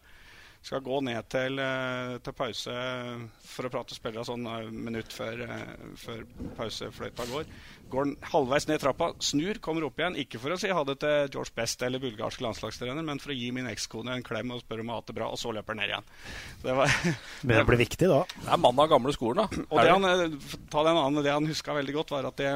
Skal 0.62 0.84
gå 0.86 0.99
ned 1.01 1.26
til, 1.34 1.57
eh, 1.57 2.18
til 2.22 2.34
pause 2.38 2.74
for 3.49 3.66
å 3.66 3.72
prate 3.74 3.95
spillere 3.97 4.26
sånn 4.28 4.45
eh, 4.45 4.68
minutt 4.70 5.09
før, 5.14 5.41
eh, 5.47 5.72
før 5.97 6.22
pausefløyta 6.59 7.26
går. 7.32 7.49
Går 7.91 8.05
han 8.05 8.14
halvveis 8.32 8.68
ned 8.70 8.80
trappa, 8.84 9.09
snur, 9.26 9.57
kommer 9.64 9.88
opp 9.88 9.97
igjen. 9.97 10.20
Ikke 10.22 10.39
for 10.39 10.53
å 10.53 10.59
si 10.62 10.70
ha 10.70 10.84
det 10.88 10.99
til 11.01 11.32
George 11.34 11.55
Best 11.57 11.82
eller 11.84 12.03
bulgarsk 12.03 12.43
landslagstrener, 12.45 13.01
men 13.03 13.20
for 13.20 13.34
å 13.34 13.39
gi 13.39 13.49
min 13.55 13.68
ekskone 13.72 14.14
en 14.14 14.28
klem 14.28 14.53
og 14.53 14.62
spørre 14.62 14.86
om 14.86 14.91
hun 14.91 14.93
har 14.93 15.01
hatt 15.01 15.09
det 15.09 15.18
bra, 15.18 15.32
og 15.34 15.41
så 15.41 15.55
løper 15.55 15.74
han 15.74 15.82
ned 15.82 15.95
igjen. 15.95 16.12
Så 16.62 16.70
Det 16.70 16.78
var 16.78 16.95
Begynner 17.41 17.66
å 17.66 17.72
bli 17.74 17.82
viktig 17.82 18.12
da. 18.14 18.22
Det 18.38 18.53
er 18.53 18.62
mannen 18.62 18.86
av 18.86 18.93
gamle 18.93 19.18
skolen, 19.18 19.41
da. 19.41 19.66
og 19.66 19.82
det 19.82 19.95
han, 19.97 20.39
ta 20.70 20.86
den 20.86 21.01
annen, 21.01 21.26
det 21.26 21.34
han 21.34 21.49
huska 21.49 21.76
veldig 21.82 21.97
godt, 21.97 22.14
var 22.14 22.30
at 22.30 22.38
det, 22.38 22.53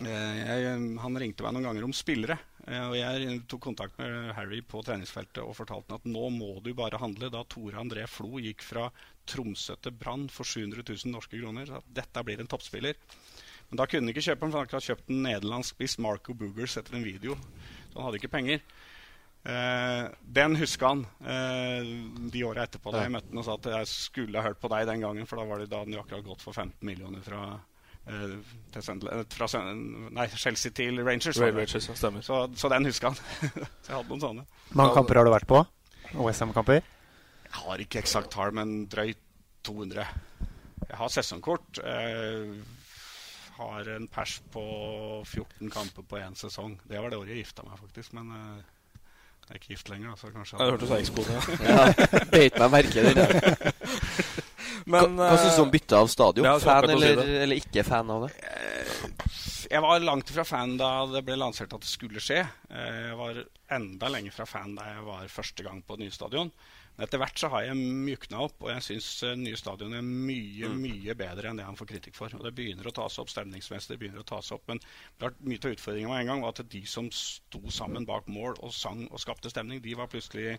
eh, 0.00 0.40
jeg, 0.48 0.78
han 1.04 1.20
ringte 1.20 1.44
meg 1.44 1.58
noen 1.58 1.68
ganger 1.68 1.92
om 1.92 1.94
spillere. 1.96 2.40
Eh, 2.68 2.84
Og 2.86 2.96
jeg 2.98 3.40
tok 3.50 3.64
kontakt 3.68 3.98
med 4.00 4.32
Harry 4.36 4.60
på 4.62 4.82
treningsfeltet 4.86 5.42
og 5.42 5.56
fortalte 5.58 5.94
han 5.94 6.02
at 6.02 6.08
nå 6.08 6.28
må 6.34 6.54
du 6.64 6.72
bare 6.76 7.00
handle. 7.00 7.30
Da 7.32 7.44
Tore 7.48 7.80
André 7.80 8.06
Flo 8.10 8.40
gikk 8.42 8.64
fra 8.66 8.88
Tromsø 9.28 9.76
til 9.82 9.96
Brann 9.96 10.28
for 10.32 10.48
700 10.48 10.84
000 10.84 11.14
norske 11.14 11.40
kroner. 11.40 11.70
At 11.80 11.88
dette 12.00 12.24
blir 12.26 12.40
en 12.42 12.50
toppspiller. 12.50 13.00
Men 13.68 13.80
da 13.80 13.86
kunne 13.88 14.06
han 14.06 14.14
ikke 14.14 14.24
kjøpe 14.30 14.46
den, 14.46 14.52
for 14.52 14.62
han 14.62 14.70
hadde 14.70 14.86
kjøpt 14.86 15.10
en 15.12 15.24
nederlandsk 15.26 15.74
spiss, 15.76 15.98
Marco 16.00 16.36
Boogers, 16.36 16.78
etter 16.80 16.96
en 16.96 17.04
video. 17.04 17.36
Så 17.90 17.98
han 17.98 18.06
hadde 18.06 18.20
ikke 18.22 18.32
penger. 18.32 18.62
Uh, 19.48 20.10
den 20.34 20.56
huska 20.58 20.88
han 20.90 21.04
uh, 21.22 21.90
de 22.32 22.40
åra 22.44 22.64
etterpå 22.66 22.90
da 22.90 23.04
jeg 23.04 23.12
møtte 23.14 23.30
han 23.30 23.38
og 23.38 23.44
sa 23.46 23.54
at 23.54 23.68
jeg 23.70 23.88
skulle 23.88 24.40
ha 24.42 24.48
hørt 24.50 24.58
på 24.60 24.68
deg 24.72 24.88
den 24.90 25.04
gangen, 25.04 25.28
for 25.30 25.40
da 25.40 25.46
var 25.48 25.62
det 25.62 25.70
da 25.72 25.84
jo 25.88 26.00
akkurat 26.02 26.26
gått 26.26 26.42
for 26.42 26.56
15 26.56 26.82
millioner 26.84 27.22
fra, 27.24 27.44
fra 28.08 29.48
Sun- 29.52 30.08
nei, 30.14 30.26
Chelsea 30.34 30.72
til 30.74 31.00
Rangers. 31.04 31.40
Rangers, 31.40 31.88
ja, 31.90 31.96
stemmer. 31.98 32.24
Så, 32.24 32.40
så 32.56 32.70
den 32.72 32.88
husker 32.88 33.12
han. 33.12 33.18
så 33.84 33.90
jeg 33.90 33.96
hadde 33.96 34.08
noen 34.12 34.24
sånne. 34.24 34.46
Mange 34.78 34.94
kamper 34.96 35.20
har 35.20 35.28
du 35.28 35.32
vært 35.34 35.48
på? 35.50 35.60
OSM-kamper? 36.16 36.80
Jeg 37.48 37.56
har 37.62 37.84
ikke 37.84 38.00
eksakt 38.02 38.32
tall, 38.32 38.52
men 38.56 38.82
drøyt 38.92 39.20
200. 39.68 40.06
Jeg 40.88 40.96
har 40.96 41.12
sesongkort. 41.12 41.80
Jeg 41.84 42.58
har 43.58 43.88
en 43.96 44.08
pers 44.12 44.38
på 44.52 44.64
14 45.26 45.70
kamper 45.74 46.04
på 46.08 46.20
én 46.20 46.36
sesong. 46.38 46.78
Det 46.88 47.00
var 47.00 47.10
det 47.12 47.18
året 47.18 47.34
jeg 47.34 47.44
gifta 47.44 47.64
meg, 47.66 47.80
faktisk. 47.80 48.14
Men 48.16 48.30
eh, 48.36 49.00
jeg 49.48 49.54
er 49.54 49.60
ikke 49.60 49.72
gift 49.74 49.88
lenger, 49.92 50.16
så 50.20 50.30
kanskje 50.32 50.60
Jeg 50.60 50.72
hørte 50.72 50.84
du 50.84 50.90
sa 50.90 51.00
ekskone, 51.00 51.40
Ja, 51.72 52.20
beit 52.32 52.60
meg 52.60 52.76
merke 52.76 53.02
i 53.02 53.16
det. 53.16 54.44
Men, 54.88 55.18
hva 55.18 55.28
hva 55.32 55.38
syns 55.42 55.58
du 55.58 55.62
om 55.62 55.70
byttet 55.72 55.88
bytte 55.88 56.00
av 56.00 56.10
stadion? 56.12 56.48
ja, 56.48 56.56
fan 56.62 56.88
eller, 56.90 57.20
si 57.22 57.36
eller, 57.44 57.60
ikke 57.62 57.84
fan 57.86 58.10
av 58.14 58.26
det? 58.26 58.32
Jeg 59.68 59.84
var 59.84 60.00
langt 60.00 60.30
ifra 60.32 60.46
fan 60.48 60.76
da 60.80 60.90
det 61.10 61.22
ble 61.26 61.36
lansert 61.36 61.74
at 61.76 61.84
det 61.84 61.90
skulle 61.90 62.22
skje. 62.24 62.40
Eh, 62.70 62.98
Jeg 63.10 63.16
var 63.20 63.42
enda 63.76 64.08
lenger 64.08 64.32
fra 64.32 64.46
fan 64.48 64.74
da 64.78 64.86
jeg 64.94 65.06
var 65.06 65.32
første 65.32 65.66
gang 65.66 65.82
på 65.84 65.98
det 65.98 66.06
nye 66.06 66.14
stadion. 66.14 66.52
Men 66.98 67.06
etter 67.06 67.20
hvert 67.22 67.38
så 67.38 67.50
har 67.52 67.62
jeg 67.62 67.76
mjukna 67.78 68.40
opp, 68.42 68.56
og 68.64 68.72
jeg 68.72 68.82
syns 68.82 69.08
nye 69.38 69.58
stadion 69.60 69.92
er 69.94 70.02
mye 70.02 70.66
mye 70.74 71.14
bedre 71.14 71.46
enn 71.50 71.60
det 71.60 71.66
han 71.68 71.76
får 71.78 71.92
kritikk 71.92 72.16
for. 72.18 72.32
Og 72.34 72.42
Det 72.42 72.54
begynner 72.56 72.88
å 72.90 72.94
tas 72.96 73.20
opp 73.22 73.30
stemningsmessig, 73.30 73.92
det 73.92 74.00
begynner 74.00 74.24
å 74.24 74.26
tas 74.26 74.50
opp, 74.56 74.64
men 74.66 74.80
klart, 75.20 75.38
mye 75.46 75.60
av 75.62 75.76
utfordringen 75.76 76.10
var 76.10 76.24
en 76.24 76.32
gang 76.32 76.42
var 76.42 76.56
at 76.56 76.64
de 76.72 76.82
som 76.90 77.06
sto 77.14 77.60
sammen 77.70 78.08
bak 78.08 78.26
mål 78.26 78.58
og 78.66 78.74
sang 78.74 79.04
og 79.12 79.22
skapte 79.22 79.52
stemning, 79.52 79.78
de 79.84 79.94
var 79.94 80.10
plutselig 80.10 80.56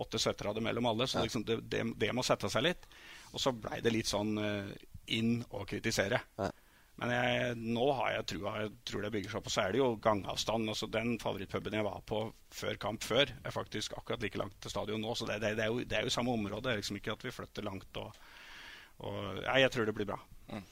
åtte 0.00 0.20
søttere 0.22 0.62
mellom 0.64 0.88
alle. 0.90 1.06
Så 1.10 1.22
liksom 1.24 1.44
det, 1.48 1.60
det, 1.72 1.84
det 2.00 2.10
må 2.16 2.24
sette 2.26 2.50
seg 2.52 2.66
litt. 2.66 2.88
Og 3.34 3.42
så 3.42 3.52
blei 3.54 3.80
det 3.84 3.92
litt 3.94 4.10
sånn 4.10 4.34
eh, 4.40 4.72
inn 5.16 5.38
å 5.54 5.64
kritisere. 5.68 6.22
Men 7.00 7.12
jeg, 7.14 7.52
nå 7.56 7.86
har 7.96 8.16
jeg 8.18 8.26
trua. 8.34 8.56
Jeg 8.64 8.72
tror 8.88 9.04
det 9.04 9.12
bygger 9.14 9.32
seg 9.32 9.40
opp. 9.40 9.46
Og 9.48 9.54
så 9.54 9.62
er 9.62 9.72
det 9.72 9.80
jo 9.80 9.92
gangavstand. 10.04 10.68
Altså 10.68 10.88
den 10.92 11.14
favorittpuben 11.22 11.78
jeg 11.78 11.86
var 11.86 12.02
på 12.08 12.26
før 12.52 12.80
kamp 12.82 13.06
før, 13.06 13.30
er 13.30 13.54
faktisk 13.54 13.94
akkurat 13.96 14.20
like 14.24 14.40
langt 14.40 14.58
til 14.60 14.72
stadion 14.72 15.00
nå. 15.00 15.14
Så 15.16 15.28
det, 15.28 15.38
det, 15.44 15.54
det, 15.56 15.64
er, 15.64 15.72
jo, 15.72 15.86
det 15.86 15.96
er 15.96 16.04
jo 16.08 16.12
samme 16.12 16.34
område. 16.34 16.66
Det 16.66 16.74
er 16.74 16.82
liksom 16.82 17.00
ikke 17.00 17.16
at 17.16 17.24
vi 17.24 17.32
flytter 17.32 17.64
langt. 17.64 18.02
Og, 18.02 18.20
og 19.06 19.40
Nei, 19.46 19.62
jeg 19.64 19.72
tror 19.72 19.88
det 19.88 19.96
blir 19.96 20.10
bra. 20.12 20.20
Mm. 20.50 20.68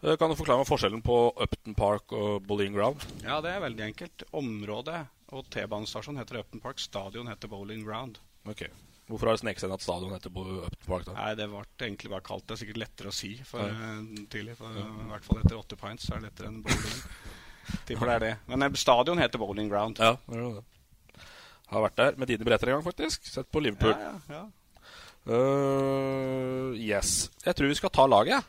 Kan 0.00 0.32
du 0.32 0.36
forklare 0.38 0.62
meg 0.62 0.68
forskjellen 0.68 1.02
på 1.04 1.16
Upton 1.44 1.74
Park 1.76 2.14
og 2.16 2.46
Bowling 2.48 2.72
Ground? 2.72 3.02
Ja, 3.20 3.42
det 3.44 3.52
er 3.52 3.62
veldig 3.66 3.84
enkelt. 3.90 4.24
Området 4.40 5.02
og 5.32 5.48
T-banestasjonen 5.54 6.20
heter 6.22 6.40
Upton 6.42 6.60
Park. 6.64 6.78
Stadion 6.82 7.28
heter 7.30 7.48
Bowling 7.52 7.84
Ground. 7.86 8.18
Ok. 8.48 8.64
Hvorfor 9.10 9.26
har 9.26 9.34
det 9.34 9.42
sneket 9.42 9.62
seg 9.64 9.68
inn 9.70 9.74
at 9.74 9.82
stadion 9.82 10.12
heter 10.14 10.30
Upton 10.30 10.86
Park? 10.86 11.04
da? 11.08 11.14
Nei, 11.18 11.34
det 11.38 11.48
ble 11.50 11.62
egentlig 11.82 12.10
bare 12.12 12.26
kalt 12.26 12.46
det. 12.46 12.54
er 12.56 12.60
Sikkert 12.64 12.80
lettere 12.84 13.10
å 13.10 13.14
si 13.16 13.32
for, 13.44 13.60
Ja. 13.66 13.74
eh, 13.74 14.24
tidlig. 14.30 14.56
For, 14.58 14.70
I 14.70 15.08
hvert 15.10 15.24
fall 15.26 15.40
etter 15.42 15.58
åtte 15.58 15.76
pints 15.80 16.06
så 16.06 16.14
er 16.14 16.20
det 16.20 16.30
lettere 16.30 16.46
enn 16.52 16.62
bowling. 16.62 17.02
Tipper 17.86 18.06
det 18.06 18.14
er 18.14 18.24
det. 18.26 18.32
Men 18.50 18.62
eh, 18.66 18.78
stadion 18.78 19.18
heter 19.18 19.38
Bowling 19.42 19.68
Ground. 19.70 19.98
Ja, 19.98 20.16
det 20.26 20.38
er 20.38 20.54
det. 20.60 20.64
Har 21.70 21.84
vært 21.86 21.96
der 22.00 22.16
med 22.18 22.26
dine 22.26 22.42
billetter 22.46 22.66
en 22.72 22.80
gang, 22.80 22.86
faktisk. 22.86 23.26
Sett 23.30 23.46
på 23.50 23.60
Liverpool. 23.62 23.94
Ja, 23.94 24.16
ja, 24.28 24.40
ja. 24.40 24.46
Uh, 25.30 26.72
yes. 26.80 27.30
Jeg 27.44 27.54
tror 27.54 27.68
vi 27.70 27.76
skal 27.78 27.90
ta 27.94 28.06
laget, 28.10 28.40
jeg. 28.40 28.42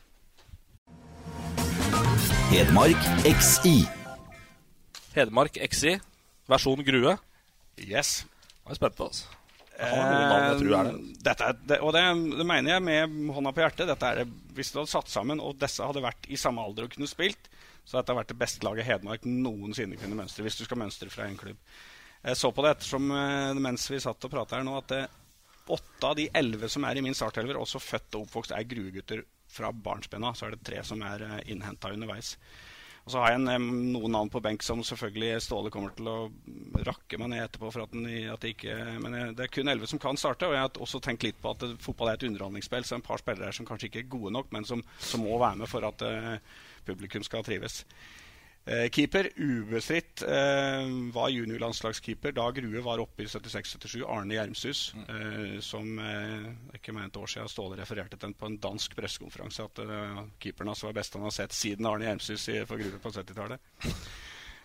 Hedmark 2.52 3.04
XI. 3.28 3.76
Hedmark 5.16 5.58
XI, 5.72 5.98
versjon 6.52 6.84
Grue. 6.86 7.16
Yes. 7.82 8.22
Jeg 8.62 8.76
er 8.76 8.80
spent 8.80 8.98
på, 8.98 9.08
altså. 9.10 9.38
Har 9.82 10.12
navn 10.12 10.68
er 10.68 10.90
det. 10.90 10.92
Eh, 10.92 11.22
Dette 11.26 11.48
er, 11.48 11.62
det, 11.72 11.80
og 11.82 11.94
det, 11.96 12.04
det 12.38 12.46
mener 12.46 12.76
jeg 12.76 12.86
med 12.86 13.32
hånda 13.34 13.54
på 13.56 13.64
hjertet. 13.64 13.90
Er 14.06 14.22
hvis 14.56 14.70
du 14.74 14.82
hadde 14.82 14.92
satt 14.92 15.10
sammen, 15.10 15.42
og 15.42 15.58
disse 15.62 15.86
hadde 15.86 16.04
vært 16.04 16.28
i 16.30 16.38
samme 16.40 16.62
alder 16.62 16.86
og 16.86 16.94
kunne 16.94 17.10
spilt, 17.10 17.50
så 17.82 17.98
dette 17.98 18.14
vært 18.14 18.30
det 18.30 18.38
beste 18.38 18.66
laget 18.68 18.86
Hedmark 18.86 19.26
noensinne 19.26 19.98
kunne 19.98 20.20
mønstre. 20.20 20.46
Hvis 20.46 20.60
du 20.60 20.68
skal 20.68 20.84
mønstre 20.84 21.10
fra 21.10 21.26
en 21.26 21.40
klubb. 21.40 21.58
Jeg 22.22 22.38
så 22.38 22.52
på 22.54 22.62
det 22.62 22.76
ettersom 22.76 23.10
eh, 23.16 23.62
mens 23.64 23.88
vi 23.90 24.02
satt 24.04 24.28
og 24.28 24.34
prata 24.34 24.60
her 24.60 24.68
nå, 24.68 24.78
at 24.78 24.94
åtte 25.72 26.08
av 26.08 26.18
de 26.18 26.28
elleve 26.38 26.70
som 26.70 26.86
er 26.86 27.00
i 27.00 27.04
min 27.06 27.16
startelver, 27.18 27.58
også 27.58 27.82
født 27.82 28.20
og 28.20 28.28
oppvokst, 28.28 28.54
er 28.54 28.68
gruegutter 28.70 29.24
fra 29.52 29.72
barnsben 29.74 30.24
av. 30.28 30.36
Så 30.38 30.48
er 30.48 30.56
det 30.56 30.66
tre 30.68 30.84
som 30.86 31.02
er 31.06 31.26
uh, 31.26 31.40
innhenta 31.52 31.92
underveis. 31.94 32.36
Og 33.02 33.14
så 33.14 33.22
har 33.22 33.34
jeg 33.34 33.42
en, 33.42 33.68
noen 33.96 34.14
navn 34.14 34.30
på 34.30 34.42
benk 34.46 34.62
som 34.62 34.84
selvfølgelig 34.86 35.42
Ståle 35.42 35.72
kommer 35.74 35.94
til 35.98 36.10
å 36.12 36.18
rakke 36.86 37.18
meg 37.18 37.32
ned 37.34 37.44
etterpå. 37.48 37.72
for 37.74 37.86
at, 37.88 37.96
den, 37.96 38.06
at 38.30 38.44
det 38.44 38.54
ikke, 38.54 38.76
Men 39.02 39.18
jeg, 39.18 39.36
det 39.40 39.46
er 39.48 39.54
kun 39.56 39.74
elleve 39.74 39.90
som 39.90 40.02
kan 40.02 40.20
starte. 40.22 40.50
Og 40.50 40.54
jeg 40.54 40.62
har 40.68 40.82
også 40.86 41.02
tenkt 41.02 41.26
litt 41.26 41.42
på 41.42 41.56
at 41.56 41.66
det, 41.66 41.74
fotball 41.82 42.12
er 42.12 42.20
et 42.20 42.28
underholdningsspill, 42.30 42.86
så 42.86 42.96
er 42.96 43.02
en 43.02 43.08
par 43.10 43.24
spillere 43.24 43.50
her 43.50 43.58
som 43.58 43.66
kanskje 43.66 43.90
ikke 43.90 44.04
er 44.04 44.12
gode 44.14 44.34
nok, 44.38 44.52
men 44.54 44.68
som, 44.70 44.84
som 45.02 45.26
må 45.26 45.40
være 45.42 45.64
med 45.64 45.72
for 45.72 45.88
at 45.88 46.06
uh, 46.06 46.36
publikum 46.86 47.26
skal 47.26 47.46
trives. 47.48 47.82
Eh, 48.66 48.90
keeper, 48.94 49.26
ubestridt, 49.42 50.22
eh, 50.22 50.86
var 51.14 51.30
juniorlandslagskeeper 51.34 52.36
da 52.38 52.44
Grue 52.54 52.82
var 52.86 53.02
oppe 53.02 53.24
i 53.24 53.26
76-77. 53.26 54.04
Arne 54.06 54.36
Gjermshus, 54.38 54.82
eh, 55.10 55.56
som 55.66 55.98
eh, 55.98 56.52
ikke 56.78 56.94
enn 56.94 57.08
et 57.08 57.18
år 57.18 57.32
siden 57.32 57.50
Ståle 57.50 57.80
refererte 57.80 58.20
til 58.22 58.36
på 58.38 58.52
en 58.52 58.60
dansk 58.62 58.94
pressekonferanse. 58.96 59.66
At 59.66 59.82
keeperen 60.40 60.70
hans 60.70 60.84
var 60.86 60.94
best 60.94 61.18
han 61.18 61.26
har 61.26 61.34
sett 61.34 61.58
siden 61.58 61.90
Arne 61.90 62.06
Gjermshus 62.06 62.46
for 62.70 62.78
Grue 62.82 63.02
på 63.02 63.14
70-tallet. 63.18 63.72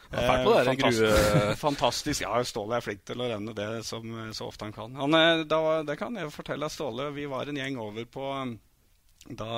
Ja, 0.07 0.21
fælt 0.23 0.45
det 0.47 0.51
der, 0.55 0.69
fantastisk, 0.71 1.57
fantastisk. 1.67 2.21
Ja, 2.23 2.37
Ståle 2.47 2.77
er 2.77 2.85
flink 2.85 3.01
til 3.09 3.19
å 3.19 3.27
renne 3.27 3.51
det 3.59 3.81
som, 3.83 4.05
så 4.39 4.47
ofte 4.47 4.69
han 4.69 4.75
kan. 4.77 4.95
Han, 4.95 5.17
da, 5.51 5.59
det 5.83 5.97
kan 5.99 6.15
jeg 6.15 6.31
fortelle 6.31 6.69
at 6.69 6.75
Ståle 6.77 7.09
Vi 7.17 7.25
var 7.27 7.51
en 7.51 7.59
gjeng 7.59 7.81
over 7.83 8.07
på 8.07 8.29
da 9.27 9.49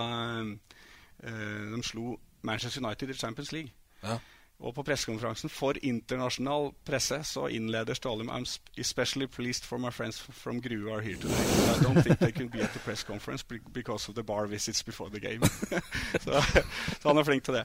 eh, 1.20 1.66
de 1.74 1.82
slo 1.84 2.16
Manchester 2.48 2.80
United 2.80 3.10
i 3.10 3.18
Champions 3.18 3.52
League. 3.52 3.74
Ja. 4.02 4.18
Og 4.58 4.74
på 4.74 4.82
pressekonferansen 4.82 5.52
for 5.54 5.78
internasjonal 5.86 6.72
presse 6.86 7.20
så 7.24 7.44
innleder 7.54 7.94
Ståle 7.94 8.24
I'm 8.26 8.46
especially 8.76 9.26
pleased 9.26 9.64
for 9.64 9.78
my 9.78 9.90
friends 9.90 10.18
from 10.18 10.60
Grue 10.60 10.90
are 10.90 11.00
here 11.00 11.16
today. 11.16 11.46
I 11.70 11.78
don't 11.84 12.02
think 12.02 12.18
they 12.18 12.32
can 12.32 12.48
be 12.48 12.62
at 12.62 12.72
the 12.72 12.80
press 12.80 13.04
conference 13.04 13.44
because 13.72 14.08
of 14.08 14.16
the 14.16 14.22
bar 14.22 14.46
visits 14.46 14.82
before 14.82 15.10
the 15.10 15.20
game. 15.20 15.46
så, 16.24 16.42
så 17.00 17.08
han 17.08 17.18
er 17.18 17.24
flink 17.24 17.44
til 17.44 17.54
det. 17.54 17.64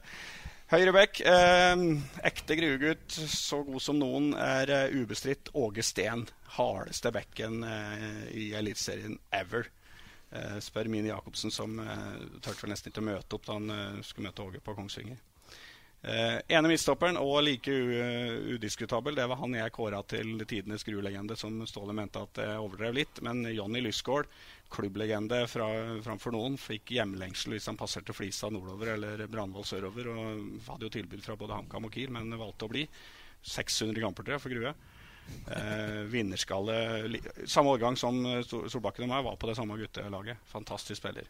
Høyre 0.70 0.94
bekk. 0.94 1.20
Eh, 1.26 1.82
ekte 2.30 2.56
Grue-gutt, 2.58 3.18
så 3.30 3.64
god 3.66 3.82
som 3.84 3.98
noen, 4.00 4.32
er 4.38 4.70
eh, 4.70 4.96
ubestridt 5.02 5.52
Åge 5.54 5.84
Steen. 5.86 6.28
Hardeste 6.56 7.12
bekken 7.14 7.64
eh, 7.68 8.24
i 8.38 8.48
Eliteserien 8.58 9.18
ever. 9.34 9.68
Eh, 10.32 10.58
spør 10.62 10.90
Mini 10.90 11.10
Jacobsen, 11.10 11.52
som 11.54 11.78
eh, 11.84 12.26
turte 12.40 12.62
vel 12.64 12.74
nesten 12.74 12.94
ikke 12.94 13.02
å 13.02 13.10
møte 13.12 13.38
opp 13.38 13.46
da 13.50 13.58
han 13.60 13.70
eh, 13.74 14.02
skulle 14.06 14.30
møte 14.30 14.46
Åge 14.46 14.62
på 14.66 14.78
Kongsvinger. 14.78 15.20
Eh, 16.04 16.39
ene 16.51 16.68
midtstopperen, 16.68 17.16
og 17.16 17.38
like 17.45 17.72
u 17.72 18.56
udiskutabel, 18.58 19.16
det 19.16 19.28
var 19.32 19.39
han 19.39 19.56
jeg 19.56 19.72
kåra 19.72 20.01
til 20.04 20.41
tidenes 20.43 20.84
Grue-legende, 20.84 21.38
som 21.39 21.62
Ståle 21.70 21.95
mente 21.95 22.20
at 22.20 22.41
jeg 22.43 22.60
overdrev 22.60 22.97
litt. 22.97 23.22
Men 23.24 23.45
Jonny 23.47 23.80
Lysgård, 23.86 24.28
klubblegende 24.74 25.45
fra, 25.47 25.70
framfor 26.04 26.36
noen, 26.36 26.58
fikk 26.60 26.91
hjemlengsel 26.97 27.56
hvis 27.56 27.70
han 27.72 27.80
passerte 27.80 28.16
Flisa 28.16 28.49
nordover 28.51 28.97
eller 28.97 29.24
Brandvoll 29.32 29.68
sørover. 29.70 30.12
Og 30.12 30.68
hadde 30.68 30.89
jo 30.89 30.95
tilbud 30.97 31.24
fra 31.24 31.39
både 31.39 31.62
HamKam 31.62 31.88
og 31.88 31.95
Kiel, 31.95 32.12
men 32.12 32.36
valgte 32.36 32.68
å 32.68 32.74
bli. 32.74 32.84
600 33.43 34.04
kamper 34.04 34.28
tror 34.28 34.43
for 34.43 34.56
Grue. 34.56 34.76
Eh, 35.47 36.01
vinnerskalle 36.12 36.76
Samme 37.47 37.70
årgang 37.78 37.95
som 37.95 38.18
eh, 38.28 38.41
Solbakken 38.43 39.06
og 39.06 39.12
meg 39.14 39.24
var 39.24 39.38
på 39.39 39.47
det 39.47 39.56
samme 39.56 39.78
guttelaget. 39.80 40.43
Fantastisk 40.51 40.99
spiller. 40.99 41.30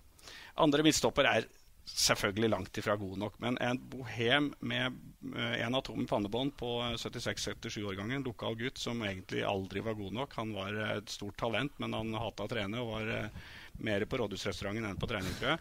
Andre 0.66 0.86
midtstopper 0.86 1.30
er 1.30 1.46
selvfølgelig 1.86 2.50
langt 2.50 2.78
ifra 2.80 2.96
god 3.00 3.18
nok, 3.20 3.40
men 3.44 3.58
en 3.62 3.80
bohem 3.92 4.52
med 4.64 5.00
eh, 5.36 5.58
en 5.66 5.76
atom 5.76 6.06
pannebånd 6.10 6.56
på 6.60 6.70
76-77-årgangen, 7.02 8.24
lokal 8.26 8.56
gutt 8.60 8.80
som 8.82 9.04
egentlig 9.04 9.44
aldri 9.48 9.84
var 9.84 9.98
god 10.00 10.16
nok. 10.20 10.38
Han 10.40 10.54
var 10.56 10.78
eh, 10.78 10.96
et 11.00 11.12
stort 11.12 11.38
talent, 11.40 11.76
men 11.84 11.96
han 11.98 12.16
hata 12.20 12.48
å 12.48 12.52
trene 12.52 12.84
og 12.84 12.94
var 12.96 13.12
eh, 13.18 13.44
mer 13.84 14.06
på 14.08 14.22
rådhusrestauranten 14.22 14.88
enn 14.88 15.02
på 15.02 15.10
trening. 15.12 15.60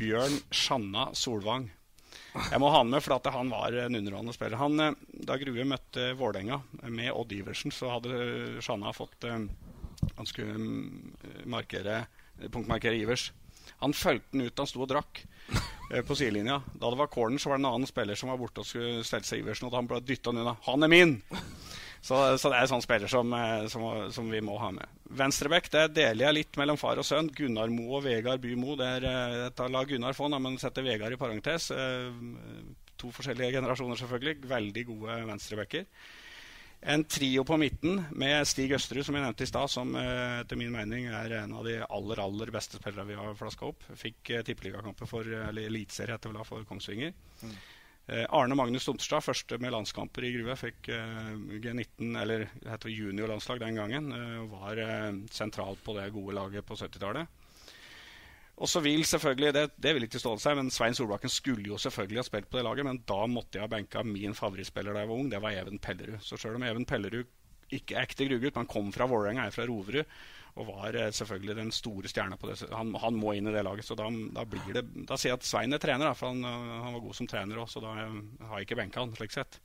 Bjørn 0.00 0.40
Sjanna 0.48 1.10
Solvang. 1.18 1.68
Jeg 2.30 2.60
må 2.62 2.70
ha 2.70 2.82
med, 2.86 3.02
for 3.02 3.32
han 3.34 3.50
var 3.50 3.74
en 3.84 3.98
underholdende 3.98 4.34
spiller. 4.34 4.60
Han, 4.60 4.78
eh, 4.82 4.96
da 5.26 5.36
Grue 5.40 5.66
møtte 5.66 6.12
Vålerenga 6.18 6.60
med 6.88 7.12
Odd 7.12 7.34
Iversen, 7.34 7.74
så 7.74 7.94
hadde 7.96 8.14
eh, 8.16 8.60
Sjanna 8.62 8.94
fått 8.94 9.26
eh, 9.28 9.46
Han 10.16 10.28
skulle 10.28 10.56
mm, 10.56 11.44
markere, 11.50 12.04
punktmarkere 12.48 12.98
Ivers. 12.98 13.30
Han 13.80 13.96
fulgte 13.96 14.36
den 14.36 14.46
ut 14.46 14.62
han 14.62 14.68
sto 14.68 14.82
og 14.84 14.90
drakk 14.90 15.22
eh, 15.50 16.02
på 16.06 16.16
sidelinja. 16.18 16.60
Da 16.74 16.90
det 16.90 17.00
var 17.00 17.12
corner, 17.12 17.40
så 17.40 17.50
var 17.50 17.58
det 17.58 17.64
en 17.64 17.72
annen 17.72 17.90
spiller 17.90 18.18
som 18.18 18.32
var 18.32 18.40
borte 18.40 18.62
og 18.62 18.68
skulle 18.68 19.04
stelle 19.06 19.28
seg 19.28 19.42
Iversen, 19.42 19.68
og 19.68 19.74
da 19.74 19.80
han 19.80 19.90
ble 19.90 20.02
dytta 20.04 20.34
unna. 20.34 20.56
'Han 20.66 20.84
er 20.86 20.92
min!' 20.92 21.20
Så, 22.00 22.16
så 22.40 22.48
det 22.48 22.56
er 22.56 22.64
en 22.64 22.70
sånn 22.70 22.80
spiller 22.84 23.10
som, 23.12 23.32
eh, 23.36 23.66
som, 23.68 23.82
som 24.08 24.30
vi 24.32 24.40
må 24.40 24.54
ha 24.56 24.70
med. 24.72 24.88
Venstrebekk 25.20 25.66
det 25.74 25.82
deler 25.98 26.24
jeg 26.30 26.36
litt 26.38 26.56
mellom 26.56 26.78
far 26.80 26.96
og 26.96 27.04
sønn. 27.04 27.28
Gunnar 27.28 27.68
Mo 27.68 27.90
og 27.98 28.06
Vegard 28.06 28.40
By 28.40 28.54
Mo. 28.56 28.72
Det 28.80 28.88
er, 28.88 29.04
eh, 29.50 29.66
la 29.68 29.82
Gunnar 29.84 30.16
få, 30.16 30.30
men 30.32 30.56
setter 30.56 30.86
Vegard 30.86 31.12
i 31.12 31.20
parentes. 31.20 31.68
Eh, 31.76 32.08
To 33.00 33.08
forskjellige 33.16 33.56
generasjoner, 33.56 33.96
selvfølgelig. 33.96 34.42
Veldig 34.50 34.82
gode 34.90 35.14
venstrebacker. 35.30 35.86
En 36.80 37.04
trio 37.04 37.44
på 37.44 37.58
midten 37.60 38.04
med 38.16 38.46
Stig 38.48 38.72
Østerud, 38.72 39.04
som 39.04 39.16
jeg 39.16 39.24
nevnte 39.26 39.44
i 39.44 39.50
stad, 39.50 39.68
som 39.68 39.92
eh, 40.00 40.38
etter 40.40 40.56
min 40.56 40.72
mening 40.72 41.10
er 41.12 41.34
en 41.42 41.52
av 41.58 41.66
de 41.68 41.76
aller 41.84 42.22
aller 42.24 42.52
beste 42.54 42.80
spillere 42.80 43.04
vi 43.10 43.18
har 43.18 43.36
flaska 43.36 43.68
opp. 43.68 43.84
Fikk 44.00 44.32
eh, 44.32 44.46
tippeligakamper 44.46 45.10
for 45.10 45.28
eller 45.28 45.68
eliteserie 45.68 46.16
det 46.16 46.32
vel 46.32 46.40
for 46.48 46.64
Kongsvinger. 46.68 47.12
Eh, 48.10 48.26
Arne 48.28 48.56
Magnus 48.58 48.82
Stomstad, 48.82 49.22
første 49.22 49.58
med 49.62 49.70
landskamper 49.70 50.24
i 50.26 50.32
Grue, 50.34 50.56
fikk 50.58 50.88
eh, 50.90 51.34
G19, 51.62 52.08
eller 52.18 52.48
det 52.58 52.72
heter 52.72 52.90
juniorlandslag 52.90 53.60
den 53.62 53.78
gangen, 53.78 54.10
eh, 54.16 54.40
var 54.50 54.80
sentralt 54.80 55.36
sentral 55.36 55.78
på 55.84 55.94
det 55.98 56.08
gode 56.16 56.34
laget 56.34 56.66
på 56.66 56.78
70-tallet. 56.80 57.39
Og 58.60 58.68
så 58.68 58.82
vil 58.84 59.06
selvfølgelig, 59.08 59.52
det, 59.56 59.64
det 59.80 59.94
vil 59.96 60.04
ikke 60.04 60.20
Ståle 60.20 60.42
seg, 60.42 60.58
men 60.58 60.68
Svein 60.72 60.96
Solbakken 60.96 61.32
skulle 61.32 61.70
jo 61.70 61.78
selvfølgelig 61.80 62.20
ha 62.20 62.26
spilt 62.26 62.50
på 62.50 62.58
det 62.58 62.66
laget, 62.66 62.84
men 62.84 63.00
da 63.08 63.22
måtte 63.30 63.56
jeg 63.56 63.64
ha 63.64 63.72
benka 63.72 64.02
min 64.04 64.36
favorittspiller 64.36 64.92
da 64.92 65.04
jeg 65.04 65.10
var 65.10 65.22
ung, 65.22 65.30
det 65.32 65.40
var 65.40 65.56
Even 65.56 65.80
Pellerud. 65.80 66.20
Så 66.24 66.36
selv 66.36 66.58
om 66.58 66.66
Even 66.68 66.84
Pellerud 66.88 67.30
ikke 67.72 67.96
er 67.96 68.04
ekte 68.04 68.26
Grugutt, 68.28 68.58
men 68.58 68.68
kom 68.68 68.90
fra 68.92 69.06
Vålerenga, 69.08 69.46
er 69.46 69.54
fra 69.54 69.64
Roverud, 69.68 70.04
og 70.58 70.66
var 70.66 70.96
eh, 70.98 71.12
selvfølgelig 71.14 71.56
den 71.56 71.72
store 71.72 72.10
stjerna 72.10 72.36
på 72.36 72.50
det. 72.50 72.58
Han, 72.74 72.90
han 73.00 73.16
må 73.16 73.32
inn 73.38 73.48
i 73.48 73.54
det 73.54 73.62
laget, 73.64 73.86
så 73.86 73.96
da, 73.98 74.08
da 74.34 74.44
blir 74.50 74.74
det 74.74 74.82
Da 75.08 75.16
sier 75.16 75.32
jeg 75.32 75.38
at 75.38 75.46
Svein 75.46 75.76
er 75.76 75.82
trener, 75.82 76.10
da, 76.10 76.14
for 76.18 76.34
han, 76.34 76.42
eh, 76.44 76.76
han 76.84 76.96
var 76.96 77.04
god 77.06 77.16
som 77.16 77.30
trener 77.30 77.62
òg, 77.62 77.70
så 77.70 77.82
da 77.84 77.94
eh, 78.02 78.16
har 78.50 78.58
jeg 78.58 78.68
ikke 78.68 78.80
benka 78.82 79.04
han, 79.04 79.14
slik 79.16 79.36
sett. 79.36 79.60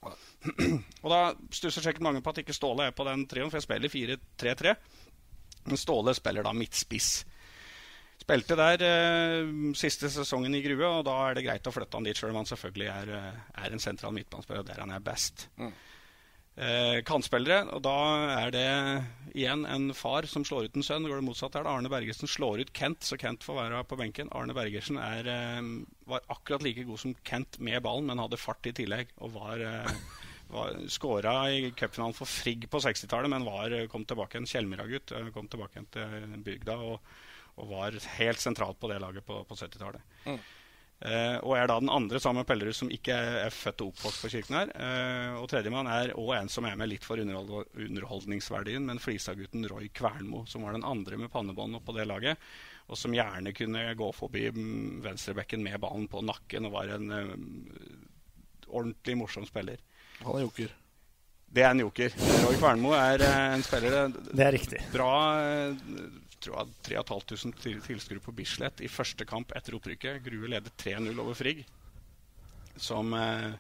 og 1.03 1.09
da 1.11 1.21
stusser 1.49 1.81
sikkert 1.81 2.05
mange 2.05 2.21
på 2.23 2.31
at 2.31 2.43
ikke 2.45 2.55
Ståle 2.55 2.87
er 2.87 2.95
på 2.95 3.07
den 3.09 3.25
trioen, 3.31 3.51
for 3.51 3.59
jeg 3.59 3.67
spiller 3.67 3.91
4-3-3. 3.91 4.75
Men 5.65 5.81
Ståle 5.81 6.13
spiller 6.15 6.45
da 6.45 6.53
midtspiss. 6.55 7.15
Spilte 8.25 8.55
der 8.57 8.81
eh, 8.81 9.49
siste 9.77 10.09
sesongen 10.09 10.55
i 10.57 10.63
Grue, 10.65 10.87
og 10.89 11.03
da 11.05 11.13
er 11.29 11.35
det 11.37 11.43
greit 11.45 11.67
å 11.69 11.73
flytte 11.75 11.99
han 11.99 12.07
dit, 12.07 12.17
sjøl 12.17 12.31
om 12.33 12.39
han 12.41 12.47
selvfølgelig 12.49 12.87
er, 12.89 13.11
eh, 13.13 13.43
er 13.61 13.75
en 13.75 13.83
sentral 13.83 14.15
midtbanespiller 14.17 14.65
der 14.65 14.81
han 14.81 14.93
er 14.95 15.03
best. 15.05 15.45
Eh, 16.55 17.01
kantspillere, 17.03 17.65
og 17.75 17.81
da 17.83 17.93
er 18.39 18.51
det 18.55 18.65
igjen 19.35 19.65
en 19.67 19.89
far 19.93 20.23
som 20.31 20.45
slår 20.47 20.69
ut 20.69 20.77
en 20.79 20.85
sønn. 20.87 21.03
Går 21.05 21.19
det 21.19 21.25
motsatt 21.27 21.57
her 21.59 21.65
da. 21.67 21.73
Arne 21.75 21.91
Bergersen 21.91 22.31
slår 22.31 22.63
ut 22.63 22.71
Kent, 22.73 23.03
så 23.03 23.17
Kent 23.19 23.43
får 23.43 23.57
være 23.59 23.81
på 23.91 23.97
benken. 23.99 24.31
Arne 24.31 24.55
Bergersen 24.55 24.97
er, 24.97 25.27
eh, 25.27 25.61
var 26.07 26.23
akkurat 26.31 26.63
like 26.63 26.85
god 26.87 26.97
som 27.03 27.13
Kent 27.27 27.59
med 27.59 27.83
ballen, 27.83 28.07
men 28.07 28.23
hadde 28.23 28.39
fart 28.39 28.65
i 28.65 28.71
tillegg. 28.71 29.11
Og 29.19 29.33
var, 29.35 29.59
eh, 29.59 29.91
var 30.49 30.79
skåra 30.87 31.35
i 31.51 31.71
cupfinalen 31.75 32.15
for 32.15 32.25
Frigg 32.25 32.69
på 32.71 32.79
60-tallet, 32.79 33.29
men 33.29 33.43
var, 33.43 33.69
kom 33.91 34.05
tilbake 34.07 34.39
en 34.39 34.47
Kjellmyra-gutt. 34.49 35.11
eh, 35.11 35.29
Kom 35.35 35.47
tilbake 35.51 35.85
til 35.91 36.39
bygda 36.41 36.77
og, 36.79 36.99
og 37.55 37.71
var 37.71 37.97
helt 38.17 38.41
sentralt 38.41 38.79
på 38.79 38.91
det 38.91 38.99
laget 39.03 39.25
på, 39.25 39.41
på 39.47 39.57
70-tallet. 39.57 40.03
Eh, 41.03 41.37
og 41.43 41.57
er 41.57 41.67
da 41.67 41.75
den 41.81 41.91
andre 41.91 42.21
sammen 42.23 42.41
med 42.41 42.47
Pellerud 42.47 42.75
som 42.77 42.91
ikke 42.93 43.13
er, 43.13 43.33
er 43.43 43.53
født 43.53 43.83
og 43.83 43.91
oppvokst 43.91 44.23
på 44.23 44.31
Kirken 44.31 44.55
her. 44.57 44.71
Eh, 44.79 45.33
og 45.41 45.49
tredjemann 45.51 45.89
er 45.91 46.13
òg 46.15 46.31
en 46.37 46.51
som 46.51 46.67
er 46.67 46.77
med 46.79 46.89
litt 46.93 47.03
for 47.05 47.19
underhold 47.19 47.67
underholdningsverdien, 47.75 48.85
men 48.87 49.01
Flisa-gutten 49.03 49.67
Roy 49.71 49.89
Kvernmo, 49.93 50.45
som 50.47 50.63
var 50.65 50.77
den 50.77 50.87
andre 50.87 51.19
med 51.19 51.33
pannebånd 51.33 51.81
på 51.83 51.97
det 51.97 52.07
laget. 52.07 52.47
Og 52.87 52.99
som 53.01 53.13
gjerne 53.17 53.53
kunne 53.57 53.83
gå 53.97 54.09
forbi 54.13 54.47
mm, 54.53 55.03
venstrebekken 55.03 55.63
med 55.65 55.81
ballen 55.83 56.07
på 56.07 56.21
nakken 56.23 56.67
og 56.69 56.75
var 56.75 56.91
en 56.93 57.11
uh, 57.11 57.31
ordentlig 58.69 59.15
morsom 59.17 59.47
spiller. 59.49 59.81
Han 60.21 60.37
er 60.37 60.45
joker. 60.45 60.75
Det 61.55 61.63
er 61.63 61.73
en 61.73 61.81
joker. 61.81 62.13
Roy 62.43 62.59
Kvernmo 62.59 62.93
er 62.97 63.23
en 63.25 63.65
spiller 63.65 64.13
Det 64.13 64.45
er 64.45 64.53
riktig. 64.53 64.83
Bra 64.93 65.09
tror 66.45 66.59
jeg 66.61 67.01
3500 67.01 67.81
tilskuere 67.87 68.23
på 68.23 68.33
Bislett 68.35 68.83
i 68.85 68.91
første 68.91 69.25
kamp 69.27 69.53
etter 69.57 69.77
opprykket. 69.77 70.21
Grue 70.25 70.51
ledet 70.51 70.73
3-0 70.81 71.11
over 71.21 71.37
Frigg. 71.37 71.63
Som 72.77 73.13
eh, 73.17 73.53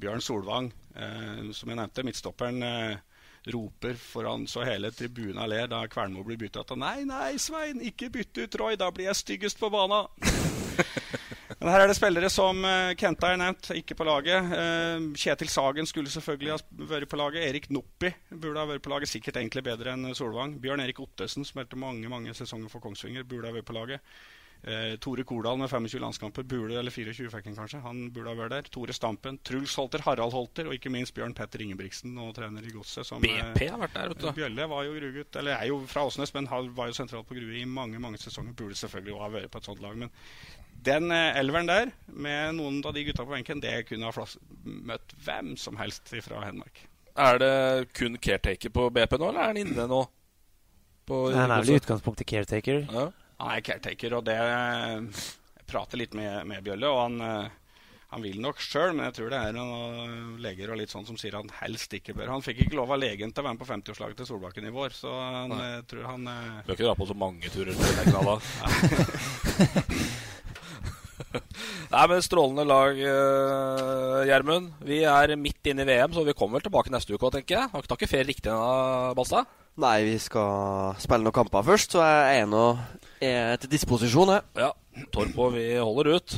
Bjørn 0.00 0.22
Solvang, 0.24 0.70
eh, 0.94 1.48
som 1.56 1.72
jeg 1.72 1.80
nevnte, 1.80 2.04
midtstopperen, 2.06 2.62
eh, 2.66 2.98
roper 3.50 3.96
foran 3.96 4.44
så 4.50 4.66
hele 4.68 4.90
tribunen 4.92 5.48
ler 5.48 5.70
da 5.70 5.80
Kvernmo 5.88 6.24
blir 6.26 6.38
bytta 6.40 6.60
ut. 6.60 6.76
Nei, 6.78 7.06
nei, 7.08 7.38
Svein, 7.40 7.80
ikke 7.80 8.10
bytte 8.12 8.44
ut 8.44 8.60
Roy, 8.60 8.76
da 8.76 8.90
blir 8.92 9.08
jeg 9.08 9.22
styggest 9.22 9.60
på 9.60 9.72
bana. 9.72 10.04
Men 11.60 11.74
her 11.74 11.82
er 11.84 11.90
det 11.90 11.96
spillere 11.98 12.30
som 12.32 12.62
uh, 12.64 12.94
Kenta 12.96 13.34
er 13.34 13.40
nevnt, 13.40 13.68
ikke 13.76 13.96
på 13.98 14.06
laget. 14.08 14.52
Eh, 14.56 15.02
Kjetil 15.20 15.50
Sagen 15.52 15.88
skulle 15.88 16.08
selvfølgelig 16.08 16.54
ha 16.54 16.86
vært 16.88 17.10
på 17.12 17.18
laget. 17.20 17.44
Erik 17.50 17.68
Noppi 17.68 18.08
burde 18.32 18.56
ha 18.62 18.64
vært 18.70 18.86
på 18.86 18.92
laget, 18.94 19.12
sikkert 19.12 19.36
egentlig 19.42 19.66
bedre 19.68 19.92
enn 19.92 20.08
Solvang. 20.16 20.56
Bjørn 20.62 20.80
Erik 20.86 21.02
Ottesen 21.04 21.44
spilte 21.44 21.76
mange 21.76 22.08
mange 22.08 22.32
sesonger 22.36 22.72
for 22.72 22.80
Kongsvinger, 22.80 23.28
burde 23.28 23.52
ha 23.52 23.58
vært 23.58 23.68
på 23.68 23.76
laget. 23.76 24.00
Eh, 24.62 24.98
Tore 25.00 25.24
Kordal 25.24 25.56
med 25.56 25.70
25 25.70 26.00
landskamper, 26.02 26.44
burde, 26.44 26.76
eller 26.76 26.92
24 26.92 27.30
fikk 27.32 27.46
han 27.48 27.56
kanskje. 27.56 27.80
Han 27.80 28.02
burde 28.12 28.32
ha 28.32 28.36
vært 28.36 28.52
der. 28.52 28.66
Tore 28.72 28.92
Stampen, 28.96 29.38
Truls 29.44 29.72
Holter, 29.80 30.02
Harald 30.04 30.34
Holter 30.36 30.68
og 30.68 30.76
ikke 30.76 30.92
minst 30.92 31.14
Bjørn 31.16 31.32
Petter 31.36 31.64
Ingebrigtsen, 31.64 32.12
nå 32.16 32.28
trener 32.36 32.66
i 32.66 32.72
Godset. 32.74 33.08
eh, 33.16 33.52
BP 33.54 33.70
har 33.70 33.80
vært 33.80 33.96
der, 33.96 34.12
vet 34.12 34.20
du. 34.20 34.32
Bjølle 34.36 34.68
var 34.68 34.84
jo 34.84 34.96
Grugutt, 34.98 35.36
eller 35.40 35.56
er 35.56 35.70
jo 35.70 35.80
fra 35.88 36.04
Åsnes, 36.04 36.34
men 36.36 36.48
var 36.76 36.88
jo 36.90 36.98
sentralt 36.98 37.28
på 37.28 37.38
Grue 37.38 37.62
i 37.62 37.64
mange 37.64 38.00
mange 38.00 38.20
sesonger. 38.20 38.52
Burde 38.56 38.76
selvfølgelig 38.76 39.20
ha 39.20 39.30
vært 39.32 39.52
på 39.52 39.62
et 39.62 39.70
sånt 39.70 39.80
lag. 39.80 39.96
Men 39.96 40.12
den 40.86 41.10
eh, 41.12 41.36
elveren 41.40 41.68
der, 41.68 41.90
med 42.06 42.54
noen 42.58 42.80
av 42.86 42.94
de 42.96 43.04
gutta 43.08 43.26
på 43.26 43.34
benken, 43.34 43.60
det 43.62 43.84
kunne 43.88 44.08
ha 44.10 44.26
møtt 44.90 45.14
hvem 45.26 45.54
som 45.60 45.76
helst 45.80 46.08
fra 46.24 46.40
Hedmark. 46.46 46.86
Er 47.20 47.40
det 47.42 47.52
kun 47.96 48.16
caretaker 48.22 48.70
på 48.72 48.86
BP 48.94 49.18
nå, 49.18 49.28
eller 49.32 49.42
er 49.42 49.50
han 49.52 49.60
inne 49.60 49.86
nå? 49.90 50.04
På 51.10 51.24
Han 51.34 51.50
er 51.50 51.64
vel 51.64 51.74
i 51.74 51.80
utgangspunktet 51.80 52.28
caretaker. 52.30 52.84
Ja. 52.86 53.08
Han 53.40 53.54
er 53.56 53.64
caretaker, 53.66 54.14
og 54.18 54.26
det 54.28 54.36
Jeg 54.36 55.66
prater 55.70 55.98
litt 56.00 56.14
med, 56.18 56.44
med 56.50 56.62
Bjølle, 56.66 56.88
og 56.90 57.00
han, 57.02 57.20
eh, 57.24 57.50
han 58.14 58.24
vil 58.24 58.40
nok 58.42 58.58
sjøl, 58.62 58.94
men 58.94 59.06
jeg 59.08 59.16
tror 59.18 59.30
det 59.34 59.40
er 59.42 59.54
noen 59.54 60.38
leger 60.42 60.72
og 60.72 60.80
litt 60.80 60.90
sånn 60.94 61.06
som 61.06 61.18
sier 61.20 61.36
han 61.38 61.50
helst 61.60 61.92
ikke 61.98 62.14
bør. 62.16 62.32
Han 62.32 62.42
fikk 62.46 62.64
ikke 62.64 62.78
lov 62.78 62.90
av 62.94 63.02
legen 63.02 63.30
til 63.34 63.42
å 63.42 63.46
være 63.48 63.58
med 63.58 63.62
på 63.62 63.68
50-årslaget 63.70 64.22
til 64.22 64.30
Solbakken 64.30 64.66
i 64.70 64.74
vår, 64.74 64.96
så 64.96 65.12
han 65.14 65.54
Nei. 65.54 65.60
eh, 65.76 65.84
tror 65.90 66.08
han 66.10 66.26
Du 66.30 66.70
Bør 66.70 66.78
ikke 66.78 66.88
dra 66.88 66.96
på 66.98 67.10
så 67.10 67.18
mange 67.26 67.52
turer 67.54 67.74
til. 67.74 67.90
Nei, 71.90 72.04
men 72.06 72.22
Strålende 72.22 72.62
lag, 72.70 72.98
uh, 73.02 74.20
Gjermund. 74.28 74.68
Vi 74.86 75.00
er 75.02 75.32
midt 75.40 75.66
inne 75.66 75.82
i 75.82 75.88
VM, 75.88 76.12
så 76.14 76.22
vi 76.26 76.34
kommer 76.38 76.58
vel 76.60 76.68
tilbake 76.68 76.92
neste 76.94 77.16
uke 77.16 77.26
òg, 77.26 77.34
tenker 77.34 77.56
jeg. 77.56 77.70
Har 77.72 77.82
ikke- 77.82 77.90
tatt 77.90 78.08
ferie 78.10 78.28
riktig 78.28 78.52
ennå, 78.52 79.14
Balstad? 79.18 79.46
Nei, 79.76 80.04
vi 80.04 80.18
skal 80.18 80.94
spille 80.98 81.24
noen 81.24 81.32
kamper 81.34 81.62
først, 81.66 81.90
så 81.96 81.98
jeg 82.04 82.42
er 82.42 82.46
nå 82.46 82.78
til 83.20 83.70
disposisjon, 83.70 84.28
jeg. 84.28 84.42
Ja. 84.56 84.72
Torpo, 85.10 85.50
vi 85.50 85.74
holder 85.78 86.14
ut. 86.16 86.34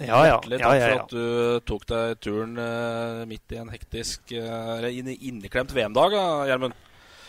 Ja, 0.00 0.24
ja. 0.26 0.40
Hjertelig 0.40 0.58
Ja, 0.60 0.68
takk 0.68 0.80
ja, 0.80 0.86
ja. 0.88 0.94
for 0.96 1.02
at 1.04 1.10
du 1.10 1.60
tok 1.68 1.86
deg 1.86 2.20
turen 2.20 2.58
uh, 2.58 3.24
midt 3.30 3.52
i 3.54 3.56
en 3.60 3.68
hektisk 3.70 4.32
uh, 4.32 4.82
inneklemt 4.90 5.72
VM-dag, 5.72 6.10
da, 6.10 6.24
Gjermund. 6.50 6.74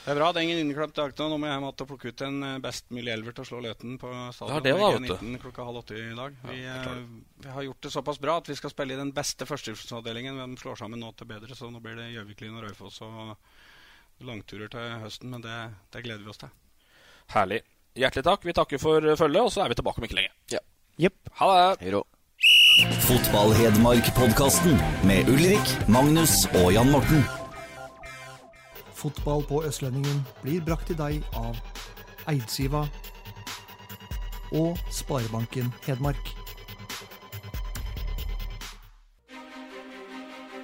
Det 0.05 0.11
er 0.13 0.17
bra. 0.19 0.27
Det 0.29 0.37
er 0.37 0.45
ingen 0.45 0.59
inneklemt 0.61 0.93
dag 0.93 1.13
nå. 1.17 1.27
Nå 1.31 1.37
må 1.41 1.47
jeg 1.49 1.55
hjem 1.55 1.63
og 1.65 1.79
plukke 1.89 2.11
ut 2.13 2.23
en 2.27 2.35
eh, 2.45 2.57
best 2.61 2.91
mulig 2.93 3.09
elver 3.09 3.33
til 3.33 3.41
å 3.41 3.47
slå 3.49 3.61
Løten 3.65 3.95
på 3.97 4.09
stadion. 4.37 4.53
Ja, 4.53 4.61
det 4.61 4.73
var, 4.77 4.97
vet 4.99 5.07
du. 5.09 5.13
G19 5.17 5.39
klokka 5.41 5.65
halv 5.65 5.79
åtte 5.81 5.97
i 5.97 6.11
dag. 6.13 6.35
Vi, 6.45 6.57
Ja, 6.61 6.75
eh, 6.91 6.99
vi 7.41 7.53
har 7.55 7.65
gjort 7.65 7.87
det 7.87 7.91
såpass 7.95 8.19
bra 8.21 8.35
at 8.37 8.51
vi 8.51 8.57
skal 8.59 8.69
spille 8.69 8.93
i 8.93 8.99
den 8.99 9.09
beste 9.15 9.47
førstedivisjonsavdelingen. 9.49 10.37
De 10.43 10.61
slår 10.61 10.77
sammen 10.83 11.01
nå 11.01 11.09
til 11.17 11.29
bedre, 11.31 11.57
så 11.57 11.71
nå 11.73 11.81
blir 11.81 11.97
det 11.97 12.11
Gjøviklyn 12.13 12.53
og 12.59 12.67
Raufoss 12.67 13.01
og 13.01 13.33
langturer 14.29 14.69
til 14.69 14.93
høsten. 15.01 15.33
Men 15.33 15.41
det, 15.41 15.55
det 15.95 16.03
gleder 16.05 16.21
vi 16.21 16.29
oss 16.35 16.43
til. 16.43 16.53
Herlig. 17.33 17.63
Hjertelig 17.97 18.25
takk. 18.27 18.45
Vi 18.45 18.53
takker 18.53 18.81
for 18.85 19.15
følget, 19.17 19.41
og 19.41 19.49
så 19.55 19.65
er 19.65 19.73
vi 19.73 19.79
tilbake 19.79 20.03
om 20.03 20.05
ikke 20.05 20.19
lenge. 20.19 20.35
Ja. 20.53 20.61
Yep. 21.01 21.33
Ha 21.41 21.49
det. 21.55 21.65
Hei 21.81 21.95
då. 21.97 22.03
Fotball-Hedmark-podkasten 23.07 24.77
med 25.07 25.29
Ulrik, 25.31 25.73
Magnus 25.89 26.43
og 26.61 26.69
Jan 26.75 26.91
Morten. 26.93 27.25
Fotball 28.95 29.43
på 29.43 29.63
Østlendingen 29.67 30.23
blir 30.41 30.63
brakt 30.65 30.87
til 30.87 30.97
deg 30.99 31.23
av 31.35 31.59
Eidsiva 32.31 32.85
og 34.55 34.79
Sparebanken 34.93 35.73
Hedmark. 35.85 36.31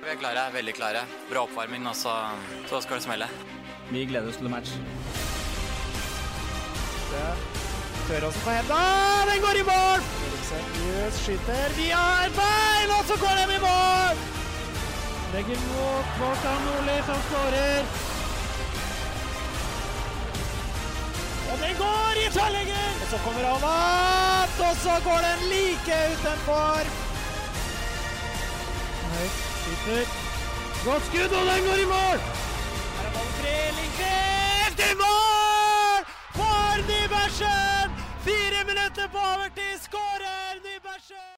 Vi 0.02 0.10
er 0.10 0.20
klare, 0.20 0.48
veldig 0.54 0.74
klare. 0.76 1.06
Bra 1.30 1.46
oppvarming, 1.46 1.86
og 1.88 1.96
så, 1.96 2.16
så 2.72 2.82
skal 2.84 3.00
det 3.00 3.06
smelle. 3.06 3.28
Vi 3.92 4.06
gleder 4.08 4.32
oss 4.32 4.40
til 4.40 4.50
match. 4.52 4.74
Tøråsen 8.08 8.42
på 8.44 8.54
henda, 8.56 8.80
den 9.30 9.44
går 9.44 9.60
i 9.60 9.66
mål! 9.68 10.06
Eriksen 10.28 11.18
skyter 11.20 11.76
via 11.78 12.04
et 12.26 12.38
bein, 12.40 12.94
og 12.98 13.04
så 13.08 13.20
går 13.24 13.42
den 13.44 13.56
i 13.56 13.60
mål! 13.64 14.24
Legger 15.34 15.68
mot 15.68 16.16
Kvartan 16.18 16.66
Nordli, 16.68 16.98
som 17.08 17.22
skårer. 17.28 18.11
Og 21.52 21.58
den 21.64 21.74
går 21.84 22.20
i 22.24 22.26
tverrlegger! 22.36 22.92
Og 23.04 23.08
så 23.12 23.18
kommer 23.26 23.44
han 23.52 23.64
opp, 23.70 24.60
og 24.68 24.76
så 24.84 24.94
går 25.08 25.20
den 25.28 25.40
like 25.54 25.98
utenfor. 26.14 26.92
Høyt, 29.14 29.40
skyter. 29.62 30.06
Godt 30.86 31.04
skudd, 31.10 31.34
og 31.40 31.46
den 31.52 31.66
går 31.68 31.82
i 31.86 31.88
mål! 31.96 32.24
Her 32.98 33.08
er 33.08 33.12
ballen 33.18 33.36
fri, 33.40 33.58
Lindqvist 33.80 34.80
i 34.88 34.94
mål! 35.04 36.08
For 36.38 36.86
Nybergsen! 36.90 38.00
Fire 38.28 38.64
minutter 38.72 39.12
på 39.14 39.28
overtid, 39.34 39.76
skårer 39.88 40.64
Nybergsen! 40.66 41.28